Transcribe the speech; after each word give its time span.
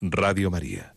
Radio 0.00 0.50
María. 0.50 0.96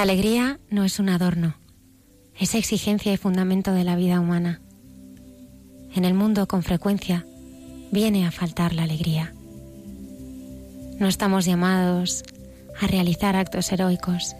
La 0.00 0.04
alegría 0.04 0.58
no 0.70 0.84
es 0.84 0.98
un 0.98 1.10
adorno, 1.10 1.56
es 2.34 2.54
exigencia 2.54 3.12
y 3.12 3.18
fundamento 3.18 3.74
de 3.74 3.84
la 3.84 3.96
vida 3.96 4.18
humana. 4.18 4.62
En 5.94 6.06
el 6.06 6.14
mundo 6.14 6.48
con 6.48 6.62
frecuencia 6.62 7.26
viene 7.92 8.26
a 8.26 8.30
faltar 8.30 8.72
la 8.72 8.84
alegría. 8.84 9.34
No 10.98 11.06
estamos 11.06 11.44
llamados 11.44 12.24
a 12.80 12.86
realizar 12.86 13.36
actos 13.36 13.70
heroicos, 13.72 14.34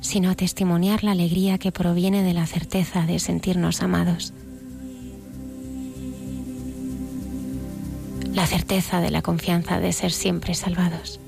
sino 0.00 0.30
a 0.30 0.36
testimoniar 0.36 1.02
la 1.02 1.10
alegría 1.10 1.58
que 1.58 1.72
proviene 1.72 2.22
de 2.22 2.32
la 2.32 2.46
certeza 2.46 3.04
de 3.04 3.18
sentirnos 3.18 3.82
amados. 3.82 4.32
La 8.32 8.46
certeza 8.46 9.00
de 9.00 9.10
la 9.10 9.22
confianza 9.22 9.80
de 9.80 9.92
ser 9.92 10.12
siempre 10.12 10.54
salvados. 10.54 11.18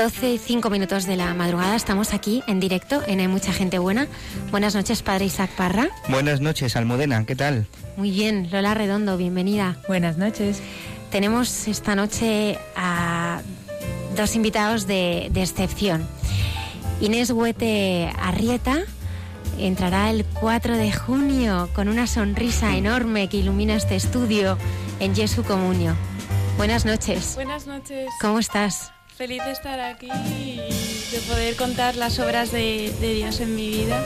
Y 0.00 0.38
5 0.38 0.70
minutos 0.70 1.04
de 1.04 1.14
la 1.14 1.34
madrugada. 1.34 1.76
Estamos 1.76 2.14
aquí 2.14 2.42
en 2.46 2.58
directo 2.58 3.02
en 3.06 3.20
Hay 3.20 3.28
Mucha 3.28 3.52
Gente 3.52 3.78
Buena. 3.78 4.06
Buenas 4.50 4.74
noches, 4.74 5.02
padre 5.02 5.26
Isaac 5.26 5.50
Parra. 5.50 5.90
Buenas 6.08 6.40
noches, 6.40 6.74
Almudena. 6.74 7.26
¿Qué 7.26 7.36
tal? 7.36 7.66
Muy 7.98 8.10
bien, 8.10 8.48
Lola 8.50 8.72
Redondo, 8.72 9.18
bienvenida. 9.18 9.76
Buenas 9.88 10.16
noches. 10.16 10.62
Tenemos 11.10 11.68
esta 11.68 11.96
noche 11.96 12.56
a 12.74 13.42
dos 14.16 14.36
invitados 14.36 14.86
de, 14.86 15.26
excepción. 15.34 16.08
Inés 17.02 17.30
Huete 17.30 18.10
Arrieta 18.18 18.78
entrará 19.58 20.08
el 20.08 20.24
4 20.24 20.78
de 20.78 20.92
junio 20.92 21.68
con 21.74 21.88
una 21.88 22.06
sonrisa 22.06 22.74
enorme 22.74 23.28
que 23.28 23.36
ilumina 23.36 23.74
este 23.74 23.96
estudio 23.96 24.56
en 24.98 25.14
Jesu 25.14 25.42
Comunio. 25.42 25.94
Buenas 26.56 26.86
noches. 26.86 27.34
Buenas 27.34 27.66
noches. 27.66 28.08
¿Cómo 28.22 28.38
estás? 28.38 28.92
Feliz 29.20 29.44
de 29.44 29.50
estar 29.50 29.78
aquí 29.80 30.08
y 30.08 30.56
de 31.12 31.20
poder 31.28 31.54
contar 31.54 31.94
las 31.94 32.18
obras 32.18 32.52
de, 32.52 32.90
Dios 33.02 33.40
en 33.40 33.54
mi 33.54 33.68
vida. 33.68 34.02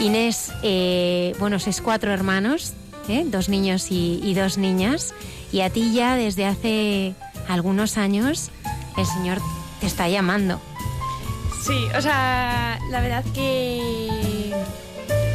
Inés, 0.00 0.50
eh, 0.62 1.34
bueno, 1.38 1.58
sois 1.58 1.82
cuatro 1.82 2.10
hermanos, 2.10 2.72
¿eh? 3.06 3.24
dos 3.26 3.50
niños 3.50 3.88
y, 3.90 4.32
dos 4.32 4.56
niñas, 4.56 5.12
y 5.52 5.60
a 5.60 5.68
ti 5.68 5.92
ya 5.92 6.16
desde 6.16 6.46
hace 6.46 7.12
algunos 7.48 7.98
años 7.98 8.50
el 8.96 9.04
Señor 9.04 9.42
te 9.80 9.86
está 9.88 10.08
llamando. 10.08 10.58
Sí, 11.62 11.76
o 11.94 12.00
sea, 12.00 12.78
la 12.90 13.02
verdad 13.02 13.24
que 13.34 14.54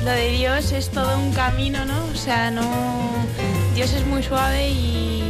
lo 0.04 0.10
de 0.10 0.32
Dios 0.32 0.72
es 0.72 0.90
todo 0.90 1.16
un 1.20 1.32
camino, 1.34 1.86
¿no? 1.86 2.06
O 2.12 2.16
sea, 2.16 2.50
no. 2.50 2.66
Dios 3.76 3.94
es 3.94 4.04
muy 4.08 4.24
suave 4.24 4.72
y 4.72 5.22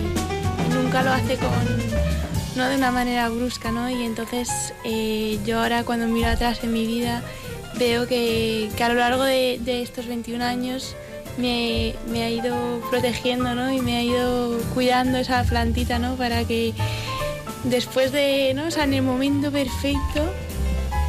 nunca 0.74 1.04
lo 1.04 1.12
hace 1.12 1.36
con. 1.36 2.29
No 2.60 2.68
de 2.68 2.76
una 2.76 2.92
manera 2.92 3.30
brusca, 3.30 3.72
¿no? 3.72 3.90
Y 3.90 4.04
entonces 4.04 4.74
eh, 4.84 5.40
yo 5.46 5.62
ahora 5.62 5.86
cuando 5.86 6.08
miro 6.08 6.28
atrás 6.28 6.60
en 6.62 6.74
mi 6.74 6.86
vida 6.86 7.24
veo 7.78 8.06
que, 8.06 8.70
a 8.84 8.90
lo 8.90 8.96
largo 8.96 9.24
de, 9.24 9.82
estos 9.82 10.08
21 10.08 10.44
años 10.44 10.94
me, 11.38 11.96
me, 12.10 12.22
ha 12.24 12.30
ido 12.30 12.82
protegiendo, 12.90 13.56
¿no? 13.56 13.72
Y 13.72 13.80
me 13.80 13.96
ha 13.96 14.04
ido 14.04 14.60
cuidando 14.74 15.20
esa 15.20 15.42
plantita, 15.46 16.00
¿no? 16.00 16.16
Para 16.16 16.44
que 16.44 16.74
después 17.64 18.12
de, 18.12 18.52
¿no? 18.54 18.68
O 18.68 18.72
sea, 18.72 18.84
en 18.84 18.94
el 18.94 19.04
momento 19.04 19.54
perfecto, 19.54 20.30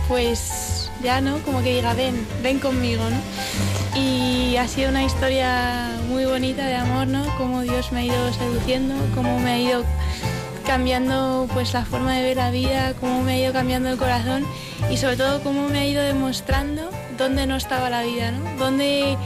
pues 0.06 0.88
ya, 1.02 1.20
¿no? 1.20 1.38
Como 1.38 1.64
que 1.64 1.74
diga, 1.74 1.94
ven, 1.94 2.14
ven 2.44 2.60
conmigo, 2.60 3.02
¿no? 3.10 4.00
Y 4.00 4.56
ha 4.56 4.68
sido 4.68 4.90
una 4.90 5.02
historia 5.02 5.90
muy 6.08 6.26
bonita 6.26 6.64
de 6.64 6.76
amor, 6.76 7.08
¿no? 7.08 7.24
Cómo 7.36 7.62
Dios 7.62 7.90
me 7.90 8.00
ha 8.00 8.04
ido 8.04 8.32
seduciendo, 8.34 8.94
cómo 9.16 9.40
me 9.40 9.50
ha 9.50 9.58
ido 9.58 9.84
cambiando 10.66 11.48
pues 11.52 11.72
la 11.72 11.84
forma 11.84 12.14
de 12.14 12.22
ver 12.22 12.36
la 12.36 12.50
vida, 12.50 12.94
cómo 13.00 13.22
me 13.22 13.32
ha 13.32 13.38
ido 13.38 13.52
cambiando 13.52 13.88
el 13.88 13.98
corazón 13.98 14.44
y 14.90 14.96
sobre 14.96 15.16
todo 15.16 15.42
cómo 15.42 15.68
me 15.68 15.80
ha 15.80 15.86
ido 15.86 16.02
demostrando 16.02 16.90
dónde 17.18 17.46
no 17.46 17.56
estaba 17.56 17.90
la 17.90 18.02
vida, 18.02 18.30
¿no? 18.32 18.56
Dónde 18.56 19.16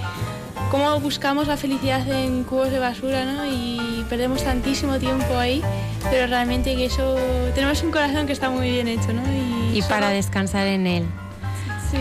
cómo 0.71 0.99
buscamos 1.01 1.47
la 1.47 1.57
felicidad 1.57 2.09
en 2.09 2.45
cubos 2.45 2.71
de 2.71 2.79
basura, 2.79 3.25
¿no? 3.25 3.47
Y 3.47 4.05
perdemos 4.09 4.43
tantísimo 4.43 4.99
tiempo 4.99 5.37
ahí, 5.39 5.63
pero 6.11 6.27
realmente 6.27 6.75
que 6.77 6.87
eso 6.87 7.17
tenemos 7.55 7.83
un 7.83 7.91
corazón 7.91 8.27
que 8.27 8.33
está 8.33 8.51
muy 8.51 8.71
bien 8.71 8.89
hecho, 8.89 9.13
¿no? 9.13 9.23
Y, 9.73 9.83
para 9.83 10.09
descansar 10.11 10.67
en 10.67 10.87
él. 10.87 11.05
Sí. 11.91 11.99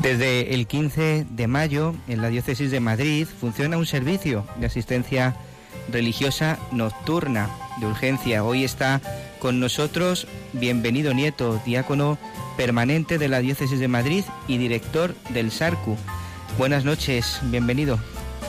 Desde 0.00 0.54
el 0.54 0.66
15 0.66 1.26
de 1.28 1.46
mayo, 1.46 1.94
en 2.06 2.22
la 2.22 2.28
diócesis 2.28 2.70
de 2.70 2.80
Madrid, 2.80 3.26
funciona 3.40 3.78
un 3.78 3.86
servicio 3.86 4.44
de 4.56 4.66
asistencia 4.66 5.34
religiosa 5.90 6.58
nocturna 6.72 7.50
de 7.80 7.86
urgencia. 7.86 8.44
Hoy 8.44 8.64
está 8.64 9.00
con 9.38 9.60
nosotros 9.60 10.26
Bienvenido 10.52 11.14
Nieto, 11.14 11.60
diácono 11.64 12.18
permanente 12.56 13.18
de 13.18 13.28
la 13.28 13.40
diócesis 13.40 13.78
de 13.78 13.88
Madrid 13.88 14.24
y 14.46 14.58
director 14.58 15.14
del 15.30 15.50
SARCU. 15.50 15.96
Buenas 16.58 16.84
noches, 16.84 17.40
bienvenido. 17.44 17.98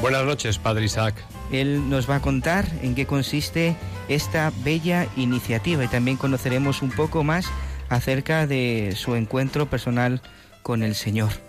Buenas 0.01 0.25
noches, 0.25 0.57
Padre 0.57 0.85
Isaac. 0.85 1.15
Él 1.51 1.89
nos 1.89 2.09
va 2.09 2.15
a 2.15 2.21
contar 2.21 2.65
en 2.81 2.95
qué 2.95 3.05
consiste 3.05 3.75
esta 4.07 4.51
bella 4.63 5.07
iniciativa 5.15 5.83
y 5.83 5.87
también 5.87 6.17
conoceremos 6.17 6.81
un 6.81 6.91
poco 6.91 7.23
más 7.23 7.45
acerca 7.89 8.47
de 8.47 8.93
su 8.95 9.15
encuentro 9.15 9.69
personal 9.69 10.21
con 10.63 10.83
el 10.83 10.95
Señor. 10.95 11.48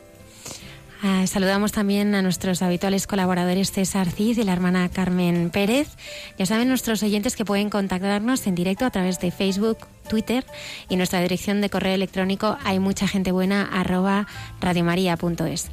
Ah, 1.02 1.26
saludamos 1.26 1.73
también 1.73 2.14
a 2.14 2.20
nuestros 2.20 2.61
habituales 2.61 3.06
colaboradores 3.06 3.73
César 3.73 4.11
Cid 4.11 4.38
y 4.38 4.44
la 4.44 4.52
hermana 4.52 4.91
Carmen 4.91 5.49
Pérez. 5.50 5.88
Ya 6.37 6.44
saben 6.44 6.69
nuestros 6.69 7.02
oyentes 7.02 7.37
que 7.37 7.47
pueden 7.47 7.70
contactarnos 7.70 8.47
en 8.47 8.55
directo 8.55 8.85
a 8.85 8.91
través 8.91 9.19
de 9.19 9.31
Facebook, 9.31 9.79
Twitter 10.08 10.44
y 10.91 10.97
nuestra 10.97 11.20
dirección 11.20 11.62
de 11.62 11.70
correo 11.70 11.94
electrónico 11.94 12.58
hay 12.64 12.79
mucha 12.81 13.08
gente 13.08 13.32
buena 13.32 13.64
arroba 13.64 14.26
radiomaria.es. 14.61 15.70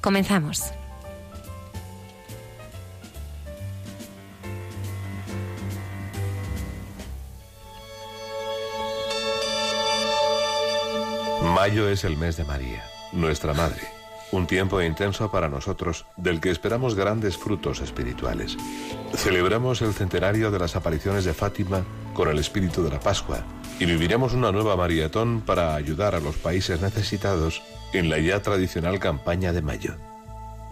Comenzamos. 0.00 0.62
Mayo 11.42 11.88
es 11.88 12.04
el 12.04 12.16
mes 12.16 12.36
de 12.36 12.44
María, 12.44 12.84
nuestra 13.12 13.52
Madre, 13.52 13.82
un 14.32 14.46
tiempo 14.46 14.80
intenso 14.82 15.30
para 15.30 15.48
nosotros 15.48 16.06
del 16.16 16.40
que 16.40 16.50
esperamos 16.50 16.94
grandes 16.94 17.36
frutos 17.36 17.80
espirituales. 17.80 18.56
Celebramos 19.14 19.82
el 19.82 19.92
centenario 19.92 20.50
de 20.50 20.58
las 20.58 20.76
apariciones 20.76 21.24
de 21.24 21.34
Fátima 21.34 21.84
con 22.14 22.28
el 22.28 22.38
espíritu 22.38 22.82
de 22.82 22.90
la 22.90 23.00
Pascua 23.00 23.44
y 23.78 23.86
viviremos 23.86 24.34
una 24.34 24.52
nueva 24.52 24.76
maratón 24.76 25.40
para 25.40 25.74
ayudar 25.74 26.14
a 26.14 26.20
los 26.20 26.36
países 26.36 26.80
necesitados 26.80 27.62
en 27.92 28.08
la 28.08 28.18
ya 28.18 28.42
tradicional 28.42 28.98
campaña 28.98 29.52
de 29.52 29.62
mayo. 29.62 29.94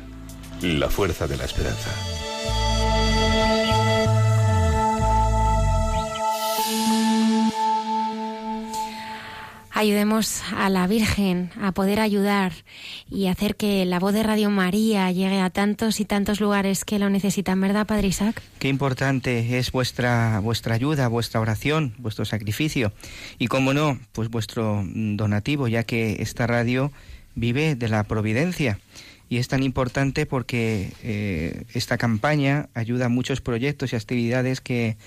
la 0.62 0.90
fuerza 0.90 1.28
de 1.28 1.38
la 1.38 1.46
esperanza. 1.46 2.19
Ayudemos 9.80 10.44
a 10.58 10.70
la 10.70 10.88
Virgen 10.88 11.52
a 11.62 11.72
poder 11.72 12.02
ayudar 12.02 12.52
y 13.10 13.28
hacer 13.28 13.56
que 13.56 13.86
la 13.86 13.98
voz 13.98 14.14
de 14.14 14.24
Radio 14.24 14.50
María 14.50 15.10
llegue 15.10 15.40
a 15.40 15.50
tantos 15.50 16.02
y 16.02 16.06
tantos 16.06 16.42
lugares 16.42 16.84
que 16.84 17.00
lo 17.00 17.10
necesitan, 17.10 17.62
¿verdad, 17.62 17.88
Padre 17.88 18.10
Isaac? 18.10 18.42
Qué 18.60 18.68
importante 18.68 19.58
es 19.58 19.72
vuestra, 19.72 20.42
vuestra 20.42 20.76
ayuda, 20.76 21.08
vuestra 21.08 21.40
oración, 21.40 21.94
vuestro 21.98 22.26
sacrificio 22.26 22.92
y, 23.38 23.48
como 23.48 23.74
no, 23.74 23.98
pues 24.12 24.30
vuestro 24.30 24.84
donativo, 24.86 25.70
ya 25.70 25.84
que 25.84 26.22
esta 26.22 26.46
radio 26.46 26.92
vive 27.36 27.76
de 27.76 27.88
la 27.88 28.04
providencia. 28.04 28.80
Y 29.30 29.38
es 29.38 29.48
tan 29.48 29.64
importante 29.64 30.26
porque 30.26 30.92
eh, 31.04 31.64
esta 31.74 31.98
campaña 31.98 32.68
ayuda 32.74 33.06
a 33.06 33.10
muchos 33.10 33.40
proyectos 33.40 33.94
y 33.94 33.96
actividades 33.96 34.60
que 34.60 34.98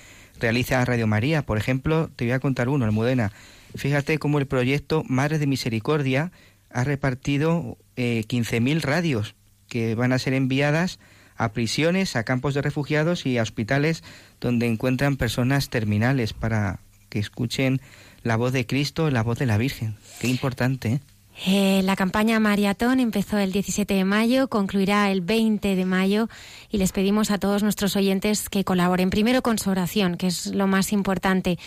realiza 0.40 0.82
Radio 0.86 1.06
María. 1.06 1.42
Por 1.42 1.58
ejemplo, 1.58 2.08
te 2.16 2.24
voy 2.24 2.32
a 2.32 2.40
contar 2.40 2.70
uno, 2.70 2.86
Almudena 2.86 3.32
Fíjate 3.74 4.18
cómo 4.18 4.38
el 4.38 4.46
proyecto 4.46 5.04
Madres 5.08 5.40
de 5.40 5.46
Misericordia 5.46 6.32
ha 6.70 6.84
repartido 6.84 7.78
eh, 7.96 8.24
15.000 8.28 8.80
radios 8.80 9.34
que 9.68 9.94
van 9.94 10.12
a 10.12 10.18
ser 10.18 10.34
enviadas 10.34 10.98
a 11.36 11.52
prisiones, 11.52 12.16
a 12.16 12.24
campos 12.24 12.54
de 12.54 12.62
refugiados 12.62 13.26
y 13.26 13.38
a 13.38 13.42
hospitales 13.42 14.04
donde 14.40 14.66
encuentran 14.66 15.16
personas 15.16 15.70
terminales 15.70 16.32
para 16.32 16.80
que 17.08 17.18
escuchen 17.18 17.80
la 18.22 18.36
voz 18.36 18.52
de 18.52 18.66
Cristo, 18.66 19.10
la 19.10 19.22
voz 19.22 19.38
de 19.38 19.46
la 19.46 19.58
Virgen. 19.58 19.96
Qué 20.20 20.28
importante. 20.28 20.88
¿eh? 20.88 21.00
Eh, 21.44 21.82
la 21.82 21.96
campaña 21.96 22.38
Maratón 22.38 23.00
empezó 23.00 23.36
el 23.38 23.50
17 23.50 23.94
de 23.94 24.04
mayo, 24.04 24.48
concluirá 24.48 25.10
el 25.10 25.22
20 25.22 25.74
de 25.74 25.84
mayo 25.84 26.28
y 26.70 26.78
les 26.78 26.92
pedimos 26.92 27.32
a 27.32 27.38
todos 27.38 27.64
nuestros 27.64 27.96
oyentes 27.96 28.48
que 28.48 28.62
colaboren 28.62 29.10
primero 29.10 29.42
con 29.42 29.58
su 29.58 29.70
oración, 29.70 30.16
que 30.16 30.28
es 30.28 30.46
lo 30.46 30.68
más 30.68 30.92
importante. 30.92 31.58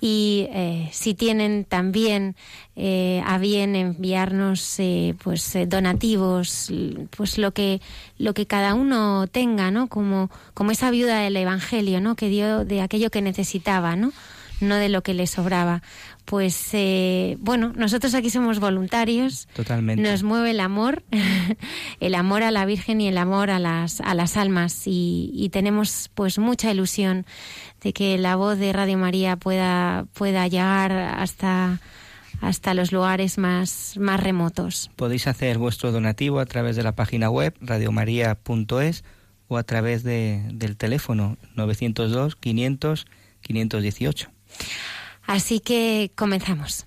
Y 0.00 0.46
eh, 0.50 0.88
si 0.92 1.14
tienen 1.14 1.64
también 1.64 2.36
eh, 2.76 3.22
a 3.26 3.38
bien 3.38 3.74
enviarnos 3.74 4.78
pues 5.22 5.56
donativos, 5.66 6.72
pues 7.16 7.38
lo 7.38 7.52
que 7.52 7.80
lo 8.18 8.34
que 8.34 8.46
cada 8.46 8.74
uno 8.74 9.26
tenga, 9.26 9.70
¿no? 9.72 9.88
Como 9.88 10.30
como 10.54 10.70
esa 10.70 10.90
viuda 10.90 11.18
del 11.18 11.36
Evangelio, 11.36 12.00
¿no? 12.00 12.14
Que 12.14 12.28
dio 12.28 12.64
de 12.64 12.82
aquello 12.82 13.10
que 13.10 13.20
necesitaba, 13.22 13.96
¿no? 13.96 14.12
no 14.60 14.76
de 14.76 14.88
lo 14.88 15.02
que 15.02 15.14
le 15.14 15.26
sobraba. 15.26 15.82
Pues 16.24 16.70
eh, 16.72 17.36
bueno, 17.40 17.72
nosotros 17.76 18.14
aquí 18.14 18.30
somos 18.30 18.58
voluntarios. 18.58 19.46
Totalmente. 19.54 20.02
Nos 20.02 20.22
mueve 20.22 20.52
el 20.52 20.60
amor, 20.60 21.02
el 22.00 22.14
amor 22.14 22.42
a 22.42 22.50
la 22.50 22.64
Virgen 22.64 23.00
y 23.00 23.08
el 23.08 23.18
amor 23.18 23.50
a 23.50 23.58
las, 23.58 24.00
a 24.00 24.14
las 24.14 24.36
almas. 24.36 24.82
Y, 24.86 25.50
tenemos 25.52 26.10
pues 26.14 26.38
mucha 26.38 26.70
ilusión 26.70 27.26
de 27.82 27.92
que 27.92 28.18
la 28.18 28.36
voz 28.36 28.58
de 28.58 28.72
Radio 28.72 28.96
María 28.96 29.36
pueda, 29.36 30.06
pueda 30.14 30.48
llegar 30.48 30.92
hasta 30.92 31.80
hasta 32.40 32.74
los 32.74 32.92
lugares 32.92 33.38
más, 33.38 33.94
más 33.98 34.20
remotos. 34.20 34.90
Podéis 34.96 35.28
hacer 35.28 35.56
vuestro 35.56 35.92
donativo 35.92 36.40
a 36.40 36.46
través 36.46 36.76
de 36.76 36.82
la 36.82 36.92
página 36.92 37.30
web 37.30 37.54
radiomaria.es 37.60 39.04
o 39.48 39.56
a 39.56 39.62
través 39.62 40.02
de, 40.02 40.42
del 40.52 40.76
teléfono 40.76 41.36
902 41.54 42.36
500 42.36 43.06
518. 43.40 44.30
Así 45.26 45.60
que 45.60 46.12
comenzamos. 46.14 46.86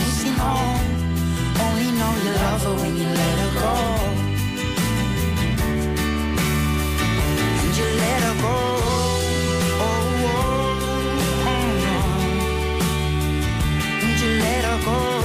home. 0.43 0.89
Only 1.65 1.89
know 1.99 2.11
you 2.25 2.33
love 2.45 2.63
her 2.67 2.75
when 2.81 2.93
you 3.01 3.07
let 3.21 3.35
her 3.43 3.51
go. 3.61 3.73
And 7.61 7.71
you 7.79 7.87
let 8.03 8.21
her 8.27 8.35
go. 8.45 8.57
Oh, 9.85 9.87
oh, 10.27 11.49
oh, 11.49 11.89
oh. 11.93 12.05
And 14.05 14.15
you 14.21 14.31
let 14.45 14.63
her 14.65 14.79
go. 14.85 15.20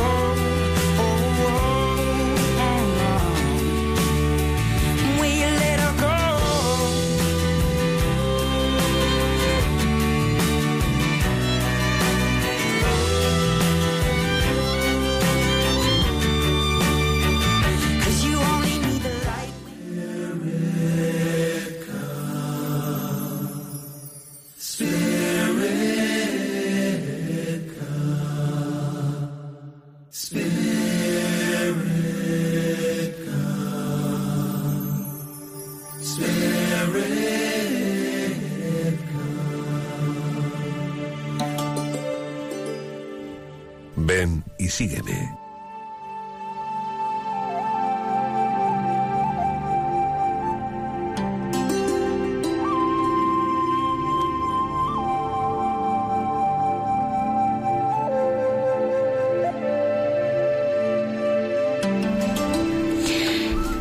Sígueme. 44.76 45.34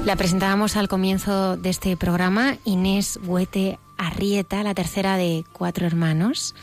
La 0.05 0.15
presentábamos 0.15 0.77
al 0.77 0.87
comienzo 0.87 1.57
de 1.57 1.71
este 1.71 1.97
programa, 1.97 2.55
Inés 2.63 3.19
Huete 3.25 3.79
Arrieta, 3.97 4.63
la 4.63 4.73
tercera 4.73 5.17
de 5.17 5.43
cuatro 5.51 5.85
hermanos 5.85 6.55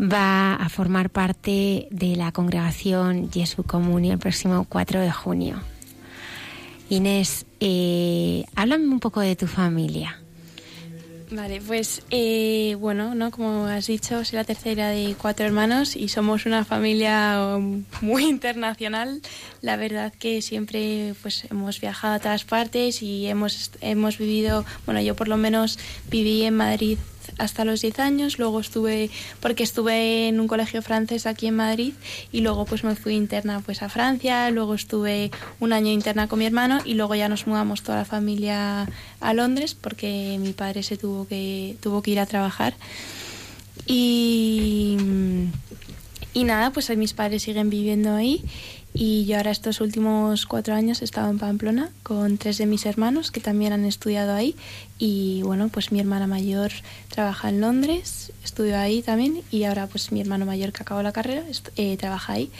va 0.00 0.54
a 0.54 0.68
formar 0.68 1.10
parte 1.10 1.88
de 1.90 2.16
la 2.16 2.32
congregación 2.32 3.30
Jesu 3.30 3.64
Comunio 3.64 4.12
el 4.12 4.18
próximo 4.18 4.64
4 4.68 5.00
de 5.00 5.12
junio. 5.12 5.60
Inés, 6.88 7.46
eh, 7.60 8.44
háblame 8.56 8.88
un 8.88 9.00
poco 9.00 9.20
de 9.20 9.36
tu 9.36 9.46
familia. 9.46 10.18
Vale, 11.32 11.60
pues 11.64 12.02
eh, 12.10 12.76
bueno, 12.80 13.14
¿no? 13.14 13.30
como 13.30 13.66
has 13.66 13.86
dicho, 13.86 14.24
soy 14.24 14.36
la 14.36 14.42
tercera 14.42 14.88
de 14.88 15.14
cuatro 15.16 15.46
hermanos 15.46 15.94
y 15.94 16.08
somos 16.08 16.44
una 16.44 16.64
familia 16.64 17.54
um, 17.56 17.84
muy 18.00 18.24
internacional. 18.24 19.22
La 19.60 19.76
verdad 19.76 20.12
que 20.12 20.42
siempre 20.42 21.14
pues 21.22 21.44
hemos 21.48 21.80
viajado 21.80 22.14
a 22.14 22.18
todas 22.18 22.44
partes 22.44 23.00
y 23.02 23.28
hemos, 23.28 23.70
hemos 23.80 24.18
vivido, 24.18 24.64
bueno, 24.86 25.00
yo 25.00 25.14
por 25.14 25.28
lo 25.28 25.36
menos 25.36 25.78
viví 26.10 26.42
en 26.42 26.56
Madrid 26.56 26.98
hasta 27.38 27.64
los 27.64 27.82
10 27.82 27.98
años, 28.00 28.38
luego 28.38 28.60
estuve, 28.60 29.10
porque 29.40 29.62
estuve 29.62 30.28
en 30.28 30.40
un 30.40 30.48
colegio 30.48 30.82
francés 30.82 31.26
aquí 31.26 31.46
en 31.46 31.56
Madrid 31.56 31.92
y 32.32 32.40
luego 32.40 32.64
pues 32.64 32.84
me 32.84 32.96
fui 32.96 33.14
interna 33.14 33.60
pues 33.64 33.82
a 33.82 33.88
Francia, 33.88 34.50
luego 34.50 34.74
estuve 34.74 35.30
un 35.60 35.72
año 35.72 35.90
interna 35.90 36.28
con 36.28 36.38
mi 36.38 36.46
hermano 36.46 36.80
y 36.84 36.94
luego 36.94 37.14
ya 37.14 37.28
nos 37.28 37.46
mudamos 37.46 37.82
toda 37.82 37.98
la 37.98 38.04
familia 38.04 38.88
a 39.20 39.34
Londres 39.34 39.74
porque 39.74 40.38
mi 40.40 40.52
padre 40.52 40.82
se 40.82 40.96
tuvo 40.96 41.26
que, 41.26 41.76
tuvo 41.80 42.02
que 42.02 42.12
ir 42.12 42.20
a 42.20 42.26
trabajar. 42.26 42.74
Y, 43.86 44.96
y 46.34 46.44
nada, 46.44 46.70
pues 46.70 46.94
mis 46.96 47.12
padres 47.12 47.42
siguen 47.42 47.70
viviendo 47.70 48.14
ahí 48.14 48.44
y 48.92 49.24
yo 49.24 49.36
ahora 49.36 49.52
estos 49.52 49.80
últimos 49.80 50.46
cuatro 50.46 50.74
años 50.74 51.00
he 51.00 51.04
estado 51.04 51.30
en 51.30 51.38
Pamplona 51.38 51.90
con 52.02 52.38
tres 52.38 52.58
de 52.58 52.66
mis 52.66 52.86
hermanos 52.86 53.30
que 53.30 53.40
también 53.40 53.72
han 53.72 53.84
estudiado 53.84 54.34
ahí. 54.34 54.56
Y 54.98 55.42
bueno, 55.44 55.68
pues 55.68 55.92
mi 55.92 56.00
hermana 56.00 56.26
mayor 56.26 56.72
trabaja 57.08 57.48
en 57.50 57.60
Londres, 57.60 58.32
estudió 58.44 58.78
ahí 58.78 59.02
también. 59.02 59.42
Y 59.50 59.64
ahora 59.64 59.86
pues 59.86 60.10
mi 60.10 60.20
hermano 60.20 60.44
mayor 60.44 60.72
que 60.72 60.82
acabó 60.82 61.02
la 61.02 61.12
carrera 61.12 61.44
eh, 61.76 61.96
trabaja 61.96 62.32
ahí. 62.32 62.50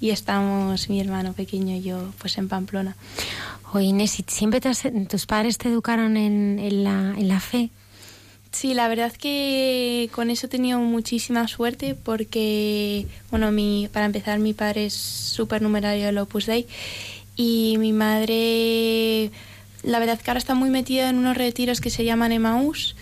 Y 0.00 0.10
estamos 0.10 0.88
mi 0.88 1.00
hermano 1.00 1.32
pequeño 1.32 1.74
y 1.76 1.82
yo 1.82 2.12
pues 2.18 2.38
en 2.38 2.48
Pamplona. 2.48 2.96
Oye 3.72 3.86
Inés, 3.86 4.22
¿siempre 4.28 4.60
tus 4.60 5.26
padres 5.26 5.58
te 5.58 5.68
educaron 5.68 6.16
en, 6.16 6.58
en, 6.58 6.84
la, 6.84 7.14
en 7.16 7.28
la 7.28 7.40
fe? 7.40 7.70
Sí, 8.52 8.74
la 8.74 8.88
verdad 8.88 9.12
que 9.12 10.10
con 10.12 10.28
eso 10.28 10.46
he 10.46 10.50
tenido 10.50 10.80
muchísima 10.80 11.46
suerte 11.46 11.94
porque, 11.94 13.06
bueno, 13.30 13.52
mi, 13.52 13.88
para 13.92 14.06
empezar, 14.06 14.38
mi 14.40 14.54
padre 14.54 14.86
es 14.86 14.94
súper 14.94 15.62
numerario 15.62 16.06
del 16.06 16.18
Opus 16.18 16.46
Dei 16.46 16.66
y 17.36 17.76
mi 17.78 17.92
madre, 17.92 19.30
la 19.84 19.98
verdad 20.00 20.20
que 20.20 20.30
ahora 20.30 20.38
está 20.38 20.54
muy 20.54 20.68
metida 20.68 21.08
en 21.08 21.18
unos 21.18 21.36
retiros 21.36 21.80
que 21.80 21.90
se 21.90 22.04
llaman 22.04 22.32
Emaús 22.32 22.96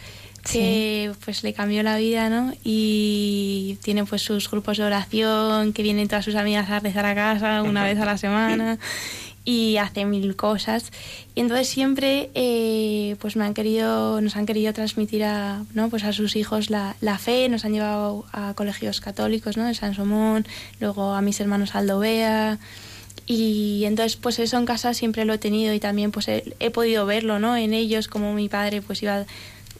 que 0.50 1.12
pues 1.25 1.43
le 1.43 1.52
cambió 1.52 1.83
la 1.83 1.97
vida, 1.99 2.31
¿no? 2.31 2.55
Y 2.64 3.78
tiene 3.83 4.05
pues 4.05 4.23
sus 4.23 4.50
grupos 4.50 4.78
de 4.78 4.85
oración, 4.85 5.73
que 5.73 5.83
vienen 5.83 6.09
todas 6.09 6.25
sus 6.25 6.37
amigas 6.37 6.71
a 6.71 6.81
rezar 6.81 7.05
a 7.05 7.14
casa 7.14 7.62
una 7.62 7.85
vez 7.85 7.99
a 7.99 8.05
la 8.05 8.17
semana 8.17 8.78
y 9.49 9.78
hace 9.78 10.05
mil 10.05 10.37
cosas. 10.37 10.93
Y 11.35 11.40
entonces 11.40 11.69
siempre 11.69 12.28
eh, 12.35 13.17
pues 13.19 13.35
me 13.35 13.47
han 13.47 13.55
querido, 13.55 14.21
nos 14.21 14.37
han 14.37 14.45
querido 14.45 14.75
transmitir 14.75 15.25
a, 15.25 15.64
¿no? 15.73 15.88
pues 15.88 16.05
a 16.05 16.12
sus 16.12 16.37
hijos 16.37 16.69
la, 16.69 16.95
fe, 17.19 17.49
nos 17.49 17.64
han 17.64 17.73
llevado 17.73 18.26
a 18.31 18.52
colegios 18.52 19.00
católicos, 19.00 19.57
¿no? 19.57 19.64
De 19.64 19.73
San 19.73 19.95
Somón, 19.95 20.47
luego 20.81 21.14
a 21.14 21.23
mis 21.23 21.40
hermanos 21.40 21.75
Aldovea. 21.75 22.59
Y 23.25 23.85
entonces 23.87 24.17
pues 24.17 24.38
eso 24.38 24.59
en 24.59 24.67
casa 24.67 24.93
siempre 24.93 25.25
lo 25.25 25.33
he 25.33 25.38
tenido 25.38 25.73
y 25.73 25.81
también 25.81 26.11
pues 26.11 26.28
he, 26.28 26.55
he 26.61 26.71
podido 26.71 27.07
verlo, 27.07 27.38
¿no? 27.38 27.57
En 27.57 27.73
ellos 27.73 28.07
como 28.07 28.35
mi 28.35 28.50
padre 28.50 28.83
pues 28.83 29.02
iba 29.02 29.25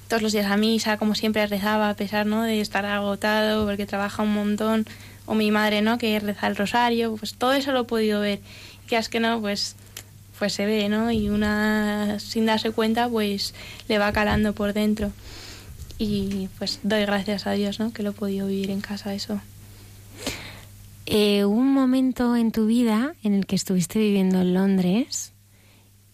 todos 0.09 0.23
los 0.23 0.33
días 0.33 0.51
a 0.51 0.57
misa, 0.57 0.97
como 0.97 1.15
siempre 1.15 1.47
rezaba 1.47 1.91
a 1.91 1.95
pesar, 1.95 2.25
¿no? 2.25 2.43
De 2.43 2.63
estar 2.63 2.87
agotado 2.87 3.67
porque 3.67 3.85
trabaja 3.85 4.23
un 4.23 4.33
montón 4.33 4.87
o 5.27 5.35
mi 5.35 5.51
madre, 5.51 5.83
¿no? 5.83 5.99
Que 5.99 6.19
reza 6.21 6.47
el 6.47 6.57
rosario, 6.57 7.15
pues 7.17 7.35
todo 7.35 7.53
eso 7.53 7.73
lo 7.73 7.81
he 7.81 7.85
podido 7.85 8.23
ver 8.23 8.41
que 8.89 8.97
es 8.97 9.09
que 9.09 9.21
no, 9.21 9.41
pues, 9.41 9.77
pues 10.39 10.53
se 10.53 10.67
ve, 10.67 10.89
¿no? 10.89 11.11
Y 11.11 11.29
una, 11.29 12.19
sin 12.19 12.47
darse 12.47 12.71
cuenta, 12.71 13.09
pues 13.09 13.55
le 13.89 13.99
va 13.99 14.13
calando 14.13 14.55
por 14.55 14.73
dentro. 14.73 15.13
Y 15.99 16.49
pues 16.59 16.81
doy 16.83 17.03
gracias 17.03 17.47
a 17.47 17.53
Dios, 17.53 17.81
¿no? 17.81 17.93
Que 17.93 18.03
lo 18.03 18.11
he 18.11 18.13
podido 18.13 18.47
vivir 18.47 18.71
en 18.71 18.81
casa 18.81 19.15
eso. 19.15 19.41
Eh, 21.07 21.45
un 21.45 21.73
momento 21.73 22.37
en 22.37 22.53
tu 22.53 22.67
vida 22.67 23.15
en 23.23 23.35
el 23.35 23.47
que 23.47 23.57
estuviste 23.57 23.99
viviendo 23.99 24.41
en 24.41 24.55
Londres 24.55 25.33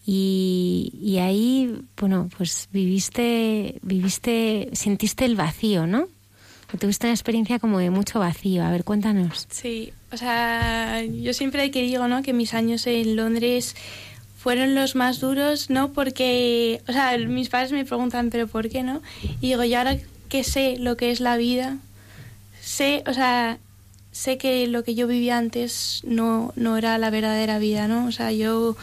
y, 0.05 0.93
y, 1.01 1.17
ahí, 1.17 1.81
bueno, 1.97 2.29
pues 2.37 2.69
viviste, 2.71 3.79
viviste, 3.81 4.69
sentiste 4.73 5.25
el 5.25 5.35
vacío, 5.35 5.87
¿no? 5.87 6.07
Tuviste 6.79 7.07
una 7.07 7.13
experiencia 7.13 7.59
como 7.59 7.79
de 7.79 7.89
mucho 7.89 8.19
vacío. 8.19 8.63
A 8.63 8.71
ver, 8.71 8.83
cuéntanos. 8.83 9.47
Sí, 9.49 9.93
o 10.15 10.17
sea, 10.17 11.03
yo 11.03 11.33
siempre 11.33 11.69
que 11.71 11.81
digo, 11.81 12.07
¿no? 12.07 12.23
Que 12.23 12.31
mis 12.31 12.53
años 12.53 12.87
en 12.87 13.17
Londres 13.17 13.75
fueron 14.37 14.73
los 14.73 14.95
más 14.95 15.19
duros, 15.19 15.69
¿no? 15.69 15.91
Porque, 15.91 16.81
o 16.87 16.93
sea, 16.93 17.17
mis 17.17 17.49
padres 17.49 17.73
me 17.73 17.83
preguntan, 17.83 18.29
¿pero 18.29 18.47
por 18.47 18.69
qué 18.69 18.81
no? 18.81 19.01
Y 19.41 19.49
digo, 19.49 19.65
yo 19.65 19.77
ahora 19.77 19.97
que 20.29 20.45
sé 20.45 20.77
lo 20.79 20.95
que 20.95 21.11
es 21.11 21.19
la 21.19 21.35
vida, 21.35 21.79
sé, 22.61 23.03
o 23.07 23.13
sea, 23.13 23.57
sé 24.13 24.37
que 24.37 24.67
lo 24.67 24.85
que 24.85 24.95
yo 24.95 25.05
vivía 25.05 25.37
antes 25.37 26.01
no, 26.05 26.53
no 26.55 26.77
era 26.77 26.97
la 26.97 27.09
verdadera 27.09 27.59
vida, 27.59 27.89
¿no? 27.89 28.05
O 28.07 28.13
sea, 28.13 28.31
yo 28.31 28.77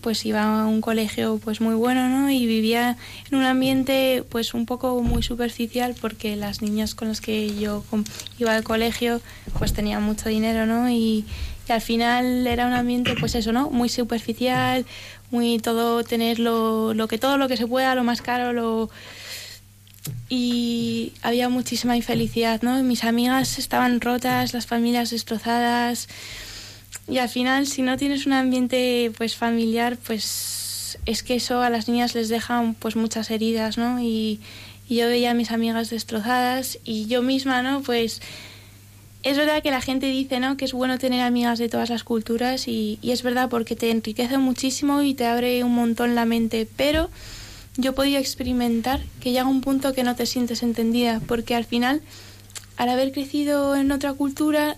pues 0.00 0.24
iba 0.24 0.62
a 0.62 0.66
un 0.66 0.80
colegio 0.80 1.40
pues 1.42 1.60
muy 1.60 1.74
bueno, 1.74 2.08
¿no? 2.08 2.30
Y 2.30 2.46
vivía 2.46 2.96
en 3.30 3.38
un 3.38 3.44
ambiente 3.44 4.24
pues 4.28 4.54
un 4.54 4.66
poco 4.66 5.02
muy 5.02 5.22
superficial 5.22 5.94
porque 6.00 6.36
las 6.36 6.62
niñas 6.62 6.94
con 6.94 7.08
las 7.08 7.20
que 7.20 7.58
yo 7.58 7.84
iba 8.38 8.54
al 8.54 8.62
colegio 8.62 9.20
pues 9.58 9.72
tenían 9.72 10.02
mucho 10.02 10.28
dinero, 10.28 10.66
¿no? 10.66 10.90
Y, 10.90 11.24
al 11.68 11.80
final 11.80 12.48
era 12.48 12.66
un 12.66 12.72
ambiente 12.72 13.14
pues 13.20 13.36
eso, 13.36 13.52
¿no? 13.52 13.70
Muy 13.70 13.88
superficial, 13.88 14.84
muy 15.30 15.60
todo 15.60 16.02
tener 16.02 16.40
lo, 16.40 16.94
lo 16.94 17.06
que 17.06 17.16
todo 17.16 17.38
lo 17.38 17.46
que 17.46 17.56
se 17.56 17.64
pueda, 17.68 17.94
lo 17.94 18.02
más 18.02 18.22
caro, 18.22 18.52
lo 18.52 18.90
y 20.28 21.12
había 21.22 21.48
muchísima 21.48 21.96
infelicidad, 21.96 22.62
¿no? 22.62 22.82
Mis 22.82 23.04
amigas 23.04 23.58
estaban 23.58 24.00
rotas, 24.00 24.52
las 24.52 24.66
familias 24.66 25.10
destrozadas. 25.10 26.08
Y 27.08 27.18
al 27.18 27.28
final, 27.28 27.66
si 27.66 27.82
no 27.82 27.96
tienes 27.96 28.26
un 28.26 28.32
ambiente 28.32 29.12
pues 29.16 29.36
familiar, 29.36 29.96
pues 29.96 30.98
es 31.06 31.22
que 31.22 31.34
eso 31.34 31.62
a 31.62 31.70
las 31.70 31.88
niñas 31.88 32.14
les 32.14 32.28
deja 32.28 32.74
pues 32.78 32.96
muchas 32.96 33.30
heridas, 33.30 33.78
¿no? 33.78 34.00
Y, 34.00 34.40
yo 34.88 35.06
veía 35.06 35.30
a 35.30 35.34
mis 35.34 35.52
amigas 35.52 35.88
destrozadas 35.88 36.80
y 36.84 37.06
yo 37.06 37.22
misma, 37.22 37.62
¿no? 37.62 37.80
Pues 37.80 38.20
es 39.22 39.36
verdad 39.36 39.62
que 39.62 39.70
la 39.70 39.80
gente 39.80 40.06
dice, 40.06 40.40
¿no? 40.40 40.56
Que 40.56 40.64
es 40.64 40.72
bueno 40.72 40.98
tener 40.98 41.20
amigas 41.20 41.60
de 41.60 41.68
todas 41.68 41.90
las 41.90 42.02
culturas 42.02 42.66
y, 42.66 42.98
y 43.00 43.12
es 43.12 43.22
verdad 43.22 43.48
porque 43.48 43.76
te 43.76 43.92
enriquece 43.92 44.36
muchísimo 44.38 45.00
y 45.02 45.14
te 45.14 45.26
abre 45.26 45.62
un 45.62 45.76
montón 45.76 46.16
la 46.16 46.24
mente, 46.24 46.66
pero 46.76 47.08
yo 47.76 47.94
podía 47.94 48.18
experimentar 48.18 49.00
que 49.20 49.30
llega 49.30 49.46
un 49.46 49.60
punto 49.60 49.92
que 49.92 50.02
no 50.02 50.16
te 50.16 50.26
sientes 50.26 50.64
entendida, 50.64 51.20
porque 51.28 51.54
al 51.54 51.64
final, 51.64 52.02
al 52.76 52.88
haber 52.88 53.12
crecido 53.12 53.76
en 53.76 53.92
otra 53.92 54.12
cultura, 54.14 54.76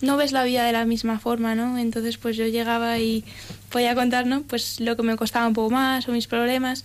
no 0.00 0.16
ves 0.16 0.32
la 0.32 0.44
vida 0.44 0.64
de 0.64 0.72
la 0.72 0.84
misma 0.84 1.18
forma, 1.18 1.54
¿no? 1.54 1.78
Entonces, 1.78 2.18
pues 2.18 2.36
yo 2.36 2.46
llegaba 2.46 2.98
y 2.98 3.24
podía 3.70 3.94
contar, 3.94 4.26
¿no? 4.26 4.42
Pues 4.42 4.80
lo 4.80 4.96
que 4.96 5.02
me 5.02 5.16
costaba 5.16 5.46
un 5.46 5.54
poco 5.54 5.70
más 5.70 6.08
o 6.08 6.12
mis 6.12 6.26
problemas 6.26 6.84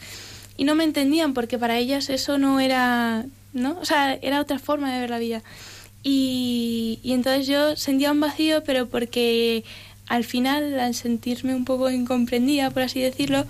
y 0.58 0.63
no 0.63 0.76
me 0.76 0.84
entendían 0.84 1.34
porque 1.34 1.58
para 1.58 1.78
ellas 1.78 2.10
eso 2.10 2.38
no 2.38 2.60
era, 2.60 3.26
¿no? 3.54 3.78
O 3.80 3.86
sea, 3.86 4.13
era 4.21 4.39
otra 4.39 4.60
forma 4.60 4.93
de 4.93 5.00
ver 5.00 5.10
la 5.10 5.19
vida. 5.19 5.43
Y, 6.04 7.00
entonces 7.04 7.47
yo 7.47 7.76
sentía 7.76 8.12
un 8.12 8.19
vacío, 8.19 8.63
pero 8.63 8.88
porque 8.88 9.63
al 10.08 10.24
final, 10.24 10.80
al 10.80 10.95
sentirme 10.95 11.56
un 11.56 11.65
poco 11.65 11.89
incomprendida, 11.89 12.69
por 12.71 12.84
así 12.84 13.02
decirlo, 13.02 13.45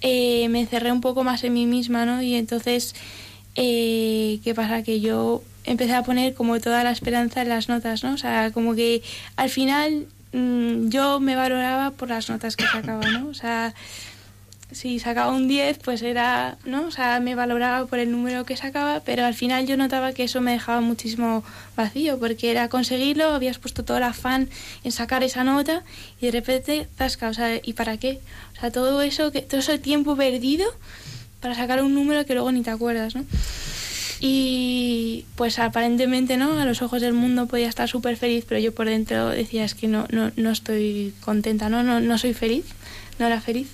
eh, 0.00 0.48
me 0.48 0.60
encerré 0.60 0.92
un 0.92 1.00
poco 1.00 1.24
más 1.24 1.44
en 1.44 1.54
mí 1.54 1.66
misma, 1.66 2.04
¿no? 2.04 2.22
Y 2.22 2.34
entonces, 2.34 2.94
eh, 3.54 4.40
¿qué 4.44 4.54
pasa? 4.54 4.82
Que 4.82 5.00
yo 5.00 5.42
empecé 5.64 5.94
a 5.94 6.02
poner 6.02 6.34
como 6.34 6.60
toda 6.60 6.84
la 6.84 6.90
esperanza 6.90 7.42
en 7.42 7.48
las 7.48 7.68
notas, 7.68 8.04
¿no? 8.04 8.14
O 8.14 8.18
sea, 8.18 8.50
como 8.52 8.74
que 8.74 9.02
al 9.36 9.50
final 9.50 10.06
mm, 10.32 10.88
yo 10.88 11.20
me 11.20 11.36
valoraba 11.36 11.90
por 11.90 12.08
las 12.08 12.28
notas 12.28 12.56
que 12.56 12.66
sacaba, 12.66 13.08
¿no? 13.10 13.28
O 13.28 13.34
sea, 13.34 13.74
si 14.72 14.98
sacaba 14.98 15.32
un 15.32 15.48
10, 15.48 15.78
pues 15.78 16.02
era, 16.02 16.56
¿no? 16.64 16.86
O 16.86 16.90
sea, 16.90 17.20
me 17.20 17.34
valoraba 17.34 17.86
por 17.86 17.98
el 17.98 18.10
número 18.10 18.44
que 18.44 18.56
sacaba, 18.56 19.00
pero 19.00 19.24
al 19.24 19.34
final 19.34 19.66
yo 19.66 19.76
notaba 19.76 20.12
que 20.12 20.24
eso 20.24 20.40
me 20.40 20.52
dejaba 20.52 20.80
muchísimo 20.80 21.44
vacío, 21.76 22.18
porque 22.18 22.50
era 22.50 22.68
conseguirlo, 22.68 23.26
habías 23.26 23.58
puesto 23.58 23.84
todo 23.84 23.98
el 23.98 24.02
afán 24.02 24.48
en 24.82 24.92
sacar 24.92 25.22
esa 25.22 25.44
nota 25.44 25.82
y 26.20 26.26
de 26.26 26.32
repente, 26.32 26.88
zasca, 26.96 27.28
o 27.28 27.34
sea, 27.34 27.60
¿y 27.62 27.74
para 27.74 27.98
qué? 27.98 28.20
O 28.56 28.60
sea, 28.60 28.70
todo 28.70 29.02
eso, 29.02 29.30
que, 29.30 29.42
todo 29.42 29.60
ese 29.60 29.78
tiempo 29.78 30.16
perdido 30.16 30.66
para 31.40 31.54
sacar 31.54 31.82
un 31.82 31.94
número 31.94 32.24
que 32.24 32.34
luego 32.34 32.50
ni 32.52 32.62
te 32.62 32.70
acuerdas, 32.70 33.14
¿no? 33.14 33.24
Y 34.24 35.26
pues 35.34 35.58
aparentemente, 35.58 36.36
¿no? 36.36 36.56
A 36.56 36.64
los 36.64 36.80
ojos 36.80 37.02
del 37.02 37.12
mundo 37.12 37.48
podía 37.48 37.68
estar 37.68 37.88
súper 37.88 38.16
feliz, 38.16 38.44
pero 38.48 38.60
yo 38.60 38.72
por 38.72 38.86
dentro 38.86 39.30
decía, 39.30 39.64
es 39.64 39.74
que 39.74 39.88
no, 39.88 40.06
no, 40.12 40.30
no 40.36 40.50
estoy 40.50 41.12
contenta, 41.24 41.68
¿no? 41.68 41.82
¿no? 41.82 41.98
No 41.98 42.16
soy 42.18 42.32
feliz, 42.32 42.64
no 43.18 43.26
era 43.26 43.40
feliz. 43.40 43.66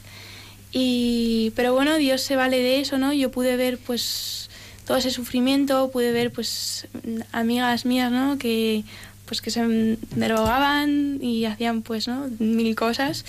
Y, 0.72 1.52
pero 1.54 1.74
bueno, 1.74 1.98
Dios 1.98 2.22
se 2.22 2.34
vale 2.34 2.60
de 2.60 2.80
eso, 2.80 2.96
¿no? 2.96 3.12
Yo 3.12 3.30
pude 3.30 3.58
ver 3.58 3.76
pues 3.76 4.48
todo 4.86 4.96
ese 4.96 5.10
sufrimiento, 5.10 5.90
pude 5.90 6.12
ver 6.12 6.32
pues 6.32 6.88
amigas 7.30 7.84
mías, 7.84 8.10
¿no? 8.10 8.38
Que 8.38 8.84
pues 9.26 9.42
que 9.42 9.50
se 9.50 9.98
drogaban 10.16 11.18
y 11.20 11.44
hacían 11.44 11.82
pues, 11.82 12.08
¿no? 12.08 12.26
Mil 12.38 12.74
cosas. 12.74 13.26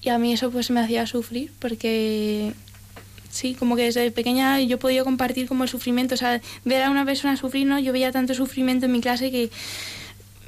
Y 0.00 0.08
a 0.08 0.16
mí 0.16 0.32
eso 0.32 0.50
pues 0.50 0.70
me 0.70 0.80
hacía 0.80 1.06
sufrir 1.06 1.52
porque 1.58 2.54
sí, 3.36 3.54
como 3.54 3.76
que 3.76 3.82
desde 3.82 4.10
pequeña 4.10 4.60
yo 4.60 4.78
podía 4.78 5.04
compartir 5.04 5.46
como 5.46 5.64
el 5.64 5.70
sufrimiento, 5.70 6.14
o 6.14 6.18
sea, 6.18 6.40
ver 6.64 6.82
a 6.82 6.90
una 6.90 7.04
persona 7.04 7.36
sufrir, 7.36 7.66
¿no? 7.66 7.78
Yo 7.78 7.92
veía 7.92 8.12
tanto 8.12 8.34
sufrimiento 8.34 8.86
en 8.86 8.92
mi 8.92 9.00
clase 9.00 9.30
que 9.30 9.50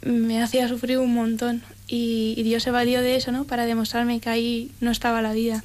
me 0.03 0.42
hacía 0.42 0.68
sufrir 0.68 0.98
un 0.98 1.14
montón 1.14 1.62
y, 1.87 2.42
Dios 2.42 2.62
se 2.62 2.70
valió 2.70 3.01
de 3.01 3.16
eso, 3.16 3.33
¿no? 3.33 3.44
Para 3.44 3.66
demostrarme 3.66 4.20
que 4.20 4.31
ahí 4.31 4.70
no 4.81 4.90
estaba 4.90 5.22
la 5.22 5.33
vida. 5.33 5.62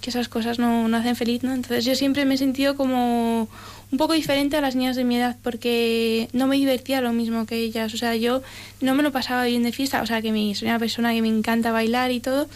que 0.00 0.10
esas 0.10 0.28
cosas 0.28 0.58
no, 0.58 0.88
no 0.88 0.96
hacen 0.96 1.16
feliz, 1.16 1.42
¿no? 1.42 1.52
Entonces 1.52 1.84
yo 1.84 1.94
siempre 1.94 2.24
me 2.24 2.34
he 2.34 2.38
sentido 2.38 2.76
como 2.76 3.48
un 3.90 3.98
poco 3.98 4.12
diferente 4.12 4.56
a 4.56 4.60
las 4.60 4.76
niñas 4.76 4.96
de 4.96 5.04
mi 5.04 5.16
edad 5.16 5.36
porque 5.42 6.28
no 6.32 6.46
me 6.46 6.56
divertía 6.56 7.00
lo 7.00 7.12
mismo 7.12 7.46
que 7.46 7.56
ellas. 7.56 7.94
O 7.94 7.96
sea, 7.96 8.14
yo 8.16 8.42
no 8.80 8.94
me 8.94 9.02
lo 9.02 9.12
pasaba 9.12 9.44
bien 9.44 9.62
de 9.62 9.72
fiesta. 9.72 10.02
O 10.02 10.06
sea, 10.06 10.22
que 10.22 10.30
mi, 10.30 10.54
soy 10.54 10.68
una 10.68 10.78
persona 10.78 11.12
que 11.12 11.22
me 11.22 11.28
encanta 11.28 11.72
bailar 11.72 12.10
y 12.10 12.20
todo. 12.20 12.48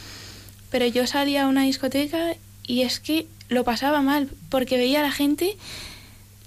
Pero 0.71 0.87
yo 0.87 1.07
salía 1.07 1.45
a 1.45 1.49
una 1.49 1.63
discoteca 1.63 2.35
y 2.67 2.83
es 2.83 3.01
que 3.01 3.27
lo 3.53 3.65
pasaba 3.65 4.01
mal 4.01 4.29
porque 4.49 4.77
veía 4.77 5.01
a 5.01 5.03
la 5.03 5.13
gente 5.13 5.57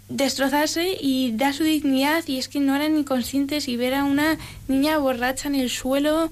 destrozarse 0.10 0.98
y 1.00 1.32
dar 1.32 1.54
su 1.54 1.63
dignidad 1.63 2.24
y 2.28 2.38
es 2.38 2.48
que 2.48 2.60
no 2.60 2.76
eran 2.76 2.96
ni 2.96 3.04
conscientes 3.04 3.68
y 3.68 3.76
ver 3.76 3.96
a 3.96 4.04
una 4.04 4.38
niña 4.68 4.98
borracha 4.98 5.48
en 5.48 5.56
el 5.56 5.70
suelo 5.70 6.30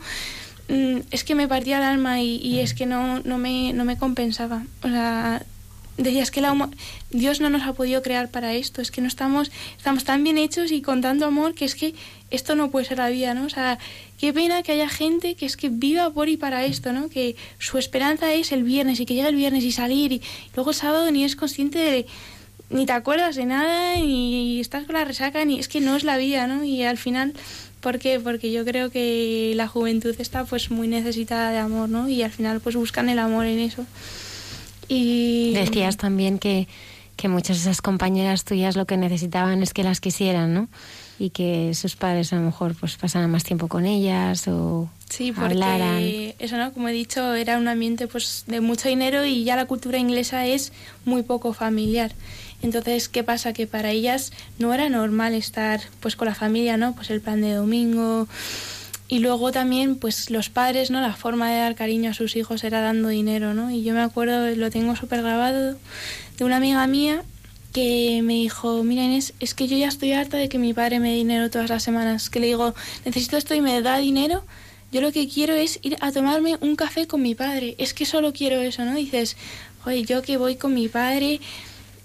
mm, 0.70 1.00
es 1.12 1.24
que 1.24 1.36
me 1.36 1.48
partía 1.48 1.78
el 1.78 1.84
alma 1.84 2.22
y, 2.22 2.60
es 2.60 2.74
que 2.74 2.86
no, 2.86 3.20
no, 3.22 3.38
me, 3.38 3.74
no 3.74 3.84
me 3.84 3.98
compensaba. 3.98 4.64
O 4.84 4.88
sea, 4.88 5.44
decías 5.98 6.32
que 6.32 6.42
la 6.42 6.70
Dios 7.12 7.40
no 7.40 7.50
nos 7.50 7.64
ha 7.64 7.74
podido 7.74 8.02
crear 8.02 8.30
para 8.30 8.54
esto, 8.54 8.82
es 8.82 8.92
que 8.92 9.02
no 9.02 9.08
estamos, 9.08 9.52
estamos 9.78 10.04
tan 10.04 10.24
bien 10.24 10.38
hechos 10.38 10.72
y 10.72 10.82
con 10.82 11.02
tanto 11.02 11.26
amor 11.26 11.54
que 11.54 11.66
es 11.66 11.76
que 11.76 11.94
esto 12.32 12.56
no 12.56 12.72
puede 12.72 12.86
ser 12.86 12.98
la 12.98 13.10
vida, 13.10 13.34
¿no? 13.34 13.46
O 13.46 13.50
sea, 13.50 13.78
qué 14.24 14.32
pena 14.32 14.64
que 14.64 14.72
haya 14.72 14.88
gente 14.88 15.36
que 15.36 15.46
es 15.46 15.58
que 15.58 15.68
viva 15.68 16.10
por 16.12 16.30
y 16.30 16.38
para 16.38 16.64
esto, 16.64 16.94
¿no? 16.94 17.10
Que 17.10 17.36
su 17.60 17.78
esperanza 17.78 18.34
es 18.34 18.54
el 18.54 18.64
viernes 18.64 19.02
y 19.02 19.06
que 19.06 19.16
llegue 19.16 19.28
el 19.28 19.36
viernes 19.36 19.66
y 19.66 19.74
salir 19.74 20.14
y 20.14 20.22
luego 20.56 20.70
el 20.70 20.78
sábado 20.78 21.12
ni 21.12 21.26
es 21.26 21.36
consciente 21.36 21.78
de, 21.78 22.06
ni 22.70 22.86
te 22.86 22.94
acuerdas 22.94 23.36
de 23.36 23.44
nada 23.44 23.98
y 23.98 24.62
estás 24.62 24.86
con 24.86 24.96
la 24.96 25.04
resaca 25.04 25.44
ni 25.44 25.60
es 25.60 25.68
que 25.68 25.82
no 25.82 25.98
es 25.98 26.06
la 26.06 26.16
vida, 26.16 26.48
¿no? 26.48 26.64
Y 26.64 26.84
al 26.84 26.98
final 26.98 27.34
¿Por 27.82 28.00
qué? 28.00 28.18
Porque 28.22 28.54
yo 28.54 28.64
creo 28.64 28.90
que 28.92 29.52
la 29.58 29.68
juventud 29.68 30.16
está 30.18 30.46
pues 30.46 30.72
muy 30.72 30.88
necesitada 30.88 31.52
de 31.52 31.58
amor, 31.58 31.90
¿no? 31.90 32.08
Y 32.08 32.24
al 32.24 32.32
final 32.32 32.62
pues 32.62 32.78
buscan 32.78 33.10
el 33.10 33.20
amor 33.20 33.46
en 33.46 33.60
eso. 33.60 33.86
Y 34.88 35.52
decías 35.54 35.98
también 35.98 36.40
que, 36.40 36.70
que 37.18 37.28
muchas 37.28 37.58
de 37.58 37.64
esas 37.64 37.82
compañeras 37.82 38.46
tuyas 38.46 38.78
lo 38.78 38.86
que 38.86 38.96
necesitaban 38.96 39.62
es 39.64 39.74
que 39.74 39.84
las 39.84 40.00
quisieran, 40.00 40.54
¿no? 40.54 40.70
Y 41.20 41.30
que 41.30 41.74
sus 41.74 41.96
padres 41.96 42.34
a 42.34 42.38
lo 42.38 42.42
mejor 42.42 42.76
pues 42.76 42.98
pasaran 42.98 43.30
más 43.30 43.44
tiempo 43.44 43.68
con 43.68 43.86
ellas 43.86 44.48
o 44.48 44.90
sí, 45.10 45.32
porque 45.32 46.36
eso 46.40 46.58
no, 46.58 46.74
como 46.74 46.90
he 46.90 46.92
dicho, 46.92 47.36
era 47.36 47.58
un 47.58 47.68
ambiente 47.68 48.08
pues 48.08 48.44
de 48.48 48.62
mucho 48.62 48.90
dinero 48.90 49.24
y 49.24 49.44
ya 49.44 49.56
la 49.56 49.66
cultura 49.66 50.00
inglesa 50.00 50.48
es 50.48 50.74
muy 51.06 51.22
poco 51.22 51.54
familiar. 51.54 52.12
Entonces, 52.64 53.10
¿qué 53.10 53.24
pasa? 53.24 53.54
Que 53.54 53.68
para 53.68 53.92
ellas 53.92 54.32
no 54.58 54.74
era 54.74 54.90
normal 54.90 55.34
estar 55.34 55.82
pues 56.00 56.16
con 56.16 56.28
la 56.28 56.36
familia, 56.36 56.78
¿no? 56.78 56.96
Pues 56.96 57.10
el 57.12 57.22
plan 57.22 57.42
de 57.42 57.54
domingo, 57.54 58.28
y 59.14 59.20
luego 59.20 59.52
también, 59.52 59.98
pues 59.98 60.32
los 60.32 60.50
padres, 60.50 60.90
¿no? 60.90 61.00
La 61.00 61.14
forma 61.14 61.52
de 61.52 61.60
dar 61.60 61.76
cariño 61.76 62.10
a 62.10 62.14
sus 62.16 62.36
hijos 62.36 62.64
era 62.64 62.82
dando 62.82 63.10
dinero, 63.10 63.54
¿no? 63.54 63.70
Y 63.70 63.84
yo 63.84 63.94
me 63.94 64.02
acuerdo, 64.02 64.50
lo 64.56 64.72
tengo 64.72 64.96
súper 64.96 65.22
grabado, 65.22 65.78
de 66.38 66.44
una 66.44 66.56
amiga 66.58 66.88
mía 66.88 67.24
que 67.74 68.22
me 68.24 68.34
dijo, 68.34 68.84
mira 68.84 69.04
Inés, 69.04 69.34
es 69.40 69.54
que 69.54 69.68
yo 69.68 69.76
ya 69.76 69.88
estoy 69.88 70.14
harta 70.14 70.38
de 70.38 70.48
que 70.48 70.60
mi 70.60 70.74
padre 70.74 71.00
me 71.00 71.10
dé 71.10 71.16
dinero 71.16 71.50
todas 71.50 71.70
las 71.70 71.84
semanas. 71.84 72.30
Que 72.30 72.40
le 72.40 72.48
digo, 72.48 72.74
necesito 73.04 73.36
esto 73.36 73.56
y 73.56 73.62
me 73.62 73.82
da 73.82 73.98
dinero. 73.98 74.46
Yo 74.92 75.02
lo 75.02 75.12
que 75.12 75.28
quiero 75.28 75.56
es 75.56 75.80
ir 75.82 75.98
a 76.00 76.12
tomarme 76.12 76.58
un 76.62 76.76
café 76.76 77.08
con 77.08 77.24
mi 77.24 77.34
padre. 77.34 77.76
Es 77.80 77.96
que 77.96 78.06
solo 78.06 78.32
quiero 78.32 78.62
eso, 78.62 78.86
¿no? 78.86 78.94
Dices, 78.94 79.36
oye, 79.86 80.04
yo 80.04 80.22
que 80.22 80.38
voy 80.38 80.56
con 80.56 80.74
mi 80.76 80.88
padre, 80.88 81.42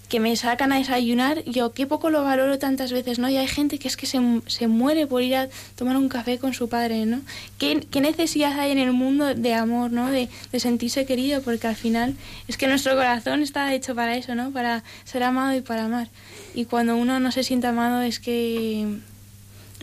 que 0.09 0.19
me 0.19 0.35
sacan 0.35 0.71
a 0.71 0.77
desayunar, 0.77 1.43
yo 1.45 1.71
qué 1.71 1.85
poco 1.85 2.09
lo 2.09 2.23
valoro 2.23 2.57
tantas 2.57 2.91
veces, 2.91 3.19
¿no? 3.19 3.29
Y 3.29 3.37
hay 3.37 3.47
gente 3.47 3.77
que 3.77 3.87
es 3.87 3.95
que 3.95 4.07
se, 4.07 4.19
se 4.47 4.67
muere 4.67 5.05
por 5.05 5.21
ir 5.21 5.35
a 5.35 5.49
tomar 5.75 5.95
un 5.97 6.09
café 6.09 6.39
con 6.39 6.53
su 6.55 6.67
padre, 6.67 7.05
¿no? 7.05 7.21
¿Qué, 7.59 7.81
¿Qué, 7.91 8.01
necesidad 8.01 8.59
hay 8.59 8.71
en 8.71 8.79
el 8.79 8.91
mundo 8.91 9.35
de 9.35 9.53
amor, 9.53 9.91
¿no? 9.91 10.09
De, 10.09 10.27
de, 10.51 10.59
sentirse 10.59 11.05
querido, 11.05 11.43
porque 11.43 11.67
al 11.67 11.75
final 11.75 12.15
es 12.47 12.57
que 12.57 12.67
nuestro 12.67 12.95
corazón 12.95 13.43
está 13.43 13.71
hecho 13.73 13.93
para 13.93 14.17
eso, 14.17 14.33
¿no? 14.33 14.51
Para 14.51 14.83
ser 15.03 15.21
amado 15.21 15.55
y 15.55 15.61
para 15.61 15.85
amar. 15.85 16.09
Y 16.55 16.65
cuando 16.65 16.97
uno 16.97 17.19
no 17.19 17.31
se 17.31 17.43
siente 17.43 17.67
amado 17.67 18.01
es 18.01 18.19
que 18.19 18.87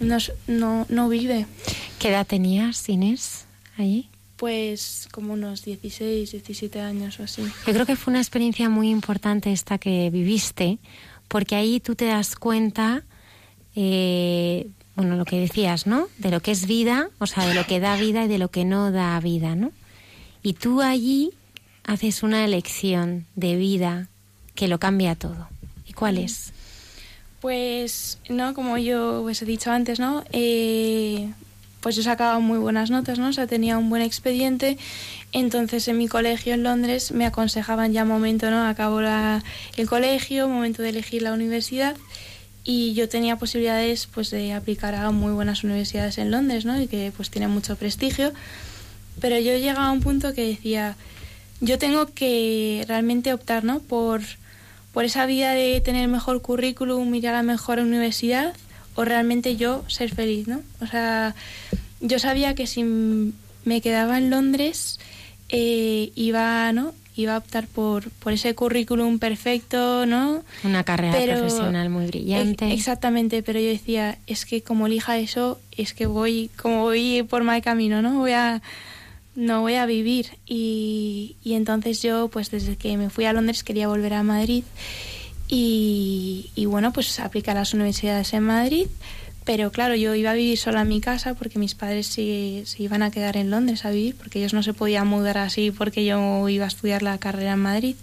no, 0.01 0.19
no, 0.49 0.87
no 0.89 1.09
vive. 1.09 1.47
¿Qué 2.01 2.09
edad 2.09 2.27
tenías, 2.27 2.89
Inés, 2.89 3.47
allí? 3.79 4.09
Pues 4.37 5.09
como 5.13 5.33
unos 5.33 5.65
16, 5.65 6.31
17 6.31 6.81
años 6.81 7.19
o 7.21 7.23
así. 7.23 7.43
Yo 7.43 7.73
creo 7.73 7.87
que 7.87 7.97
fue 7.97 8.13
una 8.13 8.21
experiencia 8.21 8.69
muy 8.69 8.91
importante 8.91 9.53
esta 9.53 9.79
que 9.79 10.11
viviste, 10.11 10.79
porque 11.29 11.57
ahí 11.57 11.81
tú 11.81 11.95
te 11.95 12.05
das 12.07 12.37
cuenta, 12.37 13.03
eh, 13.75 14.69
bueno, 14.95 15.17
lo 15.17 15.25
que 15.25 15.41
decías, 15.41 15.87
¿no? 15.87 16.09
De 16.19 16.31
lo 16.31 16.41
que 16.41 16.51
es 16.51 16.67
vida, 16.67 17.09
o 17.19 17.27
sea, 17.27 17.47
de 17.47 17.55
lo 17.55 17.67
que 17.67 17.81
da 17.81 17.97
vida 17.97 18.25
y 18.25 18.29
de 18.29 18.39
lo 18.39 18.49
que 18.49 18.65
no 18.65 18.93
da 18.93 19.19
vida, 19.21 19.55
¿no? 19.55 19.73
Y 20.43 20.53
tú 20.53 20.83
allí 20.83 21.33
haces 21.85 22.23
una 22.23 22.45
elección 22.45 23.27
de 23.37 23.57
vida 23.57 24.09
que 24.55 24.69
lo 24.69 24.79
cambia 24.79 25.15
todo. 25.15 25.49
¿Y 25.87 25.93
cuál 25.93 26.19
es? 26.19 26.53
Pues, 27.41 28.19
no, 28.29 28.55
como 28.55 28.79
yo 28.79 29.23
os 29.23 29.43
he 29.43 29.45
dicho 29.45 29.71
antes, 29.71 30.01
¿no? 30.01 30.25
Eh, 30.33 31.31
pues 31.81 31.97
yo 31.97 32.03
sacaba 32.03 32.39
muy 32.39 32.59
buenas 32.59 32.91
notas, 32.91 33.19
¿no? 33.19 33.29
O 33.29 33.47
tenía 33.47 33.79
un 33.79 33.89
buen 33.91 34.03
expediente. 34.03 34.79
Entonces 35.33 35.87
en 35.89 35.99
mi 35.99 36.09
colegio 36.09 36.55
en 36.55 36.63
Londres 36.63 37.13
me 37.13 37.27
aconsejaban 37.27 37.93
ya 37.93 38.05
momento, 38.05 38.51
¿no? 38.51 38.67
Acabo 38.67 39.01
el 39.01 39.89
colegio, 39.89 40.49
momento 40.49 40.83
de 40.83 40.91
elegir 40.91 41.23
la 41.23 41.33
universidad 41.33 41.97
y 42.65 42.95
yo 42.95 43.09
tenía 43.09 43.37
posibilidades 43.37 44.09
pues 44.13 44.31
de 44.31 44.53
aplicar 44.53 44.95
a 44.97 45.11
muy 45.13 45.33
buenas 45.33 45.63
universidades 45.63 46.19
en 46.19 46.33
Londres, 46.33 46.65
¿no? 46.65 46.81
Y 46.81 46.89
que 46.89 47.13
pues 47.17 47.31
tienen 47.31 47.51
mucho 47.51 47.77
prestigio. 47.77 48.33
Pero 49.21 49.39
yo 49.39 49.57
llegaba 49.57 49.87
a 49.87 49.93
un 49.93 50.01
punto 50.01 50.35
que 50.35 50.47
decía, 50.47 50.97
yo 51.61 51.79
tengo 51.79 52.07
que 52.07 52.85
realmente 52.89 53.33
optar, 53.33 53.63
¿no? 53.63 53.79
Por, 53.79 54.23
por 54.93 55.05
esa 55.05 55.27
vida 55.27 55.53
de 55.53 55.81
tener 55.81 56.09
mejor 56.09 56.43
currículum, 56.43 57.15
ir 57.15 57.29
a 57.29 57.33
la 57.33 57.43
mejor 57.45 57.79
universidad 57.79 58.55
o 58.97 59.05
realmente 59.05 59.57
yo 59.57 59.85
ser 59.89 60.13
feliz, 60.13 60.49
¿no? 60.49 60.63
O 60.81 60.87
sea, 60.87 61.35
yo 62.01 62.19
sabía 62.19 62.55
que 62.55 62.67
si 62.67 62.83
me 62.83 63.81
quedaba 63.81 64.19
en 64.19 64.31
Londres 64.31 64.99
eh, 65.51 66.11
iba, 66.15 66.73
¿no? 66.73 66.95
Iba 67.15 67.35
a 67.35 67.39
optar 67.39 67.67
por, 67.67 68.11
por 68.11 68.33
ese 68.33 68.55
currículum 68.55 69.19
perfecto, 69.19 70.05
¿no? 70.07 70.43
Una 70.65 70.85
carrera 70.85 71.37
profesional 71.37 71.89
muy 71.89 72.07
brillante. 72.07 72.73
exactamente, 72.73 73.43
pero 73.43 73.61
yo 73.61 73.69
decía, 73.69 74.19
es 74.27 74.45
que 74.45 74.63
como 74.63 74.87
elija 74.87 75.19
eso, 75.19 75.61
es 75.73 75.95
que 75.95 76.07
voy, 76.07 76.51
como 76.57 76.83
voy 76.83 77.23
por 77.23 77.43
mal 77.43 77.63
camino, 77.63 78.03
¿no? 78.03 78.19
Voy 78.19 78.33
a, 78.33 78.61
no 79.35 79.61
voy 79.61 79.75
a 79.75 79.87
vivir. 79.87 80.39
Y, 80.47 81.37
y 81.43 81.55
entonces 81.55 82.03
yo, 82.03 82.29
pues 82.29 82.51
desde 82.51 82.77
que 82.77 82.97
me 82.97 83.09
fui 83.09 83.25
a 83.25 83.33
Londres 83.33 83.63
quería 83.63 83.89
volver 83.89 84.15
a 84.15 84.23
Madrid 84.23 84.65
y, 85.49 86.51
y, 86.55 86.67
bueno, 86.67 86.93
pues 86.93 87.19
apliqué 87.21 87.51
a 87.51 87.55
las 87.55 87.75
universidades 87.75 88.33
en 88.33 88.43
Madrid, 88.43 88.89
pero 89.45 89.71
claro, 89.71 89.95
yo 89.95 90.15
iba 90.15 90.33
a 90.33 90.35
vivir 90.35 90.59
sola 90.59 90.83
en 90.83 90.89
mi 90.89 91.01
casa 91.01 91.35
porque 91.35 91.59
mis 91.59 91.77
padres 91.77 92.09
se, 92.09 92.65
se, 92.67 92.83
iban 92.83 93.03
a 93.03 93.13
quedar 93.13 93.37
en 93.37 93.51
Londres 93.51 93.85
a 93.85 93.91
vivir, 93.91 94.17
porque 94.17 94.41
ellos 94.41 94.55
no 94.55 94.63
se 94.63 94.75
podían 94.75 95.07
mudar 95.07 95.39
así 95.39 95.71
porque 95.71 96.05
yo 96.05 96.49
iba 96.49 96.65
a 96.65 96.69
estudiar 96.69 97.03
la 97.03 97.19
carrera 97.19 97.53
en 97.53 97.61
Madrid. 97.61 97.97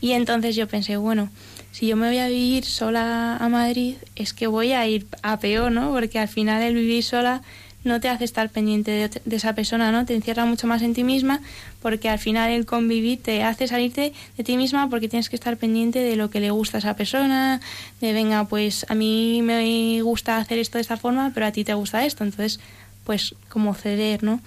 Y 0.00 0.12
entonces 0.12 0.56
yo 0.56 0.66
pensé, 0.66 0.96
bueno, 0.96 1.30
si 1.70 1.86
yo 1.86 1.96
me 1.96 2.08
voy 2.08 2.18
a 2.18 2.28
vivir 2.28 2.64
sola 2.64 3.36
a 3.36 3.48
Madrid, 3.48 3.96
es 4.16 4.32
que 4.32 4.46
voy 4.46 4.72
a 4.72 4.86
ir 4.86 5.06
a 5.22 5.38
peor, 5.38 5.72
¿no? 5.72 5.92
Porque 5.92 6.18
al 6.18 6.28
final 6.28 6.62
el 6.62 6.74
vivir 6.74 7.02
sola 7.02 7.42
no 7.84 8.00
te 8.00 8.08
hace 8.08 8.24
estar 8.24 8.48
pendiente 8.50 8.90
de, 8.90 9.20
de, 9.24 9.36
esa 9.36 9.54
persona, 9.54 9.92
¿no? 9.92 10.04
Te 10.04 10.14
encierra 10.14 10.44
mucho 10.46 10.66
más 10.66 10.82
en 10.82 10.94
ti 10.94 11.04
misma 11.04 11.40
porque 11.82 12.08
al 12.08 12.18
final 12.18 12.50
el 12.50 12.66
convivir 12.66 13.22
te 13.22 13.42
hace 13.42 13.68
salirte 13.68 14.12
de 14.36 14.44
ti 14.44 14.56
misma 14.56 14.88
porque 14.88 15.08
tienes 15.08 15.28
que 15.28 15.36
estar 15.36 15.56
pendiente 15.56 16.00
de 16.00 16.16
lo 16.16 16.30
que 16.30 16.40
le 16.40 16.50
gusta 16.50 16.78
a 16.78 16.80
esa 16.80 16.96
persona, 16.96 17.60
de 18.00 18.12
venga, 18.12 18.44
pues 18.44 18.86
a 18.88 18.94
mí 18.94 19.42
me 19.42 20.00
gusta 20.02 20.38
hacer 20.38 20.58
esto 20.58 20.78
de 20.78 20.82
esta 20.82 20.96
forma, 20.96 21.30
pero 21.34 21.46
a 21.46 21.52
ti 21.52 21.62
te 21.64 21.74
gusta 21.74 22.04
esto, 22.04 22.24
entonces 22.24 22.58
pues 23.04 23.34
como 23.48 23.74
ceder, 23.74 24.22
¿no? 24.22 24.40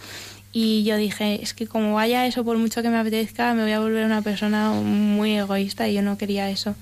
Y 0.51 0.83
yo 0.83 0.97
dije, 0.97 1.39
es 1.43 1.53
que 1.53 1.67
como 1.67 1.93
vaya 1.93 2.25
eso, 2.25 2.43
por 2.43 2.57
mucho 2.57 2.81
que 2.81 2.89
me 2.89 2.97
apetezca, 2.97 3.53
me 3.53 3.61
voy 3.61 3.73
a 3.73 3.79
volver 3.79 4.05
una 4.05 4.23
persona 4.23 4.71
muy 4.71 5.37
egoísta 5.37 5.87
y 5.87 5.93
yo 5.93 6.01
no 6.01 6.17
quería 6.17 6.49
eso. 6.49 6.75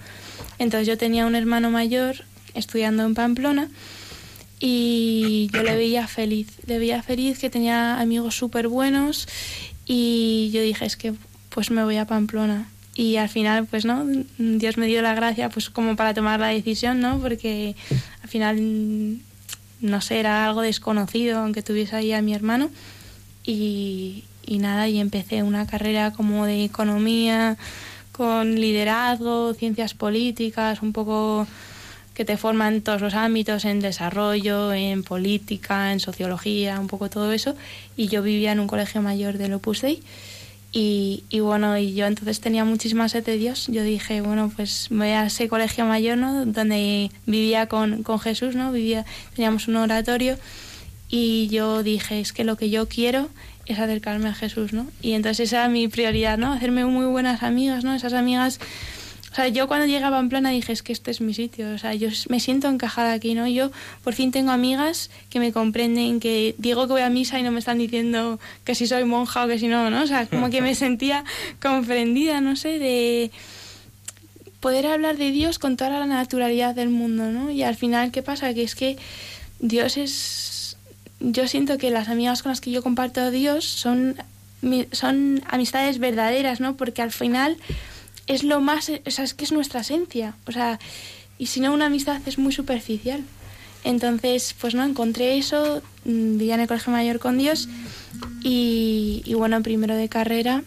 Entonces 0.59 0.87
yo 0.87 0.97
tenía 0.97 1.25
un 1.25 1.35
hermano 1.35 1.69
mayor 1.71 2.23
estudiando 2.53 3.03
en 3.03 3.13
Pamplona 3.15 3.69
y 4.59 5.49
yo 5.53 5.63
le 5.63 5.75
veía 5.75 6.07
feliz, 6.07 6.47
le 6.65 6.79
veía 6.79 7.03
feliz 7.03 7.39
que 7.39 7.49
tenía 7.49 7.99
amigos 7.99 8.35
súper 8.35 8.67
buenos 8.67 9.27
y 9.85 10.49
yo 10.53 10.61
dije, 10.61 10.85
es 10.85 10.95
que 10.95 11.13
pues 11.49 11.71
me 11.71 11.83
voy 11.83 11.97
a 11.97 12.05
Pamplona. 12.05 12.69
Y 12.95 13.17
al 13.17 13.27
final, 13.27 13.65
pues 13.65 13.83
no, 13.83 14.05
Dios 14.37 14.77
me 14.77 14.87
dio 14.87 15.01
la 15.01 15.15
gracia 15.15 15.49
pues 15.49 15.69
como 15.69 15.95
para 15.97 16.13
tomar 16.13 16.39
la 16.39 16.47
decisión, 16.47 17.01
¿no? 17.01 17.19
Porque 17.19 17.75
al 18.23 18.29
final, 18.29 19.17
no 19.81 20.01
sé, 20.01 20.19
era 20.19 20.45
algo 20.45 20.61
desconocido, 20.61 21.39
aunque 21.39 21.61
tuviese 21.61 21.97
ahí 21.97 22.13
a 22.13 22.21
mi 22.21 22.33
hermano. 22.33 22.69
Y, 23.43 24.23
y 24.45 24.59
nada, 24.59 24.87
y 24.87 24.99
empecé 24.99 25.43
una 25.43 25.67
carrera 25.67 26.11
como 26.13 26.45
de 26.45 26.63
economía, 26.63 27.57
con 28.13 28.55
liderazgo, 28.55 29.53
ciencias 29.53 29.93
políticas, 29.93 30.81
un 30.81 30.93
poco 30.93 31.45
que 32.15 32.25
te 32.25 32.37
forman 32.37 32.75
en 32.75 32.81
todos 32.81 33.01
los 33.01 33.13
ámbitos, 33.13 33.65
en 33.65 33.81
desarrollo, 33.81 34.73
en 34.73 35.03
política, 35.03 35.91
en 35.91 35.99
sociología, 35.99 36.79
un 36.79 36.87
poco 36.87 37.09
todo 37.09 37.31
eso. 37.33 37.55
Y 37.95 38.07
yo 38.07 38.23
vivía 38.23 38.53
en 38.53 38.59
un 38.59 38.67
colegio 38.67 39.01
mayor 39.01 39.37
del 39.37 39.53
Opus 39.53 39.81
Dei. 39.81 40.01
Y, 40.71 41.23
y, 41.29 41.41
bueno, 41.41 41.77
y 41.77 41.93
yo 41.93 42.05
entonces 42.05 42.39
tenía 42.39 42.65
muchísima 42.65 43.07
sed 43.07 43.23
de 43.23 43.37
Dios. 43.37 43.67
Yo 43.67 43.83
dije, 43.83 44.21
bueno, 44.21 44.51
pues 44.55 44.87
voy 44.89 45.09
a 45.09 45.25
ese 45.25 45.47
colegio 45.47 45.85
mayor, 45.85 46.17
¿no? 46.17 46.45
Donde 46.45 47.11
vivía 47.25 47.67
con, 47.67 48.03
con 48.03 48.19
Jesús, 48.19 48.55
¿no? 48.55 48.71
Vivía, 48.71 49.05
teníamos 49.35 49.67
un 49.67 49.75
oratorio 49.75 50.37
y 51.09 51.47
yo 51.49 51.83
dije, 51.83 52.19
es 52.19 52.33
que 52.33 52.43
lo 52.43 52.57
que 52.57 52.69
yo 52.69 52.87
quiero 52.87 53.29
es 53.65 53.79
acercarme 53.79 54.29
a 54.29 54.33
Jesús, 54.33 54.73
¿no? 54.73 54.87
Y 55.01 55.13
entonces 55.13 55.47
esa 55.47 55.59
era 55.59 55.69
mi 55.69 55.87
prioridad, 55.87 56.37
¿no? 56.37 56.51
Hacerme 56.51 56.85
muy 56.85 57.05
buenas 57.05 57.43
amigas, 57.43 57.83
¿no? 57.83 57.93
Esas 57.93 58.13
amigas 58.13 58.59
o 59.35 59.37
sea, 59.37 59.49
yo 59.49 59.67
cuando 59.67 59.85
llegaba 59.85 60.17
en 60.21 60.29
plana 60.29 60.51
dije, 60.51 60.71
es 60.71 60.81
que 60.81 60.93
este 60.93 61.11
es 61.11 61.19
mi 61.19 61.33
sitio, 61.33 61.73
o 61.73 61.77
sea, 61.77 61.93
yo 61.93 62.07
me 62.29 62.39
siento 62.39 62.69
encajada 62.69 63.11
aquí, 63.11 63.33
¿no? 63.33 63.45
Yo 63.49 63.69
por 64.01 64.13
fin 64.13 64.31
tengo 64.31 64.51
amigas 64.51 65.09
que 65.29 65.41
me 65.41 65.51
comprenden, 65.51 66.21
que 66.21 66.55
digo 66.57 66.87
que 66.87 66.93
voy 66.93 67.01
a 67.01 67.09
misa 67.09 67.37
y 67.37 67.43
no 67.43 67.51
me 67.51 67.59
están 67.59 67.77
diciendo 67.77 68.39
que 68.63 68.75
si 68.75 68.87
soy 68.87 69.03
monja 69.03 69.43
o 69.43 69.49
que 69.49 69.59
si 69.59 69.67
no, 69.67 69.89
¿no? 69.89 70.03
O 70.03 70.07
sea, 70.07 70.25
como 70.27 70.49
que 70.49 70.61
me 70.61 70.73
sentía 70.85 71.25
comprendida, 71.61 72.39
no 72.39 72.55
sé, 72.55 72.79
de 72.79 73.29
poder 74.61 74.87
hablar 74.87 75.17
de 75.17 75.31
Dios 75.31 75.59
con 75.59 75.75
toda 75.75 75.89
la 75.89 76.05
naturalidad 76.05 76.73
del 76.73 76.87
mundo, 76.87 77.25
¿no? 77.25 77.51
Y 77.51 77.63
al 77.63 77.75
final, 77.75 78.13
¿qué 78.13 78.23
pasa? 78.23 78.53
Que 78.53 78.63
es 78.63 78.73
que 78.73 78.97
Dios 79.59 79.97
es... 79.97 80.77
Yo 81.19 81.49
siento 81.49 81.77
que 81.77 81.91
las 81.91 82.07
amigas 82.07 82.41
con 82.41 82.51
las 82.53 82.61
que 82.61 82.71
yo 82.71 82.81
comparto 82.81 83.19
a 83.19 83.31
Dios 83.31 83.65
son, 83.65 84.15
son 84.93 85.43
amistades 85.45 85.99
verdaderas, 85.99 86.61
¿no? 86.61 86.77
Porque 86.77 87.01
al 87.01 87.11
final 87.11 87.57
es 88.27 88.43
lo 88.43 88.61
más, 88.61 88.89
o 88.89 89.11
sea, 89.11 89.23
es 89.23 89.33
que 89.33 89.45
es 89.45 89.51
nuestra 89.51 89.81
esencia, 89.81 90.35
o 90.47 90.51
sea, 90.51 90.79
y 91.37 91.47
si 91.47 91.59
no 91.59 91.73
una 91.73 91.87
amistad 91.87 92.21
es 92.25 92.37
muy 92.37 92.51
superficial. 92.51 93.23
Entonces, 93.83 94.55
pues 94.59 94.73
no, 94.73 94.83
encontré 94.83 95.37
eso, 95.37 95.83
mm, 96.05 96.37
vivía 96.37 96.55
en 96.55 96.61
el 96.61 96.67
Colegio 96.67 96.91
Mayor 96.91 97.19
con 97.19 97.37
Dios 97.37 97.69
y, 98.41 99.21
y 99.25 99.33
bueno, 99.35 99.61
primero 99.61 99.95
de 99.95 100.09
carrera, 100.09 100.63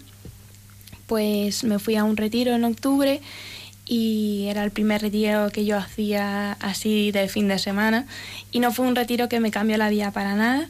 pues 1.07 1.65
me 1.65 1.81
fui 1.81 1.97
a 1.97 2.05
un 2.05 2.17
retiro 2.17 2.55
en 2.55 2.65
octubre 2.65 3.21
y 3.87 4.45
era 4.49 4.63
el 4.63 4.71
primer 4.71 5.01
retiro 5.01 5.51
que 5.51 5.65
yo 5.65 5.79
hacía 5.79 6.53
así 6.61 7.11
de 7.11 7.29
fin 7.29 7.49
de 7.49 7.59
semana 7.59 8.07
y 8.53 8.61
no 8.61 8.71
fue 8.71 8.87
un 8.87 8.95
retiro 8.95 9.29
que 9.29 9.41
me 9.41 9.51
cambió 9.51 9.79
la 9.79 9.89
vida 9.89 10.11
para 10.13 10.37
nada 10.37 10.69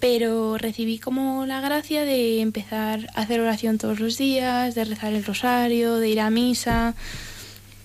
pero 0.00 0.58
recibí 0.58 0.98
como 0.98 1.44
la 1.46 1.60
gracia 1.60 2.04
de 2.04 2.40
empezar 2.40 3.08
a 3.14 3.22
hacer 3.22 3.40
oración 3.40 3.78
todos 3.78 3.98
los 4.00 4.16
días, 4.16 4.74
de 4.74 4.84
rezar 4.84 5.12
el 5.12 5.24
rosario, 5.24 5.96
de 5.96 6.08
ir 6.08 6.20
a 6.20 6.30
misa. 6.30 6.94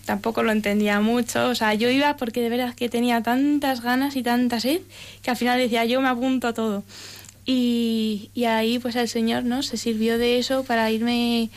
Tampoco 0.06 0.44
lo 0.44 0.52
entendía 0.52 1.00
mucho, 1.00 1.48
o 1.48 1.56
sea, 1.56 1.74
yo 1.76 1.90
iba 1.90 2.18
porque 2.18 2.42
de 2.42 2.50
verdad 2.50 2.76
que 2.76 2.90
tenía 2.90 3.24
tantas 3.24 3.82
ganas 3.82 4.16
y 4.18 4.24
tanta 4.24 4.60
sed 4.60 4.82
que 5.22 5.32
al 5.32 5.38
final 5.38 5.58
decía, 5.58 5.86
yo 5.86 6.02
me 6.02 6.10
apunto 6.10 6.50
a 6.50 6.54
todo. 6.54 6.84
Y, 7.46 8.30
y 8.34 8.46
ahí 8.46 8.80
pues 8.80 8.96
el 8.96 9.10
Señor 9.10 9.44
no 9.44 9.64
se 9.64 9.76
sirvió 9.78 10.18
de 10.18 10.40
eso 10.40 10.64
para 10.64 10.90
irme 10.92 11.50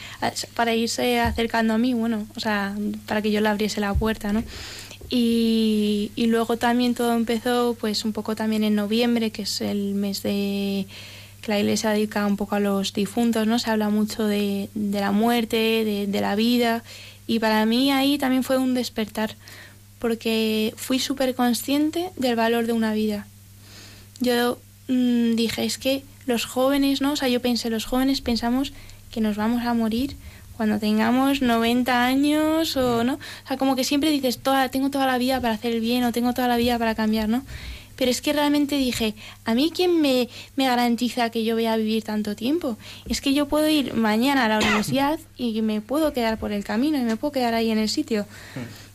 para 0.55 0.75
irse 0.75 1.21
acercando 1.21 1.75
a 1.75 1.79
mí 1.79 1.95
bueno 1.95 2.27
o 2.35 2.41
sea 2.41 2.75
para 3.07 3.23
que 3.23 3.31
yo 3.31 3.41
le 3.41 3.49
abriese 3.49 3.81
la 3.81 3.95
puerta 3.95 4.33
no 4.33 4.43
y, 5.11 6.11
y, 6.17 6.27
luego 6.27 6.57
también 6.57 6.95
todo 6.95 7.15
empezó 7.15 7.77
pues 7.79 8.05
un 8.05 8.13
poco 8.13 8.35
también 8.35 8.65
en 8.65 8.75
noviembre, 8.75 9.31
que 9.31 9.43
es 9.43 9.61
el 9.61 9.95
mes 9.95 10.23
de 10.23 10.87
que 11.41 11.53
la 11.53 11.61
iglesia 11.61 11.91
dedica 11.91 12.27
un 12.27 12.37
poco 12.37 12.57
a 12.57 12.61
los 12.61 12.93
difuntos, 12.93 13.47
¿no? 13.47 13.59
Se 13.59 13.71
habla 13.71 13.89
mucho 13.89 14.27
de, 14.27 14.69
de 14.75 15.01
la 15.01 15.13
muerte, 15.13 15.57
de, 15.57 16.07
de, 16.07 16.21
la 16.21 16.35
vida. 16.35 16.83
Y 17.27 17.39
para 17.39 17.65
mí 17.67 17.93
ahí 17.93 18.19
también 18.19 18.43
fue 18.43 18.59
un 18.59 18.75
despertar, 18.75 19.37
porque 19.99 20.75
fui 20.77 20.99
súper 20.99 21.35
consciente 21.35 22.11
del 22.17 22.37
valor 22.37 22.67
de 22.67 22.73
una 22.73 22.93
vida. 22.95 23.27
Yo 24.21 24.59
mmm, 24.89 25.35
dije, 25.35 25.65
es 25.65 25.79
que 25.79 26.03
los 26.27 26.45
jóvenes, 26.45 27.01
¿no? 27.01 27.13
O 27.13 27.17
sea, 27.17 27.29
yo 27.29 27.41
pensé, 27.41 27.71
los 27.71 27.85
jóvenes 27.85 28.21
pensamos 28.21 28.73
que 29.11 29.21
nos 29.21 29.37
vamos 29.37 29.65
a 29.65 29.75
morir 29.75 30.17
cuando 30.57 30.79
tengamos 30.79 31.43
90 31.43 32.05
años 32.05 32.77
o 32.77 33.05
no. 33.05 33.15
O 33.15 33.49
sea, 33.49 33.57
como 33.57 33.77
que 33.77 33.85
siempre 33.85 34.11
dices, 34.11 34.39
toda, 34.39 34.69
tengo 34.69 34.91
toda 34.91 35.07
la 35.07 35.19
vida 35.19 35.41
para 35.41 35.55
hacer 35.55 35.73
el 35.73 35.81
bien 35.81 36.05
o 36.05 36.13
tengo 36.13 36.33
toda 36.33 36.49
la 36.49 36.57
vida 36.57 36.79
para 36.79 36.95
cambiar, 36.95 37.29
¿no? 37.29 37.43
Pero 37.97 38.11
es 38.11 38.21
que 38.21 38.33
realmente 38.33 38.77
dije, 38.77 39.15
¿a 39.45 39.55
mí 39.55 39.73
quién 39.75 40.01
me, 40.01 40.29
me 40.55 40.67
garantiza 40.67 41.31
que 41.31 41.45
yo 41.45 41.55
voy 41.55 41.67
a 41.67 41.77
vivir 41.77 42.05
tanto 42.05 42.37
tiempo? 42.37 42.77
Es 43.09 43.21
que 43.21 43.33
yo 43.33 43.49
puedo 43.49 43.69
ir 43.69 43.95
mañana 43.95 44.45
a 44.45 44.49
la 44.49 44.59
universidad 44.59 45.19
y 45.37 45.63
me 45.63 45.81
puedo 45.81 46.13
quedar 46.13 46.39
por 46.39 46.53
el 46.53 46.65
camino 46.65 46.99
y 46.99 47.03
me 47.03 47.17
puedo 47.17 47.33
quedar 47.33 47.55
ahí 47.55 47.71
en 47.71 47.79
el 47.79 47.89
sitio. 47.89 48.27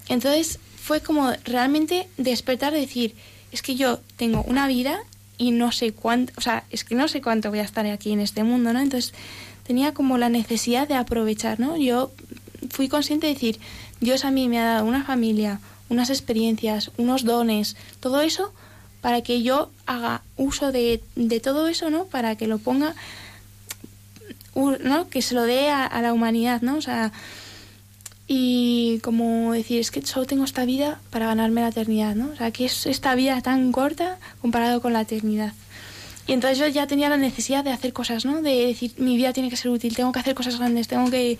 Entonces 0.07 0.59
fue 0.81 1.01
como 1.01 1.31
realmente 1.45 2.07
despertar, 2.17 2.73
decir, 2.73 3.15
es 3.51 3.61
que 3.61 3.75
yo 3.75 3.99
tengo 4.17 4.43
una 4.43 4.67
vida 4.67 4.99
y 5.37 5.51
no 5.51 5.71
sé 5.71 5.91
cuánto, 5.93 6.33
o 6.37 6.41
sea, 6.41 6.65
es 6.69 6.83
que 6.83 6.93
no 6.93 7.07
sé 7.07 7.21
cuánto 7.21 7.49
voy 7.49 7.59
a 7.59 7.63
estar 7.63 7.85
aquí 7.87 8.11
en 8.11 8.19
este 8.19 8.43
mundo, 8.43 8.73
¿no? 8.73 8.79
Entonces 8.79 9.13
tenía 9.63 9.93
como 9.93 10.17
la 10.17 10.29
necesidad 10.29 10.87
de 10.87 10.95
aprovechar, 10.95 11.59
¿no? 11.59 11.77
Yo 11.77 12.11
fui 12.69 12.89
consciente 12.89 13.27
de 13.27 13.33
decir, 13.33 13.59
Dios 13.99 14.25
a 14.25 14.31
mí 14.31 14.47
me 14.47 14.59
ha 14.59 14.65
dado 14.65 14.85
una 14.85 15.03
familia, 15.03 15.59
unas 15.89 16.09
experiencias, 16.09 16.91
unos 16.97 17.25
dones, 17.25 17.75
todo 17.99 18.21
eso 18.21 18.53
para 19.01 19.21
que 19.21 19.41
yo 19.41 19.69
haga 19.87 20.21
uso 20.37 20.71
de, 20.71 21.03
de 21.15 21.39
todo 21.39 21.67
eso, 21.67 21.89
¿no? 21.89 22.05
Para 22.05 22.35
que 22.35 22.47
lo 22.47 22.59
ponga, 22.59 22.95
¿no? 24.55 25.09
Que 25.09 25.21
se 25.21 25.33
lo 25.33 25.43
dé 25.43 25.69
a, 25.69 26.01
la 26.01 26.13
humanidad, 26.13 26.61
¿no? 26.61 26.77
O 26.77 26.81
sea, 26.81 27.11
y 28.27 28.99
como 29.03 29.53
decir, 29.53 29.79
es 29.79 29.91
que 29.91 30.05
solo 30.05 30.25
tengo 30.25 30.45
esta 30.45 30.65
vida 30.65 31.01
para 31.09 31.25
ganarme 31.25 31.61
la 31.61 31.69
eternidad, 31.69 32.15
¿no? 32.15 32.29
O 32.31 32.35
sea, 32.35 32.51
que 32.51 32.65
es 32.65 32.85
esta 32.85 33.15
vida 33.15 33.41
tan 33.41 33.71
corta 33.71 34.19
comparado 34.39 34.81
con 34.81 34.93
la 34.93 35.01
eternidad. 35.01 35.53
Y 36.27 36.33
entonces 36.33 36.59
yo 36.59 36.67
ya 36.67 36.87
tenía 36.87 37.09
la 37.09 37.17
necesidad 37.17 37.63
de 37.63 37.71
hacer 37.71 37.93
cosas, 37.93 38.25
¿no? 38.25 38.41
De 38.41 38.67
decir, 38.67 38.93
mi 38.97 39.17
vida 39.17 39.33
tiene 39.33 39.49
que 39.49 39.57
ser 39.57 39.71
útil, 39.71 39.95
tengo 39.95 40.11
que 40.11 40.19
hacer 40.19 40.35
cosas 40.35 40.57
grandes, 40.57 40.87
tengo 40.87 41.09
que... 41.09 41.37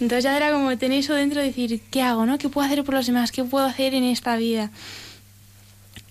Entonces 0.00 0.24
ya 0.24 0.36
era 0.36 0.52
como 0.52 0.76
tener 0.76 0.98
eso 0.98 1.14
dentro 1.14 1.40
de 1.40 1.46
decir, 1.46 1.80
¿qué 1.90 2.02
hago, 2.02 2.26
no? 2.26 2.38
¿Qué 2.38 2.48
puedo 2.48 2.66
hacer 2.66 2.84
por 2.84 2.94
los 2.94 3.06
demás? 3.06 3.32
¿Qué 3.32 3.44
puedo 3.44 3.64
hacer 3.64 3.94
en 3.94 4.04
esta 4.04 4.36
vida? 4.36 4.70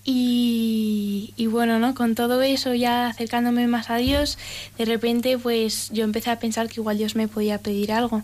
Y, 0.04 1.34
y, 1.36 1.46
bueno, 1.46 1.78
¿no? 1.78 1.94
Con 1.94 2.14
todo 2.14 2.42
eso, 2.42 2.74
ya 2.74 3.06
acercándome 3.06 3.66
más 3.68 3.90
a 3.90 3.96
Dios, 3.96 4.38
de 4.76 4.86
repente 4.86 5.38
pues 5.38 5.90
yo 5.92 6.04
empecé 6.04 6.30
a 6.30 6.40
pensar 6.40 6.68
que 6.68 6.80
igual 6.80 6.98
Dios 6.98 7.14
me 7.14 7.28
podía 7.28 7.58
pedir 7.58 7.92
algo 7.92 8.22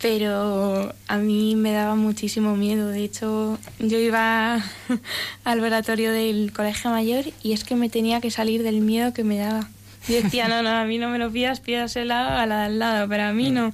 pero 0.00 0.94
a 1.08 1.16
mí 1.16 1.56
me 1.56 1.72
daba 1.72 1.94
muchísimo 1.94 2.56
miedo. 2.56 2.88
De 2.88 3.02
hecho, 3.02 3.58
yo 3.78 3.98
iba 3.98 4.62
al 5.44 5.60
oratorio 5.60 6.12
del 6.12 6.52
colegio 6.52 6.90
mayor 6.90 7.24
y 7.42 7.52
es 7.52 7.64
que 7.64 7.76
me 7.76 7.88
tenía 7.88 8.20
que 8.20 8.30
salir 8.30 8.62
del 8.62 8.80
miedo 8.80 9.12
que 9.12 9.24
me 9.24 9.38
daba. 9.38 9.68
Yo 10.08 10.22
decía, 10.22 10.48
no, 10.48 10.62
no, 10.62 10.70
a 10.70 10.84
mí 10.84 10.98
no 10.98 11.08
me 11.08 11.18
lo 11.18 11.30
pidas, 11.30 11.60
pídasela 11.60 12.40
a 12.40 12.46
la 12.46 12.60
de 12.60 12.64
al 12.66 12.78
lado, 12.78 13.08
pero 13.08 13.24
a 13.24 13.32
mí 13.32 13.50
no. 13.50 13.72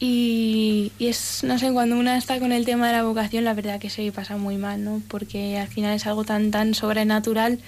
Y, 0.00 0.92
y, 0.98 1.08
es, 1.08 1.42
no 1.42 1.58
sé, 1.58 1.72
cuando 1.72 1.98
una 1.98 2.18
está 2.18 2.38
con 2.38 2.52
el 2.52 2.64
tema 2.64 2.86
de 2.88 2.92
la 2.92 3.02
vocación, 3.02 3.44
la 3.44 3.54
verdad 3.54 3.80
que 3.80 3.90
se 3.90 4.12
pasa 4.12 4.36
muy 4.36 4.56
mal, 4.56 4.84
¿no? 4.84 5.02
Porque 5.08 5.58
al 5.58 5.68
final 5.68 5.94
es 5.94 6.06
algo 6.06 6.24
tan, 6.24 6.50
tan 6.50 6.74
sobrenatural 6.74 7.58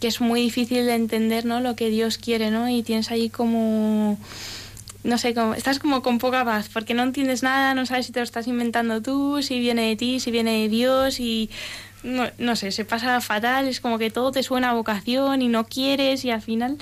que 0.00 0.08
es 0.08 0.20
muy 0.20 0.42
difícil 0.42 0.84
de 0.86 0.94
entender, 0.94 1.44
¿no? 1.44 1.60
Lo 1.60 1.76
que 1.76 1.88
Dios 1.88 2.18
quiere, 2.18 2.50
¿no? 2.50 2.68
Y 2.68 2.82
tienes 2.82 3.10
ahí 3.10 3.30
como 3.30 4.18
no 5.04 5.18
sé, 5.18 5.34
como, 5.34 5.54
estás 5.54 5.78
como 5.78 6.02
con 6.02 6.18
poca 6.18 6.44
paz, 6.44 6.68
porque 6.72 6.94
no 6.94 7.02
entiendes 7.02 7.42
nada, 7.42 7.74
no 7.74 7.86
sabes 7.86 8.06
si 8.06 8.12
te 8.12 8.20
lo 8.20 8.24
estás 8.24 8.46
inventando 8.46 9.00
tú, 9.00 9.42
si 9.42 9.60
viene 9.60 9.88
de 9.88 9.96
ti, 9.96 10.18
si 10.18 10.30
viene 10.30 10.62
de 10.62 10.68
Dios, 10.68 11.20
y 11.20 11.50
no, 12.02 12.24
no 12.38 12.56
sé, 12.56 12.72
se 12.72 12.84
pasa 12.84 13.20
fatal, 13.20 13.68
es 13.68 13.80
como 13.80 13.98
que 13.98 14.10
todo 14.10 14.32
te 14.32 14.42
suena 14.42 14.70
a 14.70 14.74
vocación 14.74 15.42
y 15.42 15.48
no 15.48 15.64
quieres 15.64 16.24
y 16.24 16.30
al 16.30 16.42
final... 16.42 16.78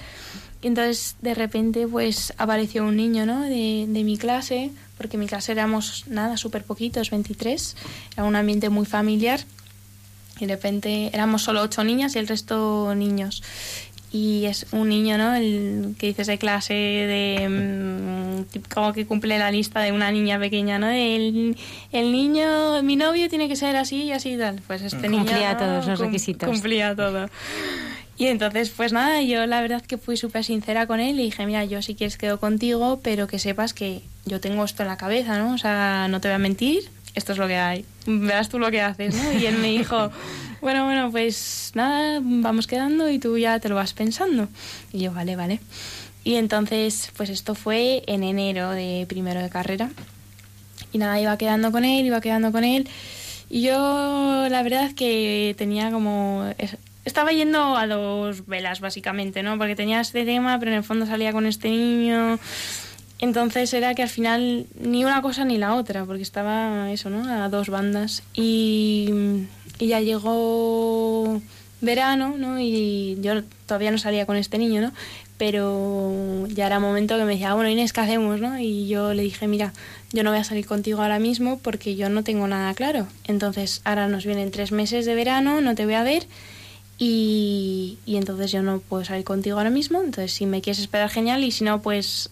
Entonces 0.63 1.17
de 1.21 1.35
repente 1.35 1.89
pues 1.89 2.33
apareció 2.39 2.85
un 2.85 2.97
niño, 2.97 3.27
¿no? 3.27 3.41
De, 3.41 3.85
de 3.89 4.05
mi 4.05 4.17
clase, 4.17 4.71
porque 4.97 5.19
mi 5.19 5.27
clase 5.27 5.51
éramos 5.51 6.05
nada, 6.07 6.37
súper 6.37 6.63
poquitos, 6.63 7.11
23, 7.11 7.77
era 8.13 8.23
un 8.23 8.37
ambiente 8.37 8.69
muy 8.69 8.87
familiar 8.87 9.41
y 10.39 10.47
de 10.47 10.55
repente 10.55 11.11
éramos 11.13 11.43
solo 11.43 11.63
ocho 11.63 11.83
niñas 11.83 12.15
y 12.15 12.21
el 12.21 12.29
resto 12.29 12.95
niños 12.95 13.43
y 14.13 14.45
es 14.45 14.67
un 14.73 14.91
niño, 14.91 15.17
¿no? 15.17 15.35
El 15.35 15.95
que 15.99 16.09
dices 16.09 16.27
de 16.27 16.37
clase 16.37 16.75
de 16.75 17.49
mm, 17.49 18.73
como 18.73 18.93
que 18.93 19.07
cumple 19.07 19.39
la 19.39 19.51
lista 19.51 19.81
de 19.81 19.91
una 19.91 20.13
niña 20.13 20.39
pequeña, 20.39 20.79
¿no? 20.79 20.89
El, 20.89 21.57
el 21.93 22.13
niño, 22.13 22.83
mi 22.83 22.97
novio 22.97 23.31
tiene 23.31 23.49
que 23.49 23.57
ser 23.57 23.75
así 23.77 24.03
y 24.05 24.13
así 24.13 24.35
y 24.35 24.39
tal. 24.39 24.61
Pues 24.67 24.83
este 24.83 25.09
niño 25.09 25.25
cumplía 25.25 25.57
todos 25.57 25.87
los 25.87 25.99
requisitos. 25.99 26.49
Cumplía 26.49 26.95
todo. 26.95 27.31
Y 28.19 28.27
entonces, 28.27 28.69
pues 28.71 28.93
nada, 28.93 29.23
yo 29.23 29.47
la 29.47 29.63
verdad 29.63 29.83
que 29.83 29.97
fui 29.97 30.19
súper 30.19 30.45
sincera 30.45 30.87
con 30.87 31.01
él 31.01 31.19
y 31.19 31.25
dije, 31.25 31.47
mira, 31.47 31.65
yo 31.65 31.81
si 31.81 31.95
quieres 31.95 32.19
quedo 32.19 32.39
contigo, 32.39 33.01
pero 33.03 33.27
que 33.27 33.39
sepas 33.39 33.73
que 33.73 34.03
yo 34.27 34.41
tengo 34.41 34.65
esto 34.65 34.83
en 34.83 34.89
la 34.89 34.99
cabeza, 34.99 35.39
¿no? 35.39 35.55
O 35.55 35.59
sea, 35.59 36.07
no 36.11 36.21
te 36.21 36.29
voy 36.29 36.35
a 36.35 36.39
mentir, 36.39 36.89
esto 37.15 37.33
es 37.33 37.39
lo 37.39 37.47
que 37.47 37.57
hay. 37.57 37.85
Verás 38.07 38.49
tú 38.49 38.59
lo 38.59 38.71
que 38.71 38.81
haces, 38.81 39.15
¿no? 39.15 39.33
Y 39.33 39.47
él 39.47 39.59
me 39.59 39.69
dijo, 39.69 40.11
bueno, 40.61 40.85
bueno, 40.85 41.11
pues 41.11 41.73
nada, 41.75 42.21
vamos 42.23 42.67
quedando 42.67 43.09
y 43.11 43.19
tú 43.19 43.39
ya 43.39 43.61
te 43.61 43.69
lo 43.69 43.75
vas 43.75 43.93
pensando. 43.93 44.49
Y 44.93 45.01
yo, 45.01 45.13
vale, 45.13 45.37
vale. 45.37 45.61
Y 46.25 46.37
entonces, 46.37 47.11
pues 47.17 47.31
esto 47.31 47.55
fue 47.55 48.05
en 48.07 48.23
enero 48.23 48.71
de 48.71 49.07
primero 49.09 49.43
de 49.43 49.51
carrera. 49.51 49.91
Y 50.93 50.99
nada, 50.99 51.21
iba 51.21 51.37
quedando 51.37 51.73
con 51.73 51.85
él, 51.85 52.07
iba 52.07 52.21
quedando 52.21 52.53
con 52.53 52.65
él. 52.65 52.89
Y 53.51 53.63
yo, 53.63 54.47
la 54.49 54.63
verdad 54.63 54.93
que 54.93 55.55
tenía 55.59 55.91
como... 55.91 56.51
Estaba 57.05 57.33
yendo 57.33 57.77
a 57.77 57.87
dos 57.89 58.47
velas, 58.47 58.81
básicamente, 58.81 59.43
¿no? 59.43 59.59
Porque 59.59 59.75
tenía 59.75 60.01
este 60.01 60.25
tema, 60.25 60.59
pero 60.61 60.71
en 60.71 60.79
el 60.79 60.85
fondo 60.85 61.05
salía 61.05 61.33
con 61.33 61.47
este 61.47 61.69
niño. 61.69 62.39
Entonces 63.23 63.73
era 63.73 63.95
que 63.95 64.03
al 64.03 64.09
final 64.09 64.67
ni 64.81 65.05
una 65.05 65.23
cosa 65.23 65.45
ni 65.45 65.57
la 65.57 65.77
otra, 65.77 66.05
porque 66.05 66.25
estaba 66.25 66.91
eso, 66.91 67.09
¿no? 67.09 67.23
A 67.45 67.49
dos 67.49 67.69
bandas. 67.69 68.25
Y, 68.35 69.09
y 69.79 69.87
ya 69.87 70.01
llegó 70.01 71.41
verano, 71.81 72.35
¿no? 72.37 72.59
Y 72.59 73.17
yo 73.21 73.45
todavía 73.67 73.93
no 73.93 73.99
salía 73.99 74.27
con 74.27 74.37
este 74.37 74.59
niño, 74.59 74.81
¿no? 74.81 74.93
Pero 75.39 76.49
ya 76.49 76.67
era 76.67 76.81
momento 76.81 77.17
que 77.17 77.25
me 77.25 77.35
decía, 77.35 77.53
"Ah, 77.53 77.55
bueno, 77.55 77.71
Inés, 77.71 77.93
¿qué 77.93 78.01
hacemos, 78.01 78.41
no? 78.41 78.59
Y 78.59 78.89
yo 78.89 79.15
le 79.15 79.23
dije, 79.23 79.47
mira, 79.47 79.73
yo 80.13 80.25
no 80.25 80.31
voy 80.31 80.41
a 80.41 80.45
salir 80.45 80.67
contigo 80.67 81.01
ahora 81.01 81.21
mismo 81.21 81.61
porque 81.61 81.95
yo 81.95 82.09
no 82.09 82.25
tengo 82.25 82.49
nada 82.49 82.75
claro. 82.75 83.07
Entonces, 83.29 83.83
ahora 83.85 84.09
nos 84.09 84.27
vienen 84.27 84.51
tres 84.51 84.73
meses 84.73 85.07
de 85.07 85.15
verano, 85.15 85.61
no 85.61 85.77
te 85.77 85.85
voy 85.85 85.95
a 85.95 86.03
ver 86.03 86.27
y, 86.99 87.99
y 88.05 88.17
entonces 88.17 88.51
yo 88.51 88.63
no 88.63 88.81
puedo 88.81 89.05
salir 89.05 89.23
contigo 89.25 89.59
ahora 89.59 89.71
mismo. 89.71 90.01
Entonces, 90.01 90.33
si 90.33 90.45
me 90.45 90.61
quieres 90.61 90.81
esperar, 90.81 91.09
genial, 91.09 91.45
y 91.45 91.53
si 91.53 91.63
no, 91.63 91.83
pues 91.83 92.31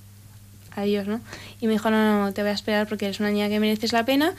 adiós, 0.76 1.06
¿no? 1.06 1.20
Y 1.60 1.66
me 1.66 1.72
dijo, 1.72 1.90
no, 1.90 2.24
no, 2.24 2.32
te 2.32 2.42
voy 2.42 2.50
a 2.50 2.54
esperar 2.54 2.86
porque 2.88 3.06
eres 3.06 3.20
una 3.20 3.30
niña 3.30 3.48
que 3.48 3.60
mereces 3.60 3.92
la 3.92 4.04
pena. 4.04 4.34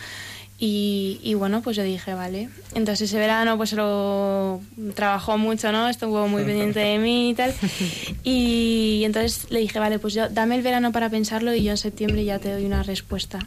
Y, 0.63 1.19
y 1.23 1.33
bueno, 1.33 1.63
pues 1.63 1.75
yo 1.75 1.81
dije, 1.83 2.13
vale. 2.13 2.49
Entonces 2.75 3.09
ese 3.09 3.17
verano 3.17 3.57
pues 3.57 3.73
lo 3.73 4.61
trabajó 4.93 5.39
mucho, 5.39 5.71
¿no? 5.71 5.89
Estuvo 5.89 6.27
muy 6.27 6.43
pendiente 6.43 6.79
de 6.79 6.99
mí 6.99 7.31
y 7.31 7.33
tal. 7.33 7.53
Y 8.23 9.01
entonces 9.03 9.49
le 9.49 9.59
dije, 9.59 9.79
vale, 9.79 9.97
pues 9.97 10.13
yo 10.13 10.29
dame 10.29 10.55
el 10.55 10.61
verano 10.61 10.91
para 10.91 11.09
pensarlo 11.09 11.53
y 11.55 11.63
yo 11.63 11.71
en 11.71 11.77
septiembre 11.77 12.23
ya 12.23 12.37
te 12.37 12.53
doy 12.53 12.65
una 12.65 12.83
respuesta. 12.83 13.39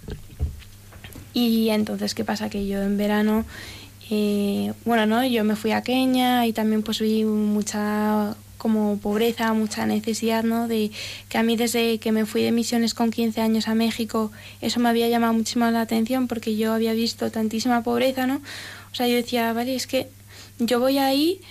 Y 1.35 1.69
entonces, 1.71 2.15
¿qué 2.15 2.25
pasa? 2.25 2.51
Que 2.51 2.67
yo 2.67 2.83
en 2.83 2.97
verano, 2.97 3.45
eh, 4.11 4.73
bueno, 4.85 5.07
¿no? 5.07 5.25
Yo 5.25 5.45
me 5.45 5.55
fui 5.55 5.71
a 5.71 5.83
Kenia 5.83 6.47
y 6.47 6.53
también 6.53 6.83
pues 6.83 7.01
vi 7.01 7.25
mucha 7.25 8.35
como 8.65 8.97
pobreza, 8.97 9.53
mucha 9.53 9.85
necesidad, 9.85 10.43
¿no? 10.43 10.69
De 10.69 10.91
que 11.29 11.37
a 11.37 11.43
mí 11.43 11.55
desde 11.55 11.99
que 11.99 12.13
me 12.13 12.25
fui 12.25 12.43
de 12.43 12.51
misiones 12.51 12.95
con 12.95 13.11
15 13.11 13.43
años 13.43 13.69
a 13.69 13.75
México, 13.75 14.33
eso 14.63 14.81
me 14.81 14.89
había 14.89 15.07
llamado 15.07 15.35
muchísimo 15.35 15.71
la 15.71 15.83
atención 15.83 16.29
porque 16.29 16.57
yo 16.57 16.73
había 16.73 16.95
visto 16.95 17.31
tantísima 17.31 17.83
pobreza, 17.83 18.27
¿no? 18.27 18.37
O 18.91 18.95
sea, 18.95 19.07
yo 19.07 19.17
decía, 19.17 19.53
vale, 19.53 19.75
es 19.75 19.87
que 19.87 20.09
yo 20.59 20.81
voy 20.81 20.97
ahí 20.97 21.43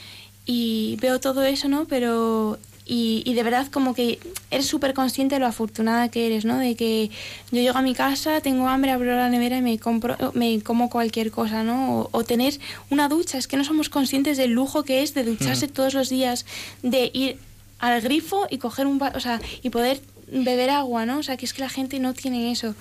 y 0.48 0.98
veo 1.02 1.20
todo 1.20 1.44
eso, 1.44 1.70
¿no? 1.70 1.86
Pero 1.86 2.58
y, 2.86 3.24
y 3.26 3.34
de 3.34 3.44
verdad 3.44 3.68
como 3.68 3.94
que 3.94 4.20
eres 4.52 4.68
súper 4.68 4.94
consciente 4.94 5.36
de 5.36 5.40
lo 5.40 5.48
afortunada 5.48 6.10
que 6.10 6.26
eres, 6.26 6.46
¿no? 6.46 6.58
De 6.58 6.76
que 6.76 7.10
yo 7.52 7.62
llego 7.62 7.78
a 7.78 7.82
mi 7.82 7.94
casa, 7.94 8.42
tengo 8.42 8.68
hambre, 8.68 8.92
abro 8.92 9.16
la 9.16 9.30
nevera 9.30 9.58
y 9.58 9.62
me 9.62 9.80
compro, 9.80 10.18
me 10.34 10.62
como 10.62 10.90
cualquier 10.90 11.32
cosa, 11.32 11.64
¿no? 11.64 12.00
O, 12.00 12.10
o 12.12 12.24
tener 12.24 12.60
una 12.90 13.08
ducha, 13.10 13.38
es 13.38 13.48
que 13.48 13.58
no 13.58 13.64
somos 13.64 13.90
conscientes 13.90 14.38
del 14.38 14.52
lujo 14.52 14.84
que 14.84 15.02
es 15.02 15.14
de 15.14 15.24
ducharse 15.24 15.68
todos 15.68 15.94
los 15.94 16.10
días, 16.10 16.46
de 16.82 17.10
ir 17.14 17.38
al 17.80 18.02
grifo 18.02 18.48
y 18.50 18.58
coger 18.58 18.88
un, 18.88 19.02
o 19.02 19.20
sea, 19.20 19.42
y 19.62 19.70
poder 19.70 20.02
beber 20.28 20.70
agua, 20.70 21.06
¿no? 21.06 21.20
O 21.20 21.24
sea, 21.24 21.38
que 21.38 21.46
es 21.46 21.54
que 21.54 21.62
la 21.62 21.70
gente 21.70 22.00
no 22.00 22.14
tiene 22.14 22.52
eso. 22.52 22.76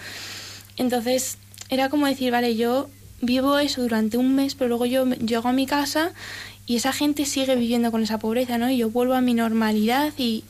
Entonces, 0.76 1.38
era 1.68 1.88
como 1.88 2.06
decir, 2.06 2.30
vale, 2.30 2.56
yo 2.56 2.88
vivo 3.20 3.58
eso 3.58 3.82
durante 3.82 4.16
un 4.16 4.34
mes, 4.34 4.54
pero 4.54 4.68
luego 4.68 4.86
yo 4.86 5.06
llego 5.06 5.48
a 5.48 5.52
mi 5.52 5.66
casa 5.66 6.12
y 6.66 6.76
esa 6.76 6.92
gente 6.92 7.24
sigue 7.26 7.56
viviendo 7.56 7.90
con 7.90 8.02
esa 8.02 8.18
pobreza, 8.18 8.58
¿no? 8.58 8.70
Y 8.70 8.76
yo 8.78 8.90
vuelvo 8.90 9.14
a 9.14 9.20
mi 9.20 9.34
normalidad 9.34 10.12
y, 10.16 10.44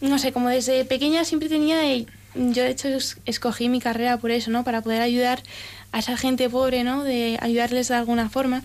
no 0.00 0.18
sé, 0.18 0.32
como 0.32 0.48
desde 0.48 0.84
pequeña 0.84 1.24
siempre 1.24 1.48
tenía, 1.48 1.82
yo 2.34 2.62
de 2.62 2.70
hecho 2.70 2.88
es- 2.88 3.18
escogí 3.26 3.68
mi 3.68 3.80
carrera 3.80 4.16
por 4.18 4.30
eso, 4.30 4.50
¿no? 4.50 4.64
Para 4.64 4.80
poder 4.82 5.02
ayudar 5.02 5.42
a 5.92 5.98
esa 5.98 6.16
gente 6.16 6.48
pobre, 6.48 6.84
¿no? 6.84 7.04
De 7.04 7.38
ayudarles 7.40 7.88
de 7.88 7.94
alguna 7.96 8.28
forma. 8.30 8.62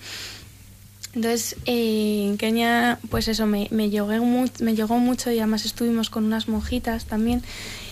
Entonces, 1.14 1.56
eh, 1.66 2.26
en 2.28 2.38
Kenia, 2.38 3.00
pues 3.10 3.28
eso, 3.28 3.48
me, 3.48 3.68
me, 3.72 3.90
llegó 3.90 4.08
mu- 4.24 4.48
me 4.60 4.76
llegó 4.76 5.00
mucho 5.00 5.32
y 5.32 5.40
además 5.40 5.66
estuvimos 5.66 6.10
con 6.12 6.26
unas 6.26 6.48
monjitas 6.48 7.06
también. 7.06 7.42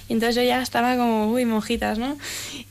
Y 0.07 0.13
entonces 0.13 0.35
yo 0.35 0.43
ya 0.43 0.61
estaba 0.61 0.95
como, 0.95 1.31
uy, 1.31 1.45
monjitas, 1.45 1.97
¿no? 1.97 2.17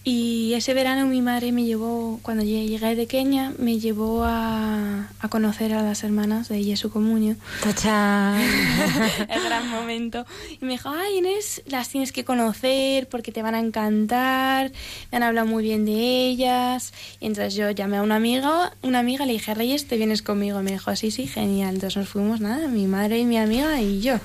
Y 0.04 0.52
ese 0.54 0.74
verano 0.74 1.06
mi 1.06 1.20
madre 1.22 1.50
me 1.50 1.64
llevó, 1.64 2.20
cuando 2.22 2.44
llegué 2.44 2.94
de 2.94 3.06
Kenia, 3.06 3.52
me 3.58 3.78
llevó 3.78 4.24
a, 4.24 5.08
a 5.18 5.28
conocer 5.28 5.72
a 5.72 5.82
las 5.82 6.04
hermanas 6.04 6.48
de 6.48 6.62
Jesu 6.62 6.90
Comunio. 6.90 7.36
Tachán. 7.62 8.40
el 9.28 9.42
gran 9.42 9.68
momento. 9.70 10.26
Y 10.60 10.64
me 10.64 10.72
dijo, 10.72 10.90
ay 10.90 11.18
Inés, 11.18 11.62
las 11.66 11.88
tienes 11.88 12.12
que 12.12 12.24
conocer 12.24 13.08
porque 13.08 13.32
te 13.32 13.42
van 13.42 13.54
a 13.54 13.60
encantar, 13.60 14.70
me 15.10 15.16
han 15.16 15.22
hablado 15.22 15.46
muy 15.46 15.64
bien 15.64 15.84
de 15.84 16.28
ellas. 16.28 16.92
Y 17.20 17.26
entonces 17.26 17.54
yo 17.54 17.70
llamé 17.70 17.96
a 17.96 18.02
una 18.02 18.16
amiga, 18.16 18.74
una 18.82 18.98
amiga 19.00 19.26
le 19.26 19.32
dije, 19.32 19.54
Reyes, 19.54 19.88
te 19.88 19.96
vienes 19.96 20.22
conmigo. 20.22 20.60
Y 20.60 20.64
me 20.64 20.72
dijo, 20.72 20.94
sí, 20.94 21.10
sí, 21.10 21.26
genial. 21.26 21.74
Entonces 21.74 21.96
nos 21.96 22.08
fuimos, 22.08 22.40
nada, 22.40 22.68
mi 22.68 22.86
madre 22.86 23.18
y 23.18 23.24
mi 23.24 23.38
amiga 23.38 23.80
y 23.80 24.00
yo. 24.00 24.20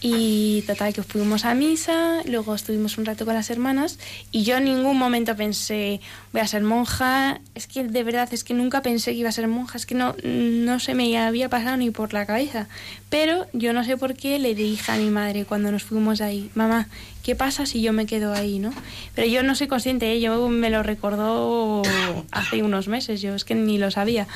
Y 0.00 0.62
total, 0.62 0.94
que 0.94 1.02
fuimos 1.02 1.44
a 1.44 1.54
misa, 1.54 2.22
luego 2.24 2.54
estuvimos 2.54 2.98
un 2.98 3.04
rato 3.04 3.24
con 3.24 3.34
las 3.34 3.50
hermanas 3.50 3.98
y 4.30 4.44
yo 4.44 4.58
en 4.58 4.64
ningún 4.64 4.96
momento 4.96 5.34
pensé, 5.34 6.00
voy 6.32 6.40
a 6.40 6.46
ser 6.46 6.62
monja. 6.62 7.40
Es 7.56 7.66
que 7.66 7.82
de 7.82 8.04
verdad, 8.04 8.28
es 8.32 8.44
que 8.44 8.54
nunca 8.54 8.80
pensé 8.80 9.10
que 9.10 9.18
iba 9.18 9.28
a 9.28 9.32
ser 9.32 9.48
monja, 9.48 9.76
es 9.76 9.86
que 9.86 9.96
no, 9.96 10.14
no 10.22 10.78
se 10.78 10.94
me 10.94 11.18
había 11.18 11.48
pasado 11.48 11.76
ni 11.76 11.90
por 11.90 12.12
la 12.12 12.26
cabeza. 12.26 12.68
Pero 13.10 13.46
yo 13.52 13.72
no 13.72 13.82
sé 13.82 13.96
por 13.96 14.14
qué 14.14 14.38
le 14.38 14.54
dije 14.54 14.92
a 14.92 14.96
mi 14.96 15.10
madre 15.10 15.44
cuando 15.44 15.72
nos 15.72 15.82
fuimos 15.82 16.20
ahí, 16.20 16.48
mamá, 16.54 16.86
¿qué 17.24 17.34
pasa 17.34 17.66
si 17.66 17.82
yo 17.82 17.92
me 17.92 18.06
quedo 18.06 18.32
ahí, 18.32 18.60
no? 18.60 18.72
Pero 19.16 19.26
yo 19.26 19.42
no 19.42 19.56
soy 19.56 19.66
consciente, 19.66 20.12
¿eh? 20.12 20.20
yo 20.20 20.48
me 20.48 20.70
lo 20.70 20.84
recordó 20.84 21.82
hace 22.30 22.62
unos 22.62 22.86
meses, 22.86 23.20
yo 23.20 23.34
es 23.34 23.44
que 23.44 23.56
ni 23.56 23.78
lo 23.78 23.90
sabía, 23.90 24.28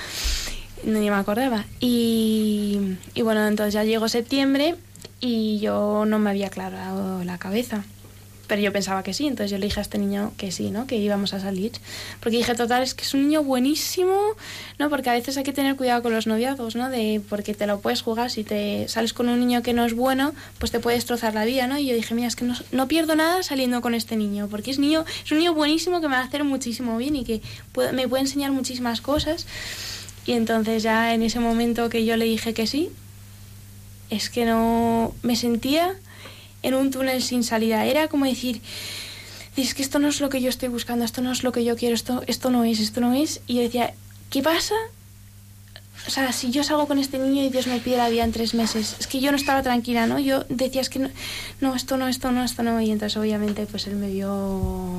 ni 0.85 1.09
me 1.09 1.17
acordaba. 1.17 1.67
Y, 1.79 2.97
y 3.15 3.23
bueno, 3.23 3.47
entonces 3.47 3.75
ya 3.75 3.85
llegó 3.85 4.09
septiembre 4.09 4.75
y 5.23 5.59
yo 5.61 6.05
no 6.05 6.19
me 6.19 6.29
había 6.31 6.49
aclarado 6.49 7.25
la 7.25 7.39
cabeza. 7.39 7.85
Pero 8.49 8.61
yo 8.61 8.73
pensaba 8.73 9.03
que 9.03 9.15
sí, 9.15 9.27
entonces 9.29 9.51
yo 9.51 9.57
le 9.57 9.65
dije 9.67 9.81
a 9.81 9.83
este 9.83 9.97
niño 9.97 10.33
que 10.37 10.51
sí, 10.53 10.71
¿no? 10.71 10.87
Que 10.87 10.97
íbamos 10.97 11.33
a 11.33 11.41
salir. 11.41 11.73
Porque 12.21 12.37
dije, 12.37 12.55
total, 12.55 12.83
es 12.83 12.93
que 12.93 13.05
es 13.05 13.15
un 13.15 13.23
niño 13.23 13.43
buenísimo, 13.43 14.15
¿no? 14.79 14.91
Porque 14.91 15.09
a 15.09 15.15
veces 15.15 15.39
hay 15.39 15.45
que 15.45 15.55
tener 15.55 15.75
cuidado 15.77 16.03
con 16.03 16.13
los 16.13 16.27
noviazgos, 16.27 16.77
¿no? 16.77 16.91
De, 16.91 17.23
porque 17.31 17.55
te 17.55 17.67
lo 17.67 17.81
puedes 17.81 18.03
jugar, 18.03 18.31
si 18.31 18.45
te 18.45 18.89
sales 18.89 19.15
con 19.15 19.31
un 19.31 19.41
niño 19.41 19.63
que 19.63 19.73
no 19.73 19.87
es 19.87 19.95
bueno, 19.95 20.35
pues 20.59 20.71
te 20.71 20.81
puede 20.81 20.97
destrozar 20.97 21.33
la 21.33 21.47
vida, 21.47 21.67
¿no? 21.67 21.79
Y 21.79 21.87
yo 21.87 21.95
dije, 21.95 22.15
mira, 22.15 22.29
es 22.29 22.37
que 22.37 22.45
no, 22.45 22.55
no 22.73 22.89
pierdo 22.89 23.15
nada 23.15 23.43
saliendo 23.43 23.81
con 23.81 23.95
este 23.95 24.17
niño, 24.17 24.49
porque 24.51 24.71
es, 24.73 24.79
niño, 24.79 25.05
es 25.25 25.33
un 25.33 25.39
niño 25.39 25.55
buenísimo 25.55 26.03
que 26.03 26.09
me 26.09 26.17
va 26.17 26.21
a 26.21 26.25
hacer 26.25 26.45
muchísimo 26.45 26.99
bien 26.99 27.17
y 27.17 27.25
que 27.25 27.41
puede- 27.71 27.93
me 27.93 28.07
puede 28.07 28.23
enseñar 28.25 28.51
muchísimas 28.51 29.01
cosas. 29.01 29.47
Y 30.27 30.33
entonces 30.33 30.83
ya 30.83 31.15
en 31.15 31.23
ese 31.23 31.39
momento 31.41 31.89
que 31.89 32.05
yo 32.05 32.17
le 32.19 32.27
dije 32.27 32.53
que 32.53 32.67
sí, 32.67 32.91
es 34.13 34.29
que 34.29 34.45
no 34.45 35.15
me 35.23 35.37
sentía 35.37 35.95
en 36.63 36.75
un 36.75 36.91
túnel 36.91 37.23
sin 37.23 37.43
salida. 37.43 37.87
Era 37.87 38.09
como 38.09 38.27
decir, 38.27 38.61
es 39.57 39.75
que 39.75 39.83
esto 39.83 39.99
no 39.99 40.09
es 40.09 40.21
lo 40.21 40.29
que 40.29 40.41
yo 40.41 40.51
estoy 40.51 40.69
buscando, 40.69 41.05
esto 41.05 41.23
no 41.23 41.33
es 41.33 41.43
lo 41.43 41.51
que 41.51 41.65
yo 41.65 41.77
quiero, 41.77 41.95
esto, 41.95 42.23
esto 42.27 42.51
no 42.51 42.65
es, 42.65 42.79
esto 42.79 43.01
no 43.01 43.15
es. 43.15 43.41
Y 43.47 43.55
yo 43.55 43.63
decía, 43.63 43.95
¿qué 44.31 44.43
pasa? 44.43 44.75
O 46.07 46.11
sea, 46.11 46.33
si 46.33 46.51
yo 46.51 46.63
salgo 46.63 46.87
con 46.87 46.99
este 46.99 47.19
niño 47.19 47.43
y 47.43 47.49
Dios 47.49 47.67
me 47.67 47.79
pide 47.79 47.97
la 47.97 48.11
vida 48.11 48.25
en 48.25 48.33
tres 48.33 48.55
meses, 48.55 48.97
es 48.99 49.07
que 49.07 49.21
yo 49.21 49.31
no 49.31 49.37
estaba 49.37 49.63
tranquila, 49.63 50.07
¿no? 50.07 50.19
Yo 50.19 50.45
decía, 50.49 50.83
es 50.83 50.91
que 50.91 50.99
no, 50.99 51.09
no, 51.61 51.75
esto 51.75 51.97
no, 51.97 52.09
esto 52.09 52.33
no, 52.33 52.45
esto 52.45 52.63
no. 52.63 52.81
Y 52.81 52.91
entonces 52.91 53.17
obviamente 53.17 53.67
pues 53.67 53.87
él 53.87 53.97
me 53.97 54.11
vio 54.11 54.97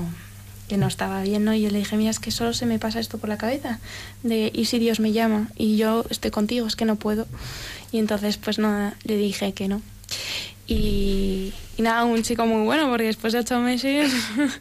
que 0.67 0.77
no 0.77 0.87
estaba 0.87 1.21
bien, 1.21 1.43
¿no? 1.43 1.53
Y 1.53 1.61
yo 1.61 1.69
le 1.69 1.79
dije, 1.79 1.97
mira, 1.97 2.09
es 2.09 2.19
que 2.19 2.31
solo 2.31 2.53
se 2.53 2.65
me 2.65 2.79
pasa 2.79 2.99
esto 2.99 3.17
por 3.17 3.29
la 3.29 3.37
cabeza, 3.37 3.79
de, 4.23 4.49
¿y 4.53 4.65
si 4.65 4.79
Dios 4.79 4.99
me 4.99 5.11
llama? 5.11 5.49
Y 5.57 5.75
yo 5.75 6.05
estoy 6.09 6.31
contigo, 6.31 6.65
es 6.65 6.75
que 6.75 6.85
no 6.85 6.95
puedo. 6.95 7.27
Y 7.93 7.99
entonces, 7.99 8.37
pues 8.37 8.59
nada, 8.59 8.95
le 9.03 9.15
dije 9.15 9.53
que 9.53 9.69
no. 9.69 9.81
Y, 10.65 11.53
nada, 11.77 12.05
un 12.05 12.23
chico 12.23 12.45
muy 12.47 12.65
bueno, 12.65 12.89
porque 12.89 13.05
después 13.05 13.33
de 13.33 13.39
ocho 13.39 13.59
meses 13.59 14.11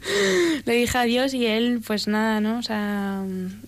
le 0.67 0.73
dije 0.75 0.99
adiós 0.99 1.33
y 1.33 1.47
él, 1.47 1.81
pues 1.87 2.09
nada, 2.09 2.41
¿no? 2.41 2.59
O 2.59 2.63
sea, 2.63 3.25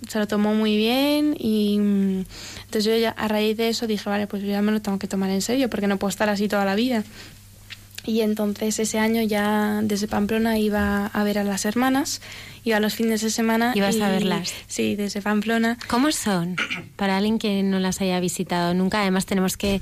se 0.06 0.18
lo 0.18 0.26
tomó 0.26 0.52
muy 0.52 0.76
bien 0.76 1.34
y 1.38 1.78
mm, 1.78 2.24
entonces 2.64 2.84
yo 2.84 2.96
ya 2.96 3.10
a 3.10 3.26
raíz 3.26 3.56
de 3.56 3.70
eso 3.70 3.86
dije, 3.86 4.10
vale, 4.10 4.26
pues 4.26 4.42
yo 4.42 4.50
ya 4.50 4.60
me 4.60 4.72
lo 4.72 4.82
tengo 4.82 4.98
que 4.98 5.08
tomar 5.08 5.30
en 5.30 5.40
serio, 5.40 5.70
porque 5.70 5.86
no 5.86 5.96
puedo 5.96 6.10
estar 6.10 6.28
así 6.28 6.46
toda 6.46 6.66
la 6.66 6.74
vida. 6.74 7.04
Y 8.06 8.20
entonces 8.20 8.78
ese 8.78 8.98
año 8.98 9.22
ya 9.22 9.80
desde 9.82 10.08
Pamplona 10.08 10.58
iba 10.58 11.06
a 11.06 11.24
ver 11.24 11.38
a 11.38 11.44
las 11.44 11.64
hermanas, 11.64 12.20
iba 12.62 12.76
a 12.76 12.80
los 12.80 12.94
fines 12.94 13.22
de 13.22 13.30
semana. 13.30 13.72
Ibas 13.74 13.96
y- 13.96 14.02
a 14.02 14.08
verlas. 14.10 14.52
Sí, 14.66 14.94
desde 14.94 15.22
Pamplona. 15.22 15.78
¿Cómo 15.88 16.12
son? 16.12 16.56
Para 16.96 17.16
alguien 17.16 17.38
que 17.38 17.62
no 17.62 17.78
las 17.78 18.00
haya 18.02 18.20
visitado 18.20 18.74
nunca, 18.74 19.00
además 19.02 19.24
tenemos 19.26 19.56
que 19.56 19.80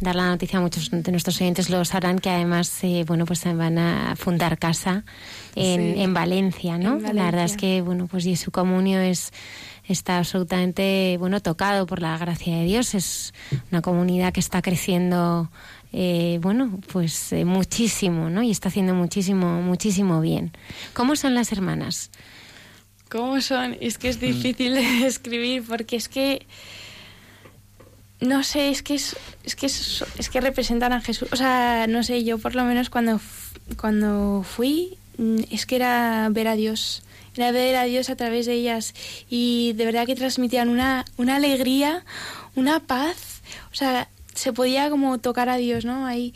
dar 0.00 0.14
la 0.14 0.26
noticia 0.28 0.58
a 0.58 0.62
muchos 0.62 0.90
de 0.90 1.10
nuestros 1.10 1.40
oyentes, 1.40 1.68
lo 1.68 1.84
sabrán 1.84 2.20
que 2.20 2.30
además, 2.30 2.72
eh, 2.84 3.04
bueno, 3.06 3.24
pues 3.26 3.42
van 3.44 3.78
a 3.78 4.14
fundar 4.16 4.58
casa 4.58 5.04
en, 5.56 5.94
Sí. 5.94 6.00
en 6.02 6.14
Valencia, 6.14 6.78
¿no? 6.78 6.96
En 6.96 7.02
La 7.02 7.24
verdad 7.24 7.44
es 7.44 7.52
Valencia. 7.52 7.56
que, 7.58 7.82
bueno, 7.82 8.06
pues 8.06 8.24
Jesu 8.24 8.50
Comunio 8.50 9.00
es 9.00 9.32
está 9.86 10.16
absolutamente, 10.16 11.16
bueno, 11.18 11.40
tocado 11.42 11.84
por 11.86 12.00
la 12.00 12.16
gracia 12.16 12.56
de 12.56 12.64
Dios. 12.64 12.94
Es 12.94 13.34
una 13.70 13.82
comunidad 13.82 14.32
que 14.32 14.40
está 14.40 14.62
creciendo, 14.62 15.50
eh, 15.96 16.40
bueno, 16.42 16.80
pues 16.92 17.32
eh, 17.32 17.44
muchísimo, 17.44 18.28
¿no? 18.28 18.42
Y 18.42 18.50
está 18.50 18.68
haciendo 18.68 18.94
muchísimo, 18.94 19.62
muchísimo 19.62 20.20
bien. 20.20 20.50
¿Cómo 20.92 21.14
son 21.14 21.36
las 21.36 21.52
hermanas? 21.52 22.10
¿Cómo 23.08 23.40
son? 23.40 23.76
Es 23.80 23.96
que 23.96 24.08
es 24.08 24.18
difícil 24.18 24.74
de 24.74 25.06
escribir 25.06 25.62
porque 25.62 25.94
es 25.94 26.08
que 26.08 26.48
no 28.18 28.42
sé, 28.42 28.70
es 28.70 28.82
que 28.82 28.96
es, 28.96 29.16
es 29.44 29.54
que 29.54 29.66
es, 29.66 30.04
es 30.18 30.30
que 30.30 30.40
representan 30.40 30.92
a 30.92 31.00
Jesús. 31.00 31.28
O 31.30 31.36
sea, 31.36 31.86
no 31.88 32.02
sé, 32.02 32.24
yo 32.24 32.38
por 32.38 32.56
lo 32.56 32.64
menos 32.64 32.90
cuando 32.90 33.20
cuando 33.76 34.42
fui 34.42 34.98
mm, 35.18 35.42
es 35.52 35.64
que 35.64 35.76
era 35.76 36.28
ver 36.32 36.48
a 36.48 36.56
Dios, 36.56 37.04
era 37.36 37.52
ver 37.52 37.76
a 37.76 37.84
Dios 37.84 38.10
a 38.10 38.16
través 38.16 38.46
de 38.46 38.54
ellas 38.54 38.94
y 39.30 39.74
de 39.74 39.84
verdad 39.84 40.06
que 40.06 40.16
transmitían 40.16 40.70
una, 40.70 41.04
una 41.18 41.36
alegría, 41.36 42.04
una 42.56 42.80
paz, 42.80 43.42
o 43.70 43.76
sea, 43.76 44.08
se 44.34 44.52
podía 44.52 44.90
como 44.90 45.18
tocar 45.18 45.48
a 45.48 45.56
Dios, 45.56 45.84
¿no? 45.84 46.06
Ahí 46.06 46.34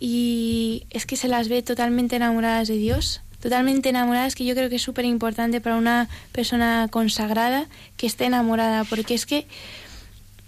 y 0.00 0.86
es 0.90 1.06
que 1.06 1.16
se 1.16 1.28
las 1.28 1.48
ve 1.48 1.62
totalmente 1.62 2.16
enamoradas 2.16 2.68
de 2.68 2.76
Dios, 2.76 3.20
totalmente 3.40 3.88
enamoradas, 3.88 4.34
que 4.34 4.44
yo 4.44 4.54
creo 4.54 4.68
que 4.68 4.76
es 4.76 4.82
súper 4.82 5.04
importante 5.04 5.60
para 5.60 5.76
una 5.76 6.08
persona 6.32 6.88
consagrada 6.90 7.66
que 7.96 8.06
esté 8.06 8.26
enamorada, 8.26 8.84
porque 8.84 9.14
es 9.14 9.26
que 9.26 9.46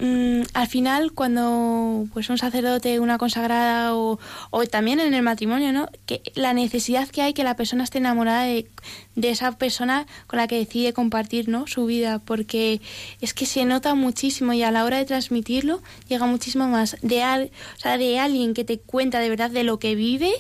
Mm, 0.03 0.45
al 0.55 0.67
final 0.67 1.13
cuando 1.13 2.07
pues 2.15 2.31
un 2.31 2.39
sacerdote, 2.39 3.01
una 3.01 3.19
consagrada 3.19 3.95
o, 3.95 4.19
o, 4.49 4.65
también 4.65 4.99
en 4.99 5.13
el 5.13 5.23
matrimonio, 5.23 5.75
¿no? 5.75 5.91
Que 6.07 6.23
la 6.35 6.55
necesidad 6.55 7.07
que 7.11 7.21
hay 7.21 7.35
que 7.35 7.45
la 7.45 7.55
persona 7.55 7.85
esté 7.85 7.99
enamorada 7.99 8.45
de, 8.45 8.67
de, 9.15 9.29
esa 9.29 9.53
persona 9.59 10.07
con 10.27 10.39
la 10.39 10.49
que 10.49 10.57
decide 10.57 10.95
compartir, 10.95 11.51
¿no? 11.51 11.67
Su 11.67 11.85
vida, 11.85 12.19
porque 12.19 12.81
es 13.21 13.35
que 13.35 13.45
se 13.45 13.67
nota 13.67 13.95
muchísimo 13.95 14.55
y 14.55 14.63
a 14.63 14.71
la 14.71 14.87
hora 14.87 14.97
de 14.97 15.05
transmitirlo 15.05 15.83
llega 16.09 16.25
muchísimo 16.25 16.67
más 16.67 16.97
de 17.03 17.23
al, 17.23 17.51
o 17.77 17.81
sea, 17.81 17.99
de 17.99 18.19
alguien 18.19 18.55
que 18.55 18.65
te 18.65 18.79
cuenta 18.79 19.19
de 19.19 19.29
verdad 19.29 19.51
de 19.51 19.65
lo 19.65 19.79
que 19.79 19.97
vive 19.97 20.33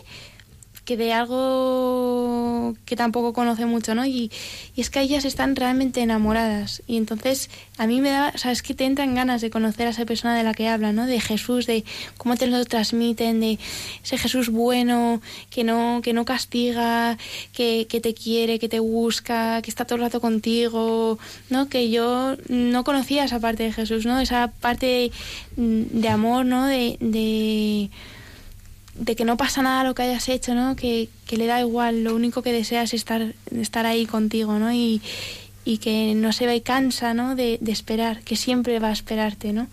que 0.90 0.96
de 0.96 1.12
algo 1.12 2.74
que 2.84 2.96
tampoco 2.96 3.32
conoce 3.32 3.64
mucho, 3.64 3.94
¿no? 3.94 4.06
Y, 4.06 4.32
y, 4.74 4.80
es 4.80 4.90
que 4.90 5.00
ellas 5.00 5.24
están 5.24 5.54
realmente 5.54 6.00
enamoradas. 6.00 6.82
Y 6.88 6.96
entonces 6.96 7.48
a 7.78 7.86
mí 7.86 8.00
me 8.00 8.10
da, 8.10 8.32
o 8.34 8.38
sea, 8.38 8.50
es 8.50 8.60
que 8.60 8.74
te 8.74 8.86
entran 8.86 9.14
ganas 9.14 9.40
de 9.40 9.50
conocer 9.50 9.86
a 9.86 9.90
esa 9.90 10.04
persona 10.04 10.36
de 10.36 10.42
la 10.42 10.52
que 10.52 10.66
habla, 10.66 10.92
¿no? 10.92 11.06
De 11.06 11.20
Jesús, 11.20 11.66
de 11.66 11.84
cómo 12.16 12.34
te 12.34 12.48
lo 12.48 12.64
transmiten, 12.64 13.38
de 13.38 13.60
ese 14.02 14.18
Jesús 14.18 14.48
bueno, 14.48 15.22
que 15.48 15.62
no, 15.62 16.00
que 16.02 16.12
no 16.12 16.24
castiga, 16.24 17.18
que, 17.52 17.86
que 17.88 18.00
te 18.00 18.12
quiere, 18.12 18.58
que 18.58 18.68
te 18.68 18.80
busca, 18.80 19.62
que 19.62 19.70
está 19.70 19.84
todo 19.84 19.94
el 19.94 20.02
rato 20.02 20.20
contigo, 20.20 21.20
¿no? 21.50 21.68
Que 21.68 21.88
yo 21.90 22.34
no 22.48 22.82
conocía 22.82 23.22
esa 23.22 23.38
parte 23.38 23.62
de 23.62 23.72
Jesús, 23.72 24.06
¿no? 24.06 24.18
Esa 24.18 24.48
parte 24.60 24.86
de, 24.86 25.12
de 25.56 26.08
amor, 26.08 26.46
¿no? 26.46 26.66
de, 26.66 26.96
de 26.98 27.90
de 29.00 29.16
que 29.16 29.24
no 29.24 29.36
pasa 29.36 29.62
nada 29.62 29.82
lo 29.82 29.94
que 29.94 30.02
hayas 30.02 30.28
hecho, 30.28 30.54
¿no? 30.54 30.76
Que, 30.76 31.08
que, 31.26 31.38
le 31.38 31.46
da 31.46 31.58
igual, 31.60 32.04
lo 32.04 32.14
único 32.14 32.42
que 32.42 32.52
desea 32.52 32.82
es 32.82 32.92
estar, 32.92 33.34
estar 33.50 33.86
ahí 33.86 34.04
contigo, 34.04 34.58
¿no? 34.58 34.72
Y, 34.72 35.00
y 35.64 35.78
que 35.78 36.14
no 36.14 36.32
se 36.32 36.46
ve 36.46 36.62
cansa, 36.62 37.14
¿no? 37.14 37.34
De, 37.34 37.58
de, 37.62 37.72
esperar, 37.72 38.20
que 38.20 38.36
siempre 38.36 38.78
va 38.78 38.88
a 38.88 38.92
esperarte, 38.92 39.54
¿no? 39.54 39.68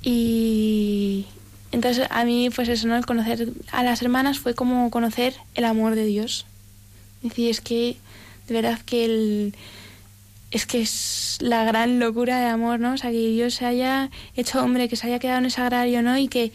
Y 0.00 1.26
entonces 1.72 2.06
a 2.10 2.24
mí, 2.24 2.48
pues 2.54 2.68
eso, 2.68 2.86
¿no? 2.86 2.96
El 2.96 3.04
conocer 3.04 3.48
a 3.72 3.82
las 3.82 4.00
hermanas 4.00 4.38
fue 4.38 4.54
como 4.54 4.90
conocer 4.90 5.34
el 5.56 5.64
amor 5.64 5.96
de 5.96 6.04
Dios. 6.04 6.46
Es 7.24 7.30
decir, 7.30 7.50
es 7.50 7.60
que, 7.60 7.96
de 8.46 8.54
verdad 8.54 8.78
que 8.86 9.04
el... 9.04 9.54
Es 10.52 10.64
que 10.64 10.80
es 10.80 11.38
la 11.40 11.64
gran 11.64 11.98
locura 11.98 12.38
de 12.38 12.46
amor, 12.46 12.78
¿no? 12.78 12.94
Que 12.94 13.10
Dios 13.10 13.54
se 13.54 13.66
haya 13.66 14.10
hecho 14.36 14.62
hombre, 14.62 14.88
que 14.88 14.94
se 14.94 15.08
haya 15.08 15.18
quedado 15.18 15.38
en 15.38 15.46
ese 15.46 15.60
agrario, 15.60 16.02
¿no? 16.02 16.16
Y 16.16 16.28
que, 16.28 16.52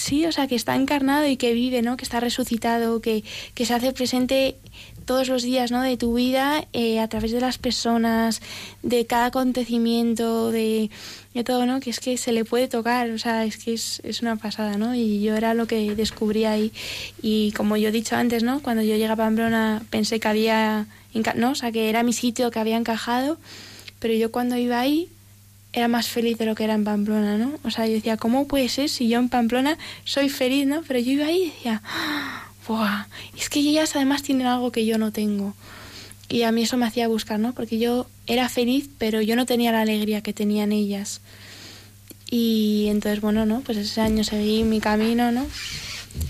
sí, 0.00 0.26
o 0.26 0.32
sea, 0.32 0.48
que 0.48 0.54
está 0.54 0.74
encarnado 0.74 1.26
y 1.26 1.36
que 1.36 1.52
vive, 1.52 1.82
¿no? 1.82 1.96
Que 1.96 2.04
está 2.04 2.20
resucitado, 2.20 3.00
que, 3.00 3.22
que 3.54 3.66
se 3.66 3.74
hace 3.74 3.92
presente 3.92 4.56
todos 5.04 5.28
los 5.28 5.42
días, 5.42 5.70
¿no? 5.70 5.82
De 5.82 5.96
tu 5.96 6.14
vida 6.14 6.66
eh, 6.72 7.00
a 7.00 7.08
través 7.08 7.32
de 7.32 7.40
las 7.40 7.58
personas, 7.58 8.40
de 8.82 9.06
cada 9.06 9.26
acontecimiento, 9.26 10.50
de, 10.50 10.90
de, 11.34 11.44
todo, 11.44 11.66
¿no? 11.66 11.80
Que 11.80 11.90
es 11.90 12.00
que 12.00 12.16
se 12.16 12.32
le 12.32 12.44
puede 12.44 12.68
tocar, 12.68 13.10
o 13.10 13.18
sea, 13.18 13.44
es 13.44 13.56
que 13.56 13.74
es, 13.74 14.00
es 14.04 14.22
una 14.22 14.36
pasada, 14.36 14.76
¿no? 14.78 14.94
Y 14.94 15.20
yo 15.20 15.36
era 15.36 15.54
lo 15.54 15.66
que 15.66 15.94
descubrí 15.94 16.44
ahí. 16.44 16.72
Y 17.22 17.52
como 17.52 17.76
yo 17.76 17.88
he 17.88 17.92
dicho 17.92 18.16
antes, 18.16 18.42
¿no? 18.42 18.60
Cuando 18.60 18.82
yo 18.82 18.94
llegué 18.94 19.08
a 19.08 19.16
Pamplona 19.16 19.82
pensé 19.90 20.20
que 20.20 20.28
había, 20.28 20.86
¿no? 21.34 21.50
O 21.50 21.54
sea, 21.54 21.72
que 21.72 21.90
era 21.90 22.02
mi 22.02 22.12
sitio, 22.12 22.50
que 22.50 22.58
había 22.58 22.76
encajado, 22.76 23.38
pero 23.98 24.14
yo 24.14 24.30
cuando 24.30 24.56
iba 24.56 24.78
ahí 24.80 25.08
era 25.72 25.88
más 25.88 26.08
feliz 26.08 26.38
de 26.38 26.46
lo 26.46 26.54
que 26.54 26.64
era 26.64 26.74
en 26.74 26.84
Pamplona, 26.84 27.38
¿no? 27.38 27.52
O 27.64 27.70
sea, 27.70 27.86
yo 27.86 27.94
decía, 27.94 28.16
¿cómo 28.16 28.46
puede 28.46 28.68
ser 28.68 28.88
si 28.88 29.08
yo 29.08 29.18
en 29.18 29.28
Pamplona 29.28 29.78
soy 30.04 30.28
feliz, 30.28 30.66
¿no? 30.66 30.82
Pero 30.86 30.98
yo 30.98 31.12
iba 31.12 31.26
ahí 31.26 31.42
y 31.42 31.50
decía, 31.50 31.82
¡buah! 32.66 33.06
Es 33.38 33.48
que 33.48 33.60
ellas 33.60 33.94
además 33.94 34.22
tienen 34.22 34.46
algo 34.46 34.72
que 34.72 34.84
yo 34.84 34.98
no 34.98 35.12
tengo. 35.12 35.54
Y 36.28 36.42
a 36.42 36.52
mí 36.52 36.62
eso 36.62 36.76
me 36.76 36.86
hacía 36.86 37.08
buscar, 37.08 37.38
¿no? 37.38 37.52
Porque 37.52 37.78
yo 37.78 38.06
era 38.26 38.48
feliz, 38.48 38.88
pero 38.98 39.20
yo 39.20 39.36
no 39.36 39.46
tenía 39.46 39.72
la 39.72 39.80
alegría 39.80 40.22
que 40.22 40.32
tenían 40.32 40.72
ellas. 40.72 41.20
Y 42.30 42.86
entonces, 42.88 43.20
bueno, 43.20 43.46
¿no? 43.46 43.60
Pues 43.60 43.78
ese 43.78 44.00
año 44.00 44.22
seguí 44.22 44.62
mi 44.62 44.80
camino, 44.80 45.32
¿no? 45.32 45.46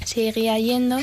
Seguía 0.05 0.59
yendo 0.59 0.99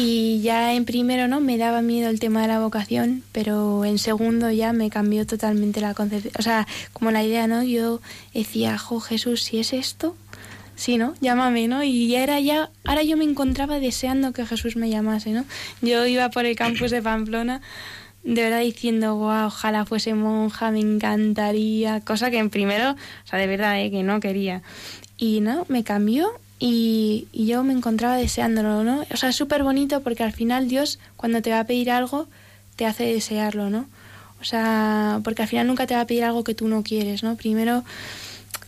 y 0.00 0.40
ya 0.42 0.74
en 0.74 0.84
primero 0.84 1.26
no 1.26 1.40
me 1.40 1.58
daba 1.58 1.82
miedo 1.82 2.08
el 2.08 2.20
tema 2.20 2.42
de 2.42 2.46
la 2.46 2.60
vocación, 2.60 3.24
pero 3.32 3.84
en 3.84 3.98
segundo 3.98 4.48
ya 4.48 4.72
me 4.72 4.90
cambió 4.90 5.26
totalmente 5.26 5.80
la 5.80 5.92
concepción, 5.92 6.32
o 6.38 6.42
sea, 6.42 6.68
como 6.92 7.10
la 7.10 7.24
idea, 7.24 7.48
¿no? 7.48 7.64
Yo 7.64 8.00
decía, 8.32 8.78
jo, 8.78 9.00
Jesús, 9.00 9.42
si 9.42 9.58
es 9.58 9.72
esto, 9.72 10.14
sí, 10.76 10.98
¿no? 10.98 11.14
Llámame, 11.20 11.66
¿no? 11.66 11.82
Y 11.82 12.06
ya 12.06 12.22
era 12.22 12.38
ya, 12.38 12.70
ahora 12.84 13.02
yo 13.02 13.16
me 13.16 13.24
encontraba 13.24 13.80
deseando 13.80 14.32
que 14.32 14.46
Jesús 14.46 14.76
me 14.76 14.88
llamase, 14.88 15.32
¿no? 15.32 15.44
Yo 15.82 16.06
iba 16.06 16.30
por 16.30 16.46
el 16.46 16.54
campus 16.54 16.92
de 16.92 17.02
Pamplona 17.02 17.60
de 18.22 18.40
verdad 18.42 18.60
diciendo, 18.60 19.16
wow, 19.16 19.46
ojalá 19.46 19.84
fuese 19.84 20.14
monja, 20.14 20.70
me 20.70 20.78
encantaría, 20.78 22.02
cosa 22.02 22.30
que 22.30 22.38
en 22.38 22.50
primero, 22.50 22.92
o 22.92 23.26
sea, 23.26 23.40
de 23.40 23.48
verdad, 23.48 23.80
¿eh? 23.80 23.90
que 23.90 24.04
no 24.04 24.20
quería. 24.20 24.62
Y 25.16 25.40
no, 25.40 25.66
me 25.68 25.82
cambió 25.82 26.30
y, 26.58 27.28
y, 27.32 27.46
yo 27.46 27.62
me 27.62 27.72
encontraba 27.72 28.16
deseándolo, 28.16 28.82
¿no? 28.82 29.04
O 29.12 29.16
sea, 29.16 29.28
es 29.28 29.36
súper 29.36 29.62
bonito 29.62 30.00
porque 30.00 30.24
al 30.24 30.32
final 30.32 30.68
Dios, 30.68 30.98
cuando 31.16 31.40
te 31.40 31.50
va 31.50 31.60
a 31.60 31.64
pedir 31.64 31.90
algo, 31.90 32.28
te 32.76 32.86
hace 32.86 33.04
desearlo, 33.04 33.70
¿no? 33.70 33.86
O 34.40 34.44
sea, 34.44 35.20
porque 35.24 35.42
al 35.42 35.48
final 35.48 35.66
nunca 35.66 35.86
te 35.86 35.94
va 35.94 36.02
a 36.02 36.06
pedir 36.06 36.24
algo 36.24 36.44
que 36.44 36.54
tú 36.54 36.68
no 36.68 36.82
quieres, 36.82 37.22
¿no? 37.22 37.36
Primero, 37.36 37.84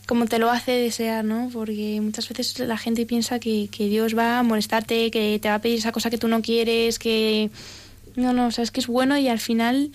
como 0.06 0.26
te 0.26 0.38
lo 0.38 0.50
hace 0.50 0.72
desear, 0.72 1.24
¿no? 1.24 1.50
Porque 1.52 2.00
muchas 2.00 2.28
veces 2.28 2.58
la 2.58 2.76
gente 2.76 3.06
piensa 3.06 3.38
que, 3.38 3.68
que 3.70 3.88
Dios 3.88 4.16
va 4.16 4.40
a 4.40 4.42
molestarte, 4.42 5.10
que 5.10 5.38
te 5.40 5.48
va 5.48 5.56
a 5.56 5.60
pedir 5.60 5.78
esa 5.78 5.92
cosa 5.92 6.10
que 6.10 6.18
tú 6.18 6.28
no 6.28 6.42
quieres, 6.42 6.98
que... 6.98 7.50
No, 8.16 8.32
no, 8.32 8.48
o 8.48 8.50
sea, 8.50 8.64
es 8.64 8.72
que 8.72 8.80
es 8.80 8.88
bueno 8.88 9.16
y 9.16 9.28
al 9.28 9.38
final 9.38 9.90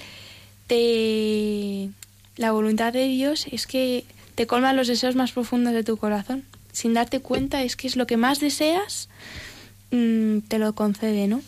te... 0.68 1.90
La 2.38 2.52
voluntad 2.54 2.94
de 2.94 3.08
Dios 3.08 3.46
es 3.52 3.68
que 3.68 4.06
te 4.36 4.48
colma 4.48 4.74
los 4.74 4.88
deseos 4.88 5.16
más 5.16 5.34
profundos 5.34 5.74
de 5.74 5.84
tu 5.84 5.98
corazón 5.98 6.44
sin 6.76 6.94
darte 6.94 7.22
cuenta, 7.22 7.64
es 7.64 7.76
que 7.78 7.88
es 7.88 7.96
lo 7.96 8.06
que 8.06 8.18
más 8.18 8.40
deseas, 8.42 9.08
mmm, 9.92 10.40
te 10.40 10.60
lo 10.60 10.74
concede, 10.74 11.28
¿no? 11.28 11.42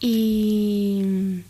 Y, 0.00 1.42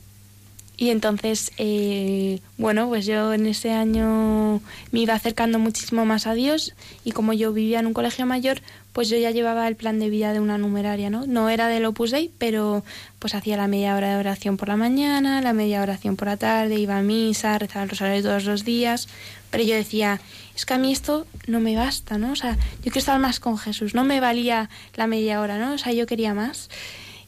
y 0.77 0.91
entonces, 0.91 1.53
eh, 1.57 2.41
bueno, 2.59 2.89
pues 2.89 3.07
yo 3.07 3.33
en 3.33 3.47
ese 3.47 3.71
año 3.71 4.61
me 4.91 5.01
iba 5.01 5.15
acercando 5.15 5.61
muchísimo 5.61 6.05
más 6.05 6.27
a 6.27 6.35
Dios 6.35 6.75
y 7.05 7.13
como 7.13 7.33
yo 7.33 7.53
vivía 7.53 7.79
en 7.79 7.87
un 7.87 7.95
colegio 7.95 8.27
mayor, 8.27 8.61
pues 8.93 9.09
yo 9.09 9.17
ya 9.19 9.31
llevaba 9.31 9.69
el 9.69 9.77
plan 9.77 10.01
de 10.01 10.11
vida 10.11 10.33
de 10.33 10.41
una 10.41 10.59
numeraria, 10.59 11.09
¿no? 11.09 11.27
No 11.27 11.49
era 11.49 11.69
del 11.69 11.85
Opus 11.85 12.11
Dei, 12.11 12.31
pero 12.39 12.83
pues 13.21 13.37
hacía 13.37 13.57
la 13.57 13.69
media 13.69 13.95
hora 13.95 14.11
de 14.11 14.17
oración 14.17 14.57
por 14.57 14.67
la 14.67 14.77
mañana, 14.77 15.41
la 15.43 15.53
media 15.53 15.81
oración 15.81 16.17
por 16.17 16.27
la 16.27 16.39
tarde, 16.39 16.75
iba 16.75 16.99
a 16.99 17.03
misa, 17.03 17.57
rezaba 17.59 17.85
el 17.85 17.91
rosario 17.91 18.23
todos 18.23 18.45
los 18.45 18.65
días, 18.65 19.09
pero 19.51 19.63
yo 19.63 19.75
decía, 19.77 20.21
es 20.57 20.65
que 20.65 20.73
a 20.73 20.79
mí 20.79 20.91
esto 20.91 21.27
no 21.47 21.61
me 21.61 21.77
basta, 21.77 22.17
¿no? 22.17 22.33
O 22.33 22.37
sea, 22.37 22.55
yo 22.55 22.85
quiero 22.85 22.99
estar 22.99 23.21
más 23.21 23.41
con 23.41 23.59
Jesús, 23.59 23.95
no 23.95 24.05
me 24.05 24.21
valía 24.21 24.71
la 24.95 25.07
media 25.07 25.41
hora, 25.43 25.59
¿no? 25.59 25.75
O 25.75 25.79
sea, 25.79 25.93
yo 25.93 26.07
quería 26.07 26.33
más. 26.33 26.71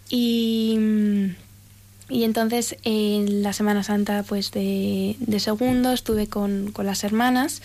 Y, 0.09 0.79
y 2.09 2.25
entonces 2.25 2.77
en 2.85 3.43
la 3.43 3.53
Semana 3.53 3.83
Santa, 3.83 4.23
pues 4.23 4.51
de, 4.51 5.17
de 5.21 5.41
segundo, 5.41 5.93
estuve 5.93 6.27
con, 6.27 6.73
con, 6.73 6.87
las 6.87 7.05
hermanas 7.05 7.61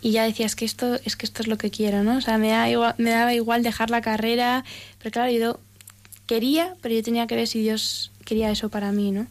y 0.00 0.12
ya 0.12 0.24
decía, 0.24 0.46
es 0.46 0.56
que 0.56 0.64
esto 0.64 0.98
es 1.04 1.16
que 1.16 1.26
esto 1.26 1.42
es 1.42 1.48
lo 1.48 1.58
que 1.58 1.70
quiero, 1.70 2.02
¿no? 2.02 2.16
O 2.16 2.20
sea, 2.22 2.38
me, 2.38 2.48
da 2.48 2.70
igual, 2.70 2.94
me 2.96 3.10
daba 3.10 3.34
igual 3.34 3.62
dejar 3.62 3.90
la 3.90 4.00
carrera, 4.00 4.64
pero 4.98 5.10
claro, 5.10 5.30
yo 5.30 5.60
quería, 6.26 6.74
pero 6.80 6.94
yo 6.94 7.02
tenía 7.02 7.26
que 7.26 7.36
ver 7.36 7.46
si 7.46 7.60
Dios 7.60 8.12
quería 8.24 8.50
eso 8.50 8.70
para 8.70 8.92
mí, 8.92 9.10
¿no? 9.10 9.26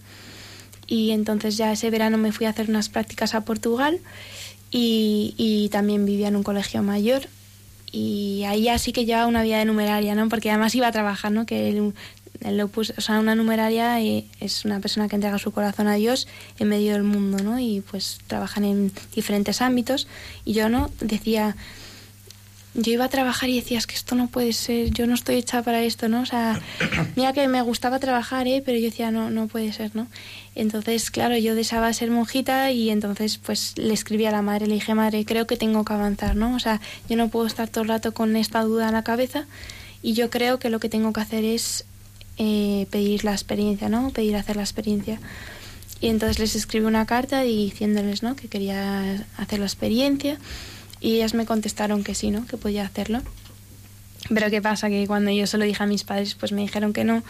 Y 0.86 1.12
entonces 1.12 1.58
ya 1.58 1.72
ese 1.72 1.90
verano 1.90 2.20
me 2.20 2.32
fui 2.32 2.46
a 2.46 2.50
hacer 2.50 2.70
unas 2.70 2.90
prácticas 2.90 3.34
a 3.34 3.42
Portugal 3.42 4.00
y, 4.72 5.36
y, 5.38 5.70
también 5.70 6.06
vivía 6.06 6.30
en 6.30 6.36
un 6.38 6.44
colegio 6.44 6.82
mayor 6.82 7.24
y 7.92 8.44
ahí 8.48 8.70
así 8.70 8.94
que 8.94 9.06
llevaba 9.06 9.28
una 9.28 9.44
vida 9.44 9.60
de 9.60 9.66
numeraria, 9.66 10.16
¿no? 10.16 10.30
Porque 10.30 10.50
además 10.50 10.74
iba 10.76 10.88
a 10.88 10.92
trabajar, 10.92 11.32
¿no? 11.32 11.46
Que 11.46 11.70
el, 11.70 11.94
el 12.40 12.62
opus, 12.62 12.94
o 12.98 13.02
sea, 13.02 13.20
una 13.20 13.36
numeraria 13.36 14.00
es 14.00 14.66
una 14.66 14.80
persona 14.80 15.08
que 15.08 15.16
entrega 15.16 15.38
su 15.38 15.52
corazón 15.52 15.88
a 15.88 15.96
Dios 15.96 16.28
en 16.58 16.70
medio 16.70 16.94
del 16.94 17.04
mundo, 17.04 17.44
¿no? 17.44 17.60
Y 17.60 17.82
pues 17.82 18.20
trabajan 18.28 18.64
en 18.64 18.92
diferentes 19.14 19.62
ámbitos 19.62 20.08
y 20.46 20.54
yo, 20.54 20.70
¿no? 20.70 20.90
Decía, 21.02 21.56
yo 22.74 22.94
iba 22.94 23.06
a 23.06 23.10
trabajar 23.10 23.50
y 23.50 23.60
decía, 23.60 23.78
es 23.78 23.86
que 23.86 23.96
esto 23.96 24.16
no 24.16 24.28
puede 24.28 24.54
ser, 24.54 24.92
yo 24.92 25.06
no 25.06 25.14
estoy 25.14 25.36
hecha 25.36 25.62
para 25.62 25.84
esto, 25.84 26.08
¿no? 26.08 26.22
O 26.22 26.26
sea, 26.26 26.62
mira 27.16 27.34
que 27.34 27.48
me 27.48 27.62
gustaba 27.62 28.00
trabajar, 28.00 28.48
¿eh? 28.48 28.64
Pero 28.66 28.78
yo 28.78 28.86
decía, 28.86 29.12
no, 29.12 29.30
no 29.30 29.48
puede 29.48 29.74
ser, 29.74 29.94
¿no? 29.94 30.08
Entonces, 30.56 31.12
claro, 31.12 31.38
yo 31.38 31.54
deseaba 31.54 31.92
ser 31.92 32.12
monjita 32.12 32.72
y 32.72 32.90
entonces 32.90 33.38
pues 33.38 33.74
le 33.78 33.94
escribí 33.94 34.26
a 34.26 34.32
la 34.32 34.42
madre, 34.42 34.68
le 34.68 34.76
dije, 34.76 34.96
madre, 34.96 35.26
creo 35.26 35.48
que 35.48 35.58
tengo 35.58 35.84
que 35.84 35.94
avanzar, 35.94 36.36
¿no? 36.36 36.56
O 36.56 36.60
sea, 36.60 36.80
yo 37.10 37.18
no 37.18 37.28
puedo 37.28 37.46
estar 37.46 37.68
todo 37.68 37.84
el 37.84 37.90
rato 37.90 38.14
con 38.14 38.36
esta 38.36 38.62
duda 38.62 38.88
en 38.88 38.94
la 38.94 39.04
cabeza 39.04 39.48
y 40.02 40.14
yo 40.14 40.30
creo 40.30 40.60
que 40.60 40.70
lo 40.70 40.80
que 40.80 40.90
tengo 40.90 41.12
que 41.12 41.22
hacer 41.22 41.44
es 41.44 41.86
eh, 42.38 42.88
pedir 42.90 43.26
la 43.26 43.34
experiencia, 43.34 43.90
¿no? 43.90 44.12
Pedir 44.12 44.36
hacer 44.38 44.56
la 44.56 44.64
experiencia. 44.64 45.20
Y 46.00 46.08
entonces 46.08 46.40
les 46.40 46.56
escribí 46.56 46.86
una 46.86 47.06
carta 47.06 47.42
diciéndoles, 47.42 48.24
¿no? 48.24 48.36
Que 48.36 48.48
quería 48.48 49.26
hacer 49.38 49.60
la 49.60 49.66
experiencia 49.66 50.40
y 51.02 51.16
ellas 51.16 51.34
me 51.34 51.46
contestaron 51.46 52.04
que 52.04 52.16
sí, 52.16 52.32
¿no? 52.32 52.46
Que 52.46 52.58
podía 52.58 52.86
hacerlo. 52.86 53.22
Pero 54.30 54.50
qué 54.50 54.62
pasa 54.62 54.88
que 54.90 55.08
cuando 55.08 55.32
yo 55.32 55.48
se 55.48 55.58
lo 55.58 55.66
dije 55.66 55.84
a 55.84 55.88
mis 55.88 56.04
padres, 56.04 56.36
pues 56.36 56.52
me 56.52 56.62
dijeron 56.62 56.94
que 56.94 57.04
no, 57.04 57.24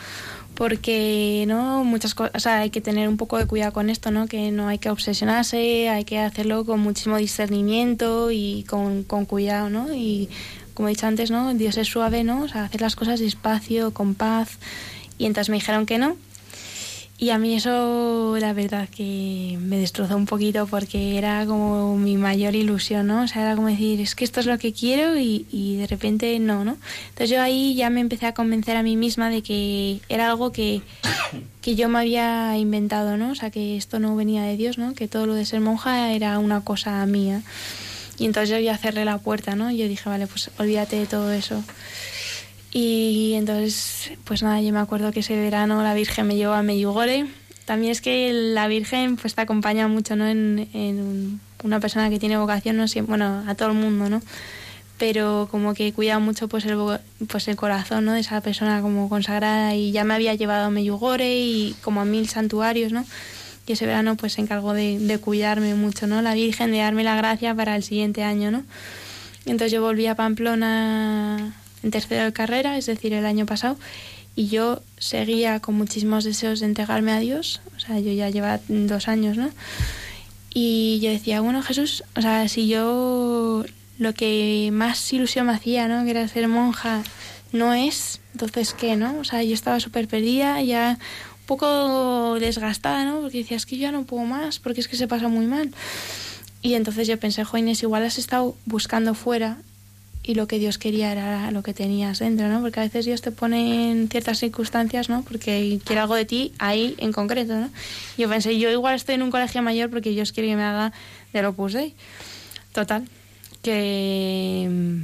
porque 0.56 1.46
no 1.48 1.84
muchas 1.84 2.14
cosas, 2.14 2.46
hay 2.46 2.70
que 2.70 2.82
tener 2.82 3.08
un 3.08 3.18
poco 3.18 3.38
de 3.38 3.48
cuidado 3.48 3.72
con 3.72 3.90
esto, 3.90 4.12
¿no? 4.12 4.28
Que 4.28 4.52
no 4.52 4.68
hay 4.68 4.78
que 4.78 4.90
obsesionarse, 4.90 5.90
hay 5.90 6.04
que 6.04 6.20
hacerlo 6.20 6.66
con 6.66 6.82
muchísimo 6.82 7.18
discernimiento 7.18 8.30
y 8.30 8.66
con, 8.68 9.04
con 9.04 9.26
cuidado, 9.26 9.70
¿no? 9.70 9.94
Y 9.94 10.30
como 10.74 10.90
he 10.90 10.92
dicho 10.92 11.08
antes, 11.08 11.32
¿no? 11.32 11.54
Dios 11.54 11.78
es 11.78 11.88
suave, 11.88 12.24
¿no? 12.24 12.44
O 12.44 12.48
sea, 12.48 12.66
hacer 12.66 12.82
las 12.82 12.96
cosas 12.96 13.20
despacio, 13.20 13.94
con 13.94 14.14
paz. 14.14 14.58
Y 15.18 15.26
entonces 15.26 15.50
me 15.50 15.56
dijeron 15.56 15.86
que 15.86 15.98
no. 15.98 16.18
Y 17.22 17.30
a 17.30 17.38
mí 17.38 17.54
eso, 17.54 18.36
la 18.40 18.52
verdad, 18.52 18.90
que 18.90 19.56
me 19.62 19.78
destrozó 19.78 20.18
un 20.18 20.26
poquito 20.26 20.66
porque 20.66 21.20
era 21.20 21.46
como 21.46 21.96
mi 21.96 22.18
mayor 22.18 22.56
ilusión, 22.56 23.06
¿no? 23.06 23.22
O 23.22 23.28
sea, 23.28 23.44
era 23.44 23.56
como 23.56 23.68
decir, 23.68 24.02
es 24.02 24.16
que 24.16 24.24
esto 24.24 24.40
es 24.40 24.48
lo 24.48 24.58
que 24.58 24.74
quiero 24.74 25.16
y, 25.20 25.46
y 25.52 25.76
de 25.76 25.86
repente 25.86 26.40
no, 26.40 26.66
¿no? 26.66 26.78
Entonces 27.10 27.30
yo 27.30 27.40
ahí 27.40 27.76
ya 27.76 27.92
me 27.92 28.00
empecé 28.00 28.26
a 28.26 28.34
convencer 28.34 28.76
a 28.76 28.82
mí 28.82 28.98
misma 28.98 29.30
de 29.30 29.44
que 29.44 30.00
era 30.10 30.32
algo 30.32 30.52
que, 30.52 30.82
que 31.62 31.76
yo 31.76 31.90
me 31.90 32.00
había 32.00 32.58
inventado, 32.58 33.18
¿no? 33.18 33.34
O 33.34 33.36
sea, 33.36 33.52
que 33.52 33.78
esto 33.78 34.00
no 34.00 34.16
venía 34.16 34.42
de 34.42 34.58
Dios, 34.58 34.80
¿no? 34.80 34.96
Que 34.96 35.08
todo 35.08 35.28
lo 35.28 35.36
de 35.36 35.46
ser 35.46 35.60
monja 35.60 36.14
era 36.14 36.40
una 36.40 36.62
cosa 36.62 37.06
mía. 37.06 37.44
Y 38.18 38.26
entonces 38.26 38.50
yo 38.50 38.58
ya 38.58 38.80
cerré 38.80 39.06
la 39.06 39.20
puerta, 39.20 39.56
¿no? 39.56 39.70
Yo 39.70 39.88
dije, 39.88 40.10
vale, 40.10 40.26
pues 40.26 40.50
olvídate 40.58 40.96
de 40.96 41.06
todo 41.06 41.32
eso. 41.32 41.64
Y 42.74 43.34
entonces, 43.34 44.12
pues 44.24 44.44
nada, 44.44 44.62
yo 44.62 44.72
me 44.72 44.80
acuerdo 44.80 45.12
que 45.12 45.20
ese 45.20 45.36
verano 45.36 45.84
la 45.84 45.94
Virgen 45.94 46.28
me 46.28 46.36
llevó 46.38 46.54
a 46.54 46.64
Medjugorje. 46.64 47.26
También 47.66 47.92
es 47.92 48.02
que 48.02 48.32
la 48.34 48.68
Virgen 48.68 49.18
pues 49.18 49.36
te 49.36 49.42
acompaña 49.42 49.88
mucho, 49.88 50.16
¿no? 50.16 50.28
En, 50.28 50.70
en 50.74 51.40
una 51.64 51.80
persona 51.80 52.10
que 52.10 52.20
tiene 52.20 52.38
vocación, 52.38 52.78
no 52.78 52.88
sé, 52.88 53.02
bueno, 53.02 53.44
a 53.46 53.56
todo 53.56 53.70
el 53.70 53.76
mundo, 53.76 54.10
¿no? 54.10 54.22
Pero 54.98 55.48
como 55.52 55.74
que 55.74 55.92
cuida 55.94 56.20
mucho 56.20 56.48
pues 56.48 56.66
el, 56.66 56.78
pues 57.28 57.48
el 57.48 57.56
corazón, 57.56 58.06
¿no? 58.06 58.14
De 58.14 58.22
esa 58.22 58.40
persona 58.40 58.82
como 58.82 59.10
consagrada 59.10 59.76
y 59.76 59.92
ya 59.92 60.04
me 60.06 60.14
había 60.14 60.36
llevado 60.36 60.66
a 60.66 60.70
Medjugorje 60.70 61.40
y 61.40 61.76
como 61.82 62.02
a 62.02 62.06
mil 62.06 62.30
santuarios, 62.30 62.94
¿no? 62.94 63.06
Y 63.68 63.74
ese 63.74 63.86
verano 63.86 64.16
pues 64.16 64.34
se 64.34 64.42
encargó 64.42 64.74
de, 64.74 64.98
de 65.00 65.18
cuidarme 65.18 65.76
mucho, 65.76 66.08
¿no? 66.08 66.22
La 66.22 66.34
Virgen, 66.34 66.72
de 66.72 66.80
darme 66.80 67.04
la 67.04 67.16
gracia 67.16 67.54
para 67.54 67.76
el 67.76 67.84
siguiente 67.84 68.24
año, 68.24 68.50
¿no? 68.52 68.64
Entonces 69.46 69.72
yo 69.72 69.82
volví 69.82 70.08
a 70.08 70.16
Pamplona 70.16 71.56
en 71.84 71.92
tercero 71.92 72.26
de 72.26 72.34
carrera, 72.34 72.78
es 72.78 72.86
decir, 72.86 73.14
el 73.14 73.26
año 73.26 73.46
pasado, 73.46 73.78
y 74.36 74.48
yo 74.48 74.82
seguía 74.98 75.60
con 75.60 75.76
muchísimos 75.76 76.24
deseos 76.24 76.60
de 76.60 76.68
entregarme 76.68 77.12
a 77.12 77.20
Dios, 77.20 77.62
o 77.76 77.80
sea, 77.80 78.00
yo 78.00 78.12
ya 78.12 78.30
llevaba 78.30 78.60
dos 78.68 79.08
años, 79.08 79.38
¿no? 79.38 79.50
Y 80.54 81.00
yo 81.02 81.10
decía, 81.12 81.42
bueno, 81.42 81.62
Jesús, 81.62 82.04
o 82.16 82.22
sea, 82.22 82.48
si 82.48 82.68
yo 82.68 83.64
lo 83.98 84.14
que 84.14 84.70
más 84.74 85.12
ilusión 85.14 85.48
me 85.48 85.54
hacía, 85.54 85.88
¿no? 85.88 86.04
Que 86.04 86.12
era 86.12 86.28
ser 86.28 86.48
monja, 86.48 87.04
no 87.52 87.74
es, 87.74 88.20
entonces, 88.34 88.74
¿qué, 88.74 88.96
no? 88.96 89.18
O 89.20 89.24
sea, 89.24 89.44
yo 89.44 89.54
estaba 89.54 89.80
súper 89.80 90.08
perdida, 90.08 90.62
ya 90.62 90.98
un 91.42 91.46
poco 91.46 92.38
desgastada, 92.40 93.06
¿no? 93.06 93.22
Porque 93.22 93.40
decía, 93.40 93.58
es 93.58 93.66
que 93.66 93.78
yo 93.78 93.84
ya 93.84 93.92
no 93.92 94.04
puedo 94.04 94.24
más, 94.24 94.60
porque 94.60 94.82
es 94.82 94.88
que 94.88 94.98
se 94.98 95.08
pasa 95.08 95.28
muy 95.28 95.46
mal. 95.46 95.72
Y 96.62 96.76
entonces 96.76 97.08
yo 97.08 97.20
pensé, 97.20 97.44
Joines, 97.44 97.84
igual 97.84 98.04
has 98.04 98.18
estado 98.18 98.56
buscando 98.66 99.14
fuera 99.14 99.58
y 100.24 100.36
lo 100.36 100.48
que 100.48 100.60
Dios 100.60 100.78
quería 100.78 101.12
era 101.12 101.50
lo 101.52 101.64
que 101.64 101.74
tenías 101.74 102.20
dentro, 102.20 102.48
¿no? 102.48 102.62
Porque 102.62 102.80
a 102.80 102.84
veces 102.84 103.06
Dios 103.06 103.22
te 103.22 103.32
pone 103.32 103.92
en 103.92 104.08
ciertas 104.08 104.40
circunstancias, 104.40 105.10
¿no? 105.10 105.24
Porque 105.24 105.80
quiere 105.84 106.02
algo 106.02 106.16
de 106.16 106.26
ti 106.26 106.54
ahí 106.60 106.96
en 107.00 107.12
concreto, 107.12 107.56
¿no? 107.56 107.70
Yo 108.18 108.30
pensé, 108.30 108.58
yo 108.60 108.70
igual 108.70 108.96
estoy 108.96 109.16
en 109.16 109.24
un 109.24 109.32
colegio 109.32 109.62
mayor 109.64 109.90
porque 109.90 110.12
Dios 110.12 110.32
quiere 110.32 110.50
que 110.50 110.56
me 110.56 110.64
haga 110.64 110.94
del 111.34 111.46
Opus 111.46 111.74
Dei. 111.74 111.96
Total, 112.72 113.08
que 113.64 115.04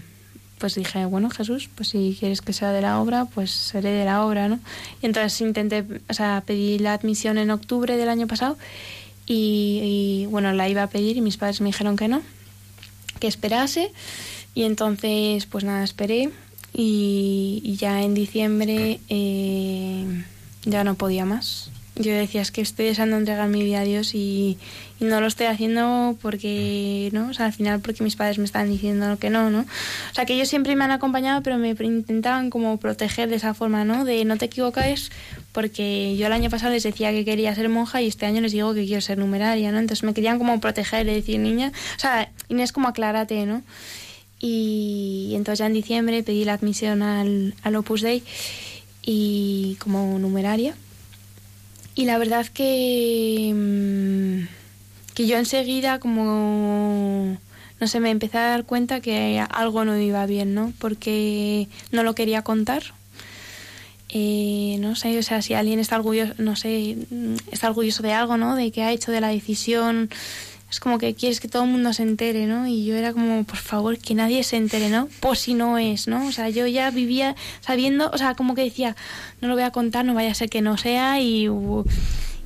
pues 0.59 0.75
dije, 0.75 1.05
bueno, 1.05 1.29
Jesús, 1.29 1.69
pues 1.75 1.89
si 1.89 2.15
quieres 2.19 2.41
que 2.41 2.53
sea 2.53 2.71
de 2.71 2.81
la 2.81 2.99
obra, 2.99 3.25
pues 3.25 3.51
seré 3.51 3.91
de 3.91 4.05
la 4.05 4.25
obra, 4.25 4.47
¿no? 4.47 4.59
Y 5.01 5.05
entonces 5.07 5.41
intenté, 5.41 5.83
o 6.09 6.13
sea, 6.13 6.43
pedí 6.45 6.79
la 6.79 6.93
admisión 6.93 7.37
en 7.37 7.51
octubre 7.51 7.97
del 7.97 8.09
año 8.09 8.27
pasado 8.27 8.57
y, 9.25 10.23
y 10.23 10.25
bueno, 10.27 10.53
la 10.53 10.69
iba 10.69 10.83
a 10.83 10.87
pedir 10.87 11.17
y 11.17 11.21
mis 11.21 11.37
padres 11.37 11.61
me 11.61 11.67
dijeron 11.67 11.95
que 11.95 12.07
no, 12.07 12.21
que 13.19 13.27
esperase. 13.27 13.91
Y 14.57 14.63
entonces, 14.63 15.45
pues 15.45 15.63
nada, 15.63 15.83
esperé 15.83 16.31
y, 16.73 17.77
ya 17.79 18.01
en 18.01 18.15
diciembre 18.15 18.99
eh, 19.07 20.23
ya 20.65 20.83
no 20.83 20.95
podía 20.95 21.25
más. 21.25 21.69
Yo 21.95 22.11
decía, 22.11 22.41
es 22.41 22.49
que 22.49 22.61
estoy 22.61 22.87
deseando 22.87 23.17
entregar 23.17 23.47
mi 23.49 23.63
vida 23.63 23.81
a 23.81 23.83
Dios 23.83 24.15
y, 24.15 24.57
y, 24.99 25.05
no 25.05 25.21
lo 25.21 25.27
estoy 25.27 25.45
haciendo 25.45 26.17
porque, 26.23 27.09
¿no? 27.11 27.29
O 27.29 27.33
sea, 27.35 27.45
al 27.45 27.53
final 27.53 27.81
porque 27.81 28.03
mis 28.03 28.15
padres 28.15 28.39
me 28.39 28.45
estaban 28.45 28.71
diciendo 28.71 29.19
que 29.19 29.29
no, 29.29 29.51
¿no? 29.51 29.59
O 29.59 30.15
sea, 30.15 30.25
que 30.25 30.33
ellos 30.33 30.47
siempre 30.47 30.75
me 30.75 30.85
han 30.85 30.91
acompañado, 30.91 31.43
pero 31.43 31.59
me 31.59 31.69
intentaban 31.79 32.49
como 32.49 32.77
proteger 32.77 33.29
de 33.29 33.35
esa 33.35 33.53
forma, 33.53 33.85
¿no? 33.85 34.05
De 34.05 34.25
no 34.25 34.37
te 34.37 34.45
equivoques 34.45 35.11
porque 35.51 36.17
yo 36.17 36.25
el 36.25 36.33
año 36.33 36.49
pasado 36.49 36.73
les 36.73 36.81
decía 36.81 37.11
que 37.11 37.23
quería 37.25 37.53
ser 37.53 37.69
monja 37.69 38.01
y 38.01 38.07
este 38.07 38.25
año 38.25 38.41
les 38.41 38.53
digo 38.53 38.73
que 38.73 38.87
quiero 38.87 39.01
ser 39.01 39.19
numeraria, 39.19 39.71
¿no? 39.71 39.77
Entonces 39.77 40.03
me 40.03 40.15
querían 40.15 40.39
como 40.39 40.59
proteger, 40.59 41.07
y 41.07 41.13
decir, 41.13 41.39
niña, 41.39 41.71
o 41.95 41.99
sea, 41.99 42.31
Inés, 42.49 42.71
como 42.71 42.87
aclárate, 42.87 43.45
¿no? 43.45 43.61
Y 44.39 45.31
entonces 45.33 45.59
ya 45.59 45.65
en 45.65 45.73
diciembre 45.73 46.23
pedí 46.23 46.45
la 46.45 46.53
admisión 46.53 47.01
al, 47.01 47.55
al 47.63 47.75
Opus 47.75 48.01
Dei 48.01 48.23
y 49.01 49.75
como 49.79 50.19
numeraria. 50.19 50.75
Y 51.95 52.05
la 52.05 52.19
verdad 52.19 52.45
que, 52.45 54.45
que 55.15 55.25
yo 55.25 55.37
enseguida 55.37 55.99
como, 55.99 57.37
no 57.79 57.87
sé, 57.87 57.99
me 57.99 58.11
empecé 58.11 58.37
a 58.37 58.49
dar 58.49 58.65
cuenta 58.65 59.01
que 59.01 59.43
algo 59.49 59.83
no 59.83 59.97
iba 59.97 60.23
bien, 60.27 60.53
¿no? 60.53 60.71
Porque 60.77 61.67
no 61.91 62.03
lo 62.03 62.13
quería 62.13 62.43
contar. 62.43 62.83
Eh, 64.09 64.77
no 64.79 64.95
sé, 64.95 65.17
o 65.17 65.23
sea, 65.23 65.41
si 65.41 65.53
alguien 65.53 65.79
está 65.79 65.97
orgulloso, 65.97 66.33
no 66.37 66.55
sé, 66.55 66.97
está 67.51 67.69
orgulloso 67.69 68.03
de 68.03 68.13
algo, 68.13 68.37
¿no? 68.37 68.55
De 68.55 68.71
que 68.71 68.83
ha 68.83 68.91
hecho 68.91 69.11
de 69.11 69.21
la 69.21 69.29
decisión 69.29 70.09
es 70.69 70.79
como 70.79 70.97
que 70.97 71.15
quieres 71.15 71.39
que 71.39 71.47
todo 71.47 71.63
el 71.63 71.69
mundo 71.69 71.93
se 71.93 72.03
entere, 72.03 72.45
¿no? 72.45 72.67
Y 72.67 72.85
yo 72.85 72.95
era 72.95 73.13
como, 73.13 73.43
por 73.45 73.57
favor, 73.57 73.97
que 73.97 74.15
nadie 74.15 74.43
se 74.43 74.57
entere, 74.57 74.89
¿no? 74.89 75.07
Por 75.21 75.37
si 75.37 75.53
no 75.53 75.77
es, 75.77 76.07
¿no? 76.07 76.27
O 76.27 76.31
sea, 76.31 76.49
yo 76.49 76.67
ya 76.67 76.91
vivía 76.91 77.35
sabiendo, 77.61 78.11
o 78.11 78.17
sea, 78.17 78.35
como 78.35 78.53
que 78.53 78.63
decía, 78.63 78.95
no 79.39 79.47
lo 79.47 79.53
voy 79.53 79.63
a 79.63 79.71
contar, 79.71 80.03
no 80.03 80.13
vaya 80.13 80.31
a 80.31 80.35
ser 80.35 80.49
que 80.49 80.61
no 80.61 80.77
sea 80.77 81.19
y... 81.21 81.49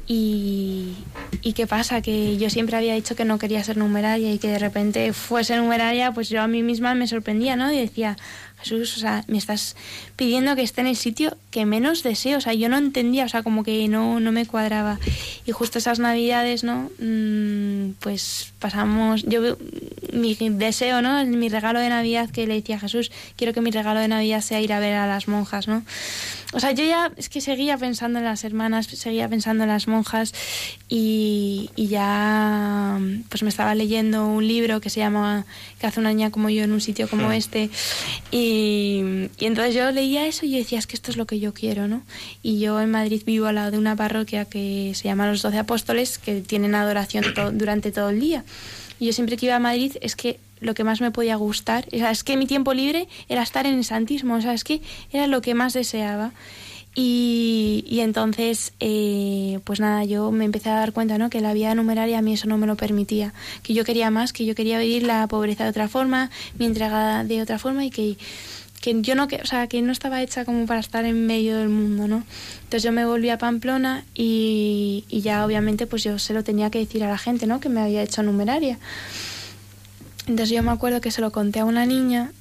Y, 0.08 0.94
y 1.42 1.54
qué 1.54 1.68
pasa, 1.68 2.02
que 2.02 2.36
yo 2.36 2.50
siempre 2.50 2.76
había 2.76 2.96
dicho 2.96 3.16
que 3.16 3.24
no 3.24 3.40
quería 3.40 3.64
ser 3.64 3.78
numeraria 3.78 4.34
y 4.34 4.40
que 4.40 4.50
de 4.50 4.60
repente 4.60 5.14
fuese 5.14 5.56
numeraria, 5.56 6.12
pues 6.12 6.28
yo 6.28 6.42
a 6.42 6.48
mí 6.48 6.64
misma 6.64 6.96
me 6.96 7.08
sorprendía, 7.08 7.56
¿no? 7.56 7.72
Y 7.72 7.78
decía, 7.78 8.18
Jesús, 8.62 8.98
o 8.98 9.00
sea, 9.00 9.24
me 9.28 9.38
estás 9.38 9.76
pidiendo 10.16 10.56
que 10.56 10.62
esté 10.62 10.82
en 10.82 10.88
el 10.88 10.96
sitio 10.96 11.38
que 11.50 11.66
menos 11.66 12.04
deseo, 12.04 12.38
o 12.38 12.42
sea, 12.42 12.54
yo 12.54 12.70
no 12.70 12.78
entendía, 12.78 13.26
o 13.26 13.30
sea, 13.30 13.44
como 13.44 13.64
que 13.64 13.88
no, 13.88 14.20
no 14.20 14.32
me 14.32 14.46
cuadraba. 14.46 15.00
Y 15.46 15.52
justo 15.52 15.80
esas 15.80 16.00
navidades, 16.00 16.64
¿no? 16.64 16.90
Mm, 17.00 17.94
pues 18.00 18.54
pasamos, 18.60 19.24
yo 19.24 19.58
mi 20.14 20.36
deseo, 20.36 21.02
¿no? 21.02 21.26
Mi 21.26 21.50
regalo 21.50 21.80
de 21.80 21.90
Navidad 21.90 22.30
que 22.30 22.48
le 22.48 22.56
decía 22.56 22.76
a 22.76 22.80
Jesús, 22.80 23.12
quiero 23.36 23.54
que 23.54 23.62
mi 23.62 23.72
regalo 23.72 24.00
de 24.00 24.08
Navidad 24.08 24.42
sea 24.42 24.62
ir 24.62 24.74
a 24.74 24.80
ver 24.80 24.94
a 24.94 25.08
las 25.08 25.28
monjas, 25.28 25.68
¿no? 25.68 25.84
O 26.54 26.60
sea, 26.60 26.72
yo 26.72 26.84
ya 26.84 27.12
es 27.16 27.30
que 27.30 27.40
seguía 27.40 27.78
pensando 27.78 28.20
en 28.20 28.26
las 28.26 28.44
hermanas, 28.44 28.88
seguía 28.88 29.30
pensando 29.30 29.64
en 29.64 29.70
las 29.70 29.88
monjas 29.88 30.34
y, 30.90 31.70
y 31.78 31.88
ya 31.88 33.00
pues 33.30 33.42
me 33.44 33.50
estaba 33.50 33.74
leyendo 33.74 34.28
un 34.28 34.46
libro 34.46 34.82
que 34.82 34.90
se 34.90 35.00
llama 35.00 35.46
Que 35.80 35.88
hace 35.88 36.02
una 36.02 36.10
niña 36.10 36.30
como 36.30 36.50
yo 36.50 36.64
en 36.64 36.74
un 36.74 36.82
sitio 36.82 37.08
como 37.08 37.32
este 37.32 37.70
y, 38.32 38.51
y, 38.52 39.30
entonces 39.40 39.74
yo 39.74 39.90
leía 39.92 40.28
eso 40.28 40.46
y 40.46 40.52
yo 40.52 40.58
decía, 40.58 40.80
es 40.80 40.88
que 40.88 40.96
esto 40.96 41.12
es 41.12 41.18
lo 41.18 41.26
que 41.26 41.40
yo 41.40 41.54
quiero, 41.54 41.88
¿no? 41.88 42.04
Y 42.44 42.60
yo 42.60 42.82
en 42.82 42.92
Madrid 42.92 43.24
vivo 43.26 43.46
al 43.48 43.56
lado 43.56 43.72
de 43.72 43.78
una 43.78 43.96
parroquia 43.96 44.46
que 44.46 44.92
se 44.96 45.06
llama 45.06 45.28
Los 45.28 45.42
Doce 45.42 45.58
Apóstoles, 45.58 46.18
que 46.18 46.42
tienen 46.42 46.76
adoración 46.76 47.26
durante 47.54 47.92
todo 47.92 48.10
el 48.10 48.20
día. 48.20 48.44
Y 49.00 49.06
yo 49.06 49.14
siempre 49.14 49.38
que 49.38 49.46
iba 49.48 49.56
a 49.56 49.60
Madrid 49.60 49.96
es 50.02 50.16
que 50.16 50.40
lo 50.60 50.74
que 50.74 50.84
más 50.84 51.02
me 51.02 51.12
podía 51.12 51.36
gustar, 51.38 51.88
o 51.94 51.98
sea, 51.98 52.12
es 52.12 52.24
que 52.24 52.38
mi 52.38 52.46
tiempo 52.46 52.74
libre 52.74 53.08
era 53.30 53.42
estar 53.42 53.66
en 53.66 53.76
el 53.76 53.86
Santísimo, 53.86 54.36
o 54.36 54.42
sea, 54.42 54.54
es 54.54 54.64
que 54.64 54.82
era 55.12 55.28
lo 55.28 55.42
que 55.42 55.56
más 55.56 55.74
deseaba. 55.74 56.34
Y, 56.94 57.86
y 57.88 58.02
entonces, 58.02 58.74
eh, 58.82 59.60
pues 59.64 59.80
nada, 59.80 60.04
yo 60.04 60.30
me 60.32 60.44
empecé 60.44 60.70
a 60.70 60.76
dar 60.76 60.92
cuenta, 60.92 61.18
¿no? 61.18 61.30
Que 61.30 61.40
la 61.40 61.54
vida 61.54 61.74
numeraria 61.74 62.20
a 62.20 62.22
mí 62.22 62.34
eso 62.34 62.48
no 62.48 62.58
me 62.58 62.68
lo 62.68 62.76
permitía, 62.76 63.34
que 63.64 63.74
yo 63.74 63.86
quería 63.86 64.12
más, 64.12 64.34
que 64.34 64.46
yo 64.46 64.56
quería 64.56 64.78
vivir 64.78 65.04
la 65.04 65.26
pobreza 65.28 65.64
de 65.64 65.70
otra 65.70 65.88
forma, 65.88 66.30
mi 66.60 66.66
entrega 66.66 67.24
de 67.24 67.42
otra 67.42 67.60
forma 67.60 67.86
y 67.86 67.92
que, 67.92 68.18
que 68.82 69.02
yo 69.02 69.16
no, 69.16 69.30
que, 69.30 69.38
o 69.38 69.46
sea, 69.46 69.68
que 69.68 69.82
no 69.82 69.94
estaba 69.94 70.22
hecha 70.22 70.44
como 70.44 70.66
para 70.66 70.82
estar 70.82 71.06
en 71.06 71.26
medio 71.26 71.58
del 71.60 71.70
mundo, 71.70 72.10
¿no? 72.10 72.24
Entonces 72.64 72.84
yo 72.84 72.92
me 72.92 73.06
volví 73.06 73.30
a 73.30 73.38
Pamplona 73.38 74.04
y, 74.14 75.06
y 75.08 75.22
ya 75.22 75.46
obviamente 75.46 75.88
pues 75.88 76.04
yo 76.04 76.20
se 76.20 76.34
lo 76.34 76.44
tenía 76.44 76.70
que 76.72 76.80
decir 76.80 77.06
a 77.06 77.08
la 77.08 77.18
gente, 77.18 77.48
¿no? 77.48 77.62
Que 77.62 77.70
me 77.70 77.80
había 77.80 78.02
hecho 78.02 78.22
numeraria. 78.22 78.80
Entonces 80.28 80.50
yo 80.50 80.62
me 80.62 80.72
acuerdo 80.72 81.00
que 81.00 81.12
se 81.12 81.22
lo 81.22 81.32
conté 81.32 81.62
a 81.62 81.66
una 81.66 81.86
niña 81.86 82.32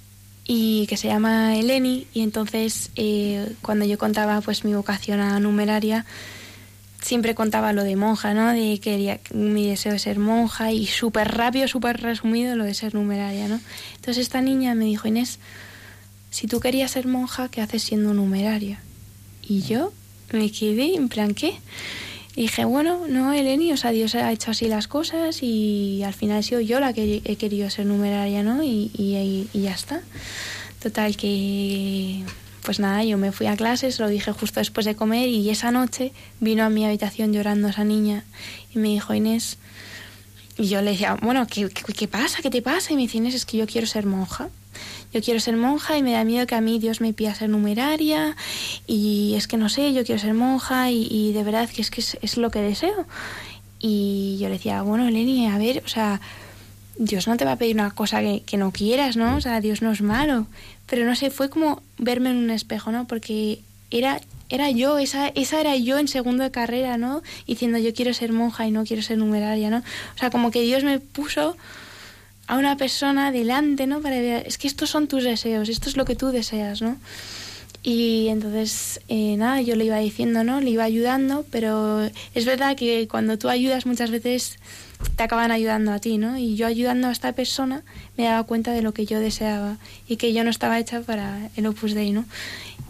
y 0.52 0.88
que 0.88 0.96
se 0.96 1.06
llama 1.06 1.56
Eleni 1.56 2.08
y 2.12 2.22
entonces 2.22 2.90
eh, 2.96 3.54
cuando 3.62 3.84
yo 3.84 3.98
contaba 3.98 4.40
pues 4.40 4.64
mi 4.64 4.74
vocación 4.74 5.20
a 5.20 5.38
numeraria 5.38 6.04
siempre 7.00 7.36
contaba 7.36 7.72
lo 7.72 7.84
de 7.84 7.94
monja, 7.94 8.34
¿no? 8.34 8.50
De 8.50 8.80
que 8.80 8.80
quería 8.80 9.20
mi 9.32 9.68
deseo 9.68 9.92
de 9.92 10.00
ser 10.00 10.18
monja 10.18 10.72
y 10.72 10.88
súper 10.88 11.36
rápido, 11.36 11.68
súper 11.68 12.02
resumido 12.02 12.56
lo 12.56 12.64
de 12.64 12.74
ser 12.74 12.96
numeraria, 12.96 13.46
¿no? 13.46 13.60
Entonces 13.94 14.18
esta 14.18 14.40
niña 14.40 14.74
me 14.74 14.86
dijo, 14.86 15.06
Inés, 15.06 15.38
si 16.30 16.48
tú 16.48 16.58
querías 16.58 16.90
ser 16.90 17.06
monja, 17.06 17.48
¿qué 17.48 17.60
haces 17.60 17.84
siendo 17.84 18.12
numeraria? 18.12 18.82
Y 19.42 19.62
yo 19.62 19.92
me 20.32 20.50
quedé 20.50 20.96
en 20.96 21.08
plan, 21.08 21.32
¿qué? 21.32 21.54
Dije, 22.40 22.64
bueno, 22.64 23.02
no, 23.06 23.34
Eleni, 23.34 23.70
o 23.70 23.76
sea, 23.76 23.90
Dios 23.90 24.14
ha 24.14 24.32
hecho 24.32 24.52
así 24.52 24.66
las 24.66 24.88
cosas 24.88 25.42
y 25.42 26.02
al 26.02 26.14
final 26.14 26.38
he 26.38 26.42
sido 26.42 26.62
yo 26.62 26.80
la 26.80 26.94
que 26.94 27.20
he 27.22 27.36
querido 27.36 27.68
ser 27.68 27.84
numeraria, 27.84 28.42
¿no? 28.42 28.62
Y, 28.62 28.90
y, 28.94 29.60
ya 29.60 29.72
está. 29.72 30.00
Total, 30.82 31.18
que 31.18 32.24
pues 32.62 32.80
nada, 32.80 33.04
yo 33.04 33.18
me 33.18 33.30
fui 33.30 33.46
a 33.46 33.58
clases, 33.58 34.00
lo 34.00 34.08
dije 34.08 34.32
justo 34.32 34.58
después 34.58 34.86
de 34.86 34.96
comer 34.96 35.28
y 35.28 35.50
esa 35.50 35.70
noche 35.70 36.14
vino 36.40 36.64
a 36.64 36.70
mi 36.70 36.86
habitación 36.86 37.34
llorando 37.34 37.68
esa 37.68 37.84
niña 37.84 38.24
y 38.74 38.78
me 38.78 38.88
dijo, 38.88 39.12
Inés, 39.12 39.58
y 40.56 40.68
yo 40.68 40.80
le 40.80 40.92
decía, 40.92 41.18
bueno, 41.20 41.46
¿qué, 41.46 41.68
qué, 41.68 42.08
pasa? 42.08 42.38
¿Qué 42.40 42.48
te 42.48 42.62
pasa? 42.62 42.94
Y 42.94 42.96
me 42.96 43.02
dice, 43.02 43.18
Inés, 43.18 43.34
es 43.34 43.44
que 43.44 43.58
yo 43.58 43.66
quiero 43.66 43.86
ser 43.86 44.06
monja. 44.06 44.48
Yo 45.12 45.22
quiero 45.22 45.40
ser 45.40 45.56
monja 45.56 45.98
y 45.98 46.02
me 46.02 46.12
da 46.12 46.24
miedo 46.24 46.46
que 46.46 46.54
a 46.54 46.60
mí 46.60 46.78
Dios 46.78 47.00
me 47.00 47.12
pida 47.12 47.34
ser 47.34 47.48
numeraria 47.48 48.36
y 48.86 49.34
es 49.36 49.48
que 49.48 49.56
no 49.56 49.68
sé, 49.68 49.92
yo 49.92 50.04
quiero 50.04 50.20
ser 50.20 50.34
monja 50.34 50.90
y, 50.90 51.32
de 51.32 51.42
verdad 51.42 51.68
que 51.68 51.82
es 51.82 51.90
que 51.90 52.00
es, 52.00 52.36
lo 52.36 52.50
que 52.50 52.60
deseo. 52.60 53.06
Y 53.80 54.38
yo 54.40 54.48
le 54.48 54.54
decía, 54.54 54.82
bueno, 54.82 55.08
Eleni, 55.08 55.46
a 55.46 55.58
ver, 55.58 55.82
o 55.84 55.88
sea, 55.88 56.20
Dios 56.98 57.26
no 57.26 57.36
te 57.36 57.44
va 57.44 57.52
a 57.52 57.56
pedir 57.56 57.74
una 57.76 57.90
cosa 57.92 58.20
que, 58.20 58.42
que, 58.44 58.56
no 58.56 58.72
quieras, 58.72 59.16
¿no? 59.16 59.36
O 59.36 59.40
sea, 59.40 59.60
Dios 59.60 59.80
no 59.82 59.90
es 59.90 60.02
malo 60.02 60.46
pero 60.90 61.06
no 61.06 61.14
sé, 61.14 61.30
fue 61.30 61.48
como 61.48 61.80
verme 61.98 62.30
en 62.30 62.36
un 62.36 62.50
espejo, 62.50 62.90
¿no? 62.90 63.06
Porque 63.06 63.60
era, 63.92 64.20
era 64.48 64.70
yo, 64.70 64.98
esa, 64.98 65.28
esa 65.28 65.60
era 65.60 65.76
yo 65.76 65.98
en 65.98 66.08
segundo 66.08 66.42
de 66.42 66.50
carrera, 66.50 66.98
¿no? 66.98 67.22
Diciendo 67.46 67.78
yo 67.78 67.94
quiero 67.94 68.12
ser 68.12 68.32
monja 68.32 68.66
y 68.66 68.72
no 68.72 68.84
quiero 68.84 69.00
ser 69.00 69.16
numeraria, 69.16 69.70
¿no? 69.70 69.78
O 69.78 70.18
sea, 70.18 70.30
como 70.30 70.50
que 70.50 70.62
Dios 70.62 70.82
me 70.82 70.98
puso 70.98 71.56
a 72.50 72.56
una 72.58 72.76
persona 72.76 73.30
delante, 73.30 73.86
¿no? 73.86 74.00
Para 74.00 74.16
es 74.38 74.58
que 74.58 74.66
estos 74.66 74.90
son 74.90 75.06
tus 75.06 75.22
deseos, 75.22 75.68
esto 75.68 75.88
es 75.88 75.96
lo 75.96 76.04
que 76.04 76.16
tú 76.16 76.32
deseas, 76.32 76.82
¿no? 76.82 76.96
Y 77.82 78.28
entonces, 78.28 79.00
eh, 79.08 79.36
nada, 79.38 79.62
yo 79.62 79.74
le 79.74 79.86
iba 79.86 79.96
diciendo, 79.96 80.44
¿no? 80.44 80.60
Le 80.60 80.70
iba 80.70 80.84
ayudando, 80.84 81.46
pero 81.50 82.02
es 82.34 82.44
verdad 82.44 82.76
que 82.76 83.08
cuando 83.08 83.38
tú 83.38 83.48
ayudas 83.48 83.86
muchas 83.86 84.10
veces 84.10 84.58
te 85.16 85.22
acaban 85.22 85.50
ayudando 85.50 85.92
a 85.92 85.98
ti, 85.98 86.18
¿no? 86.18 86.36
Y 86.36 86.56
yo 86.56 86.66
ayudando 86.66 87.08
a 87.08 87.12
esta 87.12 87.32
persona 87.32 87.82
me 88.18 88.24
daba 88.24 88.42
cuenta 88.44 88.72
de 88.72 88.82
lo 88.82 88.92
que 88.92 89.06
yo 89.06 89.18
deseaba 89.18 89.78
y 90.06 90.16
que 90.16 90.34
yo 90.34 90.44
no 90.44 90.50
estaba 90.50 90.78
hecha 90.78 91.00
para 91.00 91.48
el 91.56 91.66
Opus 91.66 91.94
Dei, 91.94 92.12
¿no? 92.12 92.26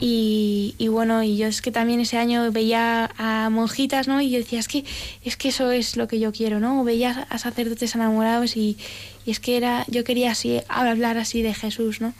Y, 0.02 0.74
bueno, 0.88 1.22
y 1.22 1.36
yo 1.36 1.46
es 1.46 1.60
que 1.60 1.70
también 1.70 2.00
ese 2.00 2.16
año 2.16 2.50
veía 2.50 3.10
a 3.18 3.50
monjitas, 3.50 4.08
¿no? 4.08 4.22
Y 4.22 4.30
yo 4.30 4.38
decía, 4.38 4.58
es 4.58 4.66
que, 4.66 4.84
es 5.22 5.36
que 5.36 5.50
eso 5.50 5.70
es 5.70 5.98
lo 5.98 6.08
que 6.08 6.18
yo 6.18 6.32
quiero, 6.32 6.58
¿no? 6.58 6.82
veía 6.84 7.26
a 7.28 7.36
sacerdotes 7.36 7.94
enamorados 7.94 8.56
y, 8.56 8.78
y 9.26 9.30
es 9.30 9.40
que 9.40 9.58
era, 9.58 9.84
yo 9.88 10.02
quería 10.02 10.30
así, 10.30 10.62
hablar 10.68 11.18
así 11.18 11.42
de 11.42 11.52
Jesús, 11.52 12.00
¿no? 12.00 12.14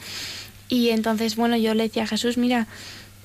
Y 0.71 0.91
entonces, 0.91 1.37
bueno, 1.37 1.57
yo 1.57 1.75
le 1.75 1.83
decía 1.83 2.05
a 2.05 2.07
Jesús, 2.07 2.39
mira, 2.39 2.69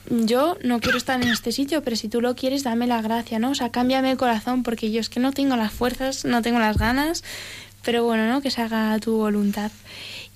yo 0.09 0.57
no 0.63 0.79
quiero 0.79 0.97
estar 0.97 1.21
en 1.21 1.29
este 1.29 1.51
sitio, 1.51 1.83
pero 1.83 1.95
si 1.95 2.09
tú 2.09 2.19
lo 2.19 2.35
quieres, 2.35 2.63
dame 2.63 2.87
la 2.87 3.01
gracia, 3.01 3.39
¿no? 3.39 3.51
O 3.51 3.55
sea, 3.55 3.69
cámbiame 3.69 4.11
el 4.11 4.17
corazón, 4.17 4.63
porque 4.63 4.91
yo 4.91 4.99
es 4.99 5.09
que 5.09 5.19
no 5.19 5.31
tengo 5.31 5.55
las 5.55 5.71
fuerzas, 5.71 6.25
no 6.25 6.41
tengo 6.41 6.59
las 6.59 6.77
ganas, 6.77 7.23
pero 7.83 8.03
bueno, 8.03 8.27
¿no? 8.27 8.41
Que 8.41 8.51
se 8.51 8.61
haga 8.61 8.97
tu 8.99 9.15
voluntad. 9.17 9.71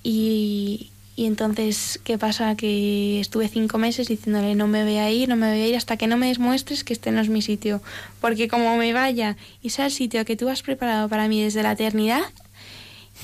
Y, 0.02 0.90
y 1.16 1.26
entonces, 1.26 2.00
¿qué 2.04 2.16
pasa? 2.16 2.56
Que 2.56 3.20
estuve 3.20 3.48
cinco 3.48 3.76
meses 3.76 4.08
diciéndole, 4.08 4.54
no 4.54 4.66
me 4.66 4.84
voy 4.84 4.96
a 4.96 5.10
ir, 5.10 5.28
no 5.28 5.36
me 5.36 5.50
voy 5.50 5.60
a 5.60 5.66
ir 5.66 5.76
hasta 5.76 5.96
que 5.96 6.06
no 6.06 6.16
me 6.16 6.28
demuestres 6.28 6.84
que 6.84 6.92
este 6.92 7.10
no 7.10 7.20
es 7.20 7.28
mi 7.28 7.42
sitio. 7.42 7.82
Porque 8.20 8.48
como 8.48 8.76
me 8.76 8.92
vaya 8.92 9.36
y 9.62 9.70
sea 9.70 9.86
el 9.86 9.92
sitio 9.92 10.24
que 10.24 10.36
tú 10.36 10.48
has 10.48 10.62
preparado 10.62 11.08
para 11.08 11.28
mí 11.28 11.42
desde 11.42 11.62
la 11.62 11.72
eternidad, 11.72 12.22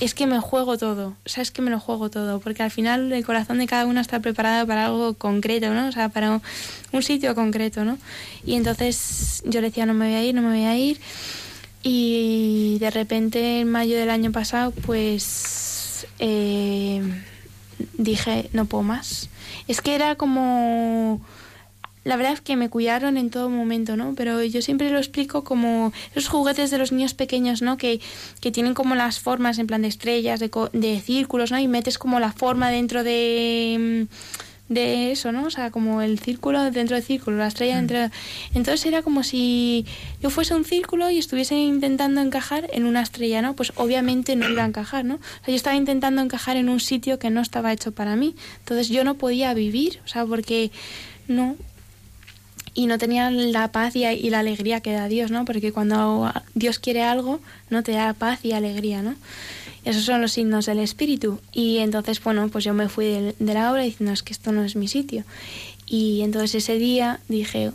es 0.01 0.15
que 0.15 0.27
me 0.27 0.39
juego 0.41 0.77
todo, 0.77 1.17
o 1.25 1.29
sea, 1.29 1.43
es 1.43 1.51
que 1.51 1.63
me 1.63 1.71
lo 1.71 1.81
juego 1.81 2.11
todo, 2.11 2.39
porque 2.41 2.63
al 2.63 2.71
final 2.71 3.11
el 3.13 3.25
corazón 3.25 3.59
de 3.59 3.67
cada 3.67 3.87
uno 3.87 4.01
está 4.01 4.21
preparado 4.21 4.67
para 4.67 4.87
algo 4.87 5.15
concreto, 5.15 5.73
¿no? 5.73 5.89
O 5.89 5.93
sea, 5.93 6.11
para 6.11 6.41
un 6.93 7.03
sitio 7.03 7.35
concreto, 7.35 7.85
¿no? 7.85 7.99
Y 8.45 8.55
entonces 8.55 9.43
yo 9.47 9.61
le 9.61 9.69
decía, 9.69 9.87
no 9.87 9.95
me 9.95 10.07
voy 10.07 10.15
a 10.15 10.25
ir, 10.25 10.35
no 10.35 10.43
me 10.43 10.49
voy 10.49 10.65
a 10.65 10.77
ir. 10.77 11.01
Y 11.83 12.79
de 12.81 12.91
repente 12.91 13.61
en 13.61 13.71
mayo 13.71 13.97
del 13.97 14.11
año 14.11 14.33
pasado, 14.33 14.73
pues 14.73 16.07
eh, 16.19 17.01
dije, 17.97 18.51
no 18.53 18.67
puedo 18.67 18.83
más. 18.83 19.31
Es 19.69 19.81
que 19.81 19.95
era 19.95 20.17
como 20.17 21.21
la 22.07 22.17
verdad 22.17 22.35
es 22.35 22.41
que 22.41 22.55
me 22.55 22.71
cuidaron 22.71 23.17
en 23.17 23.31
todo 23.31 23.51
momento, 23.51 23.97
¿no? 23.97 24.15
Pero 24.15 24.41
yo 24.45 24.63
siempre 24.63 24.91
lo 24.91 24.99
explico 24.99 25.43
como 25.43 25.93
esos 26.13 26.29
juguetes 26.29 26.71
de 26.71 26.79
los 26.79 26.93
niños 26.93 27.15
pequeños, 27.15 27.63
¿no? 27.63 27.77
Que, 27.77 28.01
que 28.41 28.53
tienen 28.53 28.75
como 28.75 28.95
las 28.95 29.19
formas 29.19 29.59
en 29.59 29.67
plan 29.67 29.83
de 29.83 29.89
estrellas, 29.89 30.39
de, 30.39 30.49
de 30.73 31.01
círculos, 31.01 31.51
¿no? 31.51 31.59
Y 31.59 31.67
metes 31.67 31.99
como 31.99 32.21
la 32.21 32.33
forma 32.33 32.71
dentro 32.71 33.03
de 33.03 34.07
de 34.69 35.13
eso, 35.13 35.31
¿no? 35.33 35.47
O 35.47 35.51
sea, 35.51 35.71
como 35.71 36.03
el 36.03 36.19
círculo 36.19 36.71
dentro 36.71 36.97
del 36.97 37.05
círculo, 37.05 37.37
la 37.39 37.49
estrella 37.49 37.75
mm. 37.75 37.87
dentro. 37.87 38.17
Entonces 38.55 38.87
era 38.87 39.03
como 39.03 39.23
si 39.23 39.85
yo 40.23 40.31
fuese 40.31 40.55
un 40.55 40.65
círculo 40.65 41.11
y 41.11 41.19
estuviese 41.19 41.57
intentando 41.57 42.21
encajar 42.21 42.69
en 42.73 42.85
una 42.85 43.03
estrella, 43.03 43.43
¿no? 43.43 43.55
Pues 43.55 43.73
obviamente 43.77 44.37
no 44.37 44.49
iba 44.49 44.63
a 44.63 44.67
encajar, 44.67 45.05
¿no? 45.05 45.17
O 45.17 45.45
sea, 45.45 45.49
yo 45.49 45.55
estaba 45.55 45.77
intentando 45.77 46.23
encajar 46.23 46.57
en 46.57 46.69
un 46.69 46.81
sitio 46.81 47.19
que 47.19 47.31
no 47.31 47.41
estaba 47.41 47.73
hecho 47.73 47.93
para 47.93 48.15
mí. 48.17 48.35
Entonces 48.61 48.89
yo 48.89 49.03
no 49.05 49.15
podía 49.15 49.55
vivir, 49.55 50.01
o 50.05 50.09
sea, 50.09 50.25
porque 50.25 50.71
no, 51.29 51.57
y 52.77 52.87
no 52.87 52.99
tenía 52.99 53.31
la 53.31 53.73
paz 53.73 53.97
y, 53.97 54.31
la 54.31 54.41
alegría 54.41 54.83
que 54.83 54.93
da 54.93 55.09
Dios, 55.09 55.31
¿no? 55.31 55.47
Porque 55.47 55.73
cuando 55.73 56.31
Dios 56.55 56.79
quiere 56.79 57.03
algo, 57.03 57.41
no 57.71 57.83
te 57.83 57.93
da 57.93 58.13
paz 58.13 58.45
y 58.45 58.53
alegría, 58.53 59.03
¿no? 59.03 59.15
Esos 59.85 60.05
son 60.05 60.21
los 60.21 60.33
signos 60.33 60.67
del 60.67 60.81
espíritu. 60.81 61.41
Y 61.53 61.79
entonces, 61.79 62.23
bueno, 62.23 62.49
pues 62.49 62.65
yo 62.65 62.75
me 62.75 62.91
fui 62.91 63.07
de, 63.07 63.35
la 63.55 63.73
obra 63.73 63.83
diciendo, 63.83 64.13
es 64.13 64.23
que 64.23 64.35
esto 64.35 64.53
no 64.53 64.63
es 64.63 64.77
mi 64.77 64.89
sitio. 64.89 65.25
Y 65.87 66.21
entonces 66.21 66.57
ese 66.57 66.77
día 66.77 67.21
dije, 67.29 67.73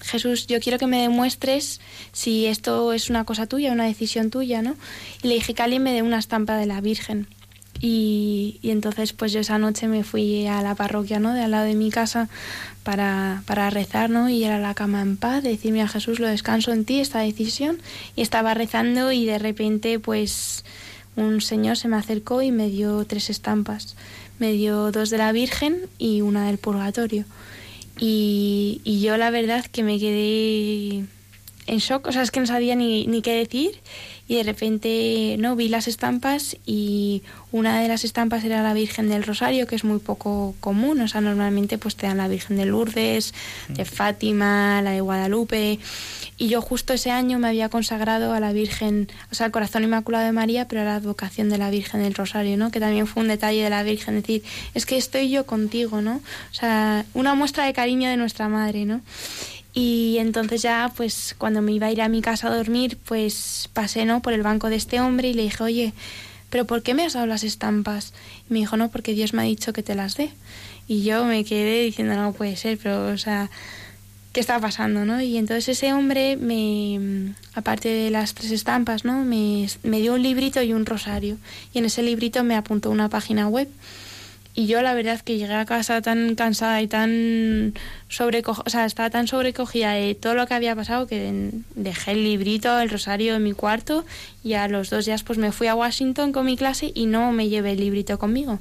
Jesús, 0.00 0.46
yo 0.46 0.60
quiero 0.60 0.78
que 0.78 0.86
me 0.86 1.02
demuestres 1.02 1.80
si 2.12 2.46
esto 2.46 2.92
es 2.92 3.10
una 3.10 3.24
cosa 3.24 3.46
tuya, 3.46 3.72
una 3.72 3.86
decisión 3.86 4.30
tuya, 4.30 4.62
¿no? 4.62 4.76
Y 5.24 5.28
le 5.28 5.34
dije 5.34 5.54
que 5.54 5.62
alguien 5.62 5.82
me 5.82 5.92
dé 5.92 6.02
una 6.02 6.18
estampa 6.18 6.56
de 6.56 6.66
la 6.66 6.80
Virgen. 6.80 7.26
Y, 7.86 8.60
entonces 8.62 9.12
pues 9.12 9.30
yo 9.34 9.40
esa 9.40 9.58
noche 9.58 9.88
me 9.88 10.04
fui 10.04 10.46
a 10.46 10.62
la 10.62 10.74
parroquia, 10.74 11.18
¿no? 11.18 11.34
De 11.34 11.42
al 11.42 11.50
lado 11.50 11.66
de 11.66 11.74
mi 11.74 11.90
casa 11.90 12.30
para, 12.82 13.42
para 13.44 13.68
rezar, 13.68 14.08
¿no? 14.08 14.30
Y 14.30 14.42
ir 14.42 14.52
a 14.52 14.58
la 14.58 14.72
cama 14.72 15.02
en 15.02 15.18
paz, 15.18 15.42
decirme 15.42 15.82
a 15.82 15.88
Jesús, 15.88 16.18
lo 16.18 16.26
descanso 16.26 16.72
en 16.72 16.86
ti, 16.86 17.00
esta 17.00 17.18
decisión. 17.18 17.82
Y 18.16 18.22
estaba 18.22 18.54
rezando 18.54 19.12
y 19.12 19.26
de 19.26 19.38
repente 19.38 19.98
pues 19.98 20.64
un 21.14 21.42
señor 21.42 21.76
se 21.76 21.88
me 21.88 21.96
acercó 21.96 22.40
y 22.40 22.50
me 22.52 22.70
dio 22.70 23.04
tres 23.04 23.28
estampas. 23.28 23.96
Me 24.38 24.52
dio 24.52 24.90
dos 24.90 25.10
de 25.10 25.18
la 25.18 25.32
Virgen 25.32 25.76
y 25.98 26.22
una 26.22 26.46
del 26.46 26.56
Purgatorio. 26.56 27.26
Y, 28.00 28.80
y 28.84 29.02
yo 29.02 29.18
la 29.18 29.28
verdad 29.28 29.62
que 29.66 29.82
me 29.82 29.98
quedé 29.98 31.04
en 31.66 31.78
shock, 31.78 32.06
o 32.06 32.12
sea, 32.12 32.22
es 32.22 32.30
que 32.30 32.40
no 32.40 32.46
sabía 32.46 32.76
ni, 32.76 33.06
ni 33.06 33.20
qué 33.20 33.34
decir 33.34 33.72
y 34.26 34.36
de 34.36 34.42
repente 34.42 35.36
no 35.38 35.54
vi 35.54 35.68
las 35.68 35.86
estampas 35.86 36.56
y 36.64 37.22
una 37.52 37.80
de 37.80 37.88
las 37.88 38.04
estampas 38.04 38.42
era 38.42 38.62
la 38.62 38.72
Virgen 38.72 39.08
del 39.08 39.22
Rosario 39.22 39.66
que 39.66 39.76
es 39.76 39.84
muy 39.84 39.98
poco 39.98 40.54
común. 40.60 41.00
O 41.02 41.08
sea 41.08 41.20
normalmente 41.20 41.76
pues 41.76 41.94
te 41.96 42.06
dan 42.06 42.16
la 42.16 42.28
Virgen 42.28 42.56
de 42.56 42.64
Lourdes 42.64 43.34
de 43.68 43.84
mm. 43.84 43.86
Fátima 43.86 44.80
la 44.82 44.92
de 44.92 45.02
Guadalupe. 45.02 45.78
Y 46.38 46.48
yo 46.48 46.62
justo 46.62 46.94
ese 46.94 47.10
año 47.10 47.38
me 47.38 47.48
había 47.48 47.68
consagrado 47.68 48.32
a 48.32 48.40
la 48.40 48.52
Virgen 48.52 49.08
o 49.30 49.34
sea 49.34 49.46
al 49.46 49.52
Corazón 49.52 49.84
Inmaculado 49.84 50.24
de 50.24 50.32
María 50.32 50.66
pero 50.68 50.80
a 50.80 50.84
la 50.84 50.96
advocación 50.96 51.50
de 51.50 51.58
la 51.58 51.68
Virgen 51.70 52.02
del 52.02 52.14
Rosario 52.14 52.56
no 52.56 52.70
que 52.70 52.80
también 52.80 53.06
fue 53.06 53.22
un 53.22 53.28
detalle 53.28 53.62
de 53.62 53.70
la 53.70 53.82
Virgen 53.82 54.16
decir 54.16 54.42
es 54.72 54.86
que 54.86 54.96
estoy 54.96 55.30
yo 55.30 55.44
contigo 55.46 56.00
no 56.00 56.16
o 56.16 56.54
sea 56.54 57.04
una 57.14 57.34
muestra 57.34 57.66
de 57.66 57.72
cariño 57.72 58.08
de 58.08 58.16
nuestra 58.16 58.48
madre 58.48 58.84
no 58.84 59.00
y 59.74 60.18
entonces 60.18 60.62
ya, 60.62 60.92
pues 60.96 61.34
cuando 61.36 61.60
me 61.60 61.72
iba 61.72 61.88
a 61.88 61.92
ir 61.92 62.00
a 62.00 62.08
mi 62.08 62.22
casa 62.22 62.46
a 62.46 62.56
dormir, 62.56 62.96
pues 63.04 63.68
pasé 63.72 64.04
¿no? 64.04 64.22
por 64.22 64.32
el 64.32 64.42
banco 64.42 64.70
de 64.70 64.76
este 64.76 65.00
hombre 65.00 65.28
y 65.28 65.34
le 65.34 65.42
dije, 65.42 65.62
oye, 65.64 65.92
¿pero 66.48 66.64
por 66.64 66.82
qué 66.82 66.94
me 66.94 67.04
has 67.04 67.14
dado 67.14 67.26
las 67.26 67.42
estampas? 67.42 68.12
Y 68.48 68.52
me 68.52 68.60
dijo, 68.60 68.76
no, 68.76 68.88
porque 68.88 69.14
Dios 69.14 69.34
me 69.34 69.42
ha 69.42 69.46
dicho 69.46 69.72
que 69.72 69.82
te 69.82 69.96
las 69.96 70.16
dé. 70.16 70.30
Y 70.86 71.02
yo 71.02 71.24
me 71.24 71.44
quedé 71.44 71.82
diciendo, 71.82 72.14
no 72.14 72.32
puede 72.32 72.54
ser, 72.54 72.78
pero, 72.80 73.08
o 73.08 73.18
sea, 73.18 73.50
¿qué 74.32 74.38
está 74.38 74.60
pasando, 74.60 75.04
no? 75.04 75.20
Y 75.20 75.38
entonces 75.38 75.70
ese 75.70 75.92
hombre, 75.92 76.36
me, 76.36 77.34
aparte 77.54 77.88
de 77.88 78.10
las 78.12 78.34
tres 78.34 78.52
estampas, 78.52 79.04
¿no? 79.04 79.24
Me, 79.24 79.66
me 79.82 80.00
dio 80.00 80.14
un 80.14 80.22
librito 80.22 80.62
y 80.62 80.72
un 80.72 80.86
rosario. 80.86 81.36
Y 81.72 81.78
en 81.78 81.86
ese 81.86 82.04
librito 82.04 82.44
me 82.44 82.54
apuntó 82.54 82.90
una 82.90 83.08
página 83.08 83.48
web 83.48 83.68
y 84.54 84.66
yo 84.66 84.82
la 84.82 84.94
verdad 84.94 85.20
que 85.20 85.36
llegué 85.36 85.54
a 85.54 85.64
casa 85.64 86.00
tan 86.00 86.36
cansada 86.36 86.80
y 86.80 86.86
tan 86.86 87.74
sobrecogida, 88.08 88.62
o 88.64 88.70
sea, 88.70 88.84
estaba 88.84 89.10
tan 89.10 89.26
sobrecogida 89.26 89.92
de 89.92 90.14
todo 90.14 90.34
lo 90.34 90.46
que 90.46 90.54
había 90.54 90.76
pasado 90.76 91.08
que 91.08 91.50
dejé 91.74 92.12
el 92.12 92.22
librito, 92.22 92.78
el 92.78 92.88
rosario 92.88 93.34
en 93.34 93.42
mi 93.42 93.52
cuarto 93.52 94.04
y 94.44 94.54
a 94.54 94.68
los 94.68 94.90
dos 94.90 95.06
días 95.06 95.24
pues 95.24 95.38
me 95.38 95.50
fui 95.50 95.66
a 95.66 95.74
Washington 95.74 96.30
con 96.30 96.46
mi 96.46 96.56
clase 96.56 96.92
y 96.94 97.06
no 97.06 97.32
me 97.32 97.48
llevé 97.48 97.72
el 97.72 97.80
librito 97.80 98.16
conmigo. 98.18 98.60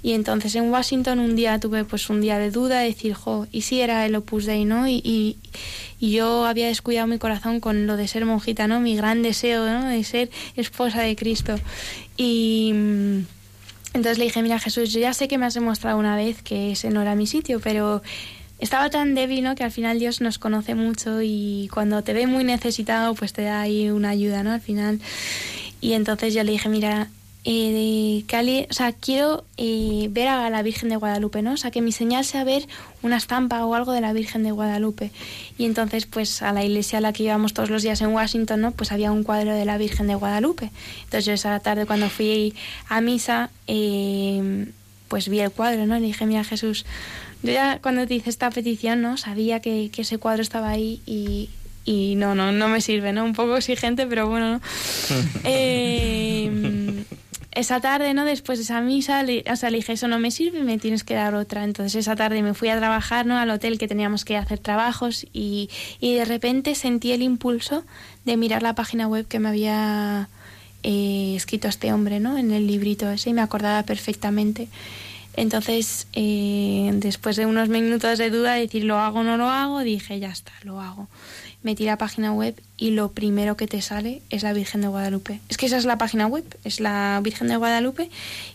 Y 0.00 0.12
entonces 0.12 0.54
en 0.54 0.70
Washington 0.70 1.18
un 1.18 1.34
día 1.34 1.58
tuve 1.58 1.84
pues 1.84 2.08
un 2.08 2.20
día 2.20 2.38
de 2.38 2.52
duda, 2.52 2.78
de 2.78 2.86
decir, 2.86 3.14
jo, 3.14 3.48
¿y 3.50 3.62
si 3.62 3.80
era 3.80 4.06
el 4.06 4.14
Opus 4.14 4.46
Dei, 4.46 4.64
no? 4.64 4.86
Y, 4.86 5.02
y, 5.04 5.36
y 5.98 6.12
yo 6.12 6.46
había 6.46 6.68
descuidado 6.68 7.08
mi 7.08 7.18
corazón 7.18 7.58
con 7.58 7.88
lo 7.88 7.96
de 7.96 8.06
ser 8.06 8.24
monjita, 8.24 8.68
¿no? 8.68 8.78
Mi 8.78 8.94
gran 8.94 9.22
deseo, 9.24 9.66
¿no? 9.66 9.88
De 9.88 10.04
ser 10.04 10.30
esposa 10.54 11.02
de 11.02 11.16
Cristo. 11.16 11.56
Y 12.16 12.70
mm, 12.72 13.18
entonces 13.98 14.18
le 14.18 14.24
dije, 14.24 14.42
mira 14.42 14.58
Jesús, 14.58 14.92
yo 14.92 15.00
ya 15.00 15.12
sé 15.12 15.28
que 15.28 15.38
me 15.38 15.46
has 15.46 15.54
demostrado 15.54 15.98
una 15.98 16.16
vez 16.16 16.42
que 16.42 16.72
ese 16.72 16.90
no 16.90 17.02
era 17.02 17.14
mi 17.14 17.26
sitio, 17.26 17.60
pero 17.60 18.00
estaba 18.60 18.90
tan 18.90 19.14
débil, 19.14 19.42
¿no? 19.42 19.54
Que 19.56 19.64
al 19.64 19.72
final 19.72 19.98
Dios 19.98 20.20
nos 20.20 20.38
conoce 20.38 20.74
mucho 20.74 21.20
y 21.20 21.68
cuando 21.74 22.02
te 22.02 22.12
ve 22.12 22.26
muy 22.26 22.44
necesitado, 22.44 23.14
pues 23.14 23.32
te 23.32 23.42
da 23.42 23.60
ahí 23.60 23.90
una 23.90 24.10
ayuda, 24.10 24.42
¿no? 24.44 24.52
Al 24.52 24.60
final. 24.60 25.00
Y 25.80 25.94
entonces 25.94 26.32
yo 26.32 26.44
le 26.44 26.52
dije, 26.52 26.68
mira, 26.68 27.08
eh, 27.50 28.24
Cali, 28.26 28.66
o 28.68 28.74
sea, 28.74 28.92
quiero 28.92 29.42
eh, 29.56 30.08
ver 30.10 30.28
a 30.28 30.50
la 30.50 30.60
Virgen 30.60 30.90
de 30.90 30.96
Guadalupe, 30.96 31.40
¿no? 31.40 31.52
O 31.52 31.56
sea, 31.56 31.70
que 31.70 31.80
mi 31.80 31.92
señal 31.92 32.26
sea 32.26 32.44
ver 32.44 32.68
una 33.00 33.16
estampa 33.16 33.64
o 33.64 33.74
algo 33.74 33.92
de 33.92 34.02
la 34.02 34.12
Virgen 34.12 34.42
de 34.42 34.50
Guadalupe. 34.50 35.12
Y 35.56 35.64
entonces, 35.64 36.04
pues 36.04 36.42
a 36.42 36.52
la 36.52 36.62
iglesia 36.62 36.98
a 36.98 37.00
la 37.00 37.14
que 37.14 37.22
íbamos 37.22 37.54
todos 37.54 37.70
los 37.70 37.82
días 37.82 38.02
en 38.02 38.08
Washington, 38.08 38.60
¿no? 38.60 38.72
Pues 38.72 38.92
había 38.92 39.12
un 39.12 39.22
cuadro 39.22 39.54
de 39.54 39.64
la 39.64 39.78
Virgen 39.78 40.08
de 40.08 40.14
Guadalupe. 40.14 40.70
Entonces 41.04 41.24
yo 41.24 41.32
esa 41.32 41.58
tarde 41.60 41.86
cuando 41.86 42.10
fui 42.10 42.54
a 42.86 43.00
misa, 43.00 43.48
eh, 43.66 44.66
pues 45.08 45.30
vi 45.30 45.40
el 45.40 45.50
cuadro, 45.50 45.86
¿no? 45.86 45.94
Le 45.94 46.04
dije, 46.04 46.26
mira 46.26 46.44
Jesús, 46.44 46.84
yo 47.42 47.52
ya 47.52 47.78
cuando 47.80 48.06
te 48.06 48.12
hice 48.12 48.28
esta 48.28 48.50
petición, 48.50 49.00
¿no? 49.00 49.16
Sabía 49.16 49.60
que, 49.60 49.88
que 49.90 50.02
ese 50.02 50.18
cuadro 50.18 50.42
estaba 50.42 50.68
ahí 50.68 51.00
y, 51.06 51.48
y 51.86 52.14
no, 52.16 52.34
no, 52.34 52.52
no 52.52 52.68
me 52.68 52.82
sirve, 52.82 53.14
¿no? 53.14 53.24
Un 53.24 53.32
poco 53.32 53.56
exigente, 53.56 54.06
pero 54.06 54.28
bueno, 54.28 54.50
¿no? 54.50 54.60
eh, 55.44 57.04
esa 57.58 57.80
tarde, 57.80 58.14
¿no? 58.14 58.24
Después 58.24 58.58
de 58.58 58.62
esa 58.62 58.80
misa, 58.80 59.24
le, 59.24 59.42
dije, 59.72 59.92
eso 59.92 60.06
no 60.06 60.20
me 60.20 60.30
sirve, 60.30 60.62
me 60.62 60.78
tienes 60.78 61.02
que 61.02 61.14
dar 61.14 61.34
otra. 61.34 61.64
Entonces 61.64 61.96
esa 61.96 62.14
tarde 62.14 62.40
me 62.40 62.54
fui 62.54 62.68
a 62.68 62.78
trabajar, 62.78 63.26
¿no? 63.26 63.36
Al 63.36 63.50
hotel 63.50 63.78
que 63.78 63.88
teníamos 63.88 64.24
que 64.24 64.36
hacer 64.36 64.60
trabajos 64.60 65.26
y, 65.32 65.68
y 65.98 66.14
de 66.14 66.24
repente 66.24 66.76
sentí 66.76 67.10
el 67.10 67.22
impulso 67.22 67.84
de 68.24 68.36
mirar 68.36 68.62
la 68.62 68.74
página 68.76 69.08
web 69.08 69.26
que 69.26 69.40
me 69.40 69.48
había 69.48 70.28
eh, 70.84 71.34
escrito 71.36 71.66
este 71.66 71.92
hombre, 71.92 72.20
¿no? 72.20 72.38
En 72.38 72.52
el 72.52 72.68
librito 72.68 73.10
ese 73.10 73.30
y 73.30 73.34
me 73.34 73.42
acordaba 73.42 73.82
perfectamente. 73.82 74.68
Entonces, 75.34 76.06
eh, 76.12 76.90
después 76.94 77.34
de 77.34 77.46
unos 77.46 77.68
minutos 77.68 78.18
de 78.18 78.30
duda, 78.30 78.54
decir 78.54 78.84
lo 78.84 78.98
hago 78.98 79.20
o 79.20 79.24
no 79.24 79.36
lo 79.36 79.48
hago, 79.48 79.80
dije, 79.80 80.20
ya 80.20 80.30
está, 80.30 80.52
lo 80.62 80.80
hago 80.80 81.08
metí 81.62 81.84
la 81.84 81.98
página 81.98 82.32
web 82.32 82.60
y 82.76 82.90
lo 82.90 83.10
primero 83.10 83.56
que 83.56 83.66
te 83.66 83.82
sale 83.82 84.22
es 84.30 84.42
la 84.42 84.52
Virgen 84.52 84.80
de 84.80 84.88
Guadalupe. 84.88 85.40
Es 85.48 85.56
que 85.56 85.66
esa 85.66 85.76
es 85.76 85.84
la 85.84 85.98
página 85.98 86.26
web, 86.26 86.44
es 86.64 86.78
la 86.78 87.20
Virgen 87.22 87.48
de 87.48 87.56
Guadalupe 87.56 88.10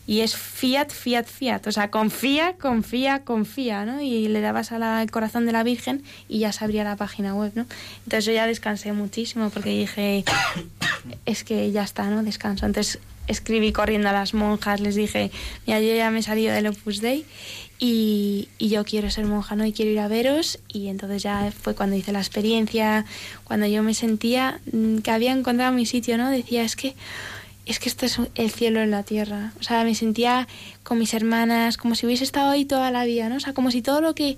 y 0.08 0.22
es 0.22 0.36
fiat, 0.36 0.90
fiat, 0.90 1.26
fiat. 1.26 1.68
O 1.68 1.72
sea, 1.72 1.92
confía, 1.92 2.54
confía, 2.54 3.24
confía, 3.24 3.86
¿no? 3.86 4.02
Y 4.02 4.30
le 4.30 4.40
dabas 4.42 4.72
al 4.72 5.12
corazón 5.12 5.46
de 5.46 5.52
la 5.52 5.64
Virgen 5.64 6.04
y 6.30 6.40
ya 6.40 6.54
se 6.54 6.64
abría 6.64 6.84
la 6.84 6.96
página 6.96 7.36
web, 7.36 7.52
¿no? 7.56 7.66
Entonces 8.06 8.26
yo 8.26 8.32
ya 8.32 8.48
descansé 8.48 8.94
muchísimo 8.94 9.50
porque 9.50 9.72
dije, 9.72 10.24
es 11.26 11.44
que 11.44 11.72
ya 11.72 11.84
está, 11.84 12.10
¿no? 12.10 12.24
Descanso. 12.24 12.66
Entonces 12.66 13.00
escribí 13.28 13.72
corriendo 13.72 14.10
a 14.10 14.14
las 14.14 14.34
monjas, 14.34 14.80
les 14.82 14.96
dije, 14.96 15.32
mira, 15.66 15.80
yo 15.80 15.96
ya 15.96 16.12
me 16.12 16.20
he 16.20 16.24
salido 16.24 16.54
del 16.54 16.68
Opus 16.68 17.02
Dei 17.02 17.26
y, 17.80 18.48
y, 18.58 18.70
yo 18.70 18.86
quiero 18.86 19.10
ser 19.10 19.26
monja, 19.26 19.56
¿no? 19.56 19.66
Y 19.66 19.74
quiero 19.74 19.92
ir 19.92 20.00
a 20.00 20.08
veros. 20.08 20.60
Y 20.68 20.88
entonces 20.88 21.24
ya 21.24 21.52
fue 21.52 21.76
cuando 21.76 21.96
hice 21.96 22.12
la 22.12 22.20
experiencia, 22.20 23.06
cuando 23.44 23.68
yo 23.68 23.84
me 23.84 23.94
sentía 23.94 24.62
mm, 24.72 25.00
que 25.00 25.12
había 25.12 25.32
encontrado 25.32 25.74
mi 25.74 25.86
sitio, 25.86 26.18
¿no? 26.18 26.30
Decía, 26.30 26.64
es 26.64 26.76
que, 26.76 26.96
es 27.66 27.80
que 27.80 27.90
esto 27.90 28.06
es 28.06 28.20
el 28.36 28.52
cielo 28.52 28.82
en 28.82 28.92
la 28.92 29.04
tierra. 29.04 29.54
O 29.60 29.64
sea, 29.64 29.84
me 29.84 29.96
sentía 29.96 30.48
con 30.84 31.00
mis 31.00 31.14
hermanas, 31.14 31.78
como 31.78 31.96
si 31.96 32.06
hubiese 32.06 32.24
estado 32.24 32.52
ahí 32.52 32.66
toda 32.66 32.92
la 32.92 33.04
vida, 33.06 33.28
¿no? 33.30 33.36
O 33.36 33.40
sea, 33.40 33.54
como 33.54 33.72
si 33.72 33.82
todo 33.82 34.02
lo 34.02 34.16
que 34.16 34.38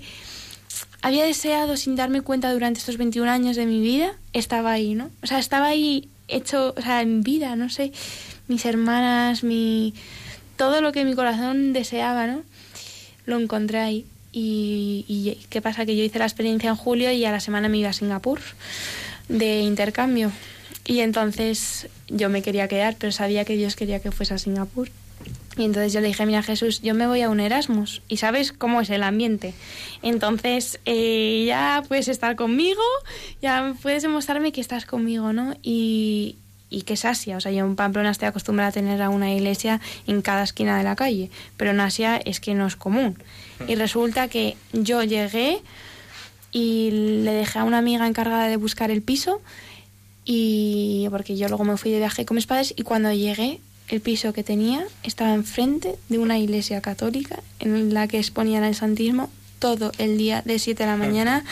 había 1.02 1.24
deseado 1.24 1.76
sin 1.76 1.94
darme 1.94 2.22
cuenta 2.22 2.52
durante 2.52 2.80
estos 2.80 2.96
21 2.96 3.30
años 3.30 3.56
de 3.56 3.66
mi 3.66 3.80
vida, 3.80 4.14
estaba 4.32 4.72
ahí, 4.72 4.94
¿no? 4.94 5.10
O 5.22 5.26
sea, 5.26 5.38
estaba 5.38 5.66
ahí 5.66 6.08
hecho, 6.28 6.74
o 6.76 6.82
sea, 6.82 7.02
en 7.02 7.22
vida, 7.22 7.54
no 7.54 7.70
sé, 7.70 7.92
mis 8.48 8.64
hermanas, 8.64 9.44
mi... 9.44 9.94
todo 10.56 10.80
lo 10.80 10.92
que 10.92 11.04
mi 11.04 11.14
corazón 11.14 11.72
deseaba, 11.72 12.26
¿no? 12.26 12.42
Lo 13.26 13.38
encontré 13.38 13.78
ahí. 13.78 14.06
Y, 14.32 15.04
y, 15.08 15.46
qué 15.48 15.62
pasa 15.62 15.86
que 15.86 15.96
yo 15.96 16.04
hice 16.04 16.18
la 16.18 16.26
experiencia 16.26 16.68
en 16.68 16.76
julio 16.76 17.10
y 17.10 17.24
a 17.24 17.32
la 17.32 17.40
semana 17.40 17.68
me 17.68 17.78
iba 17.78 17.90
a 17.90 17.92
Singapur 17.92 18.40
de 19.28 19.60
intercambio. 19.60 20.30
Y 20.84 21.00
entonces 21.00 21.88
yo 22.08 22.28
me 22.28 22.42
quería 22.42 22.68
quedar 22.68 22.96
pero 22.98 23.12
sabía 23.12 23.44
que 23.44 23.56
Dios 23.56 23.76
quería 23.76 24.00
que 24.00 24.12
fuese 24.12 24.34
a 24.34 24.38
Singapur. 24.38 24.88
Y 25.56 25.64
entonces 25.64 25.92
yo 25.94 26.00
le 26.00 26.08
dije 26.08 26.26
mira 26.26 26.42
Jesús 26.42 26.82
yo 26.82 26.94
me 26.94 27.06
voy 27.06 27.22
a 27.22 27.30
un 27.30 27.40
Erasmus 27.40 28.02
y 28.08 28.18
sabes 28.18 28.52
cómo 28.52 28.82
es 28.82 28.90
el 28.90 29.02
ambiente 29.02 29.54
entonces 30.02 30.78
eh, 30.84 31.44
ya 31.46 31.82
puedes 31.88 32.08
estar 32.08 32.36
conmigo 32.36 32.82
ya 33.40 33.74
puedes 33.80 34.02
demostrarme 34.02 34.52
que 34.52 34.60
estás 34.60 34.84
conmigo 34.84 35.32
no 35.32 35.54
y, 35.62 36.36
y 36.76 36.82
que 36.82 36.92
es 36.92 37.06
Asia. 37.06 37.38
O 37.38 37.40
sea, 37.40 37.52
yo 37.52 37.64
en 37.64 37.74
Pamplona 37.74 38.10
estoy 38.10 38.28
acostumbrada 38.28 38.68
a 38.68 38.72
tener 38.72 39.00
a 39.00 39.08
una 39.08 39.32
iglesia 39.32 39.80
en 40.06 40.20
cada 40.20 40.42
esquina 40.42 40.76
de 40.76 40.84
la 40.84 40.94
calle, 40.94 41.30
pero 41.56 41.70
en 41.70 41.80
Asia 41.80 42.18
es 42.18 42.38
que 42.38 42.52
no 42.52 42.66
es 42.66 42.76
común. 42.76 43.16
Y 43.66 43.76
resulta 43.76 44.28
que 44.28 44.58
yo 44.74 45.02
llegué 45.02 45.62
y 46.52 46.90
le 47.24 47.32
dejé 47.32 47.60
a 47.60 47.64
una 47.64 47.78
amiga 47.78 48.06
encargada 48.06 48.48
de 48.48 48.58
buscar 48.58 48.90
el 48.90 49.00
piso 49.00 49.40
y 50.26 51.06
porque 51.10 51.38
yo 51.38 51.48
luego 51.48 51.64
me 51.64 51.78
fui 51.78 51.90
de 51.92 51.98
viaje 51.98 52.26
con 52.26 52.34
mis 52.34 52.46
padres 52.46 52.74
y 52.76 52.82
cuando 52.82 53.10
llegué 53.10 53.58
el 53.88 54.02
piso 54.02 54.34
que 54.34 54.44
tenía 54.44 54.84
estaba 55.02 55.32
enfrente 55.32 55.96
de 56.10 56.18
una 56.18 56.38
iglesia 56.38 56.82
católica 56.82 57.40
en 57.58 57.94
la 57.94 58.06
que 58.06 58.18
exponían 58.18 58.64
el 58.64 58.74
santismo 58.74 59.30
todo 59.60 59.92
el 59.96 60.18
día 60.18 60.42
de 60.44 60.58
7 60.58 60.82
de 60.82 60.90
la 60.90 60.96
mañana 60.96 61.42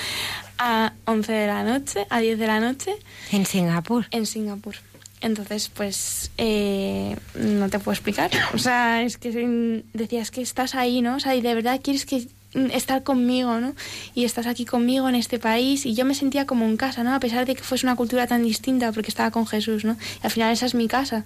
a 0.58 0.92
11 1.06 1.32
de 1.32 1.46
la 1.46 1.64
noche, 1.64 2.06
a 2.10 2.20
10 2.20 2.38
de 2.38 2.46
la 2.46 2.60
noche. 2.60 2.94
En 3.32 3.46
Singapur. 3.46 4.06
En 4.10 4.26
Singapur. 4.26 4.76
Entonces, 5.24 5.70
pues, 5.72 6.30
eh, 6.36 7.16
no 7.34 7.70
te 7.70 7.78
puedo 7.78 7.94
explicar. 7.94 8.30
O 8.52 8.58
sea, 8.58 9.02
es 9.02 9.16
que 9.16 9.82
decías 9.94 10.30
que 10.30 10.42
estás 10.42 10.74
ahí, 10.74 11.00
¿no? 11.00 11.16
O 11.16 11.20
sea, 11.20 11.34
y 11.34 11.40
de 11.40 11.54
verdad 11.54 11.80
quieres 11.82 12.04
que 12.04 12.28
estar 12.72 13.02
conmigo, 13.02 13.58
¿no? 13.58 13.74
Y 14.14 14.26
estás 14.26 14.46
aquí 14.46 14.66
conmigo 14.66 15.08
en 15.08 15.14
este 15.14 15.38
país 15.38 15.86
y 15.86 15.94
yo 15.94 16.04
me 16.04 16.14
sentía 16.14 16.44
como 16.44 16.66
en 16.66 16.76
casa, 16.76 17.02
¿no? 17.04 17.14
A 17.14 17.20
pesar 17.20 17.46
de 17.46 17.54
que 17.54 17.62
fuese 17.62 17.86
una 17.86 17.96
cultura 17.96 18.26
tan 18.26 18.44
distinta 18.44 18.92
porque 18.92 19.08
estaba 19.08 19.30
con 19.30 19.46
Jesús, 19.46 19.86
¿no? 19.86 19.96
Y 20.22 20.26
al 20.26 20.30
final 20.30 20.52
esa 20.52 20.66
es 20.66 20.74
mi 20.74 20.88
casa. 20.88 21.24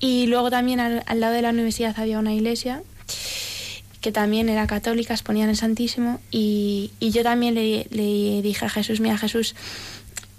Y 0.00 0.26
luego 0.26 0.50
también 0.50 0.80
al, 0.80 1.04
al 1.06 1.20
lado 1.20 1.34
de 1.34 1.42
la 1.42 1.50
universidad 1.50 1.94
había 2.00 2.18
una 2.18 2.34
iglesia 2.34 2.82
que 4.00 4.10
también 4.10 4.48
era 4.48 4.66
católica, 4.66 5.14
exponían 5.14 5.50
el 5.50 5.56
Santísimo 5.56 6.20
y, 6.32 6.90
y 6.98 7.10
yo 7.10 7.22
también 7.22 7.54
le 7.54 8.42
dije 8.42 8.64
a 8.64 8.70
Jesús, 8.70 8.98
mira 8.98 9.18
Jesús, 9.18 9.54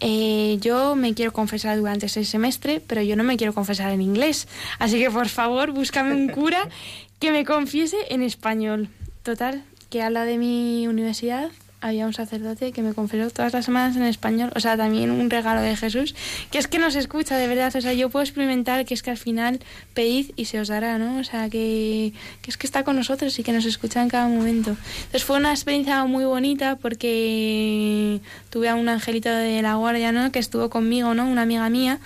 eh, 0.02 0.58
yo 0.60 0.96
me 0.96 1.14
quiero 1.14 1.32
confesar 1.32 1.78
durante 1.78 2.08
ese 2.08 2.26
semestre, 2.26 2.82
pero 2.86 3.02
yo 3.02 3.16
no 3.16 3.24
me 3.24 3.38
quiero 3.38 3.54
confesar 3.54 3.92
en 3.92 4.02
inglés. 4.02 4.48
Así 4.80 5.00
que 5.00 5.10
por 5.10 5.30
favor, 5.30 5.72
búscame 5.72 6.14
un 6.14 6.28
cura 6.30 6.68
que 7.20 7.32
me 7.32 7.46
confiese 7.46 7.98
en 8.10 8.24
español. 8.24 8.90
Total, 9.24 9.64
que 9.90 10.02
habla 10.02 10.26
de 10.26 10.38
mi 10.38 10.88
universidad 10.88 11.52
había 11.82 12.06
un 12.06 12.14
sacerdote 12.14 12.72
que 12.72 12.82
me 12.82 12.94
confesó 12.94 13.30
todas 13.32 13.54
las 13.54 13.66
semanas 13.66 13.96
en 13.96 14.04
español, 14.04 14.52
o 14.56 14.60
sea, 14.60 14.78
también 14.78 15.12
un 15.12 15.30
regalo 15.30 15.62
de 15.62 15.76
Jesús, 15.76 16.16
que 16.52 16.60
es 16.60 16.68
que 16.68 16.78
nos 16.78 16.96
escucha 16.96 17.38
de 17.38 17.48
verdad, 17.48 17.76
o 17.76 17.82
sea, 17.82 17.94
yo 17.94 18.10
puedo 18.10 18.24
experimentar 18.24 18.86
que 18.86 18.94
es 18.94 19.02
que 19.02 19.10
al 19.10 19.18
final 19.18 19.60
pedid 19.94 20.32
y 20.36 20.46
se 20.46 20.60
os 20.60 20.68
dará, 20.68 20.98
¿no? 20.98 21.20
O 21.20 21.24
sea, 21.24 21.50
que, 21.50 22.14
es 22.46 22.58
que 22.58 22.68
está 22.68 22.84
con 22.84 22.96
nosotros 22.96 23.38
y 23.40 23.44
que 23.44 23.52
nos 23.52 23.66
escucha 23.66 24.02
en 24.02 24.10
cada 24.10 24.28
momento. 24.28 24.78
Entonces 24.98 25.24
fue 25.24 25.38
una 25.38 25.52
experiencia 25.52 26.06
muy 26.06 26.26
bonita 26.26 26.76
porque 26.76 28.22
tuve 28.50 28.70
a 28.70 28.76
un 28.76 28.88
angelito 28.88 29.30
de 29.30 29.62
la 29.62 29.76
guardia, 29.76 30.12
¿no? 30.12 30.32
Que 30.32 30.40
estuvo 30.40 30.70
conmigo, 30.70 31.14
¿no? 31.16 31.28
Una 31.28 31.42
amiga 31.42 31.68
mía. 31.70 32.00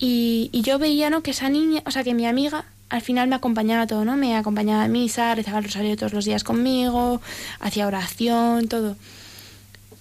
Y, 0.00 0.50
y 0.52 0.62
yo 0.62 0.78
veía, 0.78 1.08
¿no? 1.08 1.22
Que 1.22 1.30
esa 1.30 1.48
niña, 1.48 1.82
o 1.86 1.90
sea, 1.90 2.02
que 2.02 2.14
mi 2.14 2.26
amiga 2.26 2.64
al 2.88 3.02
final 3.02 3.28
me 3.28 3.36
acompañaba 3.36 3.86
todo, 3.86 4.04
¿no? 4.04 4.16
Me 4.16 4.36
acompañaba 4.36 4.84
a 4.84 4.88
misa, 4.88 5.34
rezaba 5.34 5.58
el 5.58 5.64
rosario 5.64 5.96
todos 5.96 6.12
los 6.12 6.24
días 6.24 6.44
conmigo, 6.44 7.20
hacía 7.60 7.86
oración, 7.86 8.68
todo. 8.68 8.96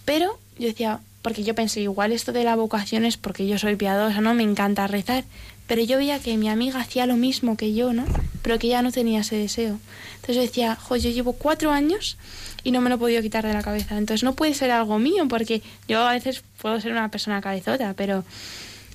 Pero 0.06 0.38
yo 0.60 0.68
decía, 0.68 1.00
porque 1.22 1.44
yo 1.44 1.56
pensé, 1.56 1.82
igual 1.82 2.12
esto 2.12 2.34
de 2.34 2.44
la 2.44 2.56
vocación 2.56 3.06
es 3.06 3.18
porque 3.18 3.48
yo 3.48 3.58
soy 3.58 3.76
piadosa, 3.78 4.22
¿no? 4.22 4.34
Me 4.34 4.44
encanta 4.44 4.88
rezar. 4.88 5.24
Pero 5.68 5.82
yo 5.82 5.98
veía 5.98 6.20
que 6.20 6.36
mi 6.36 6.50
amiga 6.50 6.82
hacía 6.82 7.06
lo 7.06 7.16
mismo 7.16 7.56
que 7.56 7.74
yo, 7.74 7.94
¿no? 7.94 8.06
Pero 8.42 8.60
que 8.60 8.68
ya 8.68 8.82
no 8.82 8.92
tenía 8.92 9.22
ese 9.22 9.38
deseo. 9.38 9.80
Entonces 10.16 10.36
yo 10.36 10.42
decía, 10.42 10.76
jo, 10.76 10.98
yo 10.98 11.10
llevo 11.10 11.34
cuatro 11.34 11.72
años 11.72 12.18
y 12.66 12.72
no 12.72 12.82
me 12.82 12.90
lo 12.90 12.96
he 12.96 13.00
podido 13.00 13.22
quitar 13.22 13.48
de 13.48 13.54
la 13.54 13.64
cabeza. 13.64 13.98
Entonces 13.98 14.24
no 14.24 14.34
puede 14.34 14.54
ser 14.54 14.72
algo 14.72 15.00
mío, 15.00 15.28
porque 15.30 15.62
yo 15.88 16.06
a 16.06 16.12
veces 16.12 16.44
puedo 16.62 16.80
ser 16.82 16.92
una 16.92 17.10
persona 17.10 17.42
cabezota, 17.42 17.94
pero 17.96 18.26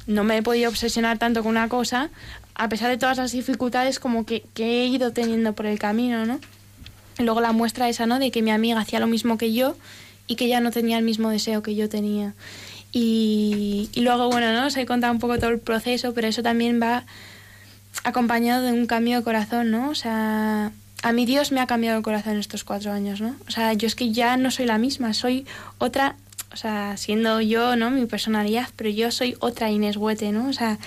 no 0.06 0.24
me 0.24 0.36
he 0.36 0.42
podido 0.42 0.68
obsesionar 0.68 1.18
tanto 1.18 1.42
con 1.42 1.50
una 1.50 1.68
cosa 1.68 2.10
a 2.58 2.68
pesar 2.68 2.90
de 2.90 2.98
todas 2.98 3.16
las 3.16 3.32
dificultades 3.32 3.98
como 3.98 4.26
que, 4.26 4.44
que 4.52 4.82
he 4.82 4.86
ido 4.86 5.12
teniendo 5.12 5.54
por 5.54 5.66
el 5.66 5.78
camino, 5.78 6.26
¿no? 6.26 6.38
luego 7.24 7.40
la 7.40 7.52
muestra 7.52 7.88
esa, 7.88 8.06
¿no? 8.06 8.18
De 8.18 8.30
que 8.30 8.42
mi 8.42 8.50
amiga 8.50 8.80
hacía 8.80 9.00
lo 9.00 9.06
mismo 9.06 9.38
que 9.38 9.52
yo 9.52 9.76
y 10.26 10.36
que 10.36 10.44
ella 10.46 10.60
no 10.60 10.70
tenía 10.70 10.98
el 10.98 11.04
mismo 11.04 11.30
deseo 11.30 11.62
que 11.62 11.74
yo 11.74 11.88
tenía. 11.88 12.34
Y, 12.92 13.90
y 13.92 14.00
luego, 14.00 14.28
bueno, 14.30 14.52
¿no? 14.52 14.66
Os 14.66 14.76
he 14.76 14.86
contado 14.86 15.12
un 15.12 15.18
poco 15.18 15.38
todo 15.38 15.50
el 15.50 15.58
proceso, 15.58 16.14
pero 16.14 16.28
eso 16.28 16.42
también 16.42 16.80
va 16.80 17.04
acompañado 18.04 18.62
de 18.62 18.72
un 18.72 18.86
cambio 18.86 19.18
de 19.18 19.24
corazón, 19.24 19.70
¿no? 19.70 19.90
O 19.90 19.94
sea, 19.94 20.70
a 21.02 21.12
mí 21.12 21.26
Dios 21.26 21.52
me 21.52 21.60
ha 21.60 21.66
cambiado 21.66 21.96
el 21.96 22.02
corazón 22.02 22.38
estos 22.38 22.64
cuatro 22.64 22.92
años, 22.92 23.20
¿no? 23.20 23.34
O 23.46 23.50
sea, 23.50 23.72
yo 23.72 23.86
es 23.86 23.94
que 23.94 24.12
ya 24.12 24.36
no 24.36 24.50
soy 24.50 24.66
la 24.66 24.78
misma, 24.78 25.12
soy 25.14 25.46
otra, 25.78 26.16
o 26.52 26.56
sea, 26.56 26.96
siendo 26.96 27.40
yo, 27.40 27.76
¿no? 27.76 27.90
Mi 27.90 28.06
personalidad, 28.06 28.68
pero 28.76 28.90
yo 28.90 29.10
soy 29.10 29.36
otra 29.40 29.70
Inés 29.70 29.96
Huete, 29.96 30.32
¿no? 30.32 30.48
O 30.48 30.52
sea, 30.52 30.78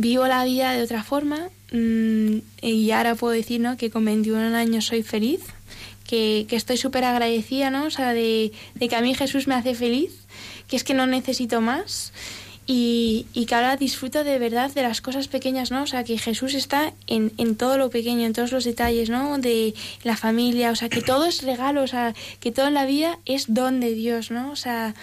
vivo 0.00 0.26
la 0.26 0.44
vida 0.44 0.72
de 0.72 0.82
otra 0.82 1.02
forma 1.02 1.48
mm, 1.72 2.38
y 2.62 2.90
ahora 2.90 3.14
puedo 3.14 3.32
decir, 3.32 3.60
¿no? 3.60 3.76
Que 3.76 3.90
con 3.90 4.04
21 4.04 4.56
años 4.56 4.86
soy 4.86 5.02
feliz, 5.02 5.40
que, 6.06 6.46
que 6.48 6.56
estoy 6.56 6.76
súper 6.76 7.04
agradecida, 7.04 7.70
¿no? 7.70 7.84
O 7.86 7.90
sea, 7.90 8.12
de, 8.12 8.52
de 8.74 8.88
que 8.88 8.96
a 8.96 9.00
mí 9.00 9.14
Jesús 9.14 9.46
me 9.46 9.54
hace 9.54 9.74
feliz, 9.74 10.12
que 10.68 10.76
es 10.76 10.84
que 10.84 10.94
no 10.94 11.06
necesito 11.06 11.60
más 11.60 12.12
y, 12.66 13.26
y, 13.32 13.46
que 13.46 13.54
ahora 13.54 13.76
disfruto 13.76 14.24
de 14.24 14.40
verdad 14.40 14.72
de 14.72 14.82
las 14.82 15.00
cosas 15.00 15.28
pequeñas, 15.28 15.70
¿no? 15.70 15.84
O 15.84 15.86
sea, 15.86 16.02
que 16.02 16.18
Jesús 16.18 16.54
está 16.54 16.92
en, 17.06 17.32
en, 17.38 17.54
todo 17.54 17.78
lo 17.78 17.90
pequeño, 17.90 18.26
en 18.26 18.32
todos 18.32 18.50
los 18.50 18.64
detalles, 18.64 19.08
¿no? 19.08 19.38
De 19.38 19.74
la 20.02 20.16
familia, 20.16 20.72
o 20.72 20.74
sea, 20.74 20.88
que 20.88 21.00
todo 21.00 21.26
es 21.26 21.42
regalo, 21.42 21.82
o 21.82 21.86
sea, 21.86 22.14
que 22.40 22.50
todo 22.50 22.68
la 22.70 22.84
vida 22.84 23.20
es 23.24 23.54
don 23.54 23.78
de 23.78 23.94
Dios, 23.94 24.32
¿no? 24.32 24.50
O 24.50 24.56
sea, 24.56 24.96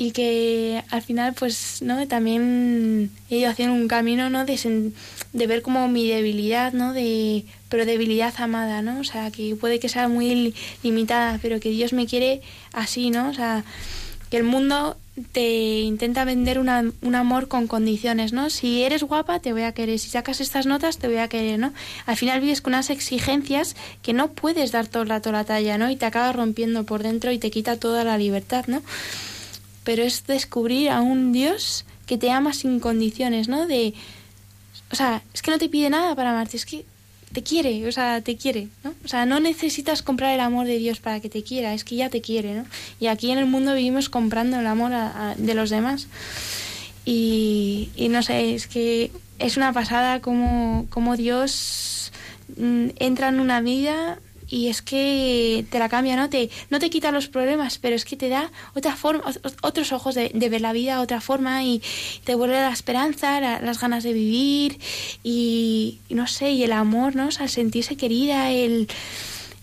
y 0.00 0.12
que 0.12 0.82
al 0.88 1.02
final, 1.02 1.34
pues, 1.34 1.82
¿no? 1.82 2.08
También 2.08 3.10
he 3.28 3.36
ido 3.36 3.50
haciendo 3.50 3.74
un 3.74 3.86
camino, 3.86 4.30
¿no? 4.30 4.46
De, 4.46 4.92
de 5.34 5.46
ver 5.46 5.60
como 5.60 5.88
mi 5.88 6.08
debilidad, 6.08 6.72
¿no? 6.72 6.94
De, 6.94 7.44
pero 7.68 7.84
debilidad 7.84 8.32
amada, 8.38 8.80
¿no? 8.80 9.00
O 9.00 9.04
sea, 9.04 9.30
que 9.30 9.54
puede 9.56 9.78
que 9.78 9.90
sea 9.90 10.08
muy 10.08 10.54
limitada, 10.82 11.38
pero 11.42 11.60
que 11.60 11.68
Dios 11.68 11.92
me 11.92 12.06
quiere 12.06 12.40
así, 12.72 13.10
¿no? 13.10 13.28
O 13.28 13.34
sea, 13.34 13.62
que 14.30 14.38
el 14.38 14.44
mundo 14.44 14.96
te 15.32 15.80
intenta 15.80 16.24
vender 16.24 16.58
una, 16.58 16.82
un 17.02 17.14
amor 17.14 17.48
con 17.48 17.66
condiciones, 17.66 18.32
¿no? 18.32 18.48
Si 18.48 18.82
eres 18.82 19.02
guapa, 19.02 19.40
te 19.40 19.52
voy 19.52 19.64
a 19.64 19.72
querer. 19.72 19.98
Si 19.98 20.08
sacas 20.08 20.40
estas 20.40 20.64
notas, 20.64 20.96
te 20.96 21.08
voy 21.08 21.18
a 21.18 21.28
querer, 21.28 21.58
¿no? 21.58 21.74
Al 22.06 22.16
final 22.16 22.40
vives 22.40 22.62
con 22.62 22.72
unas 22.72 22.88
exigencias 22.88 23.76
que 24.00 24.14
no 24.14 24.30
puedes 24.32 24.72
dar 24.72 24.86
todo 24.86 25.02
el 25.02 25.10
rato 25.10 25.30
la 25.30 25.44
talla, 25.44 25.76
¿no? 25.76 25.90
Y 25.90 25.96
te 25.96 26.06
acabas 26.06 26.34
rompiendo 26.34 26.84
por 26.84 27.02
dentro 27.02 27.32
y 27.32 27.38
te 27.38 27.50
quita 27.50 27.76
toda 27.76 28.02
la 28.02 28.16
libertad, 28.16 28.64
¿no? 28.66 28.80
Pero 29.84 30.02
es 30.02 30.26
descubrir 30.26 30.90
a 30.90 31.00
un 31.00 31.32
Dios 31.32 31.84
que 32.06 32.18
te 32.18 32.30
ama 32.30 32.52
sin 32.52 32.80
condiciones, 32.80 33.48
¿no? 33.48 33.66
De... 33.66 33.94
O 34.92 34.96
sea, 34.96 35.22
es 35.32 35.42
que 35.42 35.50
no 35.50 35.58
te 35.58 35.68
pide 35.68 35.90
nada 35.90 36.14
para 36.16 36.30
amarte, 36.30 36.56
es 36.56 36.66
que 36.66 36.84
te 37.32 37.42
quiere, 37.42 37.86
o 37.86 37.92
sea, 37.92 38.20
te 38.20 38.36
quiere, 38.36 38.68
¿no? 38.82 38.92
O 39.04 39.08
sea, 39.08 39.24
no 39.24 39.38
necesitas 39.38 40.02
comprar 40.02 40.34
el 40.34 40.40
amor 40.40 40.66
de 40.66 40.78
Dios 40.78 40.98
para 40.98 41.20
que 41.20 41.28
te 41.28 41.44
quiera, 41.44 41.74
es 41.74 41.84
que 41.84 41.96
ya 41.96 42.10
te 42.10 42.20
quiere, 42.20 42.54
¿no? 42.54 42.64
Y 42.98 43.06
aquí 43.06 43.30
en 43.30 43.38
el 43.38 43.46
mundo 43.46 43.74
vivimos 43.74 44.08
comprando 44.08 44.58
el 44.58 44.66
amor 44.66 44.92
a, 44.92 45.34
de 45.38 45.54
los 45.54 45.70
demás. 45.70 46.08
Y, 47.04 47.90
y, 47.94 48.08
no 48.08 48.22
sé, 48.22 48.54
es 48.54 48.66
que 48.66 49.10
es 49.38 49.56
una 49.56 49.72
pasada 49.72 50.20
como, 50.20 50.86
como 50.90 51.16
Dios 51.16 52.12
mm, 52.56 52.88
entra 52.96 53.28
en 53.28 53.40
una 53.40 53.60
vida 53.60 54.18
y 54.50 54.66
es 54.66 54.82
que 54.82 55.64
te 55.70 55.78
la 55.78 55.88
cambia, 55.88 56.16
¿no? 56.16 56.28
Te, 56.28 56.50
no 56.68 56.80
te 56.80 56.90
quita 56.90 57.12
los 57.12 57.28
problemas, 57.28 57.78
pero 57.78 57.94
es 57.94 58.04
que 58.04 58.16
te 58.16 58.28
da 58.28 58.50
otra 58.74 58.96
forma, 58.96 59.24
otros 59.62 59.92
ojos 59.92 60.16
de, 60.16 60.32
de 60.34 60.48
ver 60.48 60.60
la 60.60 60.72
vida, 60.72 61.00
otra 61.00 61.20
forma 61.20 61.62
y 61.62 61.80
te 62.24 62.34
vuelve 62.34 62.56
la 62.56 62.72
esperanza, 62.72 63.40
la, 63.40 63.60
las 63.60 63.80
ganas 63.80 64.02
de 64.02 64.12
vivir 64.12 64.78
y, 65.22 66.00
no 66.10 66.26
sé, 66.26 66.50
y 66.50 66.64
el 66.64 66.72
amor, 66.72 67.14
¿no? 67.14 67.28
O 67.28 67.30
sea, 67.30 67.44
el 67.44 67.50
sentirse 67.50 67.96
querida, 67.96 68.50
el... 68.50 68.88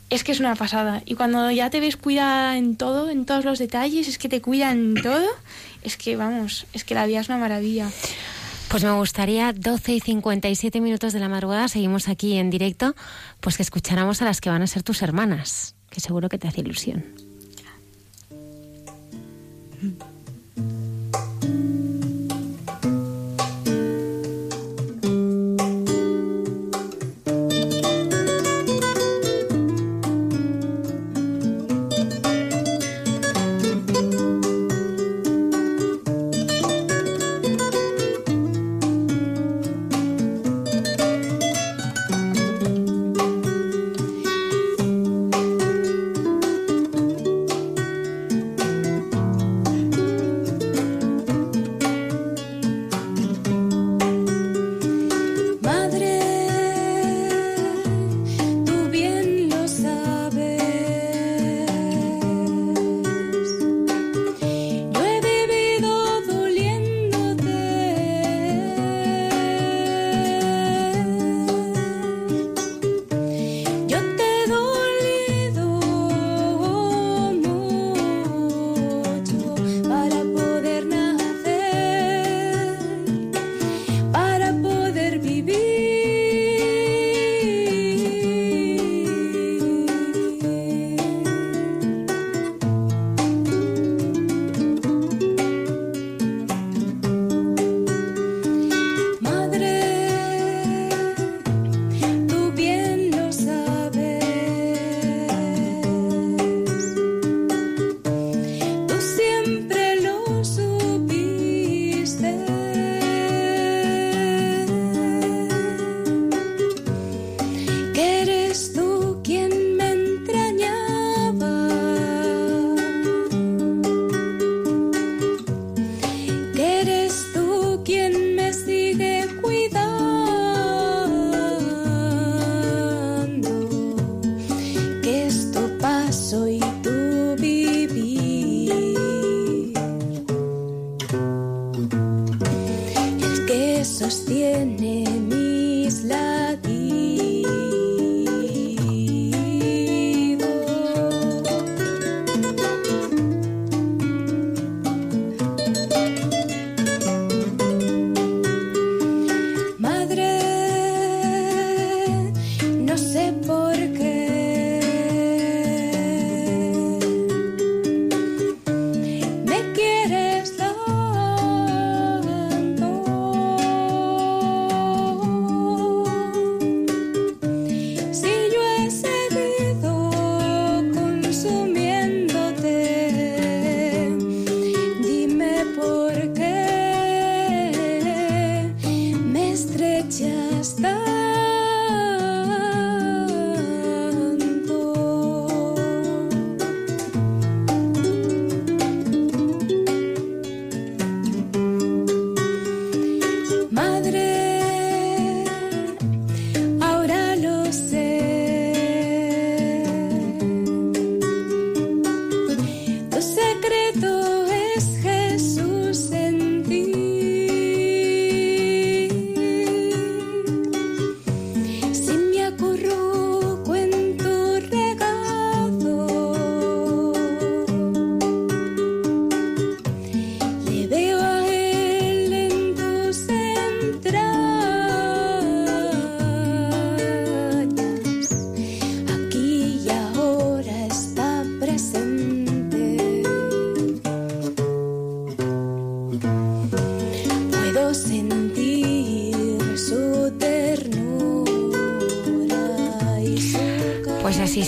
Es 0.10 0.24
que 0.24 0.32
es 0.32 0.40
una 0.40 0.56
pasada. 0.56 1.02
Y 1.06 1.16
cuando 1.16 1.52
ya 1.52 1.70
te 1.70 1.82
ves 1.82 1.98
cuidada 1.98 2.58
en 2.58 2.78
todo, 2.78 3.10
en 3.10 3.26
todos 3.26 3.44
los 3.44 3.60
detalles, 3.60 4.08
es 4.08 4.18
que 4.18 4.30
te 4.30 4.42
cuidan 4.42 4.94
todo, 5.04 5.28
es 5.82 5.98
que, 5.98 6.16
vamos, 6.16 6.66
es 6.72 6.86
que 6.86 6.96
la 6.96 7.06
vida 7.06 7.20
es 7.20 7.28
una 7.28 7.38
maravilla. 7.38 7.92
Pues 8.70 8.84
me 8.84 8.92
gustaría, 8.92 9.54
12 9.54 9.94
y 9.94 10.00
57 10.02 10.82
minutos 10.82 11.14
de 11.14 11.20
la 11.20 11.30
madrugada, 11.30 11.70
seguimos 11.70 12.10
aquí 12.10 12.38
en 12.38 12.50
directo, 12.50 12.96
pues 13.40 13.56
que 13.56 13.64
escucháramos 13.64 14.22
a 14.22 14.26
las 14.26 14.42
que 14.42 14.50
van 14.50 14.62
a 14.62 14.68
ser 14.68 14.84
tus 14.84 15.02
hermanas, 15.02 15.76
que 15.90 16.02
seguro 16.02 16.28
que 16.28 16.38
te 16.38 16.48
hace 16.48 16.62
ilusión. 16.62 17.06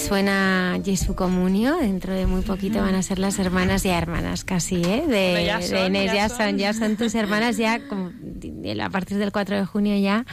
Suena 0.09 0.79
Jesu 0.83 1.13
Comunio. 1.13 1.77
Dentro 1.77 2.13
de 2.13 2.25
muy 2.25 2.41
poquito 2.41 2.79
van 2.81 2.95
a 2.95 3.03
ser 3.03 3.19
las 3.19 3.37
hermanas 3.37 3.83
ya 3.83 3.95
hermanas, 3.95 4.43
casi, 4.43 4.77
¿eh? 4.77 5.03
De, 5.07 5.45
ya 5.45 5.59
de 5.59 5.67
son, 5.67 5.85
Inés, 5.85 6.07
ya 6.07 6.13
ya 6.15 6.29
son. 6.29 6.57
ya 6.57 6.73
son 6.73 6.97
tus 6.97 7.13
hermanas, 7.13 7.57
ya 7.57 7.79
como 7.87 8.09
a 8.09 8.89
partir 8.89 9.17
del 9.17 9.31
4 9.31 9.57
de 9.57 9.65
junio 9.65 9.95
ya, 9.99 10.25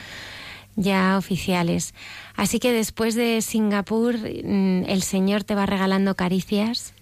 ya 0.77 1.19
oficiales. 1.19 1.93
Así 2.37 2.59
que 2.59 2.73
después 2.73 3.15
de 3.15 3.43
Singapur, 3.43 4.17
mm, 4.17 4.85
el 4.89 5.03
Señor 5.03 5.45
te 5.45 5.55
va 5.55 5.67
regalando 5.67 6.15
caricias. 6.15 6.95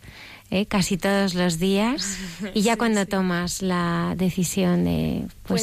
¿eh? 0.50 0.66
casi 0.66 0.98
todos 0.98 1.34
los 1.34 1.58
días 1.58 2.18
y 2.54 2.60
ya 2.62 2.72
Sí, 2.74 2.78
cuando 2.78 3.00
sí. 3.00 3.06
tomas 3.06 3.62
la 3.62 4.14
decisión 4.16 4.84
de 4.84 5.26
pues, 5.42 5.62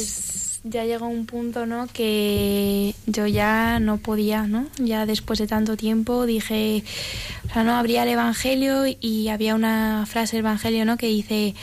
ya 0.72 0.84
llegó 0.84 1.06
un 1.06 1.26
punto, 1.26 1.66
¿no? 1.66 1.86
Que 1.86 2.94
yo 3.06 3.26
ya 3.26 3.78
no 3.78 3.98
podía, 3.98 4.46
¿no? 4.46 4.66
Ya 4.78 5.06
después 5.06 5.38
de 5.38 5.46
tanto 5.46 5.76
tiempo 5.76 6.26
dije, 6.26 6.82
o 7.48 7.52
sea, 7.52 7.62
no 7.62 7.74
abría 7.76 8.02
el 8.02 8.08
Evangelio 8.08 8.84
y 8.86 9.28
había 9.28 9.54
una 9.54 10.04
frase 10.06 10.36
del 10.36 10.46
Evangelio, 10.46 10.84
¿no? 10.84 10.96
Que 10.96 11.06
dice 11.06 11.54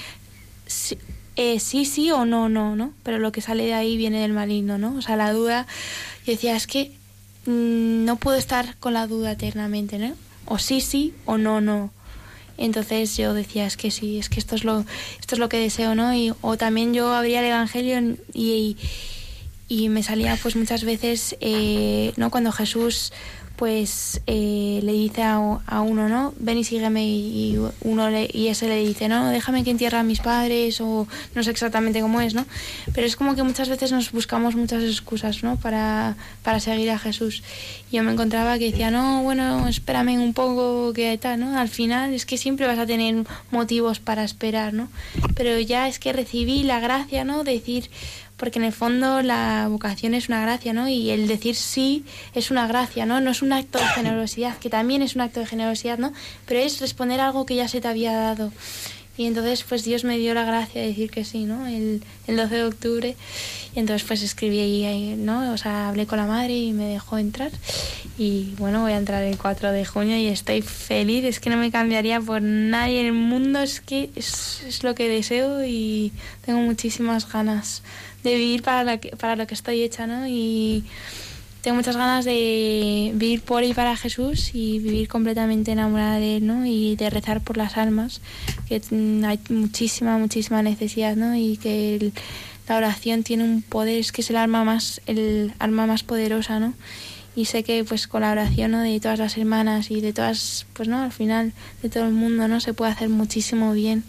sí, 0.68 0.98
eh, 1.36 1.60
sí, 1.60 1.86
sí 1.86 2.12
o 2.12 2.26
no, 2.26 2.50
no, 2.50 2.76
¿no? 2.76 2.94
Pero 3.04 3.18
lo 3.18 3.32
que 3.32 3.42
sale 3.42 3.66
de 3.66 3.74
ahí 3.74 3.98
viene 3.98 4.22
del 4.22 4.34
maligno, 4.34 4.78
¿no? 4.78 4.96
O 4.96 5.02
sea, 5.02 5.16
la 5.16 5.34
duda. 5.34 5.66
Yo 6.26 6.34
decía, 6.34 6.56
es 6.56 6.68
que 6.68 6.92
mm, 7.46 8.06
no 8.06 8.18
puedo 8.18 8.38
estar 8.38 8.76
con 8.78 8.94
la 8.94 9.08
duda 9.08 9.32
eternamente, 9.32 9.98
¿no? 9.98 10.14
O 10.46 10.60
sí, 10.60 10.82
sí 10.82 11.14
o 11.26 11.38
no, 11.38 11.62
no. 11.62 11.92
Entonces 12.60 13.16
yo 13.18 13.34
decía, 13.34 13.66
es 13.66 13.78
que 13.78 13.90
sí, 13.90 14.20
es 14.20 14.30
que 14.30 14.40
esto 14.40 14.56
es 14.56 14.64
lo, 14.64 14.86
esto 15.20 15.36
es 15.36 15.40
lo 15.40 15.48
que 15.50 15.58
deseo, 15.58 15.96
¿no? 15.96 16.14
Y, 16.14 16.34
o 16.42 16.58
también 16.58 16.94
yo 16.94 17.14
abría 17.14 17.40
el 17.40 17.48
Evangelio 17.48 18.18
y, 18.34 18.78
y 19.70 19.88
me 19.90 20.04
salía 20.04 20.38
pues 20.42 20.56
muchas 20.56 20.84
veces, 20.84 21.38
eh, 21.40 22.12
¿no? 22.18 22.30
Cuando 22.32 22.52
Jesús 22.52 23.14
pues 23.60 24.22
eh, 24.26 24.80
le 24.84 24.94
dice 24.94 25.22
a, 25.22 25.38
uno, 25.38 26.08
¿no? 26.08 26.34
Ven 26.40 26.60
y 26.60 26.64
sígueme 26.64 27.06
y, 27.06 27.56
y 27.56 27.60
uno 27.82 28.10
le, 28.10 28.30
y 28.32 28.48
ese 28.48 28.70
le 28.70 28.78
dice, 28.78 29.10
no, 29.10 29.28
déjame 29.28 29.66
que 29.66 29.72
entierre 29.72 29.98
a 29.98 30.04
mis 30.04 30.22
padres 30.22 30.80
o 30.80 31.06
no 31.36 31.44
sé 31.44 31.52
exactamente 31.52 32.00
cómo 32.00 32.22
es, 32.22 32.34
¿no? 32.34 32.46
Pero 32.96 33.06
es 33.06 33.18
como 33.18 33.36
que 33.36 33.44
muchas 33.44 33.68
veces 33.68 33.92
nos 33.92 34.14
buscamos 34.14 34.56
muchas 34.56 34.82
excusas, 34.84 35.44
¿no? 35.44 35.58
Para, 35.58 36.16
para 36.42 36.62
seguir 36.62 36.90
a 36.90 36.98
Jesús. 36.98 37.44
Yo 37.92 38.02
me 38.02 38.14
encontraba 38.14 38.58
que 38.58 38.72
decía, 38.72 38.92
no, 38.92 39.24
bueno, 39.24 39.68
espérame 39.68 40.22
un 40.22 40.34
poco, 40.34 40.94
que 40.94 41.18
tal, 41.18 41.42
¿no? 41.42 41.60
Al 41.60 41.68
final 41.68 42.14
es 42.14 42.26
que 42.26 42.38
siempre 42.38 42.66
vas 42.66 42.80
a 42.80 42.86
tener 42.86 43.26
motivos 43.52 44.00
para 44.00 44.24
esperar, 44.24 44.72
¿no? 44.74 44.88
Pero 45.36 45.60
ya 45.60 45.90
es 45.90 46.00
que 46.00 46.14
recibí 46.14 46.64
la 46.64 46.80
gracia, 46.80 47.26
¿no? 47.26 47.44
De 47.44 47.52
decir, 47.52 47.90
porque 48.40 48.58
en 48.58 48.66
el 48.66 48.74
fondo 48.74 49.22
la 49.22 49.68
vocación 49.70 50.14
es 50.14 50.30
una 50.30 50.42
gracia, 50.42 50.74
¿no? 50.74 50.88
Y 50.88 51.10
el 51.10 51.28
decir 51.28 51.56
sí 51.56 52.06
es 52.34 52.50
una 52.50 52.68
gracia, 52.68 53.06
¿no? 53.06 53.20
No 53.20 53.32
es 53.32 53.42
un 53.42 53.52
acto 53.52 53.78
de 53.78 53.86
generosidad, 53.96 54.58
que 54.58 54.70
también 54.70 55.02
es 55.02 55.16
un 55.16 55.22
acto 55.22 55.42
de 55.42 55.46
generosidad, 55.46 55.98
¿no? 55.98 56.14
Pero 56.46 56.62
es 56.62 56.80
responder 56.80 57.20
a 57.20 57.28
algo 57.28 57.46
que 57.46 57.56
ya 57.56 57.68
se 57.68 57.82
te 57.82 57.88
había 57.90 58.14
dado. 58.14 58.52
Y 59.18 59.26
entonces, 59.26 59.66
pues 59.68 59.84
Dios 59.84 60.06
me 60.06 60.18
dio 60.18 60.34
la 60.34 60.46
gracia 60.46 60.80
de 60.80 60.88
decir 60.88 61.12
que 61.12 61.26
sí, 61.26 61.44
¿no? 61.44 61.68
El, 61.68 62.02
el 62.28 62.38
12 62.38 62.56
de 62.56 62.64
octubre. 62.64 63.16
Y 63.76 63.80
entonces, 63.80 64.08
pues 64.08 64.24
escribí 64.24 64.60
ahí, 64.62 65.16
¿no? 65.18 65.52
O 65.52 65.58
sea, 65.58 65.90
hablé 65.90 66.08
con 66.08 66.20
la 66.20 66.26
madre 66.26 66.56
y 66.56 66.72
me 66.72 66.86
dejó 66.86 67.18
entrar. 67.18 67.52
Y 68.18 68.54
bueno, 68.58 68.82
voy 68.82 68.94
a 68.94 68.98
entrar 68.98 69.22
el 69.24 69.38
4 69.38 69.74
de 69.74 69.84
junio 69.84 70.16
y 70.16 70.28
estoy 70.28 70.62
feliz. 70.62 71.26
Es 71.26 71.42
que 71.42 71.50
no 71.50 71.58
me 71.58 71.70
cambiaría 71.70 72.22
por 72.22 72.42
nadie 72.42 73.02
en 73.02 73.08
el 73.08 73.14
mundo. 73.14 73.60
Es 73.60 73.82
que 73.82 74.10
es, 74.16 74.64
es 74.66 74.84
lo 74.84 74.96
que 74.96 75.10
deseo 75.10 75.66
y 75.66 76.14
tengo 76.46 76.62
muchísimas 76.62 77.30
ganas 77.30 77.82
de 78.24 78.36
vivir 78.36 78.62
para 78.64 78.84
lo 78.84 79.00
que, 79.00 79.10
para 79.16 79.36
lo 79.36 79.48
que 79.48 79.54
estoy 79.54 79.82
hecha, 79.82 80.08
¿no? 80.08 80.28
Y 80.28 80.84
tengo 81.62 81.76
muchas 81.78 81.98
ganas 81.98 82.26
de 82.26 83.12
vivir 83.16 83.42
por 83.42 83.64
y 83.64 83.74
para 83.74 83.96
Jesús 83.98 84.52
y 84.54 84.80
vivir 84.80 85.08
completamente 85.08 85.72
enamorada 85.72 86.18
de 86.20 86.38
Él, 86.38 86.48
¿no? 86.48 86.66
Y 86.66 86.96
de 86.96 87.10
rezar 87.10 87.42
por 87.42 87.58
las 87.58 87.78
almas, 87.78 88.22
que 88.68 88.82
hay 89.26 89.40
muchísima, 89.50 90.18
muchísima 90.18 90.62
necesidad, 90.62 91.16
¿no? 91.16 91.36
Y 91.36 91.58
que 91.58 91.96
el- 91.96 92.14
la 92.68 92.78
oración 92.78 93.24
tiene 93.24 93.44
un 93.44 93.62
poder, 93.64 94.00
es 94.00 94.12
que 94.12 94.22
es 94.22 94.30
el 94.30 94.36
arma 94.38 94.64
más, 94.64 95.02
el 95.08 95.54
arma 95.60 95.86
más 95.88 96.04
poderosa, 96.04 96.60
¿no? 96.60 96.74
Y 97.36 97.46
sé 97.46 97.64
que 97.64 97.84
pues 97.84 98.08
con 98.08 98.22
la 98.22 98.32
oración 98.32 98.72
¿no? 98.72 98.82
de 98.82 99.00
todas 99.00 99.18
las 99.18 99.38
hermanas 99.38 99.92
y 99.92 100.02
de 100.02 100.14
todas, 100.14 100.66
pues 100.74 100.88
no, 100.90 101.02
al 101.02 101.12
final 101.12 101.54
de 101.82 101.90
todo 101.90 102.06
el 102.06 102.14
mundo, 102.14 102.48
¿no? 102.48 102.60
Se 102.60 102.74
puede 102.74 102.92
hacer 102.92 103.08
muchísimo 103.10 103.72
bien. 103.74 104.04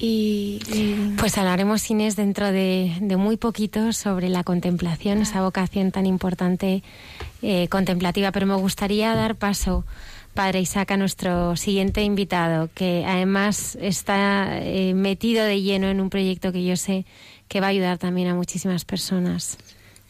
Y, 0.00 0.60
y- 0.72 1.14
Pues 1.18 1.36
hablaremos, 1.36 1.88
Inés, 1.90 2.16
dentro 2.16 2.50
de, 2.50 2.96
de 3.00 3.16
muy 3.16 3.36
poquito 3.36 3.92
sobre 3.92 4.28
la 4.30 4.42
contemplación, 4.44 5.20
esa 5.20 5.42
vocación 5.42 5.92
tan 5.92 6.06
importante 6.06 6.82
eh, 7.42 7.68
contemplativa. 7.68 8.32
Pero 8.32 8.46
me 8.46 8.54
gustaría 8.54 9.14
dar 9.14 9.36
paso, 9.36 9.84
Padre 10.32 10.60
Isaac, 10.62 10.92
a 10.92 10.96
nuestro 10.96 11.54
siguiente 11.56 12.02
invitado, 12.02 12.70
que 12.74 13.04
además 13.06 13.76
está 13.80 14.58
eh, 14.62 14.94
metido 14.94 15.44
de 15.44 15.60
lleno 15.60 15.88
en 15.88 16.00
un 16.00 16.08
proyecto 16.08 16.50
que 16.50 16.64
yo 16.64 16.76
sé 16.76 17.04
que 17.48 17.60
va 17.60 17.66
a 17.66 17.70
ayudar 17.70 17.98
también 17.98 18.28
a 18.28 18.34
muchísimas 18.34 18.84
personas. 18.86 19.58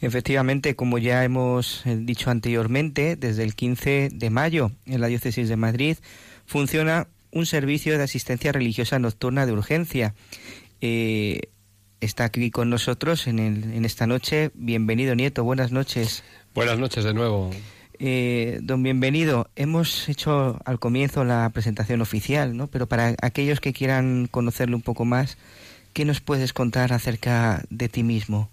Efectivamente, 0.03 0.77
como 0.77 0.99
ya 0.99 1.25
hemos 1.25 1.85
eh, 1.85 1.97
dicho 1.97 2.31
anteriormente, 2.31 3.17
desde 3.17 3.43
el 3.43 3.55
15 3.57 4.11
de 4.13 4.31
mayo 4.31 4.71
en 4.87 5.01
la 5.01 5.09
Diócesis 5.09 5.49
de 5.49 5.57
Madrid 5.57 5.97
funciona 6.47 7.09
un 7.33 7.47
servicio 7.47 7.97
de 7.97 8.05
asistencia 8.05 8.53
religiosa 8.53 8.99
nocturna 8.99 9.47
de 9.47 9.53
urgencia. 9.53 10.15
Eh, 10.81 11.41
está 12.01 12.25
aquí 12.25 12.51
con 12.51 12.71
nosotros 12.71 13.27
en, 13.27 13.39
el- 13.39 13.73
en 13.73 13.85
esta 13.85 14.07
noche. 14.07 14.51
Bienvenido, 14.55 15.15
Nieto. 15.15 15.45
Buenas 15.45 15.73
noches. 15.73 16.23
Buenas 16.55 16.79
noches 16.79 17.05
de 17.05 17.15
nuevo. 17.15 17.51
Eh, 18.03 18.59
don 18.63 18.83
Bienvenido, 18.83 19.51
hemos 19.57 20.09
hecho 20.09 20.59
al 20.65 20.79
comienzo 20.79 21.23
la 21.25 21.51
presentación 21.51 22.01
oficial, 22.01 22.57
¿no? 22.57 22.67
Pero 22.67 22.87
para 22.87 23.15
aquellos 23.21 23.61
que 23.61 23.75
quieran 23.75 24.27
conocerle 24.31 24.75
un 24.75 24.81
poco 24.83 25.05
más, 25.05 25.37
¿qué 25.93 26.07
nos 26.07 26.23
puedes 26.23 26.55
contar 26.55 26.95
acerca 26.95 27.63
de 27.69 27.91
ti 27.91 28.03
mismo? 28.03 28.49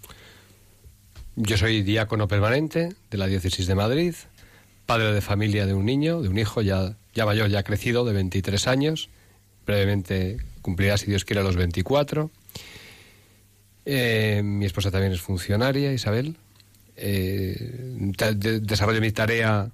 Yo 1.36 1.56
soy 1.56 1.82
diácono 1.82 2.28
permanente 2.28 2.90
de 3.10 3.18
la 3.18 3.26
Diócesis 3.26 3.66
de 3.66 3.74
Madrid, 3.74 4.14
padre 4.84 5.12
de 5.12 5.20
familia 5.22 5.64
de 5.64 5.72
un 5.72 5.86
niño, 5.86 6.20
de 6.20 6.28
un 6.28 6.36
hijo 6.38 6.60
ya, 6.60 6.96
ya 7.18 7.26
mayor, 7.26 7.50
ya 7.50 7.64
crecido, 7.64 8.04
de 8.04 8.12
23 8.12 8.68
años. 8.68 9.08
Brevemente 9.66 10.38
cumplirá, 10.62 10.96
si 10.96 11.06
Dios 11.06 11.24
quiere, 11.24 11.42
los 11.42 11.56
24. 11.56 12.30
Eh, 13.84 14.42
mi 14.44 14.66
esposa 14.66 14.90
también 14.90 15.12
es 15.12 15.20
funcionaria, 15.20 15.92
Isabel. 15.92 16.36
Eh, 16.96 17.56
de- 18.36 18.60
desarrollo 18.60 19.00
mi 19.00 19.10
tarea 19.12 19.70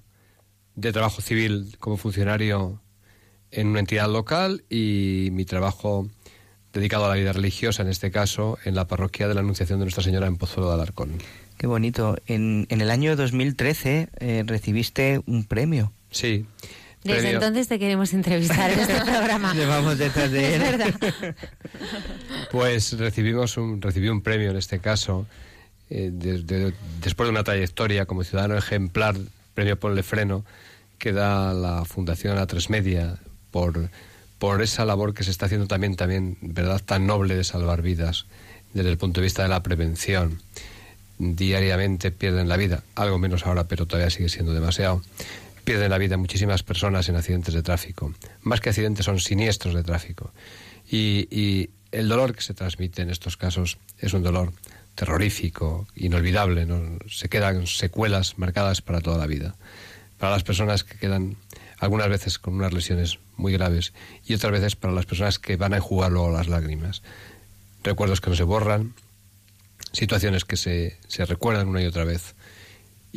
de 0.75 0.91
trabajo 0.91 1.21
civil 1.21 1.75
como 1.79 1.97
funcionario 1.97 2.81
en 3.51 3.67
una 3.67 3.79
entidad 3.79 4.09
local 4.11 4.63
y 4.69 5.29
mi 5.31 5.45
trabajo 5.45 6.07
dedicado 6.73 7.05
a 7.05 7.09
la 7.09 7.15
vida 7.15 7.31
religiosa, 7.31 7.83
en 7.83 7.89
este 7.89 8.11
caso, 8.11 8.57
en 8.65 8.75
la 8.75 8.87
parroquia 8.87 9.27
de 9.27 9.33
la 9.35 9.39
Anunciación 9.41 9.79
de 9.79 9.85
Nuestra 9.85 10.03
Señora 10.03 10.27
en 10.27 10.35
Pozuelo 10.37 10.67
de 10.69 10.73
Alarcón. 10.75 11.11
Qué 11.57 11.67
bonito. 11.67 12.17
En, 12.27 12.67
en 12.69 12.81
el 12.81 12.89
año 12.91 13.15
2013 13.15 14.09
eh, 14.19 14.43
recibiste 14.45 15.21
un 15.25 15.45
premio. 15.45 15.93
Sí. 16.11 16.45
Desde 17.13 17.31
entonces 17.31 17.67
te 17.67 17.79
queremos 17.79 18.13
entrevistar 18.13 18.71
en 18.71 18.79
este 18.79 18.95
programa. 19.01 19.53
Llevamos 19.55 19.97
detrás 19.97 20.31
de 20.31 20.55
él. 20.55 20.61
Es 20.61 20.77
verdad. 20.77 21.35
Pues 22.51 22.97
recibimos 22.97 23.57
un, 23.57 23.81
recibí 23.81 24.09
un 24.09 24.21
premio 24.21 24.51
en 24.51 24.57
este 24.57 24.79
caso, 24.79 25.27
eh, 25.89 26.09
de- 26.11 26.41
de- 26.43 26.73
después 27.01 27.27
de 27.27 27.31
una 27.31 27.43
trayectoria 27.43 28.05
como 28.05 28.23
ciudadano 28.23 28.57
ejemplar, 28.57 29.15
premio 29.53 29.79
Ponle 29.79 30.03
Freno, 30.03 30.45
que 30.97 31.11
da 31.13 31.53
la 31.53 31.85
Fundación 31.85 32.37
A3 32.37 32.69
Media 32.69 33.17
por, 33.51 33.89
por 34.39 34.61
esa 34.61 34.85
labor 34.85 35.13
que 35.13 35.23
se 35.23 35.31
está 35.31 35.45
haciendo 35.45 35.67
también, 35.67 35.95
también, 35.95 36.37
¿verdad?, 36.41 36.81
tan 36.83 37.05
noble 37.05 37.35
de 37.35 37.43
salvar 37.43 37.81
vidas 37.81 38.25
desde 38.73 38.89
el 38.89 38.97
punto 38.97 39.21
de 39.21 39.25
vista 39.25 39.43
de 39.43 39.49
la 39.49 39.61
prevención. 39.63 40.41
Diariamente 41.17 42.11
pierden 42.11 42.49
la 42.49 42.57
vida, 42.57 42.83
algo 42.95 43.17
menos 43.17 43.45
ahora, 43.45 43.65
pero 43.67 43.85
todavía 43.85 44.09
sigue 44.09 44.27
siendo 44.29 44.53
demasiado. 44.53 45.01
Pierden 45.65 45.89
la 45.89 45.97
vida 45.97 46.15
muchísimas 46.15 46.61
personas 46.61 47.09
en 47.09 47.15
accidentes 47.15 47.55
de 47.55 47.63
tráfico. 47.63 48.13
Más 48.43 48.61
que 48.61 48.69
accidentes 48.69 49.05
son 49.05 49.19
siniestros 49.19 49.73
de 49.73 49.83
tráfico. 49.83 50.31
Y, 50.89 51.69
el 51.91 52.09
dolor 52.09 52.35
que 52.35 52.41
se 52.41 52.53
transmite 52.53 53.01
en 53.01 53.09
estos 53.09 53.37
casos 53.37 53.77
es 53.99 54.13
un 54.13 54.21
dolor 54.21 54.51
terrorífico, 54.95 55.87
inolvidable. 55.95 56.65
¿no? 56.65 56.99
Se 57.07 57.29
quedan 57.29 57.67
secuelas 57.67 58.37
marcadas 58.37 58.81
para 58.81 58.99
toda 58.99 59.17
la 59.17 59.27
vida. 59.27 59.55
Para 60.17 60.33
las 60.33 60.43
personas 60.43 60.83
que 60.83 60.97
quedan 60.97 61.37
algunas 61.79 62.09
veces 62.09 62.37
con 62.37 62.55
unas 62.55 62.73
lesiones 62.73 63.19
muy 63.37 63.53
graves 63.53 63.93
y 64.25 64.33
otras 64.33 64.51
veces 64.51 64.75
para 64.75 64.93
las 64.93 65.05
personas 65.05 65.39
que 65.39 65.55
van 65.55 65.73
a 65.73 65.77
enjugar 65.77 66.11
luego 66.11 66.31
las 66.31 66.47
lágrimas. 66.47 67.01
Recuerdos 67.81 68.21
que 68.21 68.29
no 68.29 68.35
se 68.35 68.43
borran, 68.43 68.93
situaciones 69.93 70.45
que 70.45 70.57
se, 70.57 70.97
se 71.07 71.25
recuerdan 71.25 71.69
una 71.69 71.81
y 71.81 71.85
otra 71.85 72.03
vez. 72.03 72.35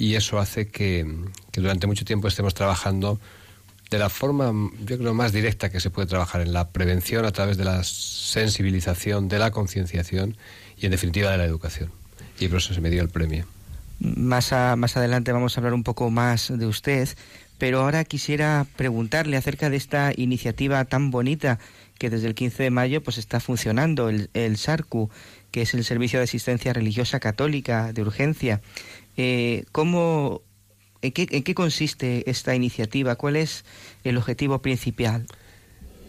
Y 0.00 0.14
eso 0.14 0.38
hace 0.38 0.68
que, 0.68 1.04
durante 1.52 1.88
mucho 1.88 2.04
tiempo 2.04 2.28
estemos 2.28 2.54
trabajando 2.54 3.18
de 3.90 3.98
la 3.98 4.08
forma, 4.08 4.52
yo 4.84 4.96
creo, 4.96 5.12
más 5.12 5.32
directa 5.32 5.70
que 5.70 5.80
se 5.80 5.90
puede 5.90 6.06
trabajar 6.06 6.40
en 6.40 6.52
la 6.52 6.68
prevención 6.68 7.24
a 7.24 7.32
través 7.32 7.56
de 7.56 7.64
la 7.64 7.82
sensibilización, 7.82 9.26
de 9.26 9.40
la 9.40 9.50
concienciación 9.50 10.36
y, 10.76 10.86
en 10.86 10.92
definitiva, 10.92 11.32
de 11.32 11.38
la 11.38 11.44
educación. 11.46 11.90
Y 12.38 12.46
por 12.46 12.58
eso 12.58 12.74
se 12.74 12.80
me 12.80 12.90
dio 12.90 13.02
el 13.02 13.08
premio. 13.08 13.44
Más, 13.98 14.52
más 14.76 14.96
adelante 14.96 15.32
vamos 15.32 15.56
a 15.56 15.60
hablar 15.60 15.74
un 15.74 15.82
poco 15.82 16.10
más 16.10 16.56
de 16.56 16.66
usted, 16.66 17.08
pero 17.58 17.80
ahora 17.80 18.04
quisiera 18.04 18.68
preguntarle 18.76 19.36
acerca 19.36 19.68
de 19.68 19.78
esta 19.78 20.12
iniciativa 20.16 20.84
tan 20.84 21.10
bonita 21.10 21.58
que 21.98 22.08
desde 22.08 22.28
el 22.28 22.36
15 22.36 22.62
de 22.62 22.70
mayo 22.70 23.02
pues 23.02 23.18
está 23.18 23.40
funcionando, 23.40 24.10
el, 24.10 24.30
el 24.32 24.58
SARCU, 24.58 25.10
que 25.50 25.62
es 25.62 25.74
el 25.74 25.82
Servicio 25.82 26.20
de 26.20 26.24
Asistencia 26.24 26.72
Religiosa 26.72 27.18
Católica 27.18 27.92
de 27.92 28.02
Urgencia. 28.02 28.60
Eh, 29.20 29.64
¿cómo, 29.72 30.42
en, 31.02 31.10
qué, 31.10 31.26
¿En 31.32 31.42
qué 31.42 31.52
consiste 31.52 32.30
esta 32.30 32.54
iniciativa? 32.54 33.16
¿Cuál 33.16 33.34
es 33.34 33.64
el 34.04 34.16
objetivo 34.16 34.62
principal? 34.62 35.26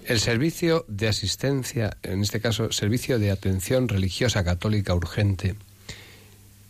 El 0.05 0.20
servicio 0.20 0.86
de 0.88 1.07
asistencia, 1.07 1.97
en 2.03 2.22
este 2.22 2.39
caso, 2.39 2.72
servicio 2.72 3.18
de 3.18 3.32
atención 3.32 3.88
religiosa 3.88 4.43
católica 4.43 4.93
urgente, 4.93 5.55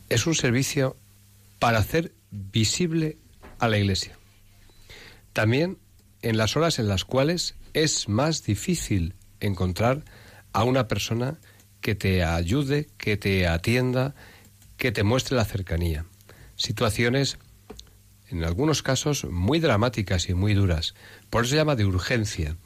es 0.08 0.26
un 0.28 0.34
servicio 0.34 0.96
para 1.60 1.80
hacer 1.80 2.14
visible 2.32 3.18
a 3.60 3.68
la 3.68 3.78
Iglesia. 3.78 4.18
También 5.34 5.78
en 6.22 6.38
las 6.38 6.56
horas 6.56 6.80
en 6.80 6.88
las 6.88 7.04
cuales 7.04 7.56
es 7.74 8.08
más 8.08 8.44
difícil 8.44 9.14
encontrar 9.42 10.06
a 10.54 10.64
una 10.64 10.88
persona 10.88 11.38
que 11.82 11.96
te 11.96 12.24
ayude, 12.24 12.88
que 12.98 13.18
te 13.18 13.46
atienda, 13.46 14.16
que 14.78 14.94
te 14.94 15.04
muestre 15.04 15.36
la 15.36 15.44
cercanía. 15.44 16.06
Situaciones, 16.60 17.38
en 18.30 18.43
algunos 18.43 18.84
casos, 18.84 19.24
muy 19.24 19.60
dramáticas 19.60 20.28
y 20.28 20.34
muy 20.34 20.53
duras. 20.53 20.93
Por 21.30 21.43
eso 21.43 21.51
se 21.51 21.55
llama 21.55 21.78
de 21.78 21.86
urgencia. 21.86 22.57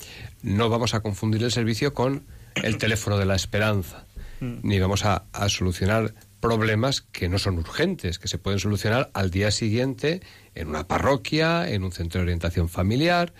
No 0.41 0.69
vamos 0.69 0.95
a 0.95 1.01
confundir 1.01 1.43
el 1.43 1.51
servicio 1.51 1.93
con 1.93 2.25
el 2.55 2.79
teléfono 2.79 3.17
de 3.17 3.25
la 3.25 3.35
esperanza, 3.35 4.05
mm. 4.39 4.55
ni 4.63 4.79
vamos 4.79 5.05
a, 5.05 5.25
a 5.31 5.47
solucionar 5.47 6.15
problemas 6.39 7.01
que 7.01 7.29
no 7.29 7.37
son 7.37 7.59
urgentes, 7.59 8.17
que 8.17 8.27
se 8.27 8.39
pueden 8.39 8.59
solucionar 8.59 9.11
al 9.13 9.29
día 9.29 9.51
siguiente 9.51 10.21
en 10.55 10.69
una 10.69 10.87
parroquia, 10.87 11.69
en 11.69 11.83
un 11.83 11.91
centro 11.91 12.19
de 12.19 12.23
orientación 12.23 12.69
familiar, 12.69 13.31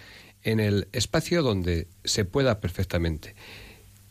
en 0.44 0.60
el 0.60 0.88
espacio 0.92 1.42
donde 1.42 1.88
se 2.04 2.26
pueda 2.26 2.60
perfectamente. 2.60 3.34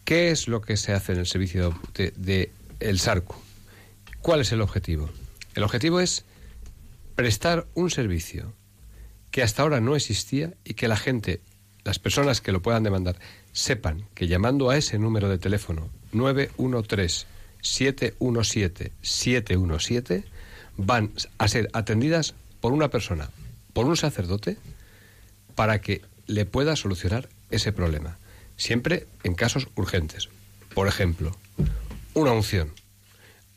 ¿Qué 0.05 0.31
es 0.31 0.49
lo 0.49 0.61
que 0.61 0.77
se 0.77 0.93
hace 0.93 1.13
en 1.13 1.21
el 1.21 1.27
servicio 1.27 1.79
de, 1.95 2.51
el 2.81 2.99
SARCU? 2.99 3.37
¿Cuál 4.21 4.41
es 4.41 4.51
el 4.53 4.61
objetivo? 4.61 5.09
El 5.55 5.63
objetivo 5.63 6.01
es 6.01 6.25
prestar 7.15 7.67
un 7.75 7.91
servicio 7.91 8.53
que 9.31 9.43
hasta 9.43 9.63
ahora 9.63 9.81
no 9.81 9.97
existía 9.97 10.55
y 10.65 10.75
que 10.75 10.89
la 10.89 10.97
gente, 10.97 11.41
las 11.85 11.99
personas 11.99 12.41
que 12.41 12.53
lo 12.53 12.63
puedan 12.63 12.83
demandar, 12.83 13.17
sepan 13.53 14.05
que 14.15 14.29
llamando 14.29 14.71
a 14.71 14.77
ese 14.77 14.99
número 14.99 15.29
de 15.29 15.39
teléfono 15.39 15.91
913 16.13 17.27
717-717 17.63 20.25
van 20.77 21.13
a 21.39 21.49
ser 21.49 21.71
atendidas 21.73 22.35
por 22.61 22.73
una 22.73 22.89
persona, 22.89 23.31
por 23.73 23.87
un 23.87 23.97
sacerdote, 23.97 24.59
para 25.55 25.81
que 25.81 26.03
le 26.27 26.45
pueda 26.45 26.75
solucionar 26.77 27.31
ese 27.51 27.73
problema. 27.73 28.19
Siempre 28.57 29.07
en 29.23 29.35
casos 29.35 29.69
urgentes. 29.77 30.29
Por 30.75 30.89
ejemplo, 30.89 31.37
una 32.15 32.33
unción 32.33 32.73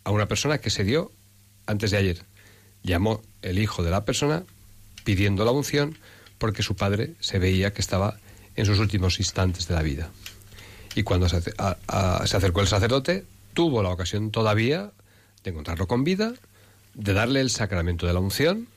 a 0.04 0.12
una 0.12 0.28
persona 0.28 0.60
que 0.60 0.70
se 0.70 0.84
dio 0.84 1.12
antes 1.66 1.90
de 1.92 1.98
ayer. 1.98 2.26
Llamó 2.86 3.24
el 3.42 3.58
hijo 3.58 3.84
de 3.84 3.90
la 3.90 4.06
persona 4.06 4.44
pidiendo 5.04 5.44
la 5.44 5.52
unción 5.52 5.98
porque 6.38 6.62
su 6.62 6.76
padre 6.76 7.16
se 7.20 7.40
veía 7.40 7.74
que 7.74 7.82
estaba 7.82 8.18
en 8.56 8.68
sus 8.68 8.78
últimos 8.78 9.20
instantes 9.20 9.68
de 9.68 9.74
la 9.74 9.82
vida. 9.82 10.12
Y 10.94 11.02
cuando 11.02 11.28
se, 11.28 11.42
acercó 11.88 12.62
el 12.62 12.68
sacerdote, 12.68 13.26
tuvo 13.54 13.82
la 13.82 13.90
ocasión 13.90 14.30
todavía 14.30 14.92
de 15.44 15.50
encontrarlo 15.50 15.88
con 15.88 16.04
vida, 16.04 16.34
de 16.94 17.14
darle 17.14 17.42
el 17.42 17.50
sacramento 17.50 18.06
de 18.06 18.14
la 18.14 18.20
unción 18.20 18.68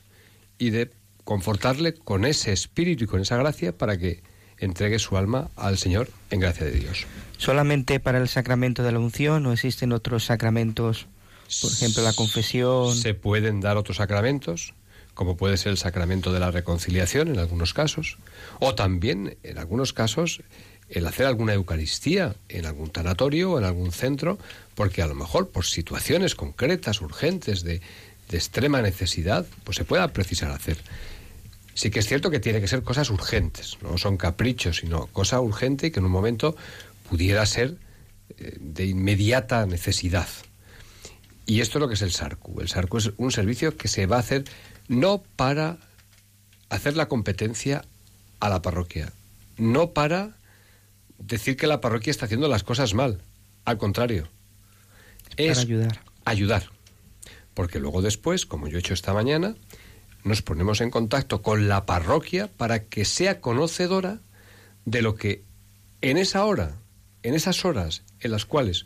y 0.57 0.71
de 0.71 0.91
confortarle 1.23 1.93
con 1.93 2.25
ese 2.25 2.51
espíritu 2.51 3.03
y 3.03 3.07
con 3.07 3.21
esa 3.21 3.37
gracia 3.37 3.77
para 3.77 3.97
que 3.99 4.23
entregue 4.57 4.97
su 4.97 5.17
alma 5.17 5.49
al 5.55 5.77
Señor 5.77 6.09
en 6.31 6.39
gracia 6.39 6.65
de 6.65 6.71
Dios. 6.71 7.05
¿Solamente 7.37 7.99
para 7.99 8.17
el 8.17 8.27
sacramento 8.27 8.81
de 8.81 8.91
la 8.91 8.99
unción 8.99 9.45
o 9.45 9.53
existen 9.53 9.91
otros 9.91 10.25
sacramentos? 10.25 11.07
Por 11.61 11.71
ejemplo, 11.71 12.03
la 12.03 12.13
confesión. 12.13 12.95
Se 12.95 13.13
pueden 13.13 13.59
dar 13.59 13.77
otros 13.77 13.97
sacramentos, 13.97 14.73
como 15.13 15.35
puede 15.35 15.57
ser 15.57 15.71
el 15.71 15.77
sacramento 15.77 16.31
de 16.31 16.39
la 16.39 16.51
reconciliación 16.51 17.27
en 17.27 17.39
algunos 17.39 17.73
casos, 17.73 18.17
o 18.59 18.75
también 18.75 19.37
en 19.43 19.57
algunos 19.57 19.93
casos 19.93 20.41
el 20.89 21.05
hacer 21.05 21.25
alguna 21.27 21.53
Eucaristía 21.53 22.35
en 22.49 22.65
algún 22.65 22.89
tanatorio 22.89 23.51
o 23.51 23.59
en 23.59 23.65
algún 23.65 23.91
centro, 23.91 24.39
porque 24.75 25.01
a 25.01 25.07
lo 25.07 25.15
mejor 25.15 25.49
por 25.49 25.65
situaciones 25.65 26.35
concretas, 26.35 27.01
urgentes, 27.01 27.63
de, 27.63 27.81
extrema 28.31 28.81
necesidad, 28.81 29.45
pues 29.63 29.77
se 29.77 29.85
pueda 29.85 30.07
precisar 30.09 30.51
hacer. 30.51 30.77
Sí 31.73 31.89
que 31.89 31.99
es 31.99 32.07
cierto 32.07 32.29
que 32.29 32.39
tiene 32.39 32.61
que 32.61 32.67
ser 32.67 32.83
cosas 32.83 33.09
urgentes, 33.09 33.77
no 33.81 33.97
son 33.97 34.17
caprichos, 34.17 34.77
sino 34.77 35.07
cosa 35.07 35.39
urgente 35.41 35.91
que 35.91 35.99
en 35.99 36.05
un 36.05 36.11
momento 36.11 36.55
pudiera 37.09 37.43
ser 37.47 37.77
eh, 38.37 38.55
de 38.59 38.85
inmediata 38.85 39.65
necesidad. 39.65 40.27
Y 41.49 41.61
esto 41.61 41.79
es 41.79 41.81
lo 41.81 41.87
que 41.87 41.95
es 41.95 42.03
el 42.03 42.11
SARCU. 42.11 42.61
El 42.61 42.69
SARCU 42.69 42.97
es 42.99 43.11
un 43.17 43.31
servicio 43.31 43.75
que 43.75 43.87
se 43.87 44.05
va 44.05 44.17
a 44.17 44.19
hacer 44.19 44.43
no 44.87 45.23
para 45.35 45.79
hacer 46.69 46.95
la 46.95 47.07
competencia 47.07 47.83
a 48.39 48.49
la 48.49 48.61
parroquia, 48.61 49.13
no 49.57 49.89
para 49.89 50.37
decir 51.17 51.57
que 51.57 51.65
la 51.65 51.81
parroquia 51.81 52.11
está 52.11 52.25
haciendo 52.25 52.47
las 52.49 52.63
cosas 52.63 52.93
mal. 52.93 53.23
Al 53.65 53.79
contrario. 53.79 54.29
Es, 55.37 55.57
ayudar. 55.57 56.03
Ayudar. 56.23 56.69
Porque 57.55 57.79
luego 57.79 58.03
después, 58.03 58.45
como 58.45 58.67
yo 58.67 58.77
he 58.77 58.81
hecho 58.81 58.93
esta 58.93 59.13
mañana, 59.15 59.55
nos 60.23 60.43
ponemos 60.43 60.81
en 60.81 60.91
contacto 60.91 61.41
con 61.41 61.67
la 61.67 61.87
parroquia 61.87 62.47
para 62.47 62.83
que 62.83 63.05
sea 63.05 63.41
conocedora 63.41 64.19
de 64.85 65.01
lo 65.01 65.15
que 65.15 65.43
en 66.01 66.17
esa 66.17 66.45
hora, 66.45 66.75
en 67.23 67.33
esas 67.33 67.65
horas 67.65 68.03
en 68.19 68.29
las 68.29 68.45
cuales 68.45 68.85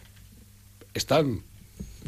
están 0.94 1.44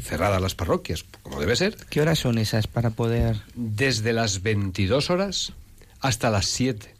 cerradas 0.00 0.40
las 0.40 0.54
parroquias, 0.54 1.04
como 1.22 1.40
debe 1.40 1.56
ser. 1.56 1.76
¿Qué 1.90 2.00
horas 2.00 2.18
son 2.18 2.38
esas 2.38 2.66
para 2.66 2.90
poder...? 2.90 3.36
Desde 3.54 4.12
las 4.12 4.42
22 4.42 5.10
horas 5.10 5.52
hasta 6.00 6.30
las 6.30 6.46
7 6.46 6.94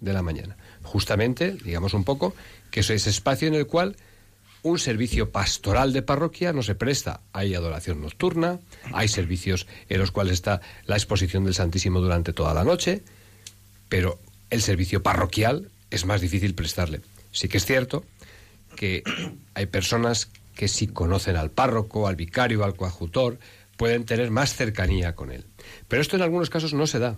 de 0.00 0.12
la 0.12 0.22
mañana. 0.22 0.56
Justamente, 0.82 1.52
digamos 1.52 1.94
un 1.94 2.04
poco, 2.04 2.34
que 2.70 2.80
es 2.80 2.90
ese 2.90 3.10
espacio 3.10 3.48
en 3.48 3.54
el 3.54 3.66
cual 3.66 3.96
un 4.62 4.78
servicio 4.78 5.30
pastoral 5.30 5.92
de 5.92 6.02
parroquia 6.02 6.52
no 6.52 6.62
se 6.62 6.74
presta. 6.74 7.20
Hay 7.32 7.54
adoración 7.54 8.00
nocturna, 8.00 8.58
hay 8.92 9.08
servicios 9.08 9.66
en 9.88 10.00
los 10.00 10.10
cuales 10.10 10.34
está 10.34 10.60
la 10.86 10.96
exposición 10.96 11.44
del 11.44 11.54
Santísimo 11.54 12.00
durante 12.00 12.32
toda 12.32 12.54
la 12.54 12.64
noche, 12.64 13.02
pero 13.88 14.18
el 14.50 14.62
servicio 14.62 15.02
parroquial 15.02 15.70
es 15.90 16.04
más 16.04 16.20
difícil 16.20 16.54
prestarle. 16.54 17.00
Sí 17.32 17.48
que 17.48 17.58
es 17.58 17.66
cierto 17.66 18.04
que 18.76 19.02
hay 19.54 19.66
personas 19.66 20.30
que 20.58 20.66
si 20.66 20.88
conocen 20.88 21.36
al 21.36 21.52
párroco, 21.52 22.08
al 22.08 22.16
vicario, 22.16 22.64
al 22.64 22.74
coadjutor, 22.74 23.38
pueden 23.76 24.04
tener 24.04 24.32
más 24.32 24.54
cercanía 24.54 25.14
con 25.14 25.30
él. 25.30 25.44
Pero 25.86 26.02
esto 26.02 26.16
en 26.16 26.22
algunos 26.22 26.50
casos 26.50 26.74
no 26.74 26.88
se 26.88 26.98
da. 26.98 27.16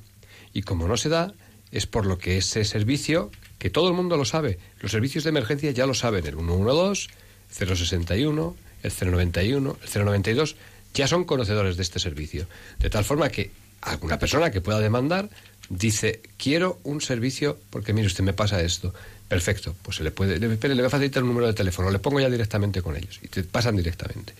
Y 0.52 0.60
como 0.60 0.86
no 0.86 0.98
se 0.98 1.08
da, 1.08 1.32
es 1.72 1.86
por 1.86 2.04
lo 2.04 2.18
que 2.18 2.36
ese 2.36 2.66
servicio 2.66 3.30
que 3.58 3.70
todo 3.70 3.88
el 3.88 3.94
mundo 3.94 4.18
lo 4.18 4.26
sabe. 4.26 4.58
Los 4.80 4.92
servicios 4.92 5.24
de 5.24 5.30
emergencia 5.30 5.70
ya 5.70 5.86
lo 5.86 5.94
saben, 5.94 6.26
el 6.26 6.34
112, 6.34 7.08
061, 7.48 8.56
el 8.82 8.92
091, 9.10 9.78
el 9.82 10.04
092, 10.04 10.56
ya 10.92 11.08
son 11.08 11.24
conocedores 11.24 11.78
de 11.78 11.82
este 11.82 11.98
servicio. 11.98 12.46
De 12.78 12.90
tal 12.90 13.06
forma 13.06 13.30
que 13.30 13.52
alguna 13.80 14.18
persona 14.18 14.50
que 14.50 14.60
pueda 14.60 14.80
demandar 14.80 15.30
dice, 15.70 16.20
quiero 16.36 16.78
un 16.84 17.00
servicio 17.00 17.58
porque 17.70 17.94
mire 17.94 18.06
usted 18.06 18.22
me 18.22 18.34
pasa 18.34 18.60
esto. 18.60 18.92
Perfecto, 19.30 19.76
pues 19.80 19.98
se 19.98 20.02
le 20.02 20.10
puede, 20.10 20.40
le, 20.40 20.48
le 20.48 20.74
voy 20.74 20.84
a 20.84 20.90
facilitar 20.90 21.22
un 21.22 21.28
número 21.28 21.46
de 21.46 21.52
teléfono, 21.52 21.88
le 21.88 22.00
pongo 22.00 22.18
ya 22.18 22.28
directamente 22.28 22.82
con 22.82 22.96
ellos 22.96 23.20
y 23.22 23.28
te 23.28 23.44
pasan 23.44 23.76
directamente. 23.76 24.34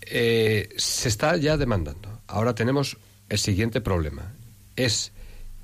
Eh, 0.00 0.70
se 0.78 1.10
está 1.10 1.36
ya 1.36 1.58
demandando. 1.58 2.08
Ahora 2.28 2.54
tenemos 2.54 2.96
el 3.28 3.38
siguiente 3.38 3.82
problema. 3.82 4.32
Es 4.74 5.12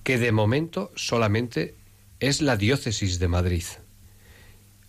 que 0.04 0.18
de 0.18 0.32
momento 0.32 0.92
solamente 0.96 1.76
es 2.20 2.42
la 2.42 2.58
diócesis 2.58 3.18
de 3.18 3.28
Madrid. 3.28 3.64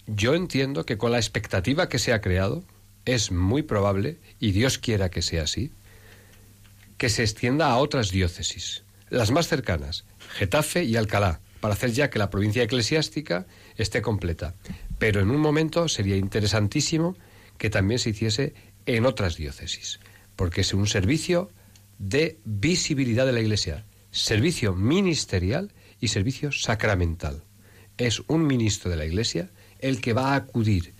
Yo 0.06 0.36
entiendo 0.36 0.86
que 0.86 0.98
con 0.98 1.14
la 1.14 1.20
expectativa 1.20 1.88
que 1.88 2.00
se 2.00 2.12
ha 2.12 2.20
creado, 2.20 2.66
es 3.06 3.32
muy 3.32 3.64
probable, 3.64 4.18
y 4.42 4.52
Dios 4.52 4.78
quiera 4.78 5.10
que 5.10 5.22
sea 5.22 5.44
así, 5.44 5.72
que 6.98 7.08
se 7.08 7.24
extienda 7.24 7.68
a 7.68 7.78
otras 7.78 8.12
diócesis, 8.12 8.84
las 9.10 9.32
más 9.32 9.48
cercanas, 9.48 10.04
Getafe 10.36 10.84
y 10.84 10.98
Alcalá, 10.98 11.40
para 11.60 11.74
hacer 11.74 11.92
ya 11.92 12.10
que 12.10 12.20
la 12.20 12.30
provincia 12.30 12.64
eclesiástica 12.64 13.46
esté 13.78 14.02
completa. 14.02 14.56
Pero 14.98 15.22
en 15.22 15.30
un 15.30 15.40
momento 15.40 15.88
sería 15.88 16.16
interesantísimo 16.16 17.16
que 17.58 17.70
también 17.70 18.00
se 18.00 18.12
hiciese 18.12 18.54
en 18.86 19.06
otras 19.06 19.36
diócesis, 19.36 20.00
porque 20.36 20.62
es 20.62 20.74
un 20.74 20.88
servicio 20.88 21.50
de 21.98 22.38
visibilidad 22.46 23.26
de 23.26 23.34
la 23.34 23.42
Iglesia, 23.42 23.86
servicio 24.12 24.74
ministerial 24.74 25.72
y 26.00 26.08
servicio 26.08 26.52
sacramental. 26.52 27.44
Es 27.98 28.22
un 28.28 28.48
ministro 28.48 28.90
de 28.90 28.98
la 28.98 29.06
Iglesia 29.06 29.50
el 29.80 30.02
que 30.02 30.14
va 30.14 30.32
a 30.32 30.36
acudir 30.36 30.94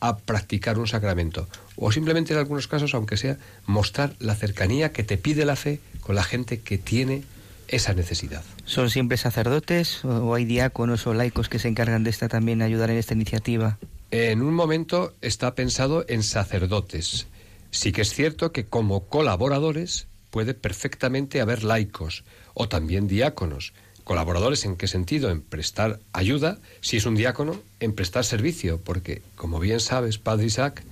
a 0.00 0.16
practicar 0.16 0.78
un 0.78 0.86
sacramento. 0.86 1.46
O 1.76 1.92
simplemente 1.92 2.32
en 2.32 2.38
algunos 2.38 2.66
casos, 2.66 2.94
aunque 2.94 3.16
sea, 3.16 3.38
mostrar 3.66 4.16
la 4.18 4.34
cercanía 4.34 4.92
que 4.92 5.04
te 5.04 5.18
pide 5.18 5.44
la 5.44 5.56
fe 5.56 5.78
con 6.00 6.14
la 6.14 6.24
gente 6.24 6.60
que 6.60 6.78
tiene 6.78 7.22
esa 7.70 7.94
necesidad. 7.94 8.42
¿Son 8.64 8.90
siempre 8.90 9.16
sacerdotes 9.16 10.04
o 10.04 10.34
hay 10.34 10.44
diáconos 10.44 11.06
o 11.06 11.14
laicos 11.14 11.48
que 11.48 11.58
se 11.58 11.68
encargan 11.68 12.04
de 12.04 12.10
esta 12.10 12.28
también 12.28 12.62
ayudar 12.62 12.90
en 12.90 12.98
esta 12.98 13.14
iniciativa? 13.14 13.78
En 14.10 14.42
un 14.42 14.54
momento 14.54 15.14
está 15.20 15.54
pensado 15.54 16.04
en 16.08 16.24
sacerdotes. 16.24 17.28
Sí 17.70 17.92
que 17.92 18.02
es 18.02 18.12
cierto 18.12 18.50
que 18.50 18.66
como 18.66 19.06
colaboradores 19.06 20.08
puede 20.30 20.54
perfectamente 20.54 21.40
haber 21.40 21.62
laicos 21.62 22.24
o 22.54 22.68
también 22.68 23.06
diáconos. 23.06 23.72
¿Colaboradores 24.02 24.64
en 24.64 24.76
qué 24.76 24.88
sentido? 24.88 25.30
En 25.30 25.40
prestar 25.40 26.00
ayuda, 26.12 26.58
si 26.80 26.96
es 26.96 27.06
un 27.06 27.14
diácono, 27.14 27.60
en 27.78 27.92
prestar 27.92 28.24
servicio, 28.24 28.80
porque 28.82 29.22
como 29.36 29.60
bien 29.60 29.78
sabes, 29.78 30.18
Padre 30.18 30.46
Isaac, 30.46 30.82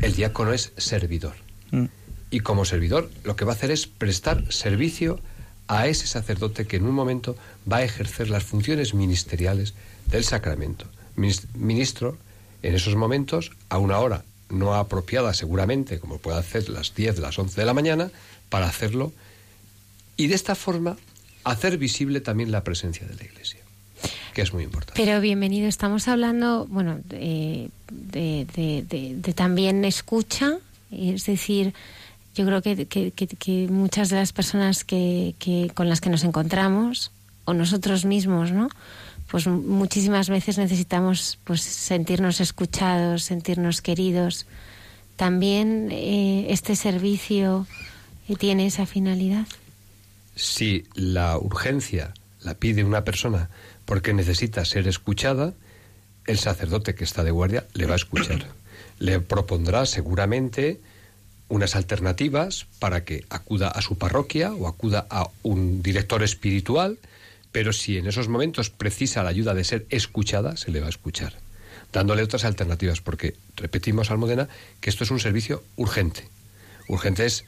el 0.00 0.14
diácono 0.14 0.52
es 0.52 0.72
servidor. 0.76 1.34
Mm. 1.72 1.86
Y 2.30 2.40
como 2.40 2.64
servidor 2.64 3.10
lo 3.24 3.34
que 3.34 3.44
va 3.44 3.52
a 3.52 3.56
hacer 3.56 3.72
es 3.72 3.88
prestar 3.88 4.52
servicio 4.52 5.20
a 5.68 5.86
ese 5.88 6.06
sacerdote 6.06 6.66
que 6.66 6.76
en 6.76 6.84
un 6.86 6.94
momento 6.94 7.36
va 7.70 7.78
a 7.78 7.82
ejercer 7.84 8.30
las 8.30 8.44
funciones 8.44 8.94
ministeriales 8.94 9.74
del 10.06 10.24
sacramento. 10.24 10.86
Minis- 11.16 11.46
Ministro, 11.54 12.16
en 12.62 12.74
esos 12.74 12.94
momentos, 12.96 13.52
a 13.68 13.78
una 13.78 13.98
hora 13.98 14.22
no 14.48 14.74
apropiada 14.74 15.34
seguramente, 15.34 15.98
como 15.98 16.18
puede 16.18 16.38
hacer 16.38 16.68
las 16.68 16.94
10, 16.94 17.18
las 17.18 17.38
11 17.38 17.60
de 17.60 17.66
la 17.66 17.74
mañana, 17.74 18.10
para 18.48 18.66
hacerlo 18.66 19.12
y 20.16 20.28
de 20.28 20.34
esta 20.36 20.54
forma 20.54 20.96
hacer 21.42 21.78
visible 21.78 22.20
también 22.20 22.52
la 22.52 22.62
presencia 22.62 23.06
de 23.06 23.14
la 23.16 23.24
Iglesia, 23.24 23.60
que 24.34 24.42
es 24.42 24.52
muy 24.52 24.62
importante. 24.62 25.00
Pero 25.02 25.20
bienvenido, 25.20 25.66
estamos 25.68 26.06
hablando, 26.06 26.66
bueno, 26.66 27.00
de- 27.08 27.70
de- 27.90 28.46
de- 28.88 29.14
de 29.16 29.32
también 29.34 29.84
escucha, 29.84 30.58
es 30.92 31.26
decir, 31.26 31.74
yo 32.36 32.44
creo 32.44 32.62
que, 32.62 32.86
que- 32.86 33.68
muchas 33.68 34.10
de 34.10 34.16
las 34.16 34.32
personas 34.32 34.84
que, 34.84 35.34
con 35.74 35.88
las 35.88 36.00
que 36.00 36.10
nos 36.10 36.22
encontramos, 36.22 37.10
o 37.46 37.54
nosotros 37.54 38.04
mismos, 38.04 38.52
¿no? 38.52 38.68
Pues 39.30 39.46
muchísimas 39.46 40.28
veces 40.28 40.58
necesitamos 40.58 41.38
pues 41.44 41.62
sentirnos 41.62 42.40
escuchados, 42.40 43.24
sentirnos 43.24 43.80
queridos. 43.82 44.46
También 45.16 45.88
eh, 45.90 46.46
este 46.50 46.76
servicio 46.76 47.66
eh, 48.28 48.36
tiene 48.36 48.66
esa 48.66 48.84
finalidad. 48.86 49.46
Si 50.34 50.84
la 50.94 51.38
urgencia 51.38 52.12
la 52.42 52.54
pide 52.54 52.84
una 52.84 53.02
persona 53.04 53.48
porque 53.84 54.12
necesita 54.12 54.64
ser 54.64 54.86
escuchada, 54.86 55.54
el 56.26 56.38
sacerdote 56.38 56.94
que 56.94 57.04
está 57.04 57.24
de 57.24 57.30
guardia 57.30 57.64
le 57.74 57.86
va 57.86 57.94
a 57.94 57.96
escuchar. 57.96 58.44
Le 58.98 59.20
propondrá 59.20 59.86
seguramente 59.86 60.80
unas 61.48 61.76
alternativas 61.76 62.66
para 62.78 63.04
que 63.04 63.24
acuda 63.30 63.68
a 63.68 63.80
su 63.82 63.96
parroquia 63.96 64.52
o 64.52 64.66
acuda 64.66 65.06
a 65.10 65.28
un 65.42 65.82
director 65.82 66.22
espiritual, 66.22 66.98
pero 67.52 67.72
si 67.72 67.98
en 67.98 68.06
esos 68.06 68.28
momentos 68.28 68.70
precisa 68.70 69.22
la 69.22 69.30
ayuda 69.30 69.54
de 69.54 69.64
ser 69.64 69.86
escuchada, 69.90 70.56
se 70.56 70.70
le 70.70 70.80
va 70.80 70.86
a 70.86 70.90
escuchar, 70.90 71.34
dándole 71.92 72.22
otras 72.22 72.44
alternativas, 72.44 73.00
porque 73.00 73.34
repetimos, 73.56 74.10
Almudena, 74.10 74.48
que 74.80 74.90
esto 74.90 75.04
es 75.04 75.10
un 75.10 75.20
servicio 75.20 75.62
urgente. 75.76 76.28
Urgente 76.88 77.26
es 77.26 77.44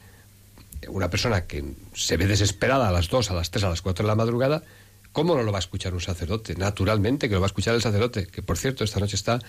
una 0.87 1.09
persona 1.09 1.45
que 1.45 1.63
se 1.93 2.17
ve 2.17 2.27
desesperada 2.27 2.87
a 2.87 2.91
las 2.91 3.09
2, 3.09 3.31
a 3.31 3.33
las 3.33 3.51
3, 3.51 3.65
a 3.65 3.69
las 3.69 3.81
4 3.81 4.03
de 4.03 4.07
la 4.07 4.15
madrugada, 4.15 4.63
¿cómo 5.11 5.35
no 5.35 5.43
lo 5.43 5.51
va 5.51 5.57
a 5.57 5.59
escuchar 5.59 5.93
un 5.93 6.01
sacerdote? 6.01 6.55
Naturalmente 6.55 7.27
que 7.27 7.35
lo 7.35 7.41
va 7.41 7.45
a 7.45 7.53
escuchar 7.53 7.75
el 7.75 7.81
sacerdote, 7.81 8.27
que 8.27 8.41
por 8.41 8.57
cierto 8.57 8.83
esta 8.83 8.99
noche 8.99 9.15
está 9.15 9.39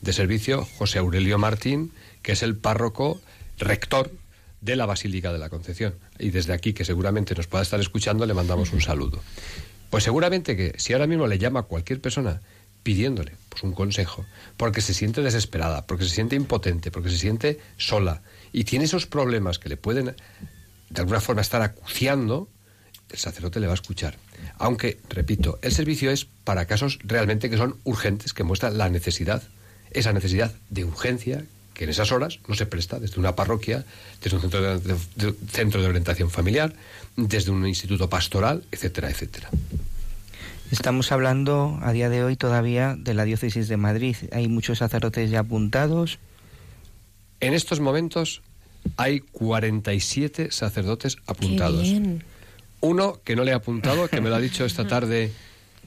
de 0.00 0.12
servicio 0.12 0.64
José 0.78 0.98
Aurelio 0.98 1.38
Martín, 1.38 1.92
que 2.22 2.32
es 2.32 2.42
el 2.42 2.56
párroco 2.56 3.20
rector 3.58 4.10
de 4.60 4.76
la 4.76 4.86
Basílica 4.86 5.32
de 5.32 5.38
la 5.38 5.48
Concepción. 5.48 5.94
Y 6.18 6.30
desde 6.30 6.52
aquí, 6.52 6.72
que 6.72 6.84
seguramente 6.84 7.34
nos 7.34 7.46
pueda 7.46 7.62
estar 7.62 7.80
escuchando, 7.80 8.26
le 8.26 8.34
mandamos 8.34 8.72
un 8.72 8.80
saludo. 8.80 9.22
Pues 9.90 10.04
seguramente 10.04 10.56
que 10.56 10.74
si 10.78 10.92
ahora 10.92 11.06
mismo 11.06 11.26
le 11.26 11.38
llama 11.38 11.60
a 11.60 11.62
cualquier 11.64 12.00
persona 12.00 12.40
pidiéndole 12.82 13.32
pues 13.48 13.64
un 13.64 13.72
consejo, 13.72 14.24
porque 14.56 14.80
se 14.80 14.94
siente 14.94 15.20
desesperada, 15.20 15.86
porque 15.86 16.04
se 16.04 16.10
siente 16.10 16.36
impotente, 16.36 16.90
porque 16.90 17.10
se 17.10 17.18
siente 17.18 17.58
sola 17.76 18.22
y 18.52 18.64
tiene 18.64 18.84
esos 18.84 19.06
problemas 19.06 19.58
que 19.58 19.68
le 19.68 19.76
pueden 19.76 20.14
de 20.90 21.00
alguna 21.00 21.20
forma 21.20 21.42
estar 21.42 21.62
acuciando, 21.62 22.48
el 23.10 23.18
sacerdote 23.18 23.58
le 23.60 23.66
va 23.66 23.72
a 23.72 23.74
escuchar. 23.74 24.18
Aunque, 24.58 25.00
repito, 25.08 25.58
el 25.62 25.72
servicio 25.72 26.10
es 26.10 26.26
para 26.26 26.66
casos 26.66 26.98
realmente 27.02 27.50
que 27.50 27.56
son 27.56 27.76
urgentes, 27.84 28.32
que 28.32 28.44
muestran 28.44 28.78
la 28.78 28.88
necesidad, 28.88 29.42
esa 29.90 30.12
necesidad 30.12 30.54
de 30.70 30.84
urgencia 30.84 31.44
que 31.76 31.84
en 31.84 31.90
esas 31.90 32.10
horas 32.10 32.38
no 32.48 32.54
se 32.54 32.64
presta 32.64 32.98
desde 32.98 33.20
una 33.20 33.36
parroquia, 33.36 33.84
desde 34.22 34.36
un 34.36 34.42
centro 34.42 34.62
de, 34.62 34.78
de- 34.80 34.94
de- 35.16 35.34
centro 35.52 35.82
de 35.82 35.88
orientación 35.88 36.30
familiar, 36.30 36.72
desde 37.16 37.50
un 37.50 37.66
instituto 37.66 38.08
pastoral, 38.08 38.64
etcétera, 38.72 39.10
etcétera. 39.10 39.50
Estamos 40.70 41.12
hablando 41.12 41.78
a 41.82 41.92
día 41.92 42.08
de 42.08 42.24
hoy 42.24 42.36
todavía 42.36 42.96
de 42.98 43.14
la 43.14 43.24
diócesis 43.24 43.68
de 43.68 43.76
Madrid. 43.76 44.16
Hay 44.32 44.48
muchos 44.48 44.78
sacerdotes 44.78 45.30
ya 45.30 45.40
apuntados. 45.40 46.18
En 47.40 47.52
estos 47.54 47.80
momentos 47.80 48.40
hay 48.96 49.20
47 49.20 50.50
sacerdotes 50.50 51.18
apuntados. 51.26 51.82
Qué 51.82 51.90
bien. 51.90 52.24
Uno 52.80 53.20
que 53.24 53.36
no 53.36 53.44
le 53.44 53.50
he 53.50 53.54
apuntado, 53.54 54.08
que 54.08 54.20
me 54.20 54.28
lo 54.30 54.36
ha 54.36 54.40
dicho 54.40 54.64
esta 54.64 54.86
tarde 54.86 55.30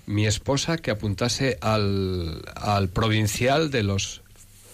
mi 0.05 0.25
esposa, 0.25 0.77
que 0.77 0.91
apuntase 0.91 1.57
al, 1.61 2.41
al 2.55 2.89
provincial 2.89 3.69
de 3.71 3.83
los 3.83 4.21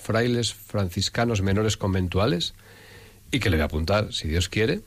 frailes 0.06 0.54
franciscanos 0.54 1.42
menores 1.42 1.78
conventuales 1.78 2.54
y 3.32 3.40
que 3.40 3.50
le 3.50 3.58
voy 3.58 3.64
a 3.64 3.66
apuntar, 3.66 4.14
si 4.14 4.28
Dios 4.28 4.50
quiere. 4.50 4.82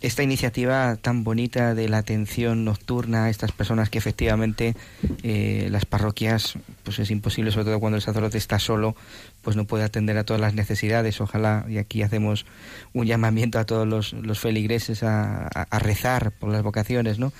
esta 0.00 0.22
iniciativa 0.22 0.96
tan 0.96 1.24
bonita 1.24 1.74
de 1.74 1.88
la 1.88 1.98
atención 1.98 2.64
nocturna 2.64 3.24
a 3.24 3.30
estas 3.30 3.50
personas 3.52 3.90
que 3.90 3.98
efectivamente 3.98 4.76
eh, 5.24 5.68
las 5.72 5.86
parroquias 5.86 6.54
pues 6.84 7.00
es 7.00 7.10
imposible 7.10 7.50
sobre 7.50 7.64
todo 7.66 7.80
cuando 7.80 7.96
el 7.96 8.02
sacerdote 8.02 8.38
está 8.38 8.58
solo 8.60 8.94
pues 9.42 9.56
no 9.56 9.64
puede 9.64 9.82
atender 9.84 10.16
a 10.16 10.24
todas 10.24 10.40
las 10.40 10.54
necesidades. 10.54 11.20
Ojalá 11.20 11.66
y 11.68 11.78
aquí 11.78 12.02
hacemos 12.02 12.46
un 12.92 13.06
llamamiento 13.06 13.58
a 13.58 13.64
todos 13.64 13.88
los, 13.88 14.12
los 14.12 14.38
feligreses 14.38 15.02
a, 15.02 15.48
a- 15.48 15.78
rezar 15.80 16.30
por 16.32 16.50
las 16.52 16.62
vocaciones 16.62 17.18
no 17.18 17.32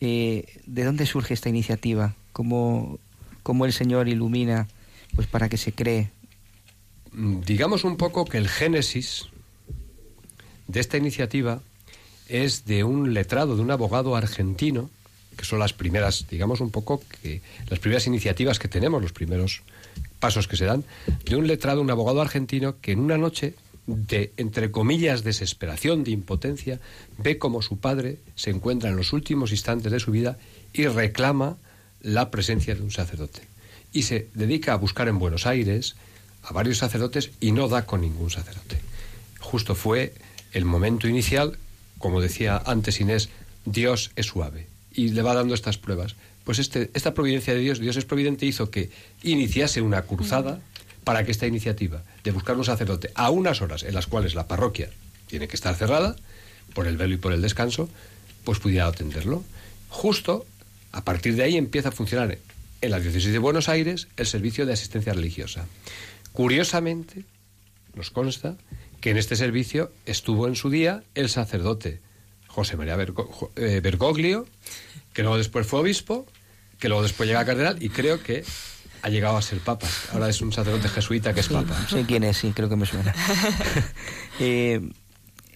Eh, 0.00 0.44
de 0.66 0.84
dónde 0.84 1.06
surge 1.06 1.34
esta 1.34 1.48
iniciativa 1.48 2.14
cómo, 2.32 2.98
cómo 3.42 3.64
el 3.64 3.72
Señor 3.72 4.08
ilumina 4.08 4.66
pues 5.14 5.26
para 5.28 5.48
que 5.48 5.56
se 5.56 5.72
cree 5.72 6.10
Mm, 7.16 7.42
digamos 7.46 7.84
un 7.84 7.96
poco 7.96 8.24
que 8.24 8.38
el 8.38 8.48
génesis 8.48 9.26
de 10.66 10.80
esta 10.80 10.96
iniciativa 10.96 11.60
es 12.28 12.64
de 12.64 12.84
un 12.84 13.14
letrado, 13.14 13.56
de 13.56 13.62
un 13.62 13.70
abogado 13.70 14.16
argentino, 14.16 14.90
que 15.36 15.44
son 15.44 15.58
las 15.58 15.72
primeras, 15.72 16.26
digamos 16.30 16.60
un 16.60 16.70
poco, 16.70 17.02
que 17.22 17.42
las 17.68 17.78
primeras 17.78 18.06
iniciativas 18.06 18.58
que 18.58 18.68
tenemos, 18.68 19.02
los 19.02 19.12
primeros 19.12 19.62
pasos 20.20 20.48
que 20.48 20.56
se 20.56 20.64
dan, 20.64 20.84
de 21.24 21.36
un 21.36 21.46
letrado, 21.46 21.80
un 21.80 21.90
abogado 21.90 22.20
argentino, 22.20 22.76
que 22.80 22.92
en 22.92 23.00
una 23.00 23.18
noche 23.18 23.54
de, 23.86 24.32
entre 24.36 24.70
comillas, 24.70 25.24
desesperación, 25.24 26.04
de 26.04 26.12
impotencia, 26.12 26.80
ve 27.18 27.38
como 27.38 27.62
su 27.62 27.78
padre 27.78 28.18
se 28.34 28.50
encuentra 28.50 28.90
en 28.90 28.96
los 28.96 29.12
últimos 29.12 29.52
instantes 29.52 29.92
de 29.92 30.00
su 30.00 30.10
vida 30.10 30.38
y 30.72 30.86
reclama 30.86 31.56
la 32.00 32.30
presencia 32.30 32.74
de 32.74 32.82
un 32.82 32.90
sacerdote. 32.90 33.42
Y 33.92 34.02
se 34.02 34.28
dedica 34.34 34.72
a 34.72 34.76
buscar 34.76 35.08
en 35.08 35.18
Buenos 35.18 35.46
Aires 35.46 35.96
a 36.42 36.52
varios 36.52 36.78
sacerdotes 36.78 37.30
y 37.40 37.52
no 37.52 37.68
da 37.68 37.86
con 37.86 38.00
ningún 38.00 38.30
sacerdote. 38.30 38.78
Justo 39.40 39.74
fue 39.74 40.14
el 40.52 40.64
momento 40.64 41.08
inicial, 41.08 41.58
como 41.98 42.20
decía 42.20 42.62
antes 42.66 43.00
Inés, 43.00 43.28
Dios 43.64 44.10
es 44.16 44.26
suave 44.26 44.66
y 44.92 45.08
le 45.08 45.22
va 45.22 45.34
dando 45.34 45.54
estas 45.54 45.78
pruebas. 45.78 46.16
Pues 46.44 46.58
este, 46.58 46.90
esta 46.94 47.14
providencia 47.14 47.54
de 47.54 47.60
Dios, 47.60 47.78
Dios 47.78 47.96
es 47.96 48.04
providente, 48.04 48.46
hizo 48.46 48.70
que 48.70 48.90
iniciase 49.22 49.80
una 49.80 50.02
cruzada 50.02 50.60
para 51.04 51.24
que 51.24 51.32
esta 51.32 51.46
iniciativa 51.46 52.02
de 52.22 52.32
buscar 52.32 52.56
un 52.56 52.64
sacerdote 52.64 53.10
a 53.14 53.30
unas 53.30 53.62
horas 53.62 53.82
en 53.82 53.94
las 53.94 54.06
cuales 54.06 54.34
la 54.34 54.46
parroquia 54.46 54.90
tiene 55.26 55.48
que 55.48 55.56
estar 55.56 55.74
cerrada 55.74 56.16
por 56.74 56.86
el 56.86 56.96
velo 56.96 57.14
y 57.14 57.18
por 57.18 57.32
el 57.32 57.42
descanso, 57.42 57.88
pues 58.44 58.58
pudiera 58.58 58.86
atenderlo. 58.86 59.44
Justo 59.88 60.46
a 60.92 61.02
partir 61.04 61.36
de 61.36 61.42
ahí 61.42 61.56
empieza 61.56 61.88
a 61.90 61.92
funcionar 61.92 62.38
en 62.80 62.90
la 62.90 63.00
diócesis 63.00 63.32
de 63.32 63.38
Buenos 63.38 63.68
Aires 63.68 64.08
el 64.16 64.26
servicio 64.26 64.66
de 64.66 64.74
asistencia 64.74 65.12
religiosa. 65.12 65.66
Curiosamente, 66.32 67.24
nos 67.94 68.10
consta 68.10 68.56
que 69.04 69.10
en 69.10 69.18
este 69.18 69.36
servicio 69.36 69.92
estuvo 70.06 70.48
en 70.48 70.54
su 70.56 70.70
día 70.70 71.02
el 71.14 71.28
sacerdote 71.28 72.00
José 72.46 72.78
María 72.78 72.96
Bergo- 72.96 73.50
eh, 73.56 73.80
Bergoglio, 73.82 74.46
que 75.12 75.20
luego 75.20 75.36
después 75.36 75.66
fue 75.66 75.80
obispo, 75.80 76.26
que 76.78 76.88
luego 76.88 77.02
después 77.02 77.26
llega 77.28 77.40
a 77.40 77.44
cardenal 77.44 77.76
y 77.82 77.90
creo 77.90 78.22
que 78.22 78.44
ha 79.02 79.10
llegado 79.10 79.36
a 79.36 79.42
ser 79.42 79.58
papa. 79.58 79.86
Ahora 80.14 80.30
es 80.30 80.40
un 80.40 80.54
sacerdote 80.54 80.88
jesuita 80.88 81.34
que 81.34 81.40
es 81.40 81.48
papa. 81.48 81.86
sé 81.86 82.04
quién 82.06 82.24
es 82.24 82.38
sí 82.38 82.52
creo 82.56 82.70
que 82.70 82.76
me 82.76 82.86
suena 82.86 83.14
Eh, 84.40 84.80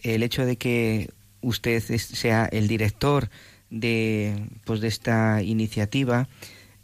el 0.03 0.23
hecho 0.23 0.45
de 0.45 0.57
que 0.57 1.09
usted 1.41 1.81
sea 1.97 2.45
el 2.53 2.69
director 2.69 3.31
de 3.71 4.45
pues 4.67 4.81
de 4.83 4.89
esta 4.89 5.43
iniciativa 5.43 6.29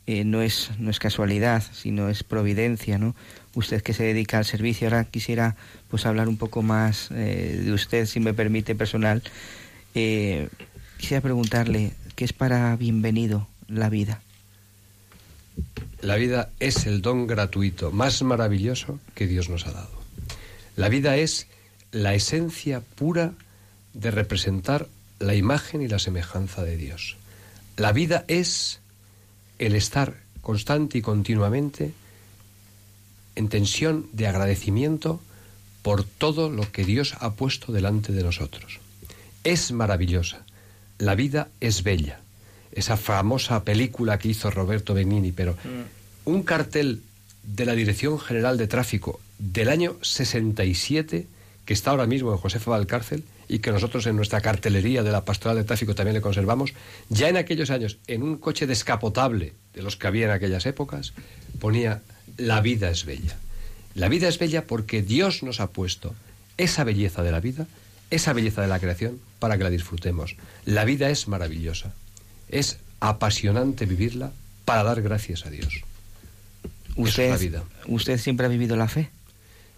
eh, 0.06 0.24
no 0.24 0.40
es 0.40 0.70
no 0.78 0.90
es 0.90 0.98
casualidad 0.98 1.62
sino 1.74 2.08
es 2.08 2.24
providencia 2.24 2.96
no 2.96 3.14
usted 3.54 3.82
que 3.82 3.94
se 3.94 4.04
dedica 4.04 4.38
al 4.38 4.44
servicio 4.44 4.88
ahora 4.88 5.04
quisiera 5.04 5.56
pues 5.88 6.06
hablar 6.06 6.28
un 6.28 6.36
poco 6.36 6.62
más 6.62 7.10
eh, 7.12 7.60
de 7.64 7.72
usted 7.72 8.06
si 8.06 8.20
me 8.20 8.34
permite 8.34 8.74
personal 8.74 9.22
Eh, 9.96 10.48
quisiera 10.98 11.20
preguntarle 11.20 11.92
qué 12.16 12.24
es 12.24 12.32
para 12.32 12.74
bienvenido 12.74 13.46
la 13.68 13.88
vida 13.88 14.20
La 16.02 16.16
vida 16.16 16.50
es 16.58 16.86
el 16.86 17.00
don 17.00 17.26
gratuito 17.28 17.92
más 17.92 18.20
maravilloso 18.22 18.98
que 19.14 19.26
Dios 19.26 19.48
nos 19.48 19.66
ha 19.66 19.72
dado. 19.72 19.94
La 20.76 20.88
vida 20.88 21.16
es 21.16 21.46
la 21.92 22.14
esencia 22.14 22.80
pura 22.80 23.32
de 23.94 24.10
representar 24.10 24.88
la 25.20 25.34
imagen 25.34 25.80
y 25.80 25.88
la 25.88 25.98
semejanza 25.98 26.64
de 26.64 26.76
Dios. 26.76 27.16
La 27.76 27.92
vida 27.92 28.24
es 28.26 28.80
el 29.58 29.76
estar 29.76 30.14
constante 30.42 30.98
y 30.98 31.02
continuamente 31.02 31.92
en 33.36 33.48
tensión 33.48 34.06
de 34.12 34.26
agradecimiento 34.26 35.20
por 35.82 36.04
todo 36.04 36.48
lo 36.48 36.70
que 36.72 36.84
Dios 36.84 37.14
ha 37.20 37.34
puesto 37.34 37.72
delante 37.72 38.12
de 38.12 38.22
nosotros. 38.22 38.80
Es 39.42 39.72
maravillosa. 39.72 40.44
La 40.98 41.14
vida 41.14 41.48
es 41.60 41.82
bella. 41.82 42.20
Esa 42.72 42.96
famosa 42.96 43.64
película 43.64 44.18
que 44.18 44.28
hizo 44.28 44.50
Roberto 44.50 44.94
Benigni, 44.94 45.32
pero 45.32 45.56
un 46.24 46.42
cartel 46.42 47.02
de 47.42 47.66
la 47.66 47.74
Dirección 47.74 48.18
General 48.18 48.56
de 48.56 48.66
Tráfico 48.66 49.20
del 49.38 49.68
año 49.68 49.96
67, 50.00 51.26
que 51.64 51.74
está 51.74 51.90
ahora 51.90 52.06
mismo 52.06 52.32
en 52.32 52.38
Josefa 52.38 52.70
Valcárcel 52.70 53.24
y 53.48 53.58
que 53.58 53.72
nosotros 53.72 54.06
en 54.06 54.16
nuestra 54.16 54.40
cartelería 54.40 55.02
de 55.02 55.12
la 55.12 55.24
Pastoral 55.24 55.56
de 55.56 55.64
Tráfico 55.64 55.94
también 55.94 56.14
le 56.14 56.22
conservamos, 56.22 56.72
ya 57.10 57.28
en 57.28 57.36
aquellos 57.36 57.70
años, 57.70 57.98
en 58.06 58.22
un 58.22 58.38
coche 58.38 58.66
descapotable 58.66 59.52
de 59.74 59.82
los 59.82 59.96
que 59.96 60.06
había 60.06 60.24
en 60.24 60.30
aquellas 60.30 60.64
épocas, 60.66 61.12
ponía 61.60 62.00
La 62.36 62.60
vida 62.60 62.90
es 62.90 63.04
bella. 63.04 63.36
La 63.94 64.08
vida 64.08 64.28
es 64.28 64.38
bella 64.38 64.66
porque 64.66 65.02
Dios 65.02 65.42
nos 65.42 65.60
ha 65.60 65.68
puesto 65.70 66.14
esa 66.56 66.84
belleza 66.84 67.22
de 67.22 67.32
la 67.32 67.40
vida, 67.40 67.66
esa 68.10 68.32
belleza 68.32 68.62
de 68.62 68.68
la 68.68 68.80
creación, 68.80 69.20
para 69.38 69.56
que 69.56 69.64
la 69.64 69.70
disfrutemos. 69.70 70.36
La 70.64 70.84
vida 70.84 71.10
es 71.10 71.28
maravillosa. 71.28 71.92
Es 72.48 72.78
apasionante 73.00 73.86
vivirla 73.86 74.32
para 74.64 74.82
dar 74.82 75.02
gracias 75.02 75.46
a 75.46 75.50
Dios. 75.50 75.82
Es 76.64 76.96
usted 76.96 77.30
la 77.30 77.36
vida. 77.36 77.64
usted 77.86 78.18
siempre 78.18 78.46
ha 78.46 78.48
vivido 78.48 78.76
la 78.76 78.88
fe 78.88 79.10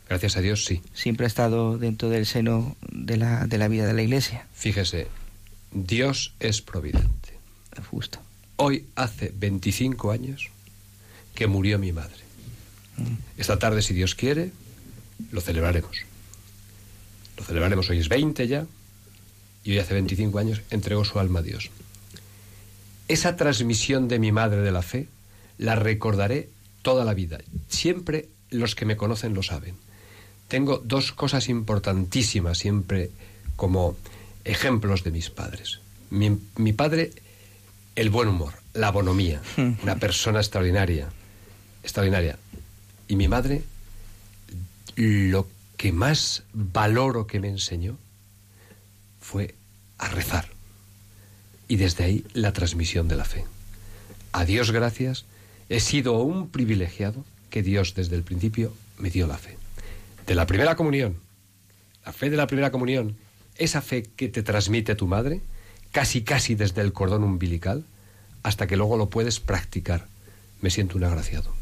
Gracias 0.08 0.36
a 0.36 0.40
Dios, 0.40 0.64
sí. 0.64 0.82
siempre 0.94 1.24
ha 1.24 1.26
estado 1.26 1.78
dentro 1.78 2.08
del 2.08 2.26
seno 2.26 2.76
de 2.92 3.16
la, 3.16 3.46
de 3.46 3.58
la 3.58 3.66
vida 3.66 3.86
de 3.86 3.92
la 3.92 4.02
iglesia. 4.02 4.46
Fíjese, 4.54 5.08
Dios 5.72 6.34
es 6.38 6.62
providente. 6.62 7.34
Justo. 7.90 8.20
Hoy 8.56 8.86
hace 8.94 9.32
25 9.34 10.12
años 10.12 10.48
que 11.34 11.48
murió 11.48 11.78
mi 11.78 11.92
madre. 11.92 12.25
Esta 13.36 13.58
tarde, 13.58 13.82
si 13.82 13.94
Dios 13.94 14.14
quiere, 14.14 14.52
lo 15.30 15.40
celebraremos. 15.40 15.98
Lo 17.36 17.44
celebraremos, 17.44 17.90
hoy 17.90 17.98
es 17.98 18.08
20 18.08 18.48
ya, 18.48 18.66
y 19.64 19.72
hoy 19.72 19.78
hace 19.78 19.94
25 19.94 20.38
años 20.38 20.62
entregó 20.70 21.04
su 21.04 21.18
alma 21.18 21.40
a 21.40 21.42
Dios. 21.42 21.70
Esa 23.08 23.36
transmisión 23.36 24.08
de 24.08 24.18
mi 24.18 24.32
madre 24.32 24.62
de 24.62 24.72
la 24.72 24.82
fe 24.82 25.08
la 25.58 25.74
recordaré 25.74 26.48
toda 26.82 27.04
la 27.04 27.14
vida. 27.14 27.38
Siempre 27.68 28.28
los 28.50 28.74
que 28.74 28.84
me 28.84 28.96
conocen 28.96 29.34
lo 29.34 29.42
saben. 29.42 29.74
Tengo 30.48 30.78
dos 30.78 31.12
cosas 31.12 31.48
importantísimas 31.48 32.58
siempre 32.58 33.10
como 33.56 33.96
ejemplos 34.44 35.02
de 35.02 35.10
mis 35.10 35.30
padres. 35.30 35.80
Mi, 36.10 36.38
mi 36.56 36.72
padre, 36.72 37.10
el 37.96 38.10
buen 38.10 38.28
humor, 38.28 38.54
la 38.74 38.90
bonomía, 38.90 39.40
una 39.82 39.96
persona 39.96 40.38
extraordinaria, 40.38 41.08
extraordinaria. 41.82 42.38
Y 43.08 43.16
mi 43.16 43.28
madre, 43.28 43.62
lo 44.96 45.48
que 45.76 45.92
más 45.92 46.42
valoro 46.52 47.26
que 47.26 47.40
me 47.40 47.48
enseñó 47.48 47.96
fue 49.20 49.54
a 49.98 50.08
rezar. 50.08 50.48
Y 51.68 51.76
desde 51.76 52.04
ahí 52.04 52.24
la 52.32 52.52
transmisión 52.52 53.08
de 53.08 53.16
la 53.16 53.24
fe. 53.24 53.44
A 54.32 54.44
Dios 54.44 54.70
gracias, 54.70 55.24
he 55.68 55.80
sido 55.80 56.20
un 56.20 56.48
privilegiado 56.48 57.24
que 57.50 57.62
Dios 57.62 57.94
desde 57.94 58.16
el 58.16 58.22
principio 58.22 58.72
me 58.98 59.10
dio 59.10 59.26
la 59.26 59.38
fe. 59.38 59.56
De 60.26 60.34
la 60.34 60.46
primera 60.46 60.76
comunión, 60.76 61.16
la 62.04 62.12
fe 62.12 62.30
de 62.30 62.36
la 62.36 62.46
primera 62.46 62.70
comunión, 62.70 63.16
esa 63.56 63.80
fe 63.80 64.02
que 64.02 64.28
te 64.28 64.42
transmite 64.42 64.94
tu 64.94 65.06
madre, 65.06 65.40
casi 65.90 66.22
casi 66.22 66.54
desde 66.54 66.82
el 66.82 66.92
cordón 66.92 67.24
umbilical, 67.24 67.84
hasta 68.42 68.66
que 68.66 68.76
luego 68.76 68.96
lo 68.96 69.08
puedes 69.08 69.40
practicar. 69.40 70.06
Me 70.60 70.70
siento 70.70 70.98
un 70.98 71.04
agraciado. 71.04 71.55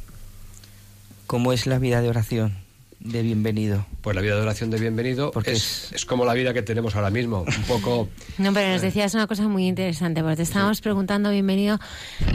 ¿Cómo 1.34 1.52
es 1.52 1.66
la 1.66 1.80
vida 1.80 2.00
de 2.00 2.08
oración 2.08 2.54
de 3.00 3.22
bienvenido? 3.22 3.84
Pues 4.02 4.14
la 4.14 4.22
vida 4.22 4.36
de 4.36 4.42
oración 4.42 4.70
de 4.70 4.78
bienvenido 4.78 5.32
Porque 5.32 5.50
es, 5.50 5.90
es 5.92 6.06
como 6.06 6.24
la 6.24 6.32
vida 6.32 6.54
que 6.54 6.62
tenemos 6.62 6.94
ahora 6.94 7.10
mismo, 7.10 7.40
un 7.40 7.62
poco... 7.64 8.08
No, 8.38 8.52
pero 8.52 8.72
nos 8.72 8.82
decías 8.82 9.14
una 9.14 9.26
cosa 9.26 9.48
muy 9.48 9.66
interesante, 9.66 10.20
porque 10.20 10.36
te 10.36 10.42
estábamos 10.44 10.80
preguntando, 10.80 11.30
bienvenido, 11.32 11.80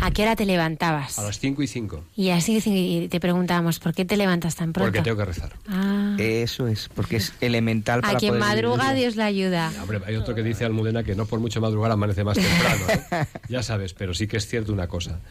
¿a 0.01 0.11
qué 0.11 0.23
hora 0.23 0.35
te 0.35 0.45
levantabas? 0.45 1.17
A 1.17 1.23
las 1.23 1.39
5 1.39 1.63
y 1.63 1.67
5, 1.67 2.03
Y 2.17 2.31
así 2.31 2.61
y 2.65 3.07
te 3.07 3.21
preguntábamos, 3.21 3.79
¿por 3.79 3.93
qué 3.93 4.03
te 4.03 4.17
levantas 4.17 4.57
tan 4.57 4.73
pronto? 4.73 4.91
porque 4.91 5.01
tengo 5.01 5.15
que 5.15 5.25
rezar. 5.25 5.53
Ah, 5.69 6.17
Eso 6.19 6.67
es, 6.67 6.89
porque 6.93 7.15
es 7.15 7.31
elemental 7.39 8.01
para 8.01 8.17
a 8.17 8.19
quien 8.19 8.33
poder 8.37 8.43
vivir 8.43 8.65
madruga, 8.65 8.93
día. 8.93 9.03
Dios 9.03 9.15
la 9.15 9.27
ayuda. 9.27 9.71
Hombre, 9.81 10.01
hay 10.05 10.17
otro 10.17 10.35
que 10.35 10.43
dice 10.43 10.65
Almudena 10.65 11.05
que 11.05 11.15
no 11.15 11.25
por 11.25 11.39
mucho 11.39 11.61
madrugar 11.61 11.89
amanece 11.89 12.25
más 12.25 12.37
temprano. 12.37 12.85
¿eh? 12.89 13.25
Ya 13.47 13.63
sabes, 13.63 13.93
pero 13.93 14.13
sí 14.13 14.27
que 14.27 14.35
es 14.35 14.45
cierto 14.45 14.73
una 14.73 14.89
cosa. 14.89 15.21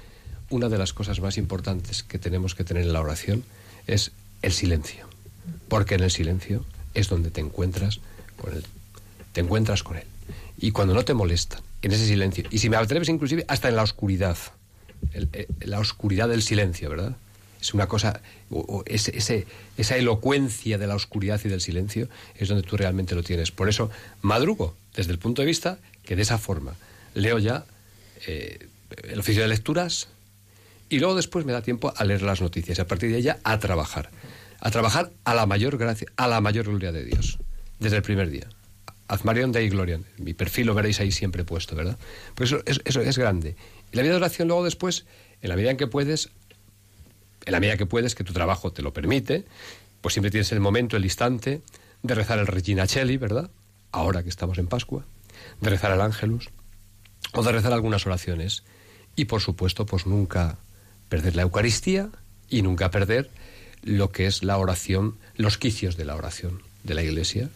Una 0.50 0.68
de 0.68 0.78
las 0.78 0.92
cosas 0.92 1.20
más 1.20 1.36
importantes 1.38 2.02
que 2.02 2.18
tenemos 2.18 2.54
que 2.54 2.64
tener 2.64 2.84
en 2.84 2.92
la 2.92 3.00
oración 3.00 3.44
es 3.86 4.12
el 4.42 4.52
silencio. 4.52 5.06
Porque 5.68 5.94
en 5.96 6.02
el 6.02 6.10
silencio 6.10 6.64
es 6.94 7.08
donde 7.08 7.30
te 7.30 7.40
encuentras 7.40 8.00
con 8.36 8.54
él. 8.54 8.64
Te 9.32 9.40
encuentras 9.40 9.82
con 9.82 9.96
él. 9.96 10.04
y 10.60 10.72
cuando 10.72 10.92
no 10.92 11.04
te 11.04 11.14
molestan, 11.14 11.60
en 11.82 11.92
ese 11.92 12.04
silencio. 12.04 12.42
Y 12.50 12.58
si 12.58 12.68
me 12.68 12.76
atreves 12.76 13.08
inclusive 13.08 13.44
hasta 13.46 13.68
en 13.68 13.76
la 13.76 13.84
oscuridad, 13.84 14.36
eh, 15.12 15.46
la 15.60 15.78
oscuridad 15.78 16.28
del 16.28 16.42
silencio, 16.42 16.90
¿verdad? 16.90 17.14
Es 17.60 17.74
una 17.74 17.86
cosa, 17.86 18.20
o 18.50 18.82
ese- 18.86 19.16
ese- 19.16 19.46
esa 19.76 19.96
elocuencia 19.96 20.76
de 20.76 20.88
la 20.88 20.96
oscuridad 20.96 21.40
y 21.44 21.48
del 21.48 21.60
silencio 21.60 22.08
es 22.34 22.48
donde 22.48 22.64
tú 22.64 22.76
realmente 22.76 23.14
lo 23.14 23.22
tienes. 23.22 23.52
Por 23.52 23.68
eso 23.68 23.88
madrugo 24.20 24.74
desde 24.96 25.12
el 25.12 25.20
punto 25.20 25.42
de 25.42 25.46
vista 25.46 25.78
que 26.04 26.16
de 26.16 26.22
esa 26.22 26.38
forma 26.38 26.74
leo 27.14 27.38
ya 27.38 27.64
eh, 28.26 28.66
el 29.04 29.20
oficio 29.20 29.42
de 29.42 29.48
lecturas 29.48 30.08
y 30.89 30.98
luego 30.98 31.15
después 31.15 31.44
me 31.44 31.52
da 31.52 31.62
tiempo 31.62 31.93
a 31.97 32.05
leer 32.05 32.23
las 32.23 32.40
noticias 32.40 32.78
a 32.78 32.86
partir 32.86 33.10
de 33.12 33.19
ella 33.19 33.39
a 33.44 33.59
trabajar. 33.59 34.10
A 34.60 34.70
trabajar 34.70 35.10
a 35.24 35.35
la 35.35 35.47
mayor 35.47 35.78
gracia, 35.78 36.09
a 36.16 36.27
la 36.27 36.40
mayor 36.40 36.66
gloria 36.66 36.90
de 36.93 37.05
Dios, 37.05 37.39
desde 37.78 37.97
el 37.97 38.02
primer 38.02 38.31
día. 38.31 38.48
Azmarion 39.06 39.52
Dei 39.52 39.69
Gloriam. 39.69 40.05
Mi 40.19 40.35
perfil 40.35 40.66
lo 40.66 40.74
veréis 40.74 41.01
ahí 41.01 41.12
siempre 41.12 41.44
puesto, 41.44 41.74
¿verdad? 41.77 41.97
Pues 42.35 42.51
eso, 42.52 42.62
eso- 42.66 42.81
eso 42.85 43.01
es 43.01 43.16
grande. 43.19 43.56
Y 43.93 43.97
la 43.97 44.02
vida 44.02 44.12
de 44.12 44.19
oración 44.19 44.48
luego 44.48 44.65
después, 44.65 45.06
en 45.40 45.48
la 45.48 45.56
medida 45.56 45.70
en 45.70 45.77
que 45.77 45.86
puedes, 45.86 46.31
en 47.47 47.52
la 47.52 47.60
medida 47.60 47.77
que 47.77 47.86
puedes, 47.86 48.15
que 48.15 48.24
tu 48.24 48.32
trabajo 48.32 48.73
te 48.73 48.82
lo 48.82 48.93
permite, 48.93 49.44
pues 50.01 50.12
siempre 50.15 50.31
tienes 50.31 50.52
el 50.52 50.60
momento, 50.60 50.97
el 50.97 51.05
instante 51.05 51.62
de 52.02 52.15
rezar 52.15 52.39
el 52.39 52.47
Regina 52.47 52.86
Cheli, 52.86 53.16
¿verdad? 53.16 53.51
Ahora 53.93 54.23
que 54.23 54.28
estamos 54.28 54.59
en 54.59 54.66
Pascua, 54.66 55.05
de 55.60 55.70
rezar 55.70 55.93
el 55.93 56.01
Ángelus, 56.01 56.51
o 57.32 57.43
de 57.43 57.52
rezar 57.52 57.73
algunas 57.73 58.06
oraciones. 58.06 58.65
Y 59.16 59.24
por 59.24 59.40
supuesto, 59.40 59.86
pues 59.86 60.06
nunca 60.06 60.59
perder 61.09 61.36
la 61.36 61.43
Eucaristía 61.43 62.10
y 62.48 62.62
nunca 62.62 62.90
perder 62.90 63.30
lo 63.82 64.10
que 64.10 64.26
es 64.26 64.43
la 64.43 64.59
oración, 64.59 65.16
los 65.36 65.59
quicios 65.59 65.97
de 65.97 66.05
la 66.05 66.16
oración 66.16 66.62
de 66.85 66.94
la 66.94 67.02
Iglesia. 67.02 67.48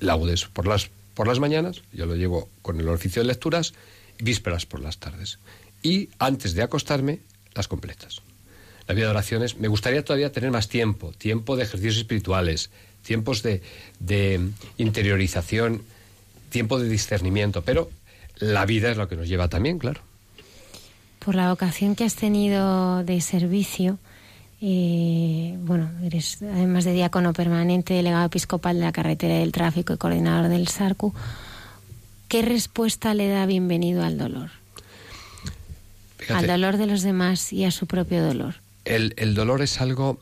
Laudes 0.00 0.46
por 0.46 0.66
las, 0.66 0.90
por 1.14 1.26
las 1.26 1.38
mañanas, 1.38 1.82
yo 1.92 2.06
lo 2.06 2.16
llevo 2.16 2.48
con 2.62 2.80
el 2.80 2.88
oficio 2.88 3.22
de 3.22 3.28
lecturas, 3.28 3.74
vísperas 4.18 4.66
por 4.66 4.80
las 4.80 4.98
tardes. 4.98 5.38
Y 5.82 6.10
antes 6.18 6.54
de 6.54 6.62
acostarme, 6.62 7.20
las 7.54 7.68
completas. 7.68 8.22
La 8.86 8.94
vida 8.94 9.06
de 9.06 9.10
oraciones, 9.10 9.58
me 9.58 9.68
gustaría 9.68 10.04
todavía 10.04 10.32
tener 10.32 10.50
más 10.50 10.68
tiempo, 10.68 11.12
tiempo 11.12 11.56
de 11.56 11.64
ejercicios 11.64 11.96
espirituales, 11.98 12.70
tiempos 13.02 13.42
de, 13.42 13.62
de 14.00 14.40
interiorización, 14.76 15.82
tiempo 16.50 16.78
de 16.78 16.88
discernimiento, 16.88 17.62
pero 17.62 17.90
la 18.36 18.66
vida 18.66 18.90
es 18.90 18.96
lo 18.96 19.08
que 19.08 19.16
nos 19.16 19.28
lleva 19.28 19.48
también, 19.48 19.78
claro. 19.78 20.00
Por 21.24 21.34
la 21.34 21.50
vocación 21.50 21.94
que 21.94 22.04
has 22.04 22.16
tenido 22.16 23.04
de 23.04 23.20
servicio, 23.20 23.98
eh, 24.60 25.56
bueno, 25.60 25.90
eres 26.02 26.38
además 26.42 26.84
de 26.84 26.92
diácono 26.92 27.32
permanente, 27.32 27.94
delegado 27.94 28.26
episcopal 28.26 28.76
de 28.76 28.82
la 28.82 28.92
carretera 28.92 29.34
del 29.34 29.52
tráfico 29.52 29.92
y 29.92 29.98
coordinador 29.98 30.48
del 30.48 30.66
SARCU, 30.68 31.14
¿qué 32.28 32.42
respuesta 32.42 33.14
le 33.14 33.28
da 33.28 33.46
bienvenido 33.46 34.02
al 34.02 34.18
dolor? 34.18 34.50
Fíjate, 36.18 36.40
Al 36.40 36.46
dolor 36.46 36.76
de 36.76 36.86
los 36.86 37.02
demás 37.02 37.52
y 37.52 37.64
a 37.64 37.70
su 37.70 37.86
propio 37.86 38.24
dolor. 38.24 38.56
el, 38.84 39.14
el 39.16 39.34
dolor 39.34 39.62
es 39.62 39.80
algo 39.80 40.20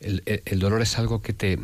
el, 0.00 0.58
dolor 0.58 0.82
es 0.82 0.98
algo 0.98 1.22
que 1.22 1.32
te 1.32 1.58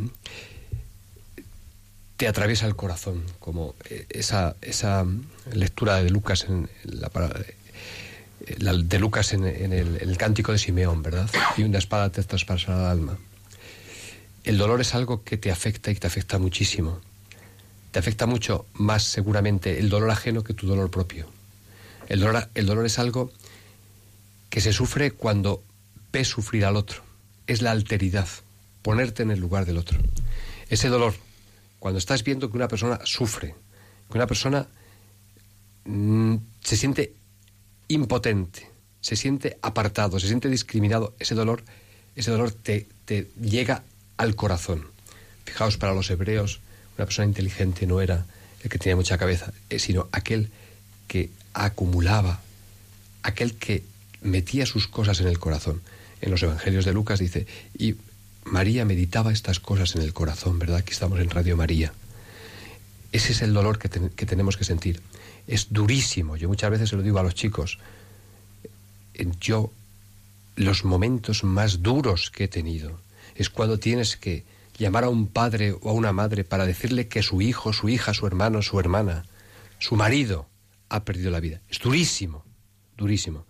te 2.17 2.27
atraviesa 2.27 2.65
el 2.67 2.75
corazón 2.75 3.23
como 3.39 3.75
eh, 3.89 4.05
esa 4.09 4.55
esa 4.61 5.05
lectura 5.53 6.01
de 6.03 6.09
Lucas 6.09 6.45
en 6.47 6.69
la, 6.83 7.09
de 8.57 8.99
Lucas 8.99 9.33
en, 9.33 9.45
el, 9.45 10.17
cántico 10.17 10.51
de 10.51 10.57
Simeón 10.57 11.03
verdad 11.03 11.29
y 11.57 11.63
una 11.63 11.77
espada 11.77 12.11
te 12.11 12.23
traspasará 12.23 12.77
el 12.79 12.85
alma 12.85 13.17
el 14.43 14.57
dolor 14.57 14.81
es 14.81 14.95
algo 14.95 15.23
que 15.23 15.37
te 15.37 15.51
afecta 15.51 15.91
y 15.91 15.95
te 15.95 16.07
afecta 16.07 16.39
muchísimo 16.39 17.01
te 17.91 17.99
afecta 17.99 18.25
mucho 18.25 18.65
más 18.73 19.03
seguramente 19.03 19.79
el 19.79 19.89
dolor 19.89 20.09
ajeno 20.11 20.43
que 20.43 20.53
tu 20.53 20.67
dolor 20.67 20.89
propio 20.89 21.27
el 22.09 22.19
dolor 22.19 22.49
el 22.55 22.65
dolor 22.65 22.85
es 22.85 22.99
algo 22.99 23.31
que 24.51 24.61
se 24.61 24.73
sufre 24.73 25.11
cuando 25.11 25.63
ves 26.11 26.27
sufrir 26.27 26.65
al 26.65 26.75
otro. 26.75 27.01
Es 27.47 27.61
la 27.61 27.71
alteridad, 27.71 28.27
ponerte 28.83 29.23
en 29.23 29.31
el 29.31 29.39
lugar 29.39 29.65
del 29.65 29.77
otro. 29.77 29.97
Ese 30.69 30.89
dolor, 30.89 31.15
cuando 31.79 31.97
estás 31.97 32.23
viendo 32.23 32.51
que 32.51 32.57
una 32.57 32.67
persona 32.67 32.99
sufre, 33.05 33.55
que 34.09 34.17
una 34.17 34.27
persona 34.27 34.67
mm, 35.85 36.35
se 36.61 36.77
siente 36.77 37.13
impotente, 37.93 38.67
se 39.01 39.15
siente 39.15 39.57
apartado, 39.61 40.19
se 40.19 40.27
siente 40.27 40.49
discriminado, 40.49 41.13
ese 41.19 41.35
dolor, 41.35 41.63
ese 42.15 42.31
dolor 42.31 42.51
te, 42.51 42.87
te 43.05 43.29
llega 43.41 43.83
al 44.17 44.35
corazón. 44.35 44.85
Fijaos, 45.45 45.77
para 45.77 45.93
los 45.93 46.09
hebreos, 46.09 46.59
una 46.97 47.05
persona 47.05 47.27
inteligente 47.27 47.87
no 47.87 48.01
era 48.01 48.25
el 48.63 48.69
que 48.69 48.77
tenía 48.77 48.95
mucha 48.95 49.17
cabeza, 49.17 49.51
eh, 49.69 49.79
sino 49.79 50.07
aquel 50.11 50.49
que 51.07 51.29
acumulaba, 51.53 52.41
aquel 53.23 53.55
que 53.55 53.83
metía 54.21 54.65
sus 54.65 54.87
cosas 54.87 55.19
en 55.19 55.27
el 55.27 55.39
corazón. 55.39 55.81
En 56.21 56.31
los 56.31 56.43
Evangelios 56.43 56.85
de 56.85 56.93
Lucas 56.93 57.19
dice, 57.19 57.47
y 57.77 57.95
María 58.45 58.85
meditaba 58.85 59.33
estas 59.33 59.59
cosas 59.59 59.95
en 59.95 60.03
el 60.03 60.13
corazón, 60.13 60.59
¿verdad? 60.59 60.77
Aquí 60.77 60.93
estamos 60.93 61.19
en 61.19 61.29
Radio 61.29 61.57
María. 61.57 61.91
Ese 63.11 63.33
es 63.33 63.41
el 63.41 63.53
dolor 63.53 63.79
que, 63.79 63.89
que 63.89 64.25
tenemos 64.25 64.55
que 64.55 64.63
sentir. 64.63 65.01
Es 65.47 65.71
durísimo. 65.71 66.37
Yo 66.37 66.47
muchas 66.47 66.71
veces 66.71 66.89
se 66.89 66.95
lo 66.95 67.01
digo 67.01 67.19
a 67.19 67.23
los 67.23 67.35
chicos. 67.35 67.79
Eh, 69.13 69.27
Yo, 69.39 69.71
los 70.55 70.83
momentos 70.85 71.43
más 71.43 71.81
duros 71.81 72.31
que 72.31 72.45
he 72.45 72.47
tenido 72.47 72.99
es 73.35 73.49
cuando 73.49 73.79
tienes 73.79 74.17
que 74.17 74.43
llamar 74.77 75.03
a 75.05 75.09
un 75.09 75.27
padre 75.27 75.73
o 75.81 75.89
a 75.89 75.93
una 75.93 76.11
madre 76.13 76.43
para 76.43 76.65
decirle 76.65 77.07
que 77.07 77.21
su 77.23 77.41
hijo, 77.41 77.73
su 77.73 77.89
hija, 77.89 78.13
su 78.13 78.25
hermano, 78.27 78.61
su 78.61 78.79
hermana, 78.79 79.25
su 79.79 79.95
marido 79.95 80.47
ha 80.89 81.03
perdido 81.03 81.31
la 81.31 81.39
vida. 81.39 81.61
Es 81.69 81.79
durísimo, 81.79 82.43
durísimo. 82.97 83.45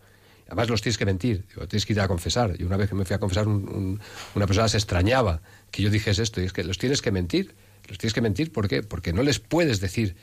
Además 0.48 0.70
los 0.70 0.82
tienes 0.82 0.98
que 0.98 1.06
mentir, 1.06 1.46
digo, 1.48 1.68
tienes 1.68 1.86
que 1.86 1.94
ir 1.94 2.02
a 2.02 2.08
confesar. 2.08 2.56
Y 2.60 2.64
una 2.64 2.76
vez 2.78 2.90
que 2.90 2.96
me 2.96 3.06
fui 3.06 3.16
a 3.16 3.20
confesar, 3.20 3.48
un- 3.48 3.68
un- 3.70 4.02
una 4.36 4.48
persona 4.48 4.68
se 4.68 4.78
extrañaba 4.78 5.42
que 5.72 5.82
yo 5.82 5.90
dijese 5.90 6.24
esto. 6.24 6.42
Y 6.42 6.46
es 6.46 6.54
que 6.54 6.64
los 6.66 6.78
tienes 6.78 7.02
que 7.02 7.12
mentir. 7.12 7.56
Los 7.88 7.98
tienes 7.98 8.14
que 8.14 8.22
mentir, 8.22 8.52
¿por 8.52 8.68
qué? 8.68 8.84
Porque 8.84 9.14
no 9.14 9.24
les 9.24 9.40
puedes 9.40 9.80
decir 9.80 10.16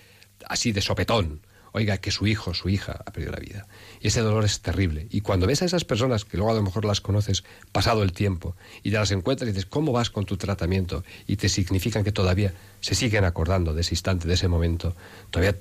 así 0.46 0.72
de 0.72 0.80
sopetón, 0.82 1.40
oiga, 1.72 1.98
que 1.98 2.10
su 2.10 2.26
hijo, 2.26 2.54
su 2.54 2.68
hija 2.68 3.02
ha 3.04 3.12
perdido 3.12 3.32
la 3.32 3.40
vida. 3.40 3.66
Y 4.00 4.08
ese 4.08 4.20
dolor 4.20 4.44
es 4.44 4.60
terrible. 4.60 5.06
Y 5.10 5.20
cuando 5.20 5.46
ves 5.46 5.62
a 5.62 5.64
esas 5.64 5.84
personas, 5.84 6.24
que 6.24 6.36
luego 6.36 6.52
a 6.52 6.54
lo 6.54 6.62
mejor 6.62 6.84
las 6.84 7.00
conoces 7.00 7.44
pasado 7.72 8.02
el 8.02 8.12
tiempo, 8.12 8.56
y 8.82 8.90
te 8.90 8.98
las 8.98 9.10
encuentras 9.10 9.48
y 9.48 9.52
dices, 9.52 9.66
¿cómo 9.66 9.92
vas 9.92 10.10
con 10.10 10.24
tu 10.24 10.36
tratamiento? 10.36 11.04
Y 11.26 11.36
te 11.36 11.48
significan 11.48 12.04
que 12.04 12.12
todavía 12.12 12.52
se 12.80 12.94
siguen 12.94 13.24
acordando 13.24 13.74
de 13.74 13.80
ese 13.80 13.94
instante, 13.94 14.28
de 14.28 14.34
ese 14.34 14.48
momento. 14.48 14.94
Todavía 15.30 15.58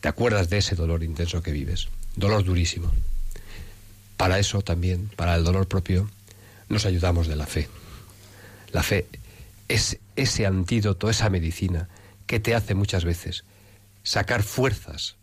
te 0.00 0.08
acuerdas 0.08 0.50
de 0.50 0.58
ese 0.58 0.74
dolor 0.74 1.02
intenso 1.02 1.42
que 1.42 1.52
vives. 1.52 1.88
Dolor 2.16 2.44
durísimo. 2.44 2.92
Para 4.16 4.38
eso 4.38 4.62
también, 4.62 5.10
para 5.16 5.34
el 5.34 5.44
dolor 5.44 5.68
propio, 5.68 6.08
nos 6.68 6.86
ayudamos 6.86 7.28
de 7.28 7.36
la 7.36 7.46
fe. 7.46 7.68
La 8.72 8.82
fe 8.82 9.06
es 9.68 9.98
ese 10.16 10.46
antídoto, 10.46 11.10
esa 11.10 11.30
medicina 11.30 11.88
que 12.26 12.40
te 12.40 12.54
hace 12.54 12.74
muchas 12.74 13.04
veces 13.04 13.44
sacar 14.02 14.42
fuerzas 14.42 15.16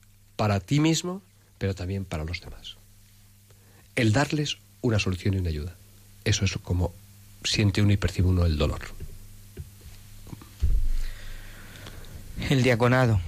para 0.43 0.59
ti 0.59 0.81
mismo, 0.81 1.21
pero 1.57 1.73
también 1.73 2.03
para 2.03 2.25
los 2.25 2.41
demás. 2.41 2.75
El 3.95 4.11
darles 4.11 4.57
una 4.81 4.99
solución 4.99 5.35
y 5.35 5.37
una 5.37 5.47
ayuda. 5.47 5.73
Eso 6.25 6.43
es 6.43 6.51
como 6.61 6.93
siente 7.45 7.81
uno 7.81 7.93
y 7.93 7.95
percibe 7.95 8.27
uno 8.27 8.45
el 8.45 8.57
dolor. 8.57 8.81
El 12.49 12.61
diaconado, 12.61 13.21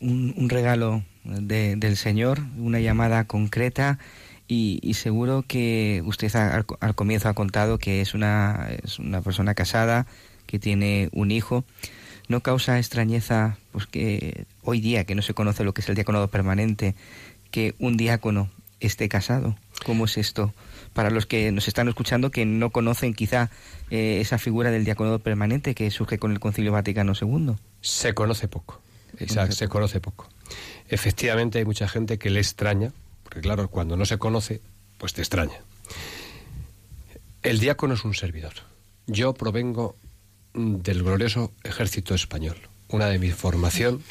un, 0.00 0.34
regalo 0.50 1.02
de- 1.24 1.76
del 1.76 1.96
Señor, 1.96 2.42
una 2.58 2.80
llamada 2.80 3.24
concreta 3.24 3.98
y, 4.46 4.78
seguro 4.92 5.42
que 5.48 6.02
usted 6.04 6.36
ha- 6.36 6.54
al, 6.54 6.66
al 6.80 6.94
comienzo 6.94 7.30
ha 7.30 7.34
contado 7.34 7.78
que 7.78 8.02
es 8.02 8.12
una, 8.12 8.68
es 8.84 8.98
una 8.98 9.22
persona 9.22 9.54
casada, 9.54 10.06
que 10.46 10.58
tiene 10.58 11.08
un 11.12 11.30
hijo. 11.30 11.64
¿No 12.28 12.40
causa 12.42 12.76
extrañeza 12.78 13.56
pues, 13.72 13.86
que 13.86 14.44
hoy 14.66 14.80
día, 14.80 15.04
que 15.04 15.14
no 15.14 15.22
se 15.22 15.32
conoce 15.32 15.64
lo 15.64 15.72
que 15.72 15.80
es 15.80 15.88
el 15.88 15.94
diaconado 15.94 16.28
permanente, 16.28 16.94
que 17.50 17.74
un 17.78 17.96
diácono 17.96 18.50
esté 18.80 19.08
casado? 19.08 19.56
¿Cómo 19.84 20.04
es 20.04 20.18
esto? 20.18 20.52
Para 20.92 21.10
los 21.10 21.26
que 21.26 21.52
nos 21.52 21.68
están 21.68 21.88
escuchando 21.88 22.30
que 22.30 22.44
no 22.44 22.70
conocen 22.70 23.14
quizá 23.14 23.50
eh, 23.90 24.18
esa 24.20 24.38
figura 24.38 24.70
del 24.70 24.84
diaconado 24.84 25.20
permanente 25.20 25.74
que 25.74 25.90
surge 25.90 26.18
con 26.18 26.32
el 26.32 26.40
Concilio 26.40 26.72
Vaticano 26.72 27.12
II. 27.18 27.54
Se 27.80 28.12
conoce 28.14 28.48
poco. 28.48 28.82
Conoce 29.18 29.52
se 29.52 29.68
conoce 29.68 30.00
poco. 30.00 30.28
Efectivamente 30.88 31.58
hay 31.58 31.64
mucha 31.64 31.88
gente 31.88 32.18
que 32.18 32.30
le 32.30 32.40
extraña, 32.40 32.92
porque 33.22 33.40
claro, 33.40 33.68
cuando 33.68 33.96
no 33.96 34.04
se 34.04 34.18
conoce, 34.18 34.60
pues 34.98 35.14
te 35.14 35.22
extraña. 35.22 35.60
El 37.42 37.58
diácono 37.60 37.94
es 37.94 38.04
un 38.04 38.14
servidor. 38.14 38.54
Yo 39.06 39.34
provengo 39.34 39.96
mm, 40.54 40.76
del 40.76 41.02
glorioso 41.02 41.52
ejército 41.62 42.14
español. 42.14 42.56
Una 42.88 43.06
de 43.06 43.18
mi 43.18 43.30
formación 43.30 44.02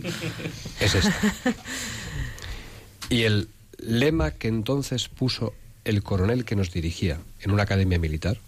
es 0.80 0.94
esta. 0.94 1.34
Y 3.10 3.22
el 3.22 3.48
lema 3.78 4.32
que 4.32 4.48
entonces 4.48 5.08
puso 5.08 5.54
el 5.84 6.02
coronel 6.02 6.44
que 6.44 6.56
nos 6.56 6.72
dirigía 6.72 7.20
en 7.40 7.50
una 7.50 7.64
academia 7.64 7.98
militar 7.98 8.38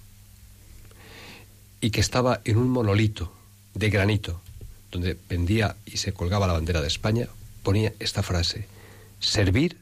y 1.81 1.91
que 1.91 2.01
estaba 2.01 2.41
en 2.45 2.57
un 2.57 2.69
monolito 2.69 3.33
de 3.75 3.91
granito 3.91 4.41
donde 4.91 5.15
pendía 5.15 5.77
y 5.87 5.99
se 5.99 6.13
colgaba 6.13 6.47
la 6.47 6.55
bandera 6.55 6.81
de 6.81 6.89
España, 6.89 7.29
ponía 7.63 7.93
esta 7.99 8.23
frase, 8.23 8.67
servir 9.21 9.77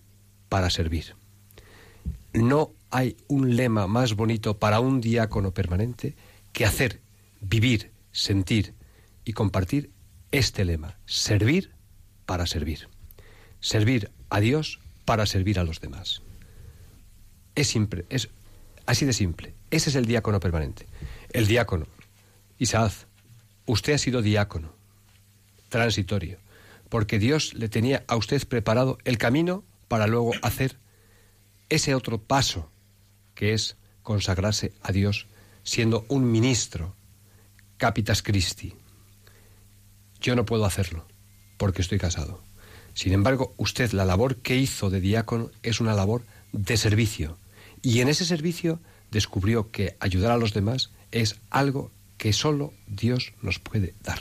para 0.48 0.68
servir. 0.68 1.14
No 2.32 2.70
hay 2.90 3.16
un 3.28 3.56
lema 3.56 3.86
más 3.86 4.14
bonito 4.14 4.58
para 4.58 4.80
un 4.80 5.00
diácono 5.00 5.52
permanente 5.52 6.14
que 6.52 6.66
hacer, 6.66 7.00
vivir, 7.40 7.90
sentir 8.12 8.74
y 9.26 9.32
compartir 9.34 9.90
este 10.30 10.64
lema, 10.64 10.96
servir 11.04 11.72
para 12.24 12.46
servir. 12.46 12.88
Servir 13.60 14.10
a 14.30 14.40
Dios 14.40 14.80
para 15.04 15.26
servir 15.26 15.58
a 15.58 15.64
los 15.64 15.80
demás. 15.80 16.22
Es 17.56 17.66
simple, 17.66 18.06
es 18.08 18.30
así 18.86 19.04
de 19.04 19.12
simple. 19.12 19.52
Ese 19.70 19.90
es 19.90 19.96
el 19.96 20.06
diácono 20.06 20.38
permanente. 20.40 20.86
El 21.30 21.48
diácono. 21.48 21.86
Isaac, 22.58 22.92
usted 23.66 23.94
ha 23.94 23.98
sido 23.98 24.22
diácono, 24.22 24.72
transitorio, 25.68 26.38
porque 26.88 27.18
Dios 27.18 27.52
le 27.54 27.68
tenía 27.68 28.04
a 28.06 28.16
usted 28.16 28.46
preparado 28.46 28.96
el 29.04 29.18
camino 29.18 29.64
para 29.88 30.06
luego 30.06 30.32
hacer 30.40 30.78
ese 31.68 31.96
otro 31.96 32.22
paso, 32.22 32.70
que 33.34 33.54
es 33.54 33.76
consagrarse 34.04 34.72
a 34.82 34.92
Dios 34.92 35.26
siendo 35.64 36.06
un 36.08 36.30
ministro, 36.30 36.94
capitas 37.76 38.22
Christi. 38.22 38.72
Yo 40.26 40.34
no 40.34 40.44
puedo 40.44 40.64
hacerlo, 40.64 41.06
porque 41.56 41.82
estoy 41.82 42.00
casado. 42.00 42.42
Sin 42.94 43.12
embargo, 43.12 43.54
usted 43.58 43.92
la 43.92 44.04
labor 44.04 44.34
que 44.34 44.56
hizo 44.56 44.90
de 44.90 45.00
diácono 45.00 45.52
es 45.62 45.80
una 45.80 45.94
labor 45.94 46.24
de 46.50 46.76
servicio. 46.76 47.38
Y 47.80 48.00
en 48.00 48.08
ese 48.08 48.24
servicio 48.24 48.80
descubrió 49.12 49.70
que 49.70 49.94
ayudar 50.00 50.32
a 50.32 50.36
los 50.36 50.52
demás 50.52 50.90
es 51.12 51.36
algo 51.48 51.92
que 52.18 52.32
solo 52.32 52.72
Dios 52.88 53.34
nos 53.40 53.60
puede 53.60 53.94
dar. 54.02 54.18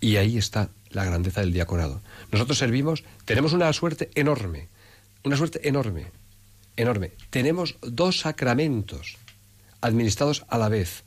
Y 0.00 0.16
ahí 0.16 0.36
está 0.36 0.70
la 0.90 1.04
grandeza 1.04 1.42
del 1.42 1.52
diaconado. 1.52 2.02
Nosotros 2.32 2.58
servimos, 2.58 3.04
tenemos 3.24 3.52
una 3.52 3.72
suerte 3.72 4.10
enorme, 4.16 4.66
una 5.22 5.36
suerte 5.36 5.68
enorme, 5.68 6.10
enorme. 6.74 7.12
Tenemos 7.30 7.76
dos 7.82 8.18
sacramentos 8.18 9.16
administrados 9.80 10.44
a 10.48 10.58
la 10.58 10.68
vez. 10.68 11.04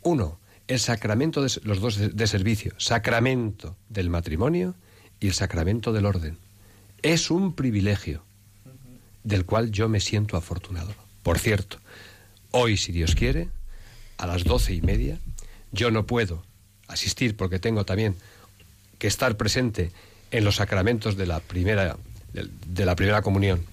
Uno, 0.00 0.37
el 0.68 0.78
sacramento 0.78 1.42
de 1.42 1.50
los 1.64 1.80
dos 1.80 1.96
de, 1.96 2.26
servicio, 2.26 2.74
sacramento 2.76 3.76
del 3.88 4.10
matrimonio 4.10 4.74
y 5.18 5.28
el 5.28 5.34
sacramento 5.34 5.92
del 5.92 6.06
orden. 6.06 6.36
Es 7.02 7.30
un 7.30 7.54
privilegio 7.54 8.22
del 9.24 9.44
cual 9.44 9.70
yo 9.70 9.88
me 9.88 10.00
siento 10.00 10.36
afortunado. 10.36 10.94
Por 11.22 11.38
cierto, 11.38 11.78
hoy, 12.50 12.76
si 12.76 12.92
Dios 12.92 13.14
quiere, 13.14 13.48
a 14.18 14.26
las 14.26 14.44
doce 14.44 14.74
y 14.74 14.82
media, 14.82 15.18
yo 15.72 15.90
no 15.90 16.06
puedo 16.06 16.42
asistir 16.86 17.36
porque 17.36 17.58
tengo 17.58 17.84
también 17.84 18.16
que 18.98 19.06
estar 19.06 19.36
presente 19.36 19.90
en 20.30 20.44
los 20.44 20.56
sacramentos 20.56 21.16
de 21.16 21.26
la 21.26 21.40
primera, 21.40 21.96
de 22.32 22.84
la 22.84 22.94
primera 22.94 23.22
comunión 23.22 23.64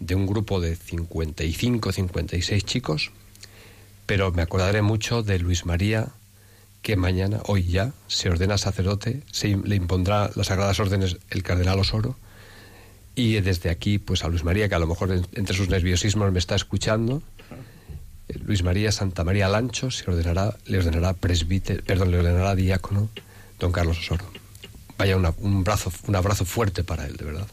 de 0.00 0.14
un 0.14 0.26
grupo 0.26 0.60
de 0.60 0.76
55, 0.76 1.92
56 1.92 2.64
chicos, 2.64 3.10
pero 4.06 4.32
me 4.32 4.42
acordaré 4.42 4.82
mucho 4.82 5.22
de 5.22 5.38
Luis 5.38 5.66
María, 5.66 6.08
que 6.82 6.96
mañana, 6.96 7.40
hoy 7.46 7.64
ya, 7.64 7.92
se 8.06 8.30
ordena 8.30 8.58
sacerdote, 8.58 9.22
se 9.30 9.56
le 9.56 9.76
impondrá 9.76 10.30
las 10.34 10.48
sagradas 10.48 10.80
órdenes 10.80 11.18
el 11.30 11.42
cardenal 11.42 11.78
Osoro, 11.78 12.16
y 13.14 13.40
desde 13.40 13.70
aquí, 13.70 13.98
pues 13.98 14.22
a 14.22 14.28
Luis 14.28 14.44
María, 14.44 14.68
que 14.68 14.76
a 14.76 14.78
lo 14.78 14.86
mejor 14.86 15.10
en, 15.10 15.26
entre 15.34 15.56
sus 15.56 15.68
nerviosismos 15.68 16.30
me 16.30 16.38
está 16.38 16.54
escuchando, 16.54 17.20
eh, 18.28 18.38
Luis 18.44 18.62
María 18.62 18.92
Santa 18.92 19.24
María 19.24 19.48
Lancho 19.48 19.90
se 19.90 20.08
ordenará, 20.08 20.56
le 20.66 20.78
ordenará 20.78 21.14
presbítero, 21.14 21.82
perdón, 21.84 22.12
le 22.12 22.18
ordenará 22.18 22.54
diácono 22.54 23.08
don 23.58 23.72
Carlos 23.72 23.98
Osoro. 23.98 24.24
Vaya 24.96 25.16
una, 25.16 25.34
un, 25.38 25.64
brazo, 25.64 25.92
un 26.06 26.16
abrazo 26.16 26.44
fuerte 26.44 26.84
para 26.84 27.06
él, 27.06 27.16
de 27.16 27.24
verdad. 27.24 27.46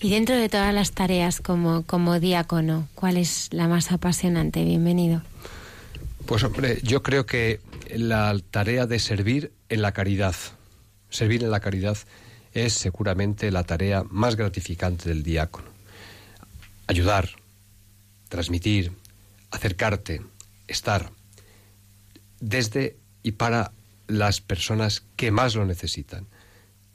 Y 0.00 0.10
dentro 0.10 0.34
de 0.34 0.48
todas 0.48 0.74
las 0.74 0.92
tareas 0.92 1.40
como, 1.40 1.84
como 1.84 2.18
diácono, 2.18 2.88
¿cuál 2.94 3.16
es 3.16 3.48
la 3.52 3.68
más 3.68 3.92
apasionante? 3.92 4.64
Bienvenido. 4.64 5.22
Pues 6.26 6.44
hombre, 6.44 6.78
yo 6.82 7.02
creo 7.02 7.26
que 7.26 7.60
la 7.94 8.36
tarea 8.50 8.86
de 8.86 8.98
servir 8.98 9.52
en 9.68 9.82
la 9.82 9.92
caridad, 9.92 10.34
servir 11.10 11.42
en 11.42 11.50
la 11.50 11.60
caridad 11.60 11.98
es 12.54 12.74
seguramente 12.74 13.50
la 13.50 13.64
tarea 13.64 14.04
más 14.08 14.36
gratificante 14.36 15.08
del 15.08 15.22
diácono. 15.22 15.66
Ayudar, 16.86 17.30
transmitir, 18.28 18.92
acercarte, 19.50 20.22
estar 20.68 21.10
desde 22.40 22.96
y 23.22 23.32
para 23.32 23.72
las 24.08 24.40
personas 24.40 25.02
que 25.16 25.30
más 25.30 25.54
lo 25.54 25.64
necesitan. 25.64 26.26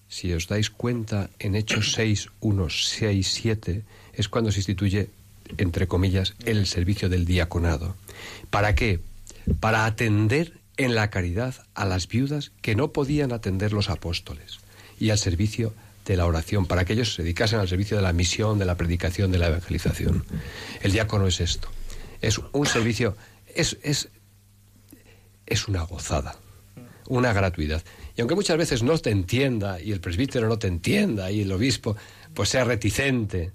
Si 0.07 0.31
os 0.33 0.47
dais 0.47 0.69
cuenta, 0.69 1.29
en 1.39 1.55
Hechos 1.55 1.93
6, 1.93 2.29
1, 2.39 2.69
6, 2.69 3.27
7 3.27 3.83
es 4.13 4.29
cuando 4.29 4.51
se 4.51 4.59
instituye, 4.59 5.09
entre 5.57 5.87
comillas, 5.87 6.33
el 6.45 6.65
servicio 6.65 7.09
del 7.09 7.25
diaconado. 7.25 7.95
¿Para 8.49 8.75
qué? 8.75 8.99
Para 9.59 9.85
atender 9.85 10.59
en 10.77 10.95
la 10.95 11.09
caridad 11.09 11.55
a 11.73 11.85
las 11.85 12.07
viudas 12.07 12.51
que 12.61 12.75
no 12.75 12.91
podían 12.91 13.31
atender 13.31 13.73
los 13.73 13.89
apóstoles 13.89 14.59
y 14.99 15.09
al 15.09 15.17
servicio 15.17 15.73
de 16.05 16.15
la 16.15 16.25
oración, 16.25 16.65
para 16.65 16.85
que 16.85 16.93
ellos 16.93 17.15
se 17.15 17.23
dedicasen 17.23 17.59
al 17.59 17.67
servicio 17.67 17.97
de 17.97 18.03
la 18.03 18.13
misión, 18.13 18.59
de 18.59 18.65
la 18.65 18.75
predicación, 18.75 19.31
de 19.31 19.39
la 19.39 19.47
evangelización. 19.47 20.25
El 20.81 20.93
diácono 20.93 21.27
es 21.27 21.41
esto. 21.41 21.69
Es 22.21 22.39
un 22.53 22.65
servicio, 22.65 23.17
es, 23.53 23.77
es, 23.81 24.09
es 25.45 25.67
una 25.67 25.81
gozada, 25.81 26.35
una 27.07 27.33
gratuidad. 27.33 27.83
Y 28.15 28.21
aunque 28.21 28.35
muchas 28.35 28.57
veces 28.57 28.83
no 28.83 28.97
te 28.97 29.11
entienda, 29.11 29.81
y 29.81 29.91
el 29.91 29.99
presbítero 29.99 30.47
no 30.47 30.57
te 30.57 30.67
entienda, 30.67 31.29
y 31.29 31.41
el 31.41 31.51
obispo 31.51 31.97
pues 32.33 32.49
sea 32.49 32.63
reticente, 32.63 33.51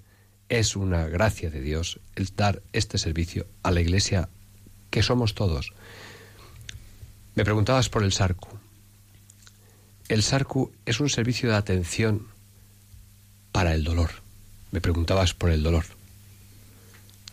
es 0.47 0.75
una 0.75 1.07
gracia 1.07 1.49
de 1.49 1.61
Dios 1.61 1.99
el 2.15 2.27
dar 2.35 2.61
este 2.71 2.97
servicio 2.97 3.47
a 3.63 3.71
la 3.71 3.81
iglesia 3.81 4.29
que 4.93 5.01
somos 5.01 5.33
todos. 5.33 5.73
Me 7.33 7.43
preguntabas 7.43 7.89
por 7.89 8.03
el 8.03 8.13
SARCU. 8.13 8.47
El 10.07 10.21
SARCU 10.21 10.71
es 10.85 10.99
un 10.99 11.09
servicio 11.09 11.49
de 11.49 11.55
atención 11.55 12.27
para 13.51 13.73
el 13.73 13.83
dolor. 13.83 14.11
Me 14.69 14.81
preguntabas 14.81 15.33
por 15.33 15.49
el 15.49 15.63
dolor. 15.63 15.85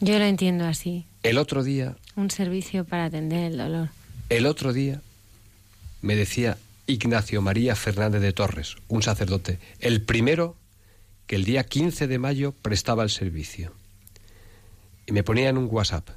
Yo 0.01 0.19
lo 0.19 0.25
entiendo 0.25 0.65
así. 0.65 1.05
El 1.23 1.37
otro 1.37 1.63
día, 1.63 1.97
Un 2.17 2.31
servicio 2.31 2.87
para 2.87 3.05
atender 3.05 3.53
el 3.53 3.59
dolor. 3.59 3.91
el 4.31 4.47
otro 4.47 4.73
día 4.73 5.03
me 6.01 6.17
decía 6.17 6.57
Ignacio 6.87 7.43
María 7.43 7.77
Fernández 7.77 8.23
de 8.23 8.33
Torres, 8.33 8.77
un 8.89 9.03
sacerdote, 9.03 9.59
el 9.81 10.01
primero 10.01 10.57
que 11.27 11.37
el 11.37 11.45
día 11.45 11.65
15 11.65 12.07
de 12.07 12.19
mayo 12.19 12.53
prestaba 12.53 13.03
el 13.03 13.11
servicio. 13.11 13.75
Y 15.07 15.13
me 15.13 15.23
ponía 15.23 15.51
en 15.51 15.59
un 15.59 15.69
WhatsApp. 15.71 16.09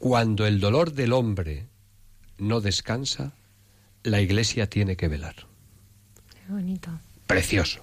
Cuando 0.00 0.46
el 0.46 0.60
dolor 0.60 0.94
del 0.94 1.12
hombre 1.12 1.66
no 2.38 2.62
descansa, 2.62 3.34
la 4.02 4.22
iglesia 4.22 4.66
tiene 4.66 4.96
que 4.96 5.08
velar. 5.08 5.36
Qué 6.30 6.50
bonito. 6.50 6.90
Precioso. 7.26 7.80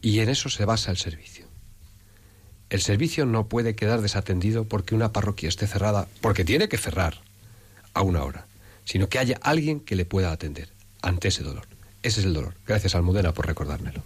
Y 0.00 0.20
en 0.20 0.30
eso 0.30 0.48
se 0.48 0.64
basa 0.64 0.90
el 0.90 0.96
servicio. 0.96 1.44
El 2.70 2.80
servicio 2.80 3.26
no 3.26 3.46
puede 3.46 3.74
quedar 3.74 4.00
desatendido 4.00 4.64
porque 4.64 4.94
una 4.94 5.12
parroquia 5.12 5.50
esté 5.50 5.66
cerrada, 5.66 6.08
porque 6.22 6.46
tiene 6.46 6.70
que 6.70 6.78
cerrar 6.78 7.20
a 7.92 8.00
una 8.00 8.24
hora, 8.24 8.46
sino 8.86 9.10
que 9.10 9.18
haya 9.18 9.38
alguien 9.42 9.80
que 9.80 9.96
le 9.96 10.06
pueda 10.06 10.32
atender 10.32 10.70
ante 11.02 11.28
ese 11.28 11.42
dolor. 11.42 11.68
Ese 12.02 12.20
es 12.20 12.26
el 12.26 12.32
dolor. 12.32 12.54
Gracias, 12.66 12.94
Almudena, 12.94 13.34
por 13.34 13.46
recordármelo. 13.46 14.02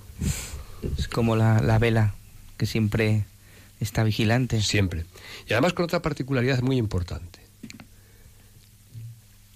Es 0.98 1.06
como 1.06 1.36
la, 1.36 1.60
la 1.60 1.78
vela 1.78 2.16
que 2.56 2.66
siempre 2.66 3.26
está 3.84 4.02
vigilante. 4.02 4.60
Siempre. 4.60 5.04
Y 5.48 5.52
además 5.52 5.72
con 5.72 5.84
otra 5.84 6.02
particularidad 6.02 6.60
muy 6.62 6.76
importante. 6.76 7.40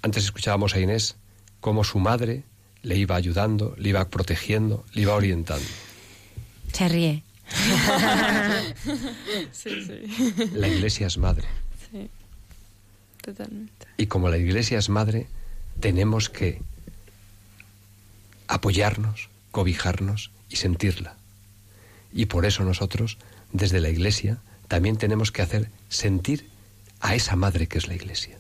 Antes 0.02 0.24
escuchábamos 0.24 0.74
a 0.74 0.80
Inés 0.80 1.16
cómo 1.60 1.84
su 1.84 1.98
madre 1.98 2.44
le 2.82 2.96
iba 2.96 3.16
ayudando, 3.16 3.74
le 3.78 3.90
iba 3.90 4.08
protegiendo, 4.08 4.84
le 4.92 5.02
iba 5.02 5.14
orientando. 5.14 5.66
Se 6.72 6.88
ríe. 6.88 7.22
Sí, 9.52 9.70
sí. 9.86 10.50
La 10.52 10.68
iglesia 10.68 11.06
es 11.06 11.18
madre. 11.18 11.46
Sí. 11.90 12.08
Totalmente. 13.22 13.86
Y 13.96 14.06
como 14.06 14.28
la 14.28 14.38
iglesia 14.38 14.78
es 14.78 14.88
madre, 14.88 15.26
tenemos 15.80 16.28
que 16.28 16.60
apoyarnos, 18.46 19.28
cobijarnos 19.50 20.30
y 20.48 20.56
sentirla. 20.56 21.16
Y 22.12 22.26
por 22.26 22.46
eso 22.46 22.64
nosotros, 22.64 23.18
desde 23.52 23.80
la 23.80 23.88
iglesia, 23.88 24.38
también 24.68 24.96
tenemos 24.96 25.32
que 25.32 25.42
hacer 25.42 25.70
sentir 25.88 26.48
a 27.00 27.14
esa 27.14 27.36
madre 27.36 27.66
que 27.66 27.78
es 27.78 27.88
la 27.88 27.94
iglesia. 27.94 28.38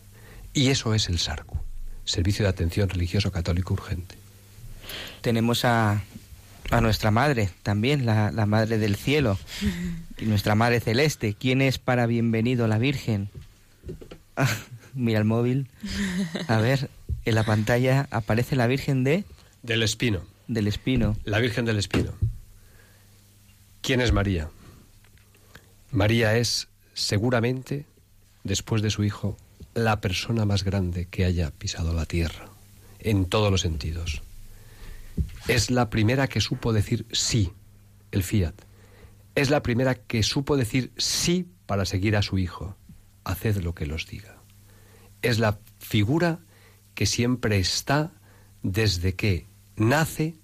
Y 0.52 0.68
eso 0.68 0.94
es 0.94 1.08
el 1.08 1.18
SARCU, 1.18 1.58
Servicio 2.04 2.44
de 2.44 2.50
Atención 2.50 2.88
Religioso 2.88 3.30
Católico 3.30 3.74
Urgente. 3.74 4.16
Tenemos 5.20 5.64
a, 5.64 6.02
a 6.70 6.80
nuestra 6.80 7.10
madre 7.10 7.50
también, 7.62 8.06
la, 8.06 8.30
la 8.32 8.46
madre 8.46 8.78
del 8.78 8.96
cielo, 8.96 9.38
y 10.18 10.24
nuestra 10.26 10.54
madre 10.54 10.80
celeste. 10.80 11.34
¿Quién 11.38 11.62
es 11.62 11.78
para 11.78 12.06
bienvenido 12.06 12.66
la 12.68 12.78
Virgen? 12.78 13.30
mira 14.94 15.18
el 15.18 15.24
móvil. 15.24 15.68
A 16.48 16.58
ver, 16.58 16.90
en 17.24 17.34
la 17.34 17.44
pantalla 17.44 18.08
aparece 18.10 18.56
la 18.56 18.66
Virgen 18.66 19.04
de 19.04 19.24
Del 19.62 19.82
Espino. 19.82 20.22
del 20.48 20.66
Espino. 20.66 21.16
La 21.24 21.38
Virgen 21.38 21.64
del 21.64 21.78
Espino. 21.78 22.12
¿Quién 23.82 24.00
es 24.00 24.12
María? 24.12 24.48
María 25.90 26.36
es 26.36 26.68
seguramente, 26.94 27.86
después 28.44 28.82
de 28.82 28.90
su 28.90 29.04
hijo, 29.04 29.36
la 29.74 30.00
persona 30.00 30.44
más 30.44 30.64
grande 30.64 31.06
que 31.06 31.24
haya 31.24 31.50
pisado 31.50 31.92
la 31.92 32.04
tierra, 32.04 32.48
en 32.98 33.26
todos 33.26 33.50
los 33.50 33.62
sentidos. 33.62 34.22
Es 35.46 35.70
la 35.70 35.88
primera 35.88 36.28
que 36.28 36.40
supo 36.40 36.72
decir 36.72 37.06
sí, 37.12 37.52
el 38.12 38.22
fiat. 38.22 38.54
Es 39.34 39.50
la 39.50 39.62
primera 39.62 39.94
que 39.94 40.22
supo 40.22 40.56
decir 40.56 40.92
sí 40.96 41.46
para 41.66 41.84
seguir 41.84 42.16
a 42.16 42.22
su 42.22 42.38
hijo. 42.38 42.76
Haced 43.24 43.58
lo 43.58 43.74
que 43.74 43.86
los 43.86 44.06
diga. 44.06 44.36
Es 45.22 45.38
la 45.38 45.58
figura 45.78 46.40
que 46.94 47.06
siempre 47.06 47.58
está 47.58 48.12
desde 48.62 49.14
que 49.14 49.46
nace 49.76 50.34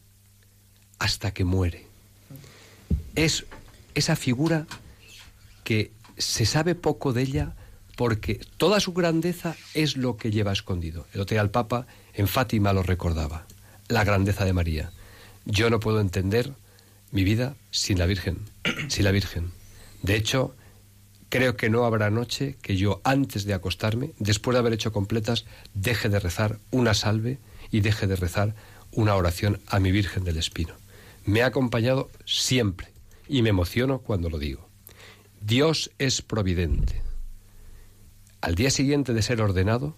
hasta 0.98 1.32
que 1.32 1.44
muere. 1.44 1.86
Es 3.14 3.46
esa 3.94 4.16
figura 4.16 4.66
que 5.64 5.92
se 6.16 6.46
sabe 6.46 6.74
poco 6.74 7.12
de 7.12 7.22
ella 7.22 7.56
porque 7.96 8.40
toda 8.56 8.80
su 8.80 8.92
grandeza 8.92 9.56
es 9.72 9.96
lo 9.96 10.16
que 10.16 10.30
lleva 10.30 10.52
escondido. 10.52 11.06
El 11.12 11.20
otro 11.20 11.34
día 11.34 11.52
Papa 11.52 11.86
en 12.12 12.28
Fátima 12.28 12.72
lo 12.72 12.82
recordaba, 12.82 13.46
la 13.88 14.04
grandeza 14.04 14.44
de 14.44 14.52
María. 14.52 14.92
Yo 15.44 15.70
no 15.70 15.80
puedo 15.80 16.00
entender 16.00 16.52
mi 17.10 17.24
vida 17.24 17.54
sin 17.70 17.98
la 17.98 18.06
Virgen, 18.06 18.38
sin 18.88 19.04
la 19.04 19.12
Virgen. 19.12 19.52
De 20.02 20.16
hecho, 20.16 20.54
creo 21.28 21.56
que 21.56 21.70
no 21.70 21.84
habrá 21.84 22.10
noche 22.10 22.56
que 22.62 22.76
yo 22.76 23.00
antes 23.04 23.44
de 23.44 23.54
acostarme, 23.54 24.12
después 24.18 24.54
de 24.54 24.60
haber 24.60 24.72
hecho 24.72 24.92
completas, 24.92 25.44
deje 25.74 26.08
de 26.08 26.20
rezar 26.20 26.58
una 26.70 26.94
salve 26.94 27.38
y 27.70 27.80
deje 27.80 28.06
de 28.06 28.16
rezar 28.16 28.54
una 28.90 29.14
oración 29.14 29.60
a 29.66 29.80
mi 29.80 29.92
Virgen 29.92 30.24
del 30.24 30.36
Espino. 30.36 30.74
Me 31.24 31.42
ha 31.42 31.46
acompañado 31.46 32.10
siempre 32.26 32.88
y 33.28 33.42
me 33.42 33.50
emociono 33.50 34.00
cuando 34.00 34.28
lo 34.28 34.38
digo. 34.38 34.68
Dios 35.46 35.90
es 35.98 36.22
providente. 36.22 37.02
Al 38.40 38.54
día 38.54 38.70
siguiente 38.70 39.12
de 39.12 39.20
ser 39.20 39.42
ordenado, 39.42 39.94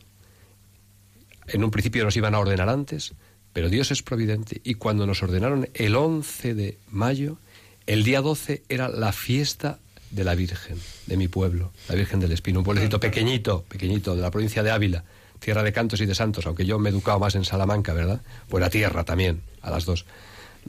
en 1.46 1.62
un 1.62 1.70
principio 1.70 2.02
nos 2.02 2.16
iban 2.16 2.34
a 2.34 2.40
ordenar 2.40 2.68
antes, 2.68 3.14
pero 3.52 3.68
Dios 3.68 3.92
es 3.92 4.02
providente 4.02 4.60
y 4.64 4.74
cuando 4.74 5.06
nos 5.06 5.22
ordenaron 5.22 5.68
el 5.74 5.94
11 5.94 6.54
de 6.54 6.78
mayo, 6.90 7.38
el 7.86 8.02
día 8.02 8.22
12 8.22 8.64
era 8.68 8.88
la 8.88 9.12
fiesta 9.12 9.78
de 10.10 10.24
la 10.24 10.34
Virgen 10.34 10.78
de 11.06 11.16
mi 11.16 11.28
pueblo, 11.28 11.72
la 11.88 11.94
Virgen 11.94 12.18
del 12.18 12.32
Espino, 12.32 12.58
un 12.58 12.64
pueblecito 12.64 12.98
pequeñito, 12.98 13.62
pequeñito, 13.68 14.16
de 14.16 14.22
la 14.22 14.32
provincia 14.32 14.64
de 14.64 14.72
Ávila, 14.72 15.04
tierra 15.38 15.62
de 15.62 15.72
cantos 15.72 16.00
y 16.00 16.06
de 16.06 16.16
santos, 16.16 16.44
aunque 16.46 16.66
yo 16.66 16.80
me 16.80 16.88
he 16.88 16.92
educado 16.92 17.20
más 17.20 17.36
en 17.36 17.44
Salamanca, 17.44 17.92
¿verdad? 17.92 18.20
Buena 18.50 18.68
tierra 18.68 19.04
también, 19.04 19.42
a 19.62 19.70
las 19.70 19.84
dos. 19.84 20.06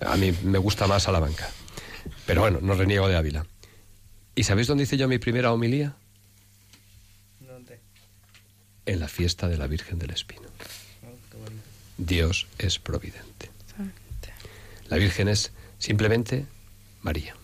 A 0.06 0.16
mí 0.18 0.32
me 0.44 0.60
gusta 0.60 0.86
más 0.86 1.02
Salamanca. 1.02 1.50
Pero 2.28 2.42
bueno, 2.42 2.60
no 2.62 2.76
reniego 2.76 3.08
de 3.08 3.16
Ávila. 3.16 3.44
¿Y 4.38 4.44
sabéis 4.44 4.68
dónde 4.68 4.84
hice 4.84 4.98
yo 4.98 5.08
mi 5.08 5.18
primera 5.18 5.52
homilía? 5.52 5.96
En 8.86 9.00
la 9.00 9.08
fiesta 9.08 9.48
de 9.50 9.58
la 9.58 9.66
Virgen 9.66 9.98
del 9.98 10.12
Espino. 10.12 10.48
Dios 11.98 12.46
es 12.60 12.78
providente. 12.78 13.50
La 14.90 14.98
Virgen 14.98 15.28
es 15.28 15.52
simplemente 15.80 16.46
María. 17.02 17.36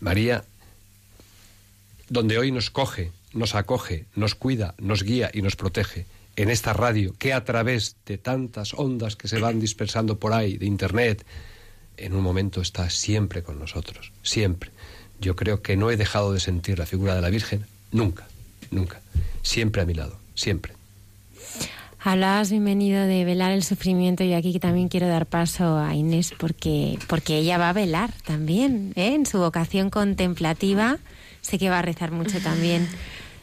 María, 0.00 0.44
donde 2.08 2.38
hoy 2.38 2.50
nos 2.50 2.70
coge, 2.70 3.12
nos 3.32 3.54
acoge, 3.54 4.06
nos 4.16 4.34
cuida, 4.34 4.74
nos 4.78 5.04
guía 5.04 5.30
y 5.32 5.42
nos 5.42 5.54
protege, 5.54 6.06
en 6.34 6.50
esta 6.50 6.72
radio, 6.72 7.14
que 7.16 7.32
a 7.32 7.44
través 7.44 7.94
de 8.04 8.18
tantas 8.18 8.74
ondas 8.74 9.14
que 9.14 9.28
se 9.28 9.38
van 9.38 9.60
dispersando 9.60 10.18
por 10.18 10.32
ahí, 10.32 10.58
de 10.58 10.66
Internet, 10.66 11.24
en 11.96 12.14
un 12.14 12.22
momento 12.24 12.60
está 12.60 12.90
siempre 12.90 13.44
con 13.44 13.60
nosotros, 13.60 14.10
siempre. 14.24 14.73
Yo 15.20 15.36
creo 15.36 15.62
que 15.62 15.76
no 15.76 15.90
he 15.90 15.96
dejado 15.96 16.32
de 16.32 16.40
sentir 16.40 16.78
la 16.78 16.86
figura 16.86 17.14
de 17.14 17.22
la 17.22 17.30
Virgen 17.30 17.64
nunca, 17.92 18.26
nunca, 18.70 19.00
siempre 19.42 19.82
a 19.82 19.84
mi 19.86 19.94
lado, 19.94 20.16
siempre. 20.34 20.72
Hablabas, 22.06 22.50
bienvenido, 22.50 23.06
de 23.06 23.24
velar 23.24 23.52
el 23.52 23.62
sufrimiento 23.64 24.24
y 24.24 24.34
aquí 24.34 24.58
también 24.58 24.88
quiero 24.88 25.08
dar 25.08 25.24
paso 25.24 25.78
a 25.78 25.94
Inés 25.94 26.34
porque, 26.38 26.98
porque 27.06 27.38
ella 27.38 27.56
va 27.56 27.70
a 27.70 27.72
velar 27.72 28.12
también, 28.26 28.92
¿eh? 28.96 29.14
en 29.14 29.24
su 29.24 29.38
vocación 29.38 29.88
contemplativa. 29.88 30.98
Sé 31.40 31.58
que 31.58 31.70
va 31.70 31.78
a 31.78 31.82
rezar 31.82 32.10
mucho 32.10 32.40
también 32.40 32.86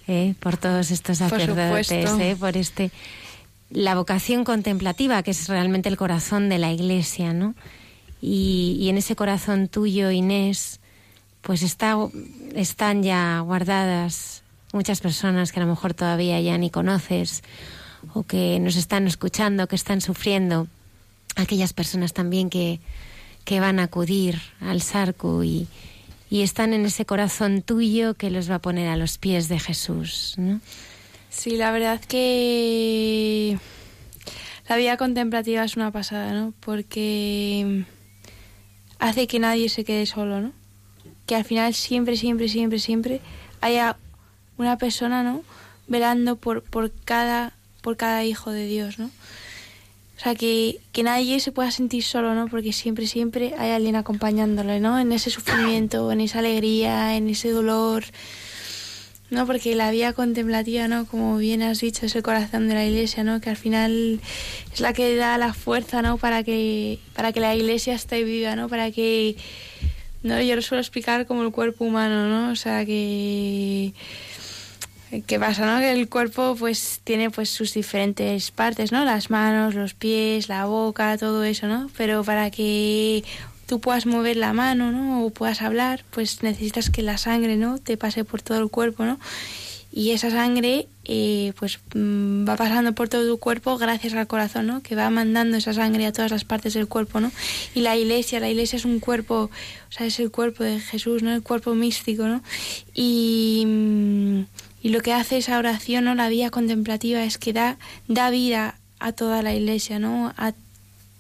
¿eh? 0.08 0.36
por 0.40 0.58
todos 0.58 0.92
estos 0.92 1.18
Por 1.20 1.30
sacerdotes, 1.30 1.88
supuesto. 1.88 2.20
¿eh? 2.20 2.36
por 2.40 2.58
este 2.58 2.92
la 3.72 3.96
vocación 3.96 4.44
contemplativa 4.44 5.24
que 5.24 5.32
es 5.32 5.48
realmente 5.48 5.88
el 5.90 5.96
corazón 5.98 6.50
de 6.50 6.58
la 6.60 6.72
Iglesia, 6.74 7.32
¿no? 7.34 7.56
Y, 8.22 8.78
y 8.82 8.90
en 8.90 8.98
ese 8.98 9.16
corazón 9.16 9.70
tuyo, 9.70 10.12
Inés, 10.12 10.81
pues 11.42 11.64
está, 11.64 11.98
están 12.56 13.04
ya 13.04 13.40
guardadas 13.40 14.44
muchas 14.74 15.02
personas 15.02 15.52
que 15.52 15.60
a 15.60 15.64
lo 15.64 15.70
mejor 15.70 15.94
todavía 15.94 16.40
ya 16.40 16.58
ni 16.58 16.70
conoces 16.70 17.44
o 18.14 18.24
que 18.24 18.60
nos 18.60 18.76
están 18.76 19.08
escuchando, 19.08 19.68
que 19.68 19.76
están 19.76 20.02
sufriendo, 20.02 20.68
aquellas 21.36 21.74
personas 21.74 22.14
también 22.14 22.50
que, 22.50 22.80
que 23.46 23.60
van 23.60 23.80
a 23.80 23.84
acudir 23.84 24.40
al 24.60 24.82
Sarco 24.82 25.44
y, 25.44 25.68
y 26.30 26.42
están 26.42 26.74
en 26.74 26.86
ese 26.86 27.06
corazón 27.06 27.62
tuyo 27.62 28.16
que 28.16 28.32
los 28.32 28.50
va 28.50 28.56
a 28.56 28.60
poner 28.60 28.88
a 28.88 28.96
los 28.96 29.18
pies 29.18 29.50
de 29.50 29.60
Jesús, 29.60 30.36
¿no? 30.38 30.62
Sí, 31.30 31.56
la 31.56 31.72
verdad 31.72 32.02
que 32.02 33.58
la 34.68 34.76
vida 34.76 34.98
contemplativa 34.98 35.64
es 35.64 35.76
una 35.76 35.92
pasada, 35.92 36.34
¿no? 36.34 36.54
Porque 36.60 37.86
hace 39.00 39.28
que 39.28 39.40
nadie 39.40 39.70
se 39.70 39.84
quede 39.84 40.06
solo, 40.06 40.42
¿no? 40.42 40.61
Que 41.26 41.36
al 41.36 41.46
final 41.46 41.74
siempre, 41.74 42.18
siempre, 42.18 42.48
siempre, 42.50 42.80
siempre 42.80 43.22
haya 43.62 43.98
una 44.58 44.78
persona, 44.78 45.24
¿no? 45.24 45.44
Velando 45.88 46.36
por, 46.36 46.64
por 46.64 46.92
cada 47.06 47.54
por 47.82 47.98
cada 47.98 48.24
hijo 48.24 48.52
de 48.52 48.66
Dios, 48.66 49.00
¿no? 49.00 49.06
O 49.06 50.24
sea, 50.24 50.36
que, 50.36 50.80
que 50.92 51.02
nadie 51.02 51.40
se 51.40 51.52
pueda 51.52 51.72
sentir 51.72 52.04
solo, 52.04 52.36
¿no? 52.36 52.48
Porque 52.48 52.74
siempre, 52.74 53.08
siempre 53.08 53.56
hay 53.58 53.72
alguien 53.72 53.96
acompañándole, 53.96 54.80
¿no? 54.80 55.00
En 55.00 55.12
ese 55.12 55.32
sufrimiento, 55.32 56.12
en 56.12 56.22
esa 56.22 56.40
alegría, 56.40 57.18
en 57.18 57.28
ese 57.28 57.50
dolor, 57.50 58.04
¿no? 59.32 59.48
Porque 59.48 59.74
la 59.74 59.90
vida 59.90 60.14
contemplativa, 60.14 60.88
¿no? 60.88 61.08
Como 61.08 61.38
bien 61.38 61.64
has 61.64 61.80
dicho, 61.80 62.06
es 62.06 62.16
el 62.16 62.22
corazón 62.22 62.68
de 62.68 62.76
la 62.76 62.86
iglesia, 62.86 63.24
¿no? 63.24 63.42
Que 63.42 63.50
al 63.50 63.58
final 63.58 64.20
es 64.72 64.80
la 64.80 64.94
que 64.94 65.16
da 65.16 65.40
la 65.40 65.56
fuerza, 65.56 66.04
¿no? 66.04 66.20
Para 66.20 66.44
que, 66.44 67.00
para 67.16 67.32
que 67.32 67.40
la 67.40 67.56
iglesia 67.56 67.96
esté 67.96 68.24
viva, 68.24 68.56
¿no? 68.56 68.70
Para 68.70 68.92
que, 68.92 69.36
¿no? 70.24 70.42
Yo 70.42 70.56
lo 70.56 70.62
suelo 70.62 70.82
explicar 70.82 71.26
como 71.26 71.44
el 71.44 71.52
cuerpo 71.52 71.86
humano, 71.86 72.28
¿no? 72.28 72.52
O 72.52 72.56
sea, 72.56 72.86
que... 72.86 73.94
¿Qué 75.28 75.38
pasa, 75.40 75.66
no? 75.66 75.80
Que 75.82 75.92
el 75.92 76.08
cuerpo 76.08 76.56
pues 76.58 77.02
tiene 77.04 77.30
pues 77.30 77.50
sus 77.50 77.74
diferentes 77.74 78.50
partes, 78.52 78.94
¿no? 78.94 79.04
Las 79.04 79.30
manos, 79.30 79.76
los 79.76 79.94
pies, 79.94 80.48
la 80.48 80.66
boca, 80.66 81.18
todo 81.18 81.44
eso, 81.44 81.68
¿no? 81.68 81.90
Pero 81.98 82.24
para 82.24 82.50
que 82.50 83.26
tú 83.66 83.82
puedas 83.82 84.06
mover 84.06 84.38
la 84.38 84.54
mano, 84.54 84.92
¿no? 84.94 85.26
O 85.26 85.30
puedas 85.30 85.62
hablar, 85.62 86.06
pues 86.12 86.44
necesitas 86.44 86.90
que 86.90 87.02
la 87.02 87.18
sangre, 87.18 87.58
¿no? 87.58 87.78
Te 87.78 87.98
pase 87.98 88.24
por 88.24 88.42
todo 88.42 88.60
el 88.60 88.70
cuerpo, 88.70 89.04
¿no? 89.04 89.20
Y 89.94 90.12
esa 90.12 90.32
sangre, 90.32 90.88
eh, 91.04 91.52
pues 91.60 91.80
mm, 91.94 92.48
va 92.48 92.56
pasando 92.56 92.94
por 92.94 93.10
todo 93.10 93.28
tu 93.28 93.38
cuerpo 93.40 93.78
gracias 93.78 94.14
al 94.14 94.26
corazón, 94.26 94.68
¿no? 94.68 94.82
Que 94.82 94.96
va 94.96 95.10
mandando 95.10 95.58
esa 95.58 95.74
sangre 95.74 96.06
a 96.06 96.14
todas 96.14 96.32
las 96.32 96.46
partes 96.46 96.74
del 96.74 96.88
cuerpo, 96.88 97.20
¿no? 97.20 97.32
Y 97.76 97.82
la 97.82 97.98
iglesia, 97.98 98.40
la 98.40 98.50
iglesia 98.50 98.78
es 98.78 98.86
un 98.86 99.00
cuerpo, 99.00 99.50
o 99.90 99.92
sea, 99.92 100.06
es 100.08 100.20
el 100.20 100.32
cuerpo 100.32 100.64
de 100.64 100.80
Jesús, 100.80 101.24
¿no? 101.24 101.34
El 101.34 101.44
cuerpo 101.44 101.76
místico, 101.76 102.28
¿no? 102.28 102.42
Y, 102.94 103.64
mm, 103.68 104.42
y 104.82 104.90
lo 104.90 105.02
que 105.02 105.14
hace 105.14 105.38
esa 105.38 105.58
oración, 105.58 106.06
¿no? 106.06 106.16
La 106.16 106.30
vida 106.30 106.50
contemplativa 106.52 107.24
es 107.24 107.38
que 107.38 107.52
da, 107.52 107.78
da 108.08 108.30
vida 108.30 108.78
a 109.00 109.12
toda 109.12 109.42
la 109.42 109.54
iglesia, 109.54 110.00
¿no? 110.00 110.34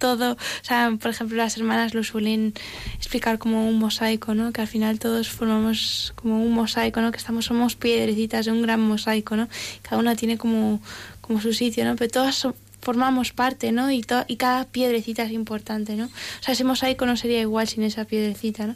Todo, 0.01 0.33
o 0.33 0.37
sea, 0.63 0.91
por 0.99 1.11
ejemplo, 1.11 1.37
las 1.37 1.55
hermanas 1.55 1.93
lo 1.93 2.03
suelen 2.03 2.53
explicar 2.97 3.37
como 3.37 3.69
un 3.69 3.79
mosaico, 3.79 4.33
¿no? 4.35 4.51
Que 4.51 4.59
al 4.59 4.67
final 4.67 4.99
todos 4.99 5.29
formamos 5.29 6.11
como 6.17 6.43
un 6.43 6.51
mosaico, 6.51 6.99
¿no? 6.99 7.11
Que 7.11 7.17
estamos, 7.17 7.45
somos 7.45 7.75
piedrecitas 7.77 8.45
de 8.45 8.51
un 8.51 8.61
gran 8.63 8.81
mosaico, 8.81 9.37
¿no? 9.37 9.47
Cada 9.83 9.97
una 10.01 10.15
tiene 10.17 10.37
como, 10.37 10.81
como 11.21 11.39
su 11.39 11.53
sitio, 11.53 11.85
¿no? 11.85 11.95
Pero 11.95 12.11
todas 12.11 12.45
formamos 12.81 13.31
parte, 13.31 13.71
¿no? 13.71 13.91
Y, 13.91 14.01
to- 14.01 14.25
y 14.27 14.37
cada 14.37 14.65
piedrecita 14.65 15.21
es 15.23 15.31
importante, 15.31 15.95
¿no? 15.95 16.05
O 16.05 16.43
sea, 16.43 16.53
ese 16.55 16.63
mosaico 16.63 17.05
no 17.05 17.15
sería 17.15 17.39
igual 17.39 17.67
sin 17.67 17.83
esa 17.83 18.05
piedrecita, 18.05 18.65
¿no? 18.67 18.75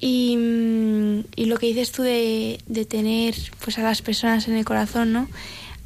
Y, 0.00 0.36
mm, 0.36 1.20
y 1.36 1.44
lo 1.44 1.56
que 1.58 1.66
dices 1.68 1.92
tú 1.92 2.02
de, 2.02 2.58
de 2.66 2.84
tener 2.84 3.36
pues 3.64 3.78
a 3.78 3.82
las 3.82 4.02
personas 4.02 4.48
en 4.48 4.56
el 4.56 4.64
corazón, 4.64 5.12
¿no? 5.12 5.28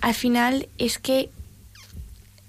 Al 0.00 0.14
final 0.14 0.68
es 0.78 0.98
que 0.98 1.28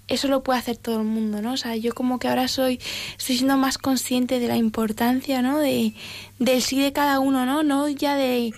eso 0.08 0.28
lo 0.28 0.44
puede 0.44 0.60
hacer 0.60 0.78
todo 0.78 1.00
el 1.00 1.06
mundo, 1.06 1.42
¿no? 1.42 1.54
O 1.54 1.58
sea, 1.58 1.76
yo 1.76 1.94
como 1.94 2.20
que 2.20 2.28
ahora 2.28 2.48
soy, 2.48 2.80
estoy 3.18 3.38
siendo 3.38 3.58
más 3.58 3.78
consciente 3.78 4.40
de 4.40 4.48
la 4.48 4.56
importancia, 4.56 5.42
¿no? 5.42 5.60
De, 5.60 5.94
del 6.40 6.62
sí 6.62 6.80
de 6.80 6.94
cada 6.94 7.20
uno, 7.20 7.46
¿no? 7.46 7.64
No 7.64 7.88
ya 7.90 8.16
de, 8.16 8.54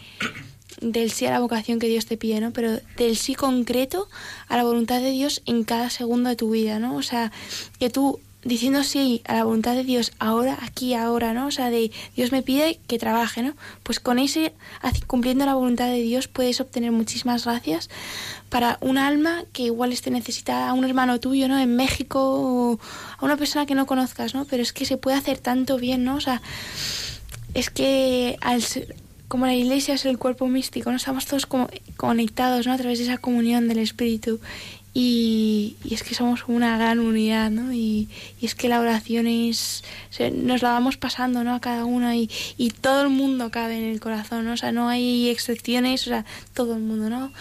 del 0.82 1.12
sí 1.12 1.26
a 1.26 1.32
la 1.32 1.40
vocación 1.40 1.80
que 1.80 1.88
Dios 1.88 2.06
te 2.06 2.18
pide, 2.18 2.40
¿no? 2.40 2.52
Pero 2.52 2.80
del 2.98 3.18
sí 3.18 3.36
concreto 3.36 4.08
a 4.48 4.58
la 4.58 4.64
voluntad 4.64 5.02
de 5.02 5.12
Dios 5.12 5.42
en 5.46 5.64
cada 5.64 5.90
segundo 5.90 6.30
de 6.30 6.36
tu 6.36 6.52
vida, 6.52 6.80
¿no? 6.80 6.96
O 6.96 7.02
sea, 7.02 7.32
que 7.80 7.90
tú 7.90 8.20
diciendo 8.44 8.84
sí 8.84 9.22
a 9.26 9.36
la 9.36 9.44
voluntad 9.44 9.76
de 9.76 9.84
Dios 9.84 10.12
ahora, 10.20 10.58
aquí, 10.62 10.94
ahora, 10.94 11.34
¿no? 11.34 11.48
O 11.48 11.52
sea, 11.52 11.70
de 11.70 11.92
Dios 12.16 12.32
me 12.32 12.42
pide 12.42 12.80
que 12.88 12.98
trabaje, 12.98 13.42
¿no? 13.42 13.54
Pues 13.84 14.00
con 14.00 14.18
ese, 14.20 14.54
cumpliendo 15.08 15.46
la 15.46 15.56
voluntad 15.56 15.88
de 15.88 16.02
Dios, 16.02 16.28
puedes 16.28 16.62
obtener 16.62 16.92
muchísimas 16.92 17.46
gracias 17.46 17.90
para 18.50 18.78
un 18.82 18.98
alma 18.98 19.44
que 19.52 19.64
igual 19.64 19.92
esté 19.92 20.10
necesitada, 20.10 20.70
a 20.70 20.74
un 20.74 20.86
hermano 20.86 21.20
tuyo, 21.20 21.48
¿no? 21.48 21.60
En 21.60 21.76
México, 21.76 22.20
o 22.22 22.80
a 23.18 23.26
una 23.26 23.38
persona 23.38 23.66
que 23.66 23.76
no 23.76 23.86
conozcas, 23.86 24.34
¿no? 24.34 24.46
Pero 24.46 24.64
es 24.64 24.74
que 24.74 24.86
se 24.86 24.98
puede 24.98 25.18
hacer 25.18 25.38
tanto 25.38 25.78
bien, 25.78 26.04
¿no? 26.04 26.16
O 26.16 26.22
sea, 26.22 26.42
es 27.54 27.70
que 27.70 28.38
al 28.42 28.64
como 29.30 29.46
la 29.46 29.54
iglesia 29.54 29.94
es 29.94 30.06
el 30.06 30.18
cuerpo 30.18 30.48
místico, 30.48 30.90
¿no? 30.90 30.98
Estamos 30.98 31.28
todos 31.28 31.46
como 31.46 31.70
conectados, 31.98 32.66
¿no? 32.66 32.74
A 32.74 32.78
través 32.78 32.98
de 32.98 33.06
esa 33.06 33.20
comunión 33.20 33.68
del 33.68 33.78
Espíritu. 33.78 34.40
Y, 35.02 35.78
es 35.90 36.04
que 36.04 36.14
somos 36.14 36.44
una 36.50 36.78
gran 36.78 37.00
unidad, 37.00 37.52
¿no? 37.52 37.72
Y, 37.72 38.10
es 38.42 38.54
que 38.54 38.68
la 38.68 38.82
oración 38.82 39.28
es... 39.28 39.82
nos 40.34 40.62
la 40.62 40.72
vamos 40.74 40.98
pasando, 40.98 41.46
¿no? 41.46 41.56
A 41.56 41.62
cada 41.62 41.86
una 41.86 42.18
y, 42.18 42.30
y, 42.58 42.72
todo 42.72 43.04
el 43.04 43.10
mundo 43.10 43.50
cabe 43.50 43.78
en 43.78 43.86
el 43.86 44.02
corazón, 44.02 44.44
¿no? 44.44 44.52
O 44.52 44.58
sea, 44.58 44.74
no 44.74 44.90
hay 44.90 45.30
excepciones, 45.30 46.06
o 46.06 46.10
sea, 46.10 46.26
todo 46.54 46.74
el 46.74 46.82
mundo, 46.82 47.10
¿no? 47.10 47.32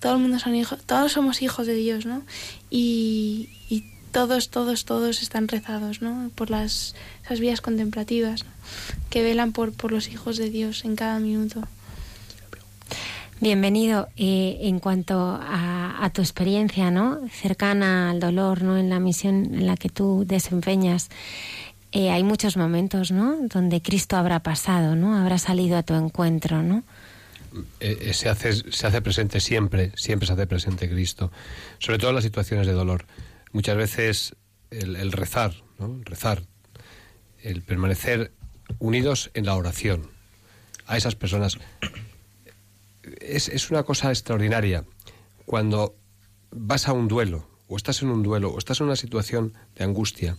Todo 0.00 0.16
el 0.16 0.18
mundo 0.18 0.38
son 0.38 0.54
hijos, 0.54 0.80
todos 0.84 1.12
somos 1.12 1.40
hijos 1.40 1.66
de 1.66 1.76
Dios, 1.76 2.04
¿no? 2.04 2.24
Y, 2.68 3.48
y 3.70 3.84
todos, 4.12 4.50
todos, 4.50 4.84
todos 4.84 5.22
están 5.22 5.48
rezados, 5.48 6.02
¿no? 6.02 6.30
Por 6.34 6.50
las, 6.50 6.94
esas 7.24 7.40
vías 7.40 7.62
contemplativas 7.62 8.44
que 9.08 9.22
velan 9.22 9.52
por, 9.52 9.72
por 9.72 9.92
los 9.92 10.08
hijos 10.08 10.36
de 10.36 10.50
Dios 10.50 10.84
en 10.84 10.94
cada 10.94 11.18
minuto. 11.20 11.62
Bienvenido. 13.40 14.08
Eh, 14.16 14.58
en 14.62 14.80
cuanto 14.80 15.38
a, 15.40 16.10
tu 16.12 16.22
experiencia, 16.22 16.90
¿no? 16.90 17.20
Cercana 17.28 18.10
al 18.10 18.18
dolor, 18.18 18.62
¿no? 18.62 18.76
En 18.76 18.90
la 18.90 18.98
misión 18.98 19.54
en 19.54 19.66
la 19.66 19.76
que 19.76 19.88
tú 19.88 20.24
desempeñas, 20.26 21.08
eh, 21.92 22.10
hay 22.10 22.24
muchos 22.24 22.56
momentos, 22.56 23.12
¿no? 23.12 23.36
Donde 23.42 23.80
Cristo 23.80 24.16
habrá 24.16 24.40
pasado, 24.40 24.96
¿no? 24.96 25.16
Habrá 25.16 25.38
salido 25.38 25.76
a 25.76 25.84
tu 25.84 25.94
encuentro, 25.94 26.62
¿no? 26.62 26.82
Eh, 27.78 28.12
se, 28.12 28.28
hace, 28.28 28.52
se 28.52 28.86
hace 28.86 29.02
presente 29.02 29.38
siempre, 29.38 29.92
siempre 29.94 30.26
se 30.26 30.32
hace 30.32 30.46
presente 30.46 30.88
Cristo, 30.88 31.30
sobre 31.78 31.98
todo 31.98 32.10
en 32.10 32.16
las 32.16 32.24
situaciones 32.24 32.66
de 32.66 32.72
dolor. 32.72 33.04
Muchas 33.52 33.76
veces 33.76 34.34
el, 34.70 34.96
el 34.96 35.12
rezar, 35.12 35.52
¿no? 35.78 36.00
Rezar, 36.02 36.42
el 37.42 37.62
permanecer 37.62 38.32
unidos 38.80 39.30
en 39.34 39.46
la 39.46 39.54
oración 39.54 40.10
a 40.86 40.96
esas 40.96 41.14
personas 41.14 41.58
es, 43.20 43.70
una 43.70 43.82
cosa 43.82 44.10
extraordinaria. 44.10 44.84
Cuando 45.46 45.94
vas 46.50 46.88
a 46.88 46.92
un 46.92 47.08
duelo, 47.08 47.46
o 47.68 47.76
estás 47.76 48.02
en 48.02 48.10
un 48.10 48.22
duelo, 48.22 48.50
o 48.50 48.58
estás 48.58 48.80
en 48.80 48.86
una 48.86 48.96
situación 48.96 49.54
de 49.76 49.84
angustia, 49.84 50.36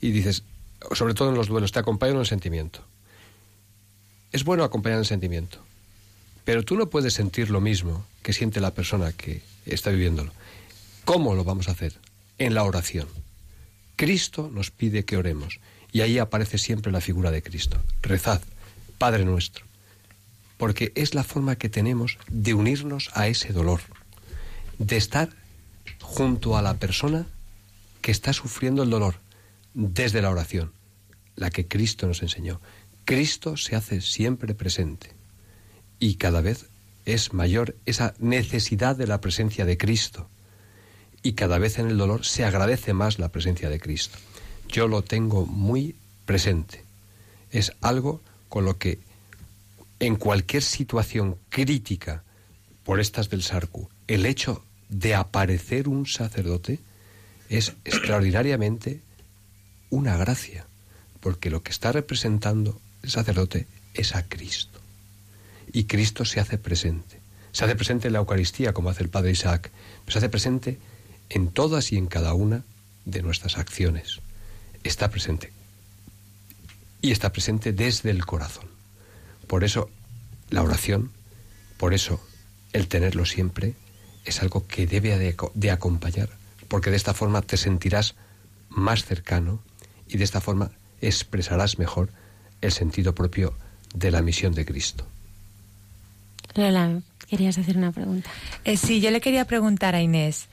y 0.00 0.10
dices, 0.10 0.44
sobre 0.92 1.14
todo 1.14 1.30
en 1.30 1.36
los 1.36 1.48
duelos, 1.48 1.72
te 1.72 1.78
acompañan 1.78 2.16
en 2.16 2.20
el 2.20 2.26
sentimiento. 2.26 2.84
Es 4.32 4.44
bueno 4.44 4.64
acompañar 4.64 4.98
el 4.98 5.06
sentimiento, 5.06 5.58
pero 6.44 6.64
tú 6.64 6.76
no 6.76 6.90
puedes 6.90 7.14
sentir 7.14 7.50
lo 7.50 7.60
mismo 7.60 8.06
que 8.22 8.32
siente 8.32 8.60
la 8.60 8.74
persona 8.74 9.12
que 9.12 9.42
está 9.66 9.90
viviéndolo. 9.90 10.32
¿Cómo 11.04 11.34
lo 11.34 11.44
vamos 11.44 11.68
a 11.68 11.72
hacer? 11.72 11.94
En 12.38 12.54
la 12.54 12.64
oración. 12.64 13.08
Cristo 13.96 14.50
nos 14.52 14.70
pide 14.70 15.04
que 15.04 15.16
oremos, 15.16 15.60
y 15.92 16.00
ahí 16.00 16.18
aparece 16.18 16.58
siempre 16.58 16.90
la 16.90 17.00
figura 17.00 17.30
de 17.30 17.42
Cristo. 17.42 17.76
Rezad, 18.00 18.40
Padre 18.98 19.24
nuestro 19.24 19.71
porque 20.62 20.92
es 20.94 21.12
la 21.16 21.24
forma 21.24 21.56
que 21.56 21.68
tenemos 21.68 22.18
de 22.30 22.54
unirnos 22.54 23.10
a 23.14 23.26
ese 23.26 23.52
dolor, 23.52 23.80
de 24.78 24.96
estar 24.96 25.28
junto 26.00 26.56
a 26.56 26.62
la 26.62 26.74
persona 26.74 27.26
que 28.00 28.12
está 28.12 28.32
sufriendo 28.32 28.84
el 28.84 28.90
dolor 28.90 29.16
desde 29.74 30.22
la 30.22 30.30
oración, 30.30 30.70
la 31.34 31.50
que 31.50 31.66
Cristo 31.66 32.06
nos 32.06 32.22
enseñó. 32.22 32.60
Cristo 33.04 33.56
se 33.56 33.74
hace 33.74 34.00
siempre 34.00 34.54
presente 34.54 35.10
y 35.98 36.14
cada 36.14 36.40
vez 36.40 36.66
es 37.06 37.32
mayor 37.32 37.74
esa 37.84 38.14
necesidad 38.20 38.94
de 38.94 39.08
la 39.08 39.20
presencia 39.20 39.64
de 39.64 39.76
Cristo 39.76 40.28
y 41.24 41.32
cada 41.32 41.58
vez 41.58 41.80
en 41.80 41.88
el 41.88 41.98
dolor 41.98 42.24
se 42.24 42.44
agradece 42.44 42.92
más 42.92 43.18
la 43.18 43.30
presencia 43.30 43.68
de 43.68 43.80
Cristo. 43.80 44.16
Yo 44.68 44.86
lo 44.86 45.02
tengo 45.02 45.44
muy 45.44 45.96
presente. 46.24 46.84
Es 47.50 47.72
algo 47.80 48.20
con 48.48 48.64
lo 48.64 48.78
que 48.78 49.00
en 50.02 50.16
cualquier 50.16 50.64
situación 50.64 51.36
crítica 51.48 52.24
por 52.82 52.98
estas 52.98 53.30
del 53.30 53.44
Sarku, 53.44 53.88
el 54.08 54.26
hecho 54.26 54.64
de 54.88 55.14
aparecer 55.14 55.86
un 55.86 56.06
sacerdote 56.06 56.80
es 57.48 57.74
extraordinariamente 57.84 59.00
una 59.90 60.16
gracia, 60.16 60.66
porque 61.20 61.50
lo 61.50 61.62
que 61.62 61.70
está 61.70 61.92
representando 61.92 62.80
el 63.04 63.10
sacerdote 63.10 63.68
es 63.94 64.16
a 64.16 64.28
Cristo. 64.28 64.80
Y 65.72 65.84
Cristo 65.84 66.24
se 66.24 66.40
hace 66.40 66.58
presente. 66.58 67.20
Se 67.52 67.64
hace 67.64 67.76
presente 67.76 68.08
en 68.08 68.14
la 68.14 68.18
Eucaristía, 68.18 68.72
como 68.72 68.90
hace 68.90 69.04
el 69.04 69.08
Padre 69.08 69.30
Isaac, 69.30 69.70
pero 70.04 70.12
se 70.14 70.18
hace 70.18 70.28
presente 70.28 70.78
en 71.28 71.46
todas 71.46 71.92
y 71.92 71.96
en 71.96 72.08
cada 72.08 72.34
una 72.34 72.64
de 73.04 73.22
nuestras 73.22 73.56
acciones. 73.56 74.18
Está 74.82 75.12
presente. 75.12 75.52
Y 77.00 77.12
está 77.12 77.30
presente 77.30 77.72
desde 77.72 78.10
el 78.10 78.26
corazón. 78.26 78.71
Por 79.52 79.64
eso 79.64 79.90
la 80.48 80.62
oración, 80.62 81.10
por 81.76 81.92
eso 81.92 82.18
el 82.72 82.88
tenerlo 82.88 83.26
siempre, 83.26 83.74
es 84.24 84.40
algo 84.40 84.66
que 84.66 84.86
debe 84.86 85.18
de, 85.18 85.70
acompañar, 85.70 86.30
porque 86.68 86.88
de 86.88 86.96
esta 86.96 87.12
forma 87.12 87.42
te 87.42 87.58
sentirás 87.58 88.14
más 88.70 89.04
cercano 89.04 89.60
y 90.08 90.16
de 90.16 90.24
esta 90.24 90.40
forma 90.40 90.70
expresarás 91.02 91.78
mejor 91.78 92.08
el 92.62 92.72
sentido 92.72 93.14
propio 93.14 93.52
de 93.94 94.10
la 94.10 94.22
misión 94.22 94.54
de 94.54 94.64
Cristo. 94.64 95.06
Lola, 96.54 97.02
querías 97.28 97.58
hacer 97.58 97.76
una 97.76 97.92
pregunta. 97.92 98.30
Eh, 98.64 98.78
sí, 98.78 99.02
yo 99.02 99.10
le 99.10 99.20
quería 99.20 99.44
preguntar 99.44 99.94
a 99.94 100.00
Inés, 100.00 100.46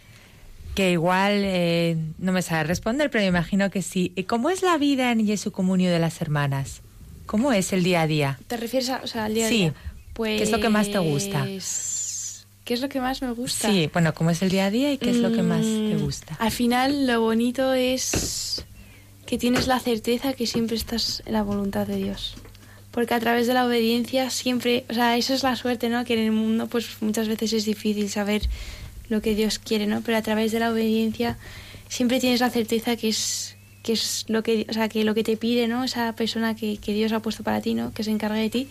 que 0.76 0.91
igual 0.91 1.35
eh, 1.45 1.95
no 2.17 2.34
me 2.34 2.41
sabe 2.41 2.65
responder, 2.65 3.09
pero 3.09 3.21
me 3.21 3.30
imagino 3.30 3.69
que 3.69 3.81
sí. 3.81 4.13
¿Cómo 4.27 4.49
es 4.49 4.61
la 4.61 4.77
vida 4.77 5.13
en 5.13 5.26
Jesu 5.26 5.53
Comunio 5.53 5.89
de 5.89 5.99
las 5.99 6.19
Hermanas? 6.19 6.81
¿Cómo 7.30 7.53
es 7.53 7.73
el 7.73 7.84
día 7.84 8.01
a 8.01 8.07
día? 8.07 8.39
¿Te 8.47 8.57
refieres 8.57 8.89
a, 8.89 9.01
o 9.03 9.07
sea, 9.07 9.26
al 9.26 9.35
día 9.35 9.45
a 9.45 9.49
día? 9.49 9.73
Pues... 10.14 10.39
¿Qué 10.39 10.43
es 10.45 10.49
lo 10.49 10.60
que 10.60 10.69
más 10.69 10.89
te 10.89 10.97
gusta? 10.97 11.45
¿Qué 11.45 12.73
es 12.73 12.81
lo 12.81 12.89
que 12.89 12.99
más 12.99 13.22
me 13.22 13.31
gusta? 13.34 13.69
Sí, 13.69 13.88
bueno, 13.93 14.15
¿cómo 14.15 14.31
es 14.31 14.41
el 14.41 14.49
día 14.49 14.65
a 14.65 14.72
día 14.72 14.91
y 14.91 14.97
qué 14.97 15.11
es 15.11 15.18
lo 15.18 15.31
que 15.31 15.43
más 15.43 15.61
te 15.61 15.95
mm, 15.95 15.99
gusta? 15.99 16.35
Al 16.39 16.49
final, 16.49 17.06
lo 17.06 17.22
bonito 17.22 17.73
es 17.76 18.65
que 19.27 19.38
tienes 19.38 19.68
la 19.68 19.80
certeza 19.80 20.34
que 20.34 20.47
siempre 20.47 20.76
estás 20.76 21.22
en 21.27 21.34
la 21.34 21.43
voluntad 21.43 21.85
de 21.85 21.97
Dios. 21.97 22.35
Porque 22.89 23.14
a 23.14 23.19
través 23.19 23.45
de 23.45 23.53
la 23.53 23.68
obediencia 23.68 24.31
siempre, 24.31 24.85
o 24.89 24.95
sea, 24.95 25.15
eso 25.15 25.35
es 25.35 25.43
la 25.43 25.56
suerte, 25.56 25.88
¿no? 25.89 26.06
Que 26.06 26.15
en 26.15 26.22
el 26.22 26.31
mundo, 26.31 26.65
pues 26.65 26.99
muchas 26.99 27.27
veces 27.27 27.53
es 27.53 27.65
difícil 27.65 28.10
saber 28.10 28.41
lo 29.07 29.22
que 29.22 29.35
Dios 29.35 29.60
quiere, 29.60 29.85
¿no? 29.85 30.01
Pero 30.01 30.18
a 30.18 30.23
través 30.23 30.51
de 30.51 30.57
la 30.61 30.72
obediencia 30.72 31.38
siempre 31.89 32.19
tienes 32.19 32.39
la 32.39 32.49
certeza 32.49 32.95
que 32.95 33.10
es 33.10 33.56
que 33.84 33.93
es 33.93 34.26
lo 34.27 34.43
que, 34.43 34.65
o 34.69 34.73
sea, 34.73 34.89
que 34.89 35.03
lo 35.03 35.15
que 35.15 35.23
te 35.23 35.38
pide, 35.38 35.68
¿no? 35.68 35.84
Esa 35.84 36.14
persona 36.14 36.56
que, 36.56 36.77
que 36.77 36.93
Dios 36.93 37.11
ha 37.11 37.22
puesto 37.22 37.43
para 37.43 37.61
ti, 37.61 37.73
¿no? 37.73 37.93
Que 37.93 38.03
se 38.03 38.11
encargue 38.11 38.39
de 38.39 38.49
ti, 38.49 38.68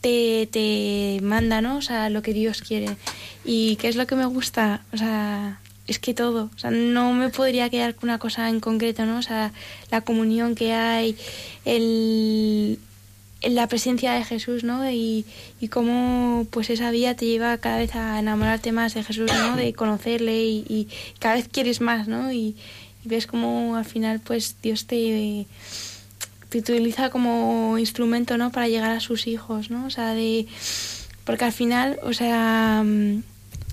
te, 0.00 0.48
te 0.50 1.20
manda, 1.22 1.60
¿no? 1.60 1.78
O 1.78 1.82
sea, 1.82 2.10
lo 2.10 2.22
que 2.22 2.32
Dios 2.32 2.60
quiere. 2.60 2.96
¿Y 3.44 3.76
qué 3.76 3.88
es 3.88 3.96
lo 3.96 4.06
que 4.06 4.16
me 4.16 4.26
gusta? 4.26 4.84
O 4.92 4.96
sea, 4.96 5.60
es 5.86 5.98
que 5.98 6.14
todo. 6.14 6.50
O 6.54 6.58
sea, 6.58 6.70
no 6.70 7.12
me 7.12 7.28
podría 7.28 7.70
quedar 7.70 7.94
con 7.94 8.08
una 8.08 8.18
cosa 8.18 8.48
en 8.48 8.60
concreto, 8.60 9.06
¿no? 9.06 9.18
O 9.18 9.22
sea, 9.22 9.52
la 9.90 10.00
comunión 10.00 10.54
que 10.54 10.72
hay, 10.72 11.16
el, 11.64 12.78
la 13.42 13.68
presencia 13.68 14.12
de 14.14 14.24
Jesús, 14.24 14.64
¿no? 14.64 14.90
Y, 14.90 15.24
y 15.60 15.68
cómo 15.68 16.46
pues 16.50 16.70
esa 16.70 16.90
vía 16.90 17.14
te 17.16 17.26
lleva 17.26 17.58
cada 17.58 17.78
vez 17.78 17.94
a 17.94 18.18
enamorarte 18.18 18.72
más 18.72 18.94
de 18.94 19.04
Jesús, 19.04 19.30
¿no? 19.32 19.56
De 19.56 19.72
conocerle 19.74 20.42
y, 20.44 20.64
y 20.68 20.88
cada 21.18 21.36
vez 21.36 21.48
quieres 21.48 21.80
más, 21.80 22.08
¿no? 22.08 22.32
Y, 22.32 22.56
y 23.04 23.08
ves 23.08 23.26
como 23.26 23.76
al 23.76 23.84
final 23.84 24.20
pues 24.20 24.56
Dios 24.62 24.86
te, 24.86 25.46
te 26.48 26.58
utiliza 26.58 27.10
como 27.10 27.78
instrumento 27.78 28.38
no 28.38 28.50
para 28.50 28.68
llegar 28.68 28.90
a 28.90 29.00
sus 29.00 29.26
hijos 29.26 29.70
no 29.70 29.86
o 29.86 29.90
sea 29.90 30.14
de 30.14 30.46
porque 31.24 31.44
al 31.44 31.52
final 31.52 31.98
o 32.02 32.12
sea 32.12 32.82
mm, 32.84 33.22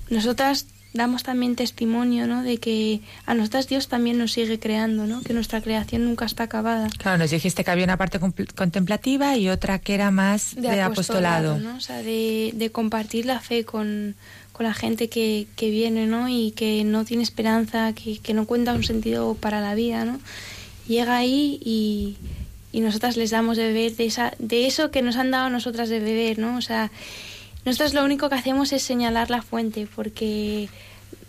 nosotras 0.10 0.66
damos 0.94 1.24
también 1.24 1.56
testimonio 1.56 2.28
¿no? 2.28 2.44
de 2.44 2.58
que 2.58 3.02
a 3.26 3.34
nosotras 3.34 3.68
Dios 3.68 3.88
también 3.88 4.18
nos 4.18 4.34
sigue 4.34 4.60
creando, 4.60 5.06
¿no? 5.06 5.22
que 5.22 5.34
nuestra 5.34 5.62
creación 5.62 6.06
nunca 6.06 6.26
está 6.26 6.44
acabada. 6.44 6.90
Claro, 6.98 7.18
nos 7.18 7.32
dijiste 7.32 7.64
que 7.64 7.72
había 7.72 7.86
una 7.86 7.98
parte 7.98 8.20
contemplativa 8.20 9.38
y 9.38 9.49
otra 9.49 9.80
que 9.80 9.94
era 9.94 10.12
más 10.12 10.56
de, 10.56 10.82
apostolado. 10.82 11.60
¿no? 11.60 11.78
O 11.78 11.80
sea, 11.80 12.03
de, 12.03 12.52
de 12.53 12.72
compartir 12.72 13.26
la 13.26 13.40
fe 13.40 13.64
con, 13.64 14.16
con 14.53 14.65
la 14.65 14.73
gente 14.73 15.10
que, 15.10 15.48
que 15.56 15.69
viene, 15.69 16.07
¿no? 16.07 16.28
Y 16.30 16.52
que 16.52 16.84
no 16.84 17.06
tiene 17.06 17.23
esperanza, 17.23 17.94
que, 17.94 18.19
que, 18.19 18.34
no 18.34 18.45
cuenta 18.45 18.73
un 18.73 18.84
sentido 18.84 19.36
para 19.36 19.61
la 19.61 19.76
vida, 19.76 20.06
¿no? 20.06 20.19
Llega 20.88 21.18
ahí 21.18 21.60
y, 21.64 22.18
y 22.72 22.82
nosotras 22.82 23.18
les 23.18 23.32
damos 23.32 23.57
de 23.57 23.68
beber 23.68 23.95
de, 23.95 24.06
esa, 24.06 24.34
de 24.40 24.68
eso 24.68 24.91
que 24.91 25.02
nos 25.02 25.15
han 25.15 25.32
dado 25.32 25.49
nosotras 25.49 25.90
de 25.90 25.99
beber, 25.99 26.40
¿no? 26.40 26.57
O 26.57 26.61
sea, 26.61 26.91
nosotros 27.65 27.94
lo 27.94 28.03
único 28.03 28.30
que 28.30 28.36
hacemos 28.36 28.72
es 28.73 28.82
señalar 28.82 29.30
la 29.30 29.41
fuente, 29.41 29.88
porque 29.95 30.69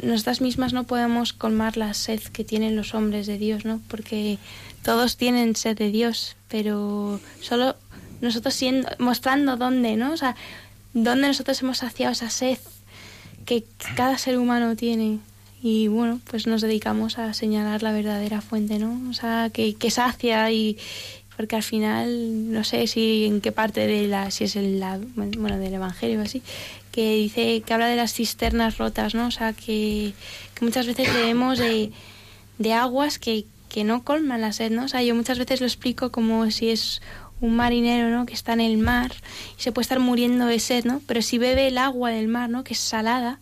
nosotras 0.02 0.40
mismas 0.40 0.72
no 0.72 0.84
podemos 0.84 1.32
colmar 1.32 1.76
la 1.76 1.94
sed 1.94 2.20
que 2.20 2.44
tienen 2.44 2.76
los 2.76 2.94
hombres 2.94 3.26
de 3.26 3.38
Dios, 3.38 3.64
¿no? 3.64 3.80
Porque 3.88 4.38
todos 4.82 5.16
tienen 5.16 5.56
sed 5.56 5.76
de 5.76 5.90
Dios, 5.90 6.36
pero 6.48 7.20
solo 7.40 7.76
nosotros 8.20 8.54
siendo, 8.54 8.88
mostrando 8.98 9.56
dónde, 9.56 9.96
¿no? 9.96 10.12
O 10.12 10.16
sea, 10.16 10.36
dónde 10.92 11.28
nosotros 11.28 11.60
hemos 11.62 11.78
saciado 11.78 12.12
esa 12.12 12.30
sed 12.30 12.58
que 13.44 13.64
cada 13.96 14.18
ser 14.18 14.38
humano 14.38 14.76
tiene. 14.76 15.18
Y 15.62 15.86
bueno, 15.88 16.20
pues 16.28 16.46
nos 16.46 16.60
dedicamos 16.60 17.18
a 17.18 17.34
señalar 17.34 17.82
la 17.82 17.92
verdadera 17.92 18.40
fuente, 18.40 18.78
¿no? 18.78 19.00
O 19.08 19.12
sea, 19.12 19.48
que, 19.52 19.74
que 19.74 19.90
sacia 19.92 20.50
y, 20.50 20.76
porque 21.36 21.56
al 21.56 21.62
final 21.62 22.52
no 22.52 22.64
sé 22.64 22.86
si 22.86 23.24
en 23.24 23.40
qué 23.40 23.52
parte 23.52 23.86
de 23.86 24.06
la 24.06 24.30
si 24.30 24.44
es 24.44 24.56
el 24.56 24.80
la, 24.80 24.98
bueno 25.14 25.58
del 25.58 25.74
evangelio 25.74 26.20
o 26.20 26.22
así 26.22 26.42
que 26.90 27.16
dice 27.16 27.62
que 27.62 27.74
habla 27.74 27.86
de 27.86 27.96
las 27.96 28.12
cisternas 28.12 28.78
rotas 28.78 29.14
no 29.14 29.26
o 29.26 29.30
sea 29.30 29.52
que, 29.52 30.12
que 30.54 30.64
muchas 30.64 30.86
veces 30.86 31.12
leemos 31.14 31.58
de, 31.58 31.90
de 32.58 32.72
aguas 32.74 33.18
que, 33.18 33.46
que 33.68 33.82
no 33.82 34.04
colman 34.04 34.40
la 34.40 34.52
sed 34.52 34.70
no 34.70 34.84
o 34.84 34.88
sea 34.88 35.02
yo 35.02 35.14
muchas 35.14 35.38
veces 35.38 35.60
lo 35.60 35.66
explico 35.66 36.12
como 36.12 36.50
si 36.50 36.70
es 36.70 37.00
un 37.42 37.54
marinero 37.56 38.08
¿no? 38.08 38.24
que 38.24 38.32
está 38.32 38.54
en 38.54 38.60
el 38.60 38.78
mar 38.78 39.12
y 39.58 39.62
se 39.62 39.72
puede 39.72 39.82
estar 39.82 39.98
muriendo 39.98 40.46
de 40.46 40.58
sed 40.58 40.84
no 40.84 41.02
pero 41.06 41.20
si 41.20 41.36
bebe 41.36 41.66
el 41.68 41.76
agua 41.76 42.10
del 42.10 42.28
mar 42.28 42.48
no 42.48 42.64
que 42.64 42.72
es 42.72 42.80
salada 42.80 43.38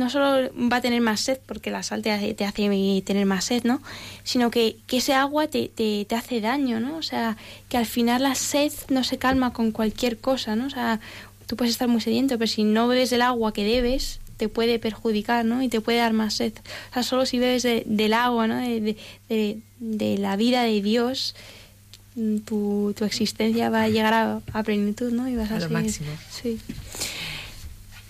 no 0.00 0.08
solo 0.08 0.50
va 0.56 0.76
a 0.76 0.80
tener 0.80 1.02
más 1.02 1.20
sed, 1.20 1.38
porque 1.44 1.70
la 1.70 1.82
sal 1.82 2.00
te 2.00 2.10
hace, 2.10 2.32
te 2.32 2.46
hace 2.46 3.02
tener 3.04 3.26
más 3.26 3.44
sed, 3.44 3.64
¿no? 3.64 3.82
Sino 4.24 4.50
que, 4.50 4.76
que 4.86 4.96
ese 4.96 5.12
agua 5.12 5.46
te, 5.46 5.68
te, 5.68 6.06
te, 6.06 6.14
hace 6.14 6.40
daño, 6.40 6.80
¿no? 6.80 6.96
O 6.96 7.02
sea, 7.02 7.36
que 7.68 7.76
al 7.76 7.84
final 7.84 8.22
la 8.22 8.34
sed 8.34 8.72
no 8.88 9.04
se 9.04 9.18
calma 9.18 9.52
con 9.52 9.72
cualquier 9.72 10.16
cosa, 10.16 10.56
¿no? 10.56 10.66
O 10.66 10.70
sea, 10.70 11.00
tú 11.46 11.54
puedes 11.54 11.72
estar 11.72 11.86
muy 11.86 12.00
sediento, 12.00 12.38
pero 12.38 12.48
si 12.48 12.64
no 12.64 12.88
bebes 12.88 13.12
el 13.12 13.20
agua 13.20 13.52
que 13.52 13.62
debes, 13.62 14.20
te 14.38 14.48
puede 14.48 14.78
perjudicar, 14.78 15.44
¿no? 15.44 15.62
Y 15.62 15.68
te 15.68 15.82
puede 15.82 15.98
dar 15.98 16.14
más 16.14 16.32
sed. 16.32 16.54
O 16.90 16.94
sea, 16.94 17.02
solo 17.02 17.26
si 17.26 17.38
bebes 17.38 17.62
de, 17.62 17.82
del 17.84 18.14
agua, 18.14 18.46
¿no? 18.46 18.56
De, 18.56 18.96
de, 19.28 20.18
la 20.18 20.36
vida 20.36 20.62
de 20.62 20.80
Dios, 20.80 21.34
tu, 22.44 22.94
tu 22.96 23.04
existencia 23.04 23.70
va 23.70 23.82
a 23.84 23.88
llegar 23.88 24.12
a, 24.14 24.40
a 24.52 24.62
plenitud, 24.62 25.12
¿no? 25.12 25.28
Y 25.28 25.36
vas 25.36 25.50
a, 25.50 25.56
a 25.56 25.60
seguir. 25.60 25.76
máximo. 25.76 26.10
Sí. 26.30 26.58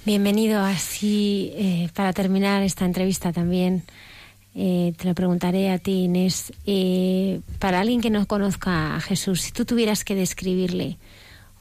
Bienvenido. 0.05 0.61
Así, 0.61 1.53
eh, 1.55 1.89
para 1.95 2.13
terminar 2.13 2.63
esta 2.63 2.85
entrevista 2.85 3.33
también, 3.33 3.85
eh, 4.55 4.95
te 4.97 5.07
lo 5.07 5.15
preguntaré 5.15 5.71
a 5.71 5.79
ti, 5.79 6.05
Inés. 6.05 6.53
Eh, 6.67 7.41
para 7.59 7.81
alguien 7.81 8.01
que 8.01 8.11
no 8.11 8.27
conozca 8.27 8.97
a 8.97 9.01
Jesús, 9.01 9.43
si 9.43 9.53
tú 9.53 9.65
tuvieras 9.65 10.05
que 10.05 10.15
describirle 10.15 10.97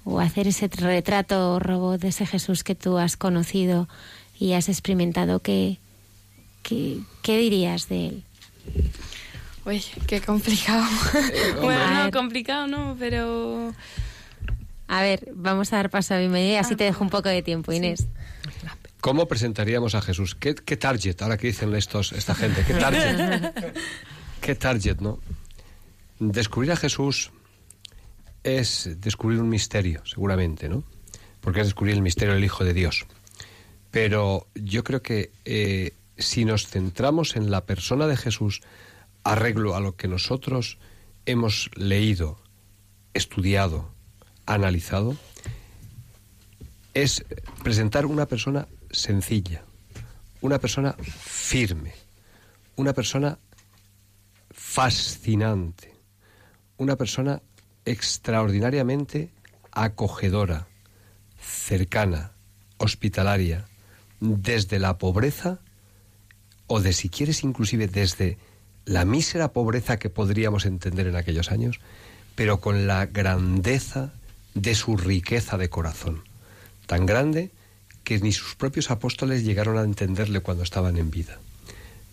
o 0.06 0.20
hacer 0.20 0.48
ese 0.48 0.68
retrato 0.68 1.60
robot 1.60 2.00
de 2.02 2.08
ese 2.08 2.26
Jesús 2.26 2.64
que 2.64 2.76
tú 2.76 2.98
has 2.98 3.18
conocido 3.18 3.88
y 4.40 4.54
has 4.54 4.70
experimentado, 4.70 5.42
¿qué, 5.42 5.78
qué, 6.64 7.00
qué 7.22 7.38
dirías 7.38 7.90
de 7.90 8.08
él? 8.08 8.24
Uy, 9.66 9.84
qué 10.08 10.22
complicado. 10.22 10.84
bueno, 11.62 12.06
no, 12.06 12.12
complicado 12.12 12.68
no, 12.68 12.96
pero... 12.98 13.74
A 14.88 15.02
ver, 15.02 15.30
vamos 15.36 15.72
a 15.72 15.78
dar 15.78 15.90
paso 15.92 16.16
a 16.16 16.18
bienvenida 16.18 16.54
y 16.54 16.56
así 16.56 16.76
te 16.76 16.84
dejo 16.84 17.04
un 17.04 17.12
poco 17.12 17.30
de 17.30 17.44
tiempo, 17.44 17.72
Inés. 17.72 18.08
¿Cómo 19.02 19.28
presentaríamos 19.28 19.94
a 19.96 20.02
Jesús? 20.02 20.36
¿Qué, 20.36 20.56
qué 20.56 20.78
target? 20.78 21.22
Ahora 21.22 21.38
que 21.38 21.48
dicen 21.48 21.74
estos, 21.76 22.12
esta 22.12 22.34
gente, 22.34 22.64
¿qué 22.66 22.74
target? 22.74 23.54
¿Qué 24.42 24.56
target, 24.56 24.98
no? 25.00 25.20
Descubrir 26.20 26.72
a 26.72 26.76
Jesús 26.76 27.32
es 28.44 28.90
descubrir 29.00 29.40
un 29.40 29.50
misterio, 29.50 30.02
seguramente, 30.06 30.68
¿no? 30.68 30.84
Porque 31.40 31.62
es 31.62 31.68
descubrir 31.68 31.96
el 31.96 32.02
misterio 32.02 32.34
del 32.34 32.44
Hijo 32.44 32.64
de 32.64 32.74
Dios. 32.74 33.06
Pero 33.92 34.48
yo 34.56 34.84
creo 34.84 35.02
que 35.02 35.32
eh, 35.46 35.94
si 36.18 36.46
nos 36.46 36.68
centramos 36.68 37.36
en 37.36 37.52
la 37.52 37.66
persona 37.66 38.08
de 38.08 38.18
Jesús, 38.18 38.62
arreglo 39.24 39.76
a 39.76 39.80
lo 39.80 39.96
que 39.96 40.08
nosotros 40.08 40.78
hemos 41.26 41.70
leído, 41.76 42.40
estudiado, 43.14 43.94
analizado, 44.46 45.16
es 46.94 47.26
presentar 47.64 48.06
una 48.06 48.26
persona 48.26 48.68
sencilla, 48.92 49.64
una 50.42 50.60
persona 50.60 50.96
firme, 51.00 51.94
una 52.76 52.94
persona 52.94 53.38
fascinante, 54.52 55.94
una 56.78 56.96
persona 56.96 57.42
extraordinariamente 57.86 59.32
acogedora, 59.72 60.68
cercana, 61.40 62.32
hospitalaria, 62.78 63.66
desde 64.20 64.80
la 64.80 64.98
pobreza 64.98 65.60
o 66.68 66.82
de 66.82 66.94
si 66.94 67.10
quieres 67.10 67.44
inclusive 67.44 67.88
desde 67.88 68.38
la 68.86 69.06
mísera 69.06 69.54
pobreza 69.54 70.00
que 70.00 70.10
podríamos 70.10 70.66
entender 70.66 71.08
en 71.08 71.16
aquellos 71.16 71.52
años, 71.52 71.80
pero 72.36 72.60
con 72.60 72.88
la 72.88 73.06
grandeza 73.06 74.14
de 74.54 74.76
su 74.76 74.98
riqueza 74.98 75.58
de 75.58 75.70
corazón, 75.70 76.24
tan 76.88 77.06
grande 77.06 77.52
que 78.04 78.20
ni 78.20 78.32
sus 78.32 78.56
propios 78.56 78.92
apóstoles 78.92 79.44
llegaron 79.44 79.78
a 79.78 79.84
entenderle 79.84 80.40
cuando 80.40 80.64
estaban 80.64 80.98
en 80.98 81.12
vida. 81.12 81.40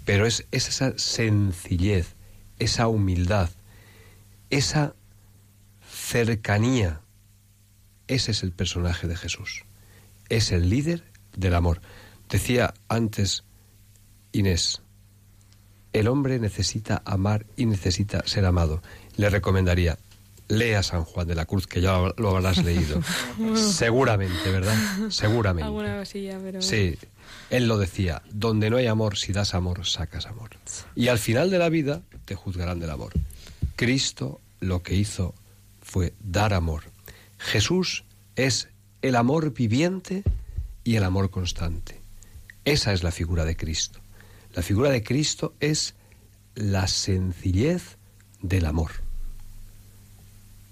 Pero 0.05 0.27
es, 0.27 0.47
es 0.51 0.69
esa 0.69 0.99
sencillez, 0.99 2.15
esa 2.59 2.89
humildad, 2.89 3.51
esa 4.51 4.95
cercanía, 5.91 7.01
ese 8.07 8.33
es 8.33 8.43
el 8.43 8.53
personaje 8.53 9.09
de 9.09 9.17
Jesús. 9.17 9.65
Es 10.29 10.53
el 10.53 10.69
líder 10.69 11.05
del 11.37 11.55
amor. 11.55 11.81
Decía 12.29 12.75
antes 12.89 13.45
Inés, 14.33 14.83
el 15.99 16.09
hombre 16.09 16.39
necesita 16.39 17.03
amar 17.05 17.47
y 17.57 17.67
necesita 17.67 18.27
ser 18.27 18.45
amado. 18.45 18.83
Le 19.17 19.31
recomendaría, 19.31 19.99
lea 20.49 20.83
San 20.83 21.05
Juan 21.05 21.27
de 21.27 21.35
la 21.35 21.47
Cruz, 21.47 21.67
que 21.67 21.81
ya 21.81 21.99
lo 22.17 22.37
habrás 22.37 22.63
leído. 22.65 23.01
Seguramente, 23.55 24.51
¿verdad? 24.51 24.77
Seguramente. 25.11 25.67
Alguna 25.67 25.99
cosilla, 25.99 26.39
pero... 26.43 26.63
Sí, 26.63 26.97
él 27.51 27.67
lo 27.67 27.79
decía, 27.79 28.23
donde 28.31 28.71
no 28.71 28.77
hay 28.77 28.87
amor, 28.87 29.17
si 29.17 29.33
das 29.33 29.55
amor, 29.55 29.87
sacas 29.87 30.27
amor. 30.27 30.51
Y 30.95 31.09
al 31.09 31.19
final 31.19 31.51
de 31.51 31.59
la 31.59 31.69
vida 31.69 32.03
te 32.25 32.35
juzgarán 32.35 32.81
del 32.81 32.91
amor. 32.91 33.13
Cristo 33.77 34.41
lo 34.61 34.83
que 34.83 34.95
hizo 34.95 35.35
fue 35.81 36.15
dar 36.21 36.55
amor. 36.55 36.85
Jesús 37.39 38.05
es 38.35 38.69
el 39.03 39.17
amor 39.17 39.53
viviente 39.53 40.25
y 40.85 40.97
el 40.97 41.05
amor 41.05 41.31
constante. 41.31 42.01
Esa 42.65 42.93
es 42.93 43.03
la 43.03 43.13
figura 43.13 43.45
de 43.45 43.57
Cristo. 43.57 44.01
La 44.57 44.63
figura 44.63 44.91
de 44.91 45.03
Cristo 45.05 45.55
es 45.61 45.95
la 46.55 46.89
sencillez 46.89 47.97
del 48.43 48.67
amor. 48.67 48.91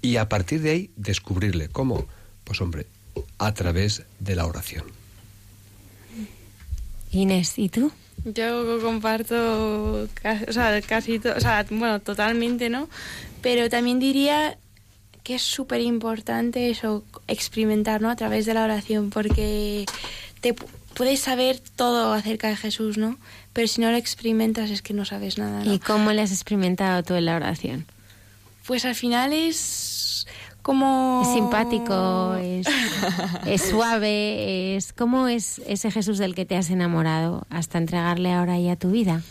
Y 0.02 0.16
a 0.16 0.28
partir 0.28 0.61
de 0.62 0.70
ahí 0.70 0.90
descubrirle 0.97 1.69
cómo, 1.69 2.06
pues 2.44 2.61
hombre, 2.61 2.86
a 3.39 3.52
través 3.55 4.02
de 4.20 4.36
la 4.36 4.47
oración. 4.47 4.85
Inés, 7.12 7.59
¿y 7.59 7.69
tú? 7.69 7.93
Yo 8.24 8.81
comparto 8.81 10.09
casi, 10.15 10.44
o 10.48 10.52
sea, 10.52 10.81
casi 10.82 11.16
o 11.19 11.40
sea, 11.40 11.66
bueno, 11.70 12.01
totalmente, 12.01 12.70
¿no? 12.70 12.89
Pero 13.43 13.69
también 13.69 13.98
diría 14.01 14.56
que 15.23 15.35
es 15.36 15.43
súper 15.43 15.81
importante 15.81 16.70
eso, 16.70 17.05
experimentar, 17.28 18.01
¿no? 18.01 18.11
A 18.11 18.16
través 18.16 18.47
de 18.47 18.55
la 18.55 18.65
oración, 18.65 19.11
porque 19.11 19.85
te 20.40 20.55
pu- 20.55 20.66
puedes 20.94 21.20
saber 21.20 21.61
todo 21.77 22.12
acerca 22.12 22.48
de 22.48 22.56
Jesús, 22.56 22.98
¿no? 22.98 23.16
Pero 23.55 23.68
si 23.68 23.81
no 23.81 23.90
lo 23.90 23.97
experimentas 23.97 24.70
es 24.70 24.82
que 24.82 24.93
no 24.93 25.05
sabes 25.05 25.39
nada, 25.39 25.64
¿no? 25.64 25.72
¿Y 25.72 25.78
cómo 25.78 26.12
le 26.12 26.20
has 26.20 26.32
experimentado 26.32 27.02
tú 27.05 27.14
en 27.14 27.24
la 27.24 27.36
oración? 27.36 27.86
Pues 28.66 28.85
al 28.85 28.97
final 28.97 29.32
es 29.32 30.26
como... 30.60 31.22
Es 31.22 31.32
simpático, 31.32 32.35
es, 32.35 32.66
es 33.47 33.62
suave, 33.62 34.76
es 34.76 34.93
¿cómo 34.93 35.28
es 35.28 35.62
ese 35.66 35.90
Jesús 35.93 36.18
del 36.18 36.35
que 36.35 36.44
te 36.44 36.56
has 36.56 36.68
enamorado 36.70 37.47
hasta 37.48 37.78
entregarle 37.78 38.32
ahora 38.32 38.59
ya 38.59 38.74
tu 38.74 38.90
vida? 38.90 39.22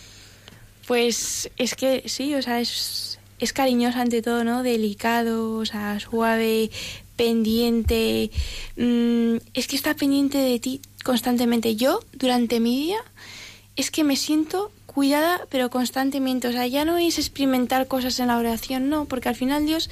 Pues 0.88 1.50
es 1.58 1.76
que 1.76 2.04
sí, 2.06 2.34
o 2.36 2.42
sea, 2.42 2.62
es, 2.62 3.20
es 3.40 3.52
cariñoso 3.52 4.00
ante 4.00 4.22
todo, 4.22 4.46
¿no? 4.46 4.64
Delicado, 4.64 5.56
o 5.56 5.66
sea, 5.66 6.00
suave, 6.00 6.72
pendiente. 7.18 8.32
mm, 8.78 9.36
es 9.54 9.68
que 9.68 9.76
está 9.76 9.96
pendiente 9.96 10.38
de 10.38 10.60
ti 10.60 10.82
constantemente. 11.04 11.76
Yo, 11.76 12.00
durante 12.14 12.60
mi 12.60 12.78
día, 12.78 13.00
es 13.76 13.92
que 13.92 14.04
me 14.04 14.16
siento 14.16 14.72
cuidada, 14.86 15.42
pero 15.50 15.70
constantemente. 15.70 16.48
O 16.48 16.52
sea, 16.52 16.68
ya 16.68 16.86
no 16.86 16.98
es 16.98 17.18
experimentar 17.18 17.88
cosas 17.88 18.20
en 18.20 18.28
la 18.28 18.38
oración, 18.38 18.90
no, 18.90 19.06
porque 19.06 19.30
al 19.30 19.36
final 19.36 19.66
Dios 19.66 19.90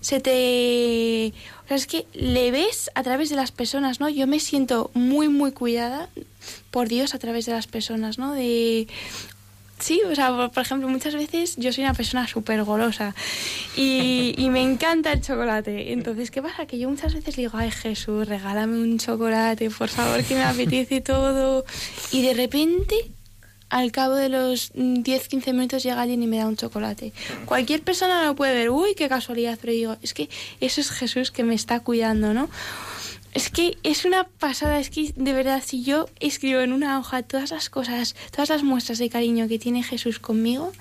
se 0.00 0.20
te... 0.20 1.32
O 1.64 1.68
sea, 1.68 1.76
es 1.78 1.86
que 1.86 2.06
le 2.12 2.50
ves 2.50 2.90
a 2.94 3.02
través 3.02 3.30
de 3.30 3.36
las 3.36 3.52
personas, 3.52 4.00
¿no? 4.00 4.10
Yo 4.10 4.26
me 4.26 4.38
siento 4.38 4.90
muy, 4.92 5.28
muy 5.28 5.52
cuidada 5.52 6.10
por 6.70 6.88
Dios 6.88 7.14
a 7.14 7.18
través 7.18 7.46
de 7.46 7.52
las 7.52 7.66
personas, 7.66 8.18
¿no? 8.18 8.34
De 8.34 8.86
Sí, 9.78 10.00
o 10.08 10.14
sea, 10.14 10.48
por, 10.50 10.62
ejemplo, 10.62 10.88
muchas 10.88 11.14
veces 11.14 11.56
yo 11.56 11.72
soy 11.72 11.84
una 11.84 11.94
persona 11.94 12.26
súper 12.28 12.62
golosa 12.62 13.14
y, 13.76 14.34
y 14.38 14.48
me 14.48 14.62
encanta 14.62 15.12
el 15.12 15.20
chocolate. 15.20 15.92
Entonces, 15.92 16.30
¿qué 16.30 16.40
pasa? 16.40 16.66
Que 16.66 16.78
yo 16.78 16.88
muchas 16.88 17.12
veces 17.12 17.36
digo, 17.36 17.52
ay 17.54 17.70
Jesús, 17.70 18.26
regálame 18.28 18.78
un 18.78 18.98
chocolate, 18.98 19.68
por 19.70 19.88
favor, 19.88 20.22
que 20.22 20.34
me 20.36 20.44
apetece 20.44 21.00
todo. 21.00 21.64
Y 22.12 22.22
de 22.22 22.34
repente, 22.34 23.10
al 23.74 23.90
cabo 23.90 24.14
de 24.14 24.28
los 24.28 24.70
mm, 24.74 25.02
10-15 25.02 25.52
minutos 25.52 25.82
llega 25.82 26.00
alguien 26.00 26.22
y 26.22 26.28
me 26.28 26.38
da 26.38 26.46
un 26.46 26.56
chocolate. 26.56 27.12
Cualquier 27.44 27.82
persona 27.82 28.24
lo 28.24 28.36
puede 28.36 28.54
ver, 28.54 28.70
uy, 28.70 28.94
qué 28.94 29.08
casualidad, 29.08 29.58
pero 29.60 29.72
digo, 29.72 29.96
es 30.00 30.14
que 30.14 30.28
eso 30.60 30.80
es 30.80 30.92
Jesús 30.92 31.32
que 31.32 31.42
me 31.42 31.56
está 31.56 31.80
cuidando, 31.80 32.32
¿no? 32.32 32.48
Es 33.34 33.50
que 33.50 33.76
es 33.82 34.04
una 34.04 34.24
pasada, 34.24 34.78
es 34.78 34.90
que 34.90 35.12
de 35.16 35.32
verdad 35.32 35.60
si 35.64 35.82
yo 35.82 36.08
escribo 36.20 36.60
en 36.60 36.72
una 36.72 37.00
hoja 37.00 37.22
todas 37.24 37.50
las 37.50 37.68
cosas, 37.68 38.14
todas 38.30 38.48
las 38.48 38.62
muestras 38.62 38.98
de 38.98 39.10
cariño 39.10 39.48
que 39.48 39.58
tiene 39.58 39.82
Jesús 39.82 40.20
conmigo, 40.20 40.72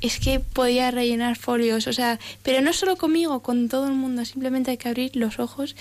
es 0.00 0.18
que 0.18 0.40
podía 0.40 0.90
rellenar 0.90 1.36
folios, 1.36 1.86
o 1.86 1.92
sea, 1.92 2.18
pero 2.42 2.62
no 2.62 2.72
solo 2.72 2.96
conmigo, 2.96 3.40
con 3.40 3.68
todo 3.68 3.86
el 3.86 3.92
mundo, 3.92 4.24
simplemente 4.24 4.70
hay 4.70 4.78
que 4.78 4.88
abrir 4.88 5.14
los 5.14 5.38
ojos 5.38 5.76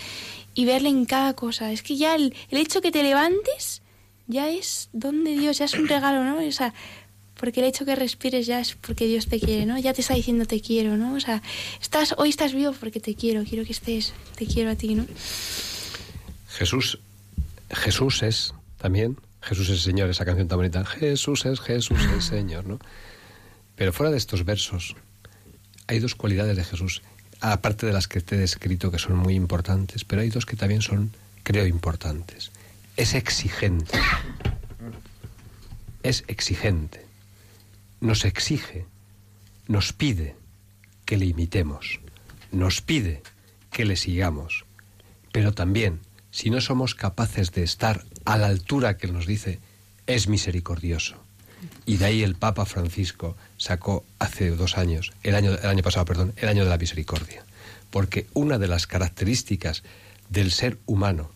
y 0.53 0.65
verle 0.65 0.89
en 0.89 1.05
cada 1.05 1.33
cosa. 1.35 1.71
Es 1.71 1.83
que 1.83 1.95
ya 1.95 2.15
el, 2.15 2.35
el 2.49 2.57
hecho 2.57 2.81
que 2.81 2.91
te 2.91 3.01
levantes 3.01 3.81
ya 4.27 4.49
es 4.49 4.89
don 4.91 5.23
de 5.23 5.37
Dios, 5.37 5.57
ya 5.57 5.65
es 5.65 5.73
un 5.73 5.87
regalo, 5.87 6.25
¿no? 6.25 6.45
O 6.45 6.51
sea, 6.51 6.73
porque 7.39 7.61
el 7.61 7.67
hecho 7.67 7.85
que 7.85 7.95
respires 7.95 8.45
ya 8.45 8.59
es 8.59 8.75
porque 8.75 9.07
Dios 9.07 9.27
te 9.27 9.39
quiere, 9.39 9.65
¿no? 9.65 9.79
Ya 9.79 9.93
te 9.93 10.01
está 10.01 10.15
diciendo 10.15 10.45
te 10.45 10.59
quiero, 10.59 10.97
¿no? 10.97 11.13
O 11.13 11.19
sea, 11.21 11.41
estás, 11.81 12.13
hoy 12.17 12.27
estás 12.27 12.53
vivo 12.53 12.73
porque 12.77 12.99
te 12.99 13.15
quiero, 13.15 13.45
quiero 13.45 13.63
que 13.63 13.71
estés, 13.71 14.13
te 14.35 14.45
quiero 14.45 14.69
a 14.69 14.75
ti, 14.75 14.95
¿no? 14.95 15.05
Jesús, 16.59 16.99
Jesús 17.71 18.21
es 18.21 18.53
también, 18.79 19.17
Jesús 19.41 19.69
es 19.69 19.81
Señor, 19.81 20.09
esa 20.09 20.25
canción 20.25 20.49
tan 20.49 20.57
bonita, 20.57 20.83
Jesús 20.83 21.45
es, 21.45 21.61
Jesús 21.61 22.01
es 22.17 22.25
Señor, 22.25 22.65
¿no? 22.65 22.79
Pero 23.77 23.93
fuera 23.93 24.11
de 24.11 24.17
estos 24.17 24.43
versos, 24.43 24.97
hay 25.87 25.99
dos 25.99 26.15
cualidades 26.15 26.57
de 26.57 26.65
Jesús, 26.65 27.01
aparte 27.39 27.85
de 27.85 27.93
las 27.93 28.09
que 28.09 28.19
te 28.19 28.35
he 28.35 28.39
descrito, 28.39 28.91
que 28.91 28.99
son 28.99 29.15
muy 29.15 29.35
importantes, 29.35 30.03
pero 30.03 30.21
hay 30.21 30.31
dos 30.31 30.45
que 30.45 30.57
también 30.57 30.81
son, 30.81 31.13
creo, 31.43 31.65
importantes. 31.65 32.51
Es 32.97 33.13
exigente. 33.13 33.97
Es 36.03 36.25
exigente. 36.27 37.05
Nos 38.01 38.25
exige, 38.25 38.85
nos 39.69 39.93
pide 39.93 40.35
que 41.05 41.15
le 41.15 41.25
imitemos, 41.25 42.01
nos 42.51 42.81
pide 42.81 43.23
que 43.71 43.85
le 43.85 43.95
sigamos, 43.95 44.65
pero 45.31 45.53
también 45.53 46.01
si 46.31 46.49
no 46.49 46.61
somos 46.61 46.95
capaces 46.95 47.51
de 47.51 47.63
estar 47.63 48.05
a 48.25 48.37
la 48.37 48.47
altura 48.47 48.97
que 48.97 49.07
nos 49.07 49.25
dice, 49.25 49.59
es 50.07 50.27
misericordioso. 50.27 51.15
Y 51.85 51.97
de 51.97 52.05
ahí 52.05 52.23
el 52.23 52.35
Papa 52.35 52.65
Francisco 52.65 53.35
sacó 53.57 54.05
hace 54.19 54.51
dos 54.51 54.77
años, 54.77 55.11
el 55.23 55.35
año, 55.35 55.51
el 55.51 55.65
año 55.65 55.83
pasado, 55.83 56.05
perdón, 56.05 56.33
el 56.37 56.49
año 56.49 56.63
de 56.63 56.69
la 56.69 56.77
misericordia. 56.77 57.43
Porque 57.89 58.27
una 58.33 58.57
de 58.57 58.67
las 58.67 58.87
características 58.87 59.83
del 60.29 60.51
ser 60.51 60.77
humano, 60.85 61.31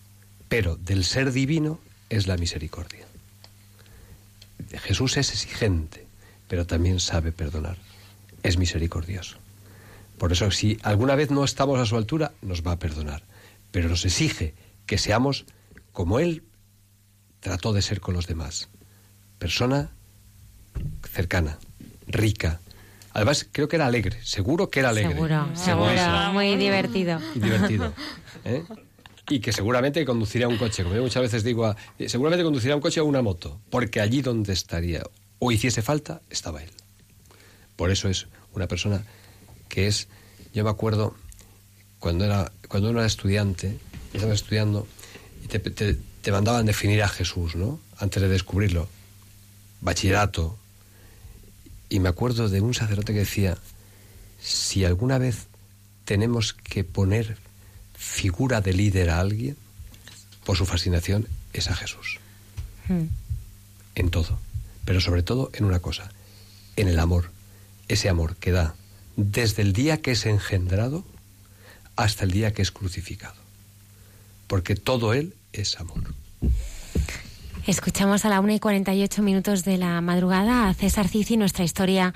pero 0.48 0.76
del 0.76 1.04
ser 1.04 1.32
divino, 1.32 1.80
es 2.10 2.28
la 2.28 2.38
misericordia. 2.38 3.06
Jesús 4.72 5.18
es 5.18 5.32
exigente, 5.32 6.06
pero 6.48 6.66
también 6.66 7.00
sabe 7.00 7.32
perdonar. 7.32 7.78
Es 8.44 8.58
misericordioso. 8.58 9.38
Por 10.18 10.32
eso, 10.32 10.52
si 10.52 10.78
alguna 10.84 11.16
vez 11.16 11.32
no 11.32 11.44
estamos 11.44 11.80
a 11.80 11.86
su 11.86 11.98
altura, 11.98 12.32
nos 12.42 12.66
va 12.66 12.74
a 12.74 12.80
perdonar. 12.80 13.24
Pero 13.72 13.90
nos 13.90 14.06
exige 14.06 14.54
que 14.86 14.98
seamos 14.98 15.46
como 15.92 16.20
Él 16.20 16.44
trató 17.40 17.74
de 17.74 17.82
ser 17.82 18.00
con 18.02 18.14
los 18.14 18.28
demás. 18.28 18.70
Persona 19.40 19.92
cercana, 21.12 21.58
rica. 22.08 22.60
Además, 23.14 23.48
creo 23.52 23.68
que 23.68 23.76
era 23.76 23.86
alegre, 23.86 24.18
seguro 24.24 24.70
que 24.70 24.80
era 24.80 24.90
alegre. 24.90 25.14
Seguro, 25.14 25.48
seguro, 25.56 26.34
muy 26.34 26.56
divertido. 26.56 27.20
Y 27.36 27.40
divertido. 27.42 27.94
¿eh? 28.46 28.64
Y 29.30 29.40
que 29.40 29.54
seguramente 29.54 30.04
conduciría 30.06 30.48
un 30.48 30.58
coche, 30.58 30.84
como 30.84 30.96
yo 30.96 31.04
muchas 31.04 31.22
veces 31.22 31.44
digo, 31.44 31.66
a- 31.66 31.78
eh, 32.00 32.10
seguramente 32.10 32.44
conduciría 32.44 32.76
un 32.76 32.82
coche 32.82 33.00
o 33.02 33.06
una 33.06 33.22
moto, 33.22 33.62
porque 33.70 34.02
allí 34.02 34.22
donde 34.22 34.52
estaría 34.54 35.04
o 35.40 35.52
hiciese 35.52 35.82
falta, 35.82 36.22
estaba 36.30 36.64
él. 36.64 36.72
Por 37.76 37.92
eso 37.92 38.10
es 38.10 38.28
una 38.54 38.68
persona 38.68 39.04
que 39.70 39.88
es, 39.88 40.08
yo 40.54 40.64
me 40.64 40.70
acuerdo 40.70 41.16
cuando 42.00 42.26
era 42.26 42.52
cuando 42.68 42.90
uno 42.90 43.00
era 43.00 43.08
estudiante, 43.08 43.78
estaba 44.14 44.34
estudiando 44.34 44.88
y 45.44 45.48
te, 45.48 45.60
te- 45.60 45.98
te 46.22 46.32
mandaban 46.32 46.66
definir 46.66 47.04
a 47.04 47.10
Jesús, 47.10 47.56
¿no? 47.56 47.80
Antes 47.98 48.22
de 48.22 48.30
descubrirlo. 48.30 48.88
Bachillerato. 49.82 50.58
Y 51.90 52.00
me 52.00 52.10
acuerdo 52.10 52.50
de 52.50 52.62
un 52.62 52.74
sacerdote 52.74 53.14
que 53.14 53.20
decía, 53.20 53.58
si 54.42 54.86
alguna 54.86 55.18
vez 55.18 55.48
tenemos 56.06 56.54
que 56.54 56.84
poner 56.84 57.38
figura 57.98 58.62
de 58.62 58.74
líder 58.74 59.10
a 59.10 59.20
alguien, 59.20 59.58
por 60.46 60.58
su 60.58 60.66
fascinación, 60.66 61.28
es 61.54 61.70
a 61.70 61.76
Jesús. 61.76 62.20
Mm. 62.90 63.04
En 63.96 64.10
todo. 64.10 64.40
Pero 64.86 65.00
sobre 65.02 65.24
todo 65.24 65.50
en 65.54 65.66
una 65.66 65.80
cosa, 65.80 66.12
en 66.76 66.88
el 66.88 67.00
amor. 67.00 67.30
Ese 67.88 68.10
amor 68.10 68.36
que 68.38 68.52
da 68.52 68.76
desde 69.16 69.62
el 69.62 69.74
día 69.74 70.02
que 70.02 70.12
es 70.12 70.26
engendrado 70.26 71.06
hasta 71.96 72.24
el 72.24 72.32
día 72.32 72.54
que 72.54 72.62
es 72.62 72.72
crucificado. 72.72 73.36
Porque 74.54 74.76
todo 74.76 75.16
Él 75.16 75.34
es 75.52 75.80
amor. 75.80 76.14
Escuchamos 77.66 78.24
a 78.24 78.30
la 78.30 78.40
1 78.40 78.54
y 78.54 78.60
48 78.60 79.24
minutos 79.24 79.66
de 79.66 79.80
la 79.80 80.00
madrugada 80.00 80.70
a 80.70 80.76
César 80.76 81.08
Cici, 81.08 81.38
nuestra 81.38 81.64
historia 81.64 82.14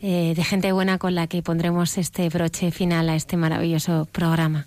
eh, 0.00 0.32
de 0.34 0.42
gente 0.42 0.72
buena 0.72 0.98
con 0.98 1.14
la 1.14 1.28
que 1.28 1.40
pondremos 1.40 1.96
este 1.96 2.28
broche 2.30 2.72
final 2.72 3.08
a 3.08 3.14
este 3.14 3.36
maravilloso 3.36 4.08
programa. 4.10 4.66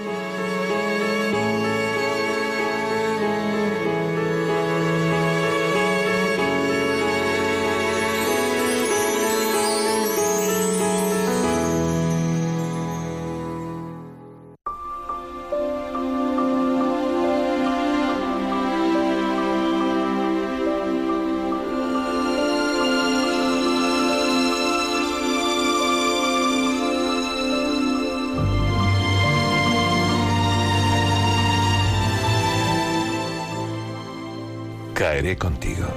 Contigo. 35.37 35.87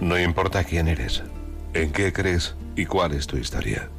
No 0.00 0.18
importa 0.18 0.64
quién 0.64 0.88
eres, 0.88 1.22
en 1.74 1.92
qué 1.92 2.12
crees 2.12 2.54
y 2.76 2.86
cuál 2.86 3.12
es 3.12 3.26
tu 3.26 3.36
historia. 3.36 3.90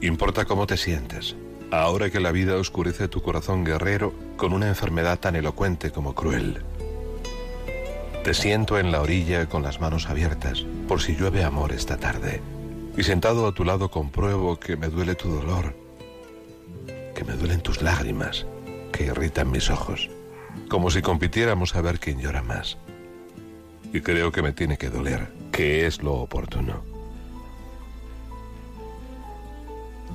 Importa 0.00 0.44
cómo 0.44 0.66
te 0.66 0.76
sientes, 0.76 1.34
ahora 1.70 2.10
que 2.10 2.20
la 2.20 2.32
vida 2.32 2.56
oscurece 2.56 3.08
tu 3.08 3.22
corazón 3.22 3.64
guerrero 3.64 4.12
con 4.36 4.52
una 4.52 4.68
enfermedad 4.68 5.18
tan 5.18 5.34
elocuente 5.36 5.90
como 5.90 6.14
cruel. 6.14 6.62
Te 8.22 8.34
siento 8.34 8.78
en 8.78 8.92
la 8.92 9.00
orilla 9.00 9.48
con 9.48 9.62
las 9.64 9.80
manos 9.80 10.08
abiertas, 10.08 10.64
por 10.86 11.02
si 11.02 11.16
llueve 11.16 11.42
amor 11.42 11.72
esta 11.72 11.96
tarde. 11.96 12.40
Y 12.96 13.04
sentado 13.04 13.46
a 13.46 13.52
tu 13.52 13.64
lado 13.64 13.90
compruebo 13.90 14.60
que 14.60 14.76
me 14.76 14.88
duele 14.88 15.14
tu 15.14 15.30
dolor, 15.30 15.74
que 17.14 17.24
me 17.24 17.32
duelen 17.34 17.62
tus 17.62 17.80
lágrimas, 17.80 18.46
que 18.92 19.04
irritan 19.04 19.50
mis 19.50 19.70
ojos, 19.70 20.10
como 20.68 20.90
si 20.90 21.00
compitiéramos 21.00 21.74
a 21.74 21.80
ver 21.80 21.98
quién 21.98 22.20
llora 22.20 22.42
más. 22.42 22.76
Y 23.94 24.00
creo 24.00 24.30
que 24.30 24.42
me 24.42 24.52
tiene 24.52 24.76
que 24.76 24.90
doler, 24.90 25.32
que 25.50 25.86
es 25.86 26.02
lo 26.02 26.14
oportuno. 26.14 26.82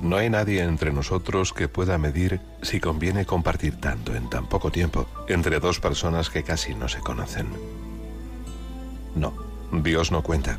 No 0.00 0.16
hay 0.16 0.30
nadie 0.30 0.62
entre 0.62 0.92
nosotros 0.92 1.52
que 1.52 1.66
pueda 1.66 1.98
medir 1.98 2.40
si 2.62 2.78
conviene 2.78 3.26
compartir 3.26 3.80
tanto 3.80 4.14
en 4.14 4.30
tan 4.30 4.48
poco 4.48 4.70
tiempo 4.70 5.06
entre 5.26 5.58
dos 5.58 5.80
personas 5.80 6.30
que 6.30 6.44
casi 6.44 6.76
no 6.76 6.88
se 6.88 7.00
conocen. 7.00 7.48
No, 9.16 9.34
Dios 9.72 10.12
no 10.12 10.22
cuenta. 10.22 10.58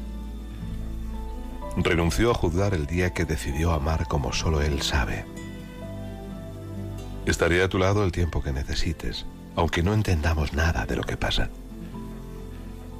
Renunció 1.77 2.31
a 2.31 2.33
juzgar 2.33 2.73
el 2.73 2.85
día 2.85 3.13
que 3.13 3.25
decidió 3.25 3.71
amar 3.71 4.07
como 4.07 4.33
solo 4.33 4.61
Él 4.61 4.81
sabe. 4.81 5.25
Estaré 7.25 7.63
a 7.63 7.69
tu 7.69 7.77
lado 7.77 8.03
el 8.03 8.11
tiempo 8.11 8.41
que 8.41 8.51
necesites, 8.51 9.25
aunque 9.55 9.83
no 9.83 9.93
entendamos 9.93 10.53
nada 10.53 10.85
de 10.85 10.95
lo 10.95 11.03
que 11.03 11.17
pasa. 11.17 11.49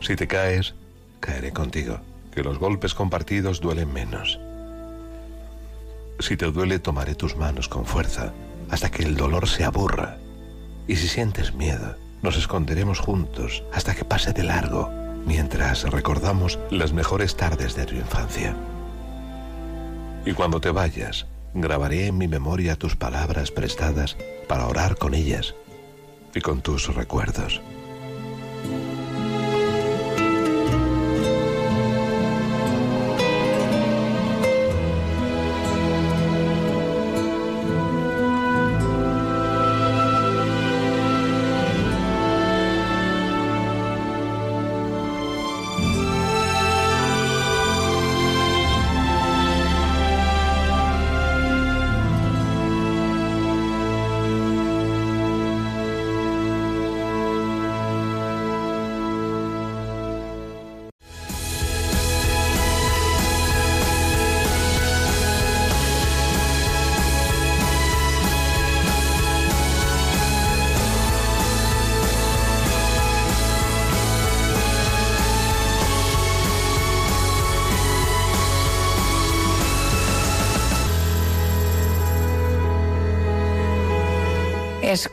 Si 0.02 0.16
te 0.16 0.28
caes, 0.28 0.76
caeré 1.20 1.52
contigo, 1.52 2.00
que 2.32 2.44
los 2.44 2.60
golpes 2.60 2.94
compartidos 2.94 3.60
duelen 3.60 3.91
menos. 3.91 4.40
Si 6.20 6.38
te 6.38 6.52
duele, 6.52 6.80
tomaré 6.80 7.16
tus 7.16 7.36
manos 7.36 7.68
con 7.68 7.86
fuerza, 7.86 8.34
hasta 8.70 8.91
que 8.91 9.04
el 9.04 9.16
dolor 9.16 9.48
se 9.48 9.64
aburra. 9.64 10.18
Y 10.88 10.96
si 10.96 11.08
sientes 11.08 11.54
miedo, 11.54 11.96
nos 12.22 12.38
esconderemos 12.38 13.00
juntos 13.00 13.64
hasta 13.74 13.96
que 13.96 14.06
pase 14.06 14.34
de 14.34 14.44
largo, 14.44 14.91
mientras 15.26 15.84
recordamos 15.84 16.60
las 16.72 16.94
mejores 16.94 17.36
tardes 17.36 17.76
de 17.76 17.86
tu 17.86 17.96
infancia. 17.96 18.56
Y 20.26 20.34
cuando 20.34 20.60
te 20.60 20.72
vayas, 20.72 21.28
grabaré 21.54 22.08
en 22.08 22.18
mi 22.18 22.28
memoria 22.28 22.76
tus 22.76 22.96
palabras 22.96 23.52
prestadas 23.52 24.18
para 24.48 24.68
orar 24.68 24.98
con 24.98 25.14
ellas 25.14 25.56
y 26.34 26.41
con 26.41 26.62
tus 26.62 26.94
recuerdos. 26.94 27.62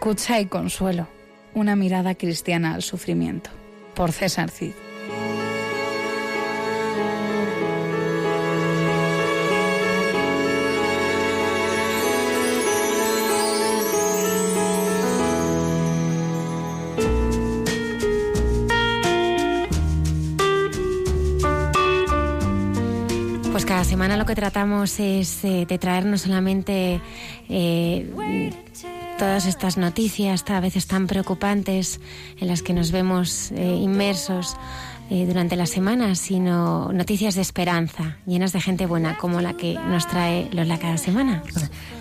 Escucha 0.07 0.39
y 0.39 0.47
consuelo. 0.47 1.09
Una 1.53 1.75
mirada 1.75 2.15
cristiana 2.15 2.75
al 2.75 2.83
sufrimiento. 2.83 3.51
Por 3.97 4.13
César 4.13 4.53
Cid. 4.53 4.71
Pues 23.51 23.67
cada 23.67 23.83
semana 23.83 24.17
lo 24.17 24.25
que 24.25 24.37
tratamos 24.37 25.01
es 25.01 25.43
eh, 25.43 25.67
de 25.67 25.79
traer 25.79 26.07
no 26.07 26.17
solamente 26.17 27.01
eh, 27.49 28.53
todas 29.19 29.47
estas 29.47 29.79
noticias 29.79 30.45
a 30.49 30.61
veces 30.61 30.87
tan 30.87 31.07
preocupantes 31.07 32.01
en 32.39 32.49
las 32.49 32.63
que 32.63 32.75
nos 32.75 32.91
vemos 32.91 33.51
eh, 33.53 33.65
inmersos 33.65 34.57
eh, 35.11 35.25
durante 35.27 35.57
la 35.57 35.67
semana, 35.67 36.15
sino 36.15 36.93
noticias 36.93 37.35
de 37.35 37.41
esperanza, 37.41 38.19
llenas 38.27 38.53
de 38.53 38.61
gente 38.61 38.87
buena, 38.87 39.17
como 39.17 39.41
la 39.41 39.55
que 39.55 39.75
nos 39.75 40.07
trae 40.07 40.49
Lola 40.53 40.79
cada 40.79 40.99
semana. 40.99 41.43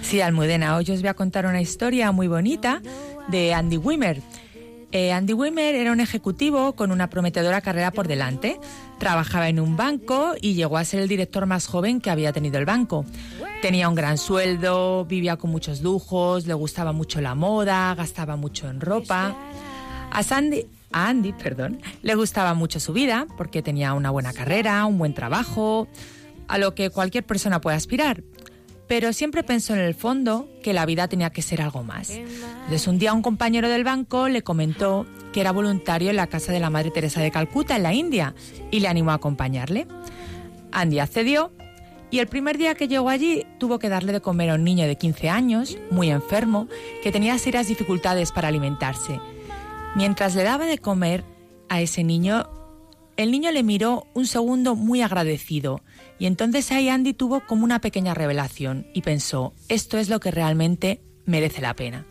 Sí, 0.01 0.21
Almudena, 0.21 0.75
hoy 0.75 0.91
os 0.91 1.01
voy 1.01 1.09
a 1.09 1.13
contar 1.13 1.45
una 1.45 1.61
historia 1.61 2.11
muy 2.11 2.27
bonita 2.27 2.81
de 3.29 3.53
Andy 3.53 3.77
Wimmer. 3.77 4.21
Eh, 4.91 5.11
Andy 5.11 5.33
Wimmer 5.33 5.75
era 5.75 5.91
un 5.91 5.99
ejecutivo 5.99 6.73
con 6.73 6.91
una 6.91 7.09
prometedora 7.09 7.61
carrera 7.61 7.91
por 7.91 8.07
delante. 8.07 8.59
Trabajaba 8.99 9.49
en 9.49 9.59
un 9.59 9.75
banco 9.75 10.33
y 10.39 10.53
llegó 10.53 10.77
a 10.77 10.85
ser 10.85 11.01
el 11.01 11.07
director 11.07 11.45
más 11.45 11.67
joven 11.67 11.99
que 11.99 12.09
había 12.09 12.31
tenido 12.31 12.57
el 12.57 12.65
banco. 12.65 13.05
Tenía 13.61 13.89
un 13.89 13.95
gran 13.95 14.17
sueldo, 14.17 15.05
vivía 15.05 15.37
con 15.37 15.51
muchos 15.51 15.81
lujos, 15.81 16.47
le 16.47 16.53
gustaba 16.53 16.91
mucho 16.91 17.19
la 17.21 17.35
moda, 17.35 17.93
gastaba 17.95 18.35
mucho 18.35 18.69
en 18.69 18.79
ropa. 18.79 19.35
A 20.11 20.23
Sandy, 20.23 20.65
a 20.91 21.09
Andy, 21.09 21.33
perdón, 21.33 21.81
le 22.01 22.15
gustaba 22.15 22.53
mucho 22.53 22.79
su 22.79 22.93
vida 22.93 23.27
porque 23.37 23.61
tenía 23.61 23.93
una 23.93 24.11
buena 24.11 24.31
carrera, 24.31 24.85
un 24.85 24.97
buen 24.97 25.13
trabajo, 25.13 25.87
a 26.47 26.57
lo 26.57 26.73
que 26.73 26.89
cualquier 26.89 27.25
persona 27.25 27.59
puede 27.59 27.75
aspirar. 27.75 28.23
Pero 28.87 29.13
siempre 29.13 29.43
pensó 29.43 29.73
en 29.73 29.79
el 29.79 29.95
fondo 29.95 30.47
que 30.61 30.73
la 30.73 30.85
vida 30.85 31.07
tenía 31.07 31.31
que 31.31 31.41
ser 31.41 31.61
algo 31.61 31.83
más. 31.83 32.11
Entonces 32.11 32.87
un 32.87 32.99
día 32.99 33.13
un 33.13 33.21
compañero 33.21 33.67
del 33.67 33.83
banco 33.83 34.27
le 34.27 34.43
comentó 34.43 35.05
que 35.33 35.41
era 35.41 35.51
voluntario 35.51 36.09
en 36.09 36.15
la 36.15 36.27
casa 36.27 36.51
de 36.51 36.59
la 36.59 36.69
Madre 36.69 36.91
Teresa 36.91 37.21
de 37.21 37.31
Calcuta, 37.31 37.75
en 37.75 37.83
la 37.83 37.93
India, 37.93 38.35
y 38.71 38.79
le 38.79 38.87
animó 38.87 39.11
a 39.11 39.15
acompañarle. 39.15 39.87
Andy 40.71 40.99
accedió 40.99 41.51
y 42.11 42.19
el 42.19 42.27
primer 42.27 42.57
día 42.57 42.75
que 42.75 42.87
llegó 42.87 43.09
allí 43.09 43.45
tuvo 43.57 43.79
que 43.79 43.89
darle 43.89 44.13
de 44.13 44.21
comer 44.21 44.49
a 44.49 44.55
un 44.55 44.63
niño 44.63 44.87
de 44.87 44.97
15 44.97 45.29
años, 45.29 45.77
muy 45.89 46.09
enfermo, 46.09 46.67
que 47.03 47.11
tenía 47.11 47.37
serias 47.39 47.67
dificultades 47.67 48.31
para 48.31 48.47
alimentarse. 48.47 49.19
Mientras 49.95 50.35
le 50.35 50.43
daba 50.43 50.65
de 50.65 50.77
comer 50.77 51.23
a 51.67 51.81
ese 51.81 52.03
niño, 52.03 52.47
el 53.17 53.31
niño 53.31 53.51
le 53.51 53.63
miró 53.63 54.07
un 54.13 54.27
segundo 54.27 54.75
muy 54.75 55.01
agradecido 55.01 55.81
y 56.19 56.25
entonces 56.25 56.71
ahí 56.71 56.89
Andy 56.89 57.13
tuvo 57.13 57.45
como 57.45 57.63
una 57.63 57.79
pequeña 57.79 58.13
revelación 58.13 58.87
y 58.93 59.01
pensó, 59.01 59.53
esto 59.69 59.97
es 59.97 60.09
lo 60.09 60.19
que 60.19 60.31
realmente 60.31 61.01
merece 61.25 61.61
la 61.61 61.75
pena. 61.75 62.05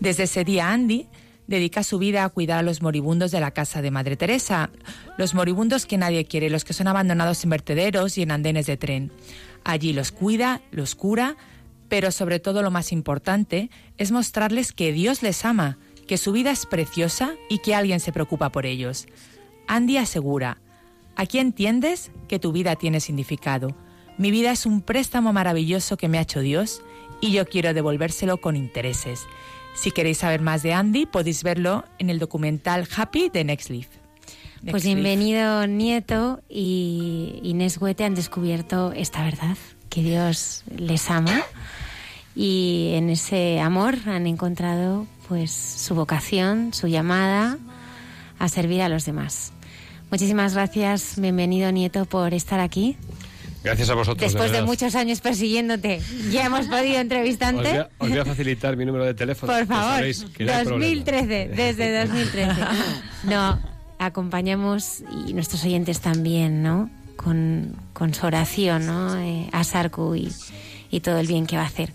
Desde 0.00 0.24
ese 0.24 0.44
día 0.44 0.72
Andy 0.72 1.06
dedica 1.46 1.82
su 1.82 1.98
vida 1.98 2.24
a 2.24 2.28
cuidar 2.28 2.58
a 2.58 2.62
los 2.62 2.82
moribundos 2.82 3.30
de 3.30 3.40
la 3.40 3.52
casa 3.52 3.82
de 3.82 3.90
Madre 3.90 4.16
Teresa, 4.16 4.70
los 5.16 5.34
moribundos 5.34 5.86
que 5.86 5.96
nadie 5.96 6.24
quiere, 6.24 6.50
los 6.50 6.64
que 6.64 6.72
son 6.72 6.88
abandonados 6.88 7.42
en 7.44 7.50
vertederos 7.50 8.18
y 8.18 8.22
en 8.22 8.30
andenes 8.30 8.66
de 8.66 8.76
tren. 8.76 9.12
Allí 9.64 9.92
los 9.92 10.12
cuida, 10.12 10.60
los 10.70 10.94
cura, 10.94 11.36
pero 11.88 12.10
sobre 12.10 12.40
todo 12.40 12.62
lo 12.62 12.70
más 12.70 12.92
importante 12.92 13.70
es 13.96 14.12
mostrarles 14.12 14.72
que 14.72 14.92
Dios 14.92 15.22
les 15.22 15.44
ama, 15.44 15.78
que 16.06 16.18
su 16.18 16.32
vida 16.32 16.50
es 16.50 16.66
preciosa 16.66 17.34
y 17.48 17.58
que 17.58 17.74
alguien 17.74 18.00
se 18.00 18.12
preocupa 18.12 18.50
por 18.50 18.66
ellos. 18.66 19.06
Andy 19.68 19.96
asegura, 19.96 20.58
aquí 21.16 21.38
entiendes 21.38 22.10
que 22.28 22.38
tu 22.38 22.52
vida 22.52 22.76
tiene 22.76 23.00
significado. 23.00 23.76
Mi 24.18 24.30
vida 24.30 24.50
es 24.50 24.66
un 24.66 24.80
préstamo 24.80 25.32
maravilloso 25.32 25.96
que 25.96 26.08
me 26.08 26.18
ha 26.18 26.22
hecho 26.22 26.40
Dios 26.40 26.82
y 27.20 27.32
yo 27.32 27.46
quiero 27.46 27.74
devolvérselo 27.74 28.38
con 28.38 28.56
intereses. 28.56 29.26
Si 29.74 29.90
queréis 29.90 30.18
saber 30.18 30.40
más 30.40 30.62
de 30.62 30.72
Andy, 30.72 31.06
podéis 31.06 31.42
verlo 31.42 31.84
en 31.98 32.08
el 32.08 32.18
documental 32.18 32.88
Happy 32.96 33.28
de 33.28 33.44
Next 33.44 33.68
Leaf. 33.68 33.88
Pues 34.70 34.84
bienvenido 34.84 35.66
Nieto 35.66 36.40
y 36.48 37.40
Inés 37.42 37.78
Huete 37.78 38.04
han 38.04 38.14
descubierto 38.14 38.92
esta 38.92 39.22
verdad, 39.22 39.56
que 39.90 40.02
Dios 40.02 40.64
les 40.74 41.10
ama 41.10 41.42
y 42.34 42.92
en 42.94 43.10
ese 43.10 43.60
amor 43.60 43.96
han 44.06 44.26
encontrado 44.26 45.06
pues 45.28 45.52
su 45.52 45.94
vocación, 45.94 46.72
su 46.72 46.86
llamada 46.86 47.58
a 48.38 48.48
servir 48.48 48.82
a 48.82 48.88
los 48.88 49.04
demás. 49.04 49.52
Muchísimas 50.10 50.54
gracias, 50.54 51.14
bienvenido 51.18 51.70
Nieto 51.72 52.04
por 52.04 52.32
estar 52.32 52.60
aquí. 52.60 52.96
Gracias 53.64 53.90
a 53.90 53.94
vosotros. 53.94 54.32
Después 54.32 54.52
de, 54.52 54.62
muchos 54.62 54.94
años 54.94 55.20
persiguiéndote, 55.20 56.00
ya 56.30 56.46
hemos 56.46 56.66
podido 56.66 56.94
Os 56.94 57.00
entrevistarte. 57.00 57.68
voy, 57.68 57.78
a, 57.78 57.88
os 57.98 58.08
voy 58.08 58.18
a 58.18 58.24
facilitar 58.24 58.76
mi 58.76 58.84
número 58.84 59.04
de 59.04 59.14
teléfono. 59.14 59.52
Por 59.52 59.66
favor, 59.66 60.04
que 60.36 60.44
no 60.44 60.52
hay 60.52 60.64
problema. 60.64 60.94
2013, 61.02 61.48
desde 61.48 62.04
2013. 62.06 62.60
No, 63.24 63.58
acompañamos 63.98 65.02
y 65.26 65.32
nuestros 65.32 65.64
oyentes 65.64 66.00
también, 66.00 66.62
¿no? 66.62 66.88
Con, 67.16 67.74
con 67.92 68.14
su 68.14 68.24
oración, 68.26 68.86
¿no? 68.86 69.18
Eh, 69.20 69.48
a 69.50 69.64
Sarku 69.64 70.14
y, 70.14 70.32
y 70.90 71.00
todo 71.00 71.18
el 71.18 71.26
bien 71.26 71.46
que 71.46 71.56
va 71.56 71.64
a 71.64 71.66
hacer. 71.66 71.92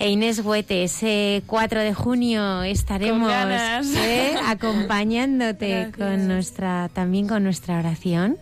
E 0.00 0.08
Inés 0.10 0.40
Huete, 0.42 0.82
ese 0.84 1.42
4 1.46 1.80
de 1.80 1.92
junio 1.92 2.62
estaremos 2.62 3.30
Con. 3.30 3.96
¿eh? 3.98 4.34
acompañándote 4.46 5.68
Gracias. 5.68 5.96
con 5.96 6.26
nuestra, 6.26 6.88
también 6.92 7.28
con 7.28 7.44
nuestra 7.44 7.78
oración. 7.78 8.38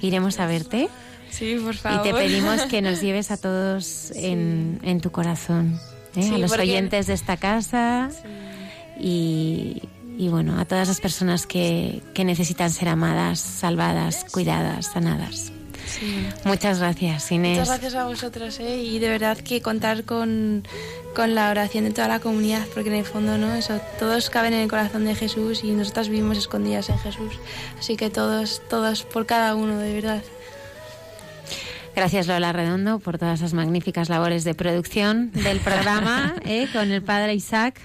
Iremos 0.00 0.38
a 0.38 0.46
verte. 0.46 0.88
Sí, 1.30 1.56
por 1.62 1.74
Y 1.74 1.78
favor. 1.78 2.02
te 2.02 2.12
pedimos 2.14 2.62
que 2.62 2.80
nos 2.80 3.00
lleves 3.02 3.32
a 3.32 3.36
todos 3.36 4.12
en, 4.14 4.78
en 4.84 5.00
tu 5.00 5.10
corazón, 5.10 5.80
¿eh? 6.14 6.22
Sí, 6.22 6.34
a 6.34 6.38
los 6.38 6.50
porque- 6.52 6.62
oyentes 6.62 7.08
de 7.08 7.14
esta 7.14 7.36
casa 7.36 8.10
y, 8.98 9.82
y, 10.16 10.28
bueno, 10.28 10.60
a 10.60 10.64
todas 10.64 10.86
las 10.86 11.00
personas 11.00 11.46
que, 11.46 12.02
que 12.14 12.24
necesitan 12.24 12.70
ser 12.70 12.88
amadas, 12.88 13.40
salvadas, 13.40 14.26
cuidadas, 14.30 14.86
sanadas. 14.92 15.52
Sí. 15.90 16.26
Muchas 16.44 16.78
gracias, 16.78 17.30
Inés. 17.32 17.58
Muchas 17.58 17.68
gracias 17.68 17.94
a 17.94 18.04
vosotros, 18.04 18.60
¿eh? 18.60 18.76
Y 18.76 18.98
de 18.98 19.08
verdad 19.08 19.36
que 19.38 19.60
contar 19.60 20.04
con, 20.04 20.64
con 21.14 21.34
la 21.34 21.50
oración 21.50 21.84
de 21.84 21.90
toda 21.90 22.08
la 22.08 22.20
comunidad, 22.20 22.66
porque 22.72 22.90
en 22.90 22.96
el 22.96 23.04
fondo, 23.04 23.38
¿no? 23.38 23.54
Eso, 23.54 23.80
todos 23.98 24.30
caben 24.30 24.52
en 24.52 24.60
el 24.60 24.68
corazón 24.68 25.04
de 25.04 25.14
Jesús 25.14 25.64
y 25.64 25.72
nosotras 25.72 26.08
vivimos 26.08 26.38
escondidas 26.38 26.88
en 26.90 26.98
Jesús. 26.98 27.32
Así 27.78 27.96
que 27.96 28.08
todos, 28.10 28.62
todos 28.70 29.02
por 29.02 29.26
cada 29.26 29.54
uno, 29.54 29.78
de 29.78 29.94
verdad. 29.94 30.22
Gracias 31.96 32.28
Lola 32.28 32.52
Redondo 32.52 33.00
por 33.00 33.18
todas 33.18 33.40
esas 33.40 33.52
magníficas 33.52 34.08
labores 34.08 34.44
de 34.44 34.54
producción 34.54 35.32
del 35.32 35.58
programa 35.58 36.36
¿eh? 36.44 36.68
con 36.72 36.92
el 36.92 37.02
padre 37.02 37.34
Isaac. 37.34 37.80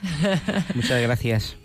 Muchas 0.76 1.02
gracias. 1.02 1.56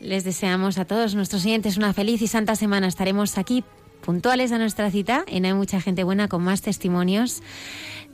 Les 0.00 0.24
deseamos 0.24 0.78
a 0.78 0.84
todos 0.84 1.14
nuestros 1.14 1.44
oyentes 1.44 1.76
una 1.76 1.92
feliz 1.92 2.22
y 2.22 2.26
santa 2.26 2.56
semana. 2.56 2.88
Estaremos 2.88 3.38
aquí 3.38 3.62
puntuales 4.00 4.52
a 4.52 4.58
nuestra 4.58 4.90
cita 4.90 5.24
en 5.26 5.44
Hay 5.44 5.54
mucha 5.54 5.80
gente 5.80 6.04
buena 6.04 6.28
con 6.28 6.42
más 6.42 6.62
testimonios, 6.62 7.42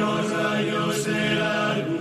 los 0.00 0.30
rayos 0.30 1.04
de 1.04 1.34
la. 1.34 1.99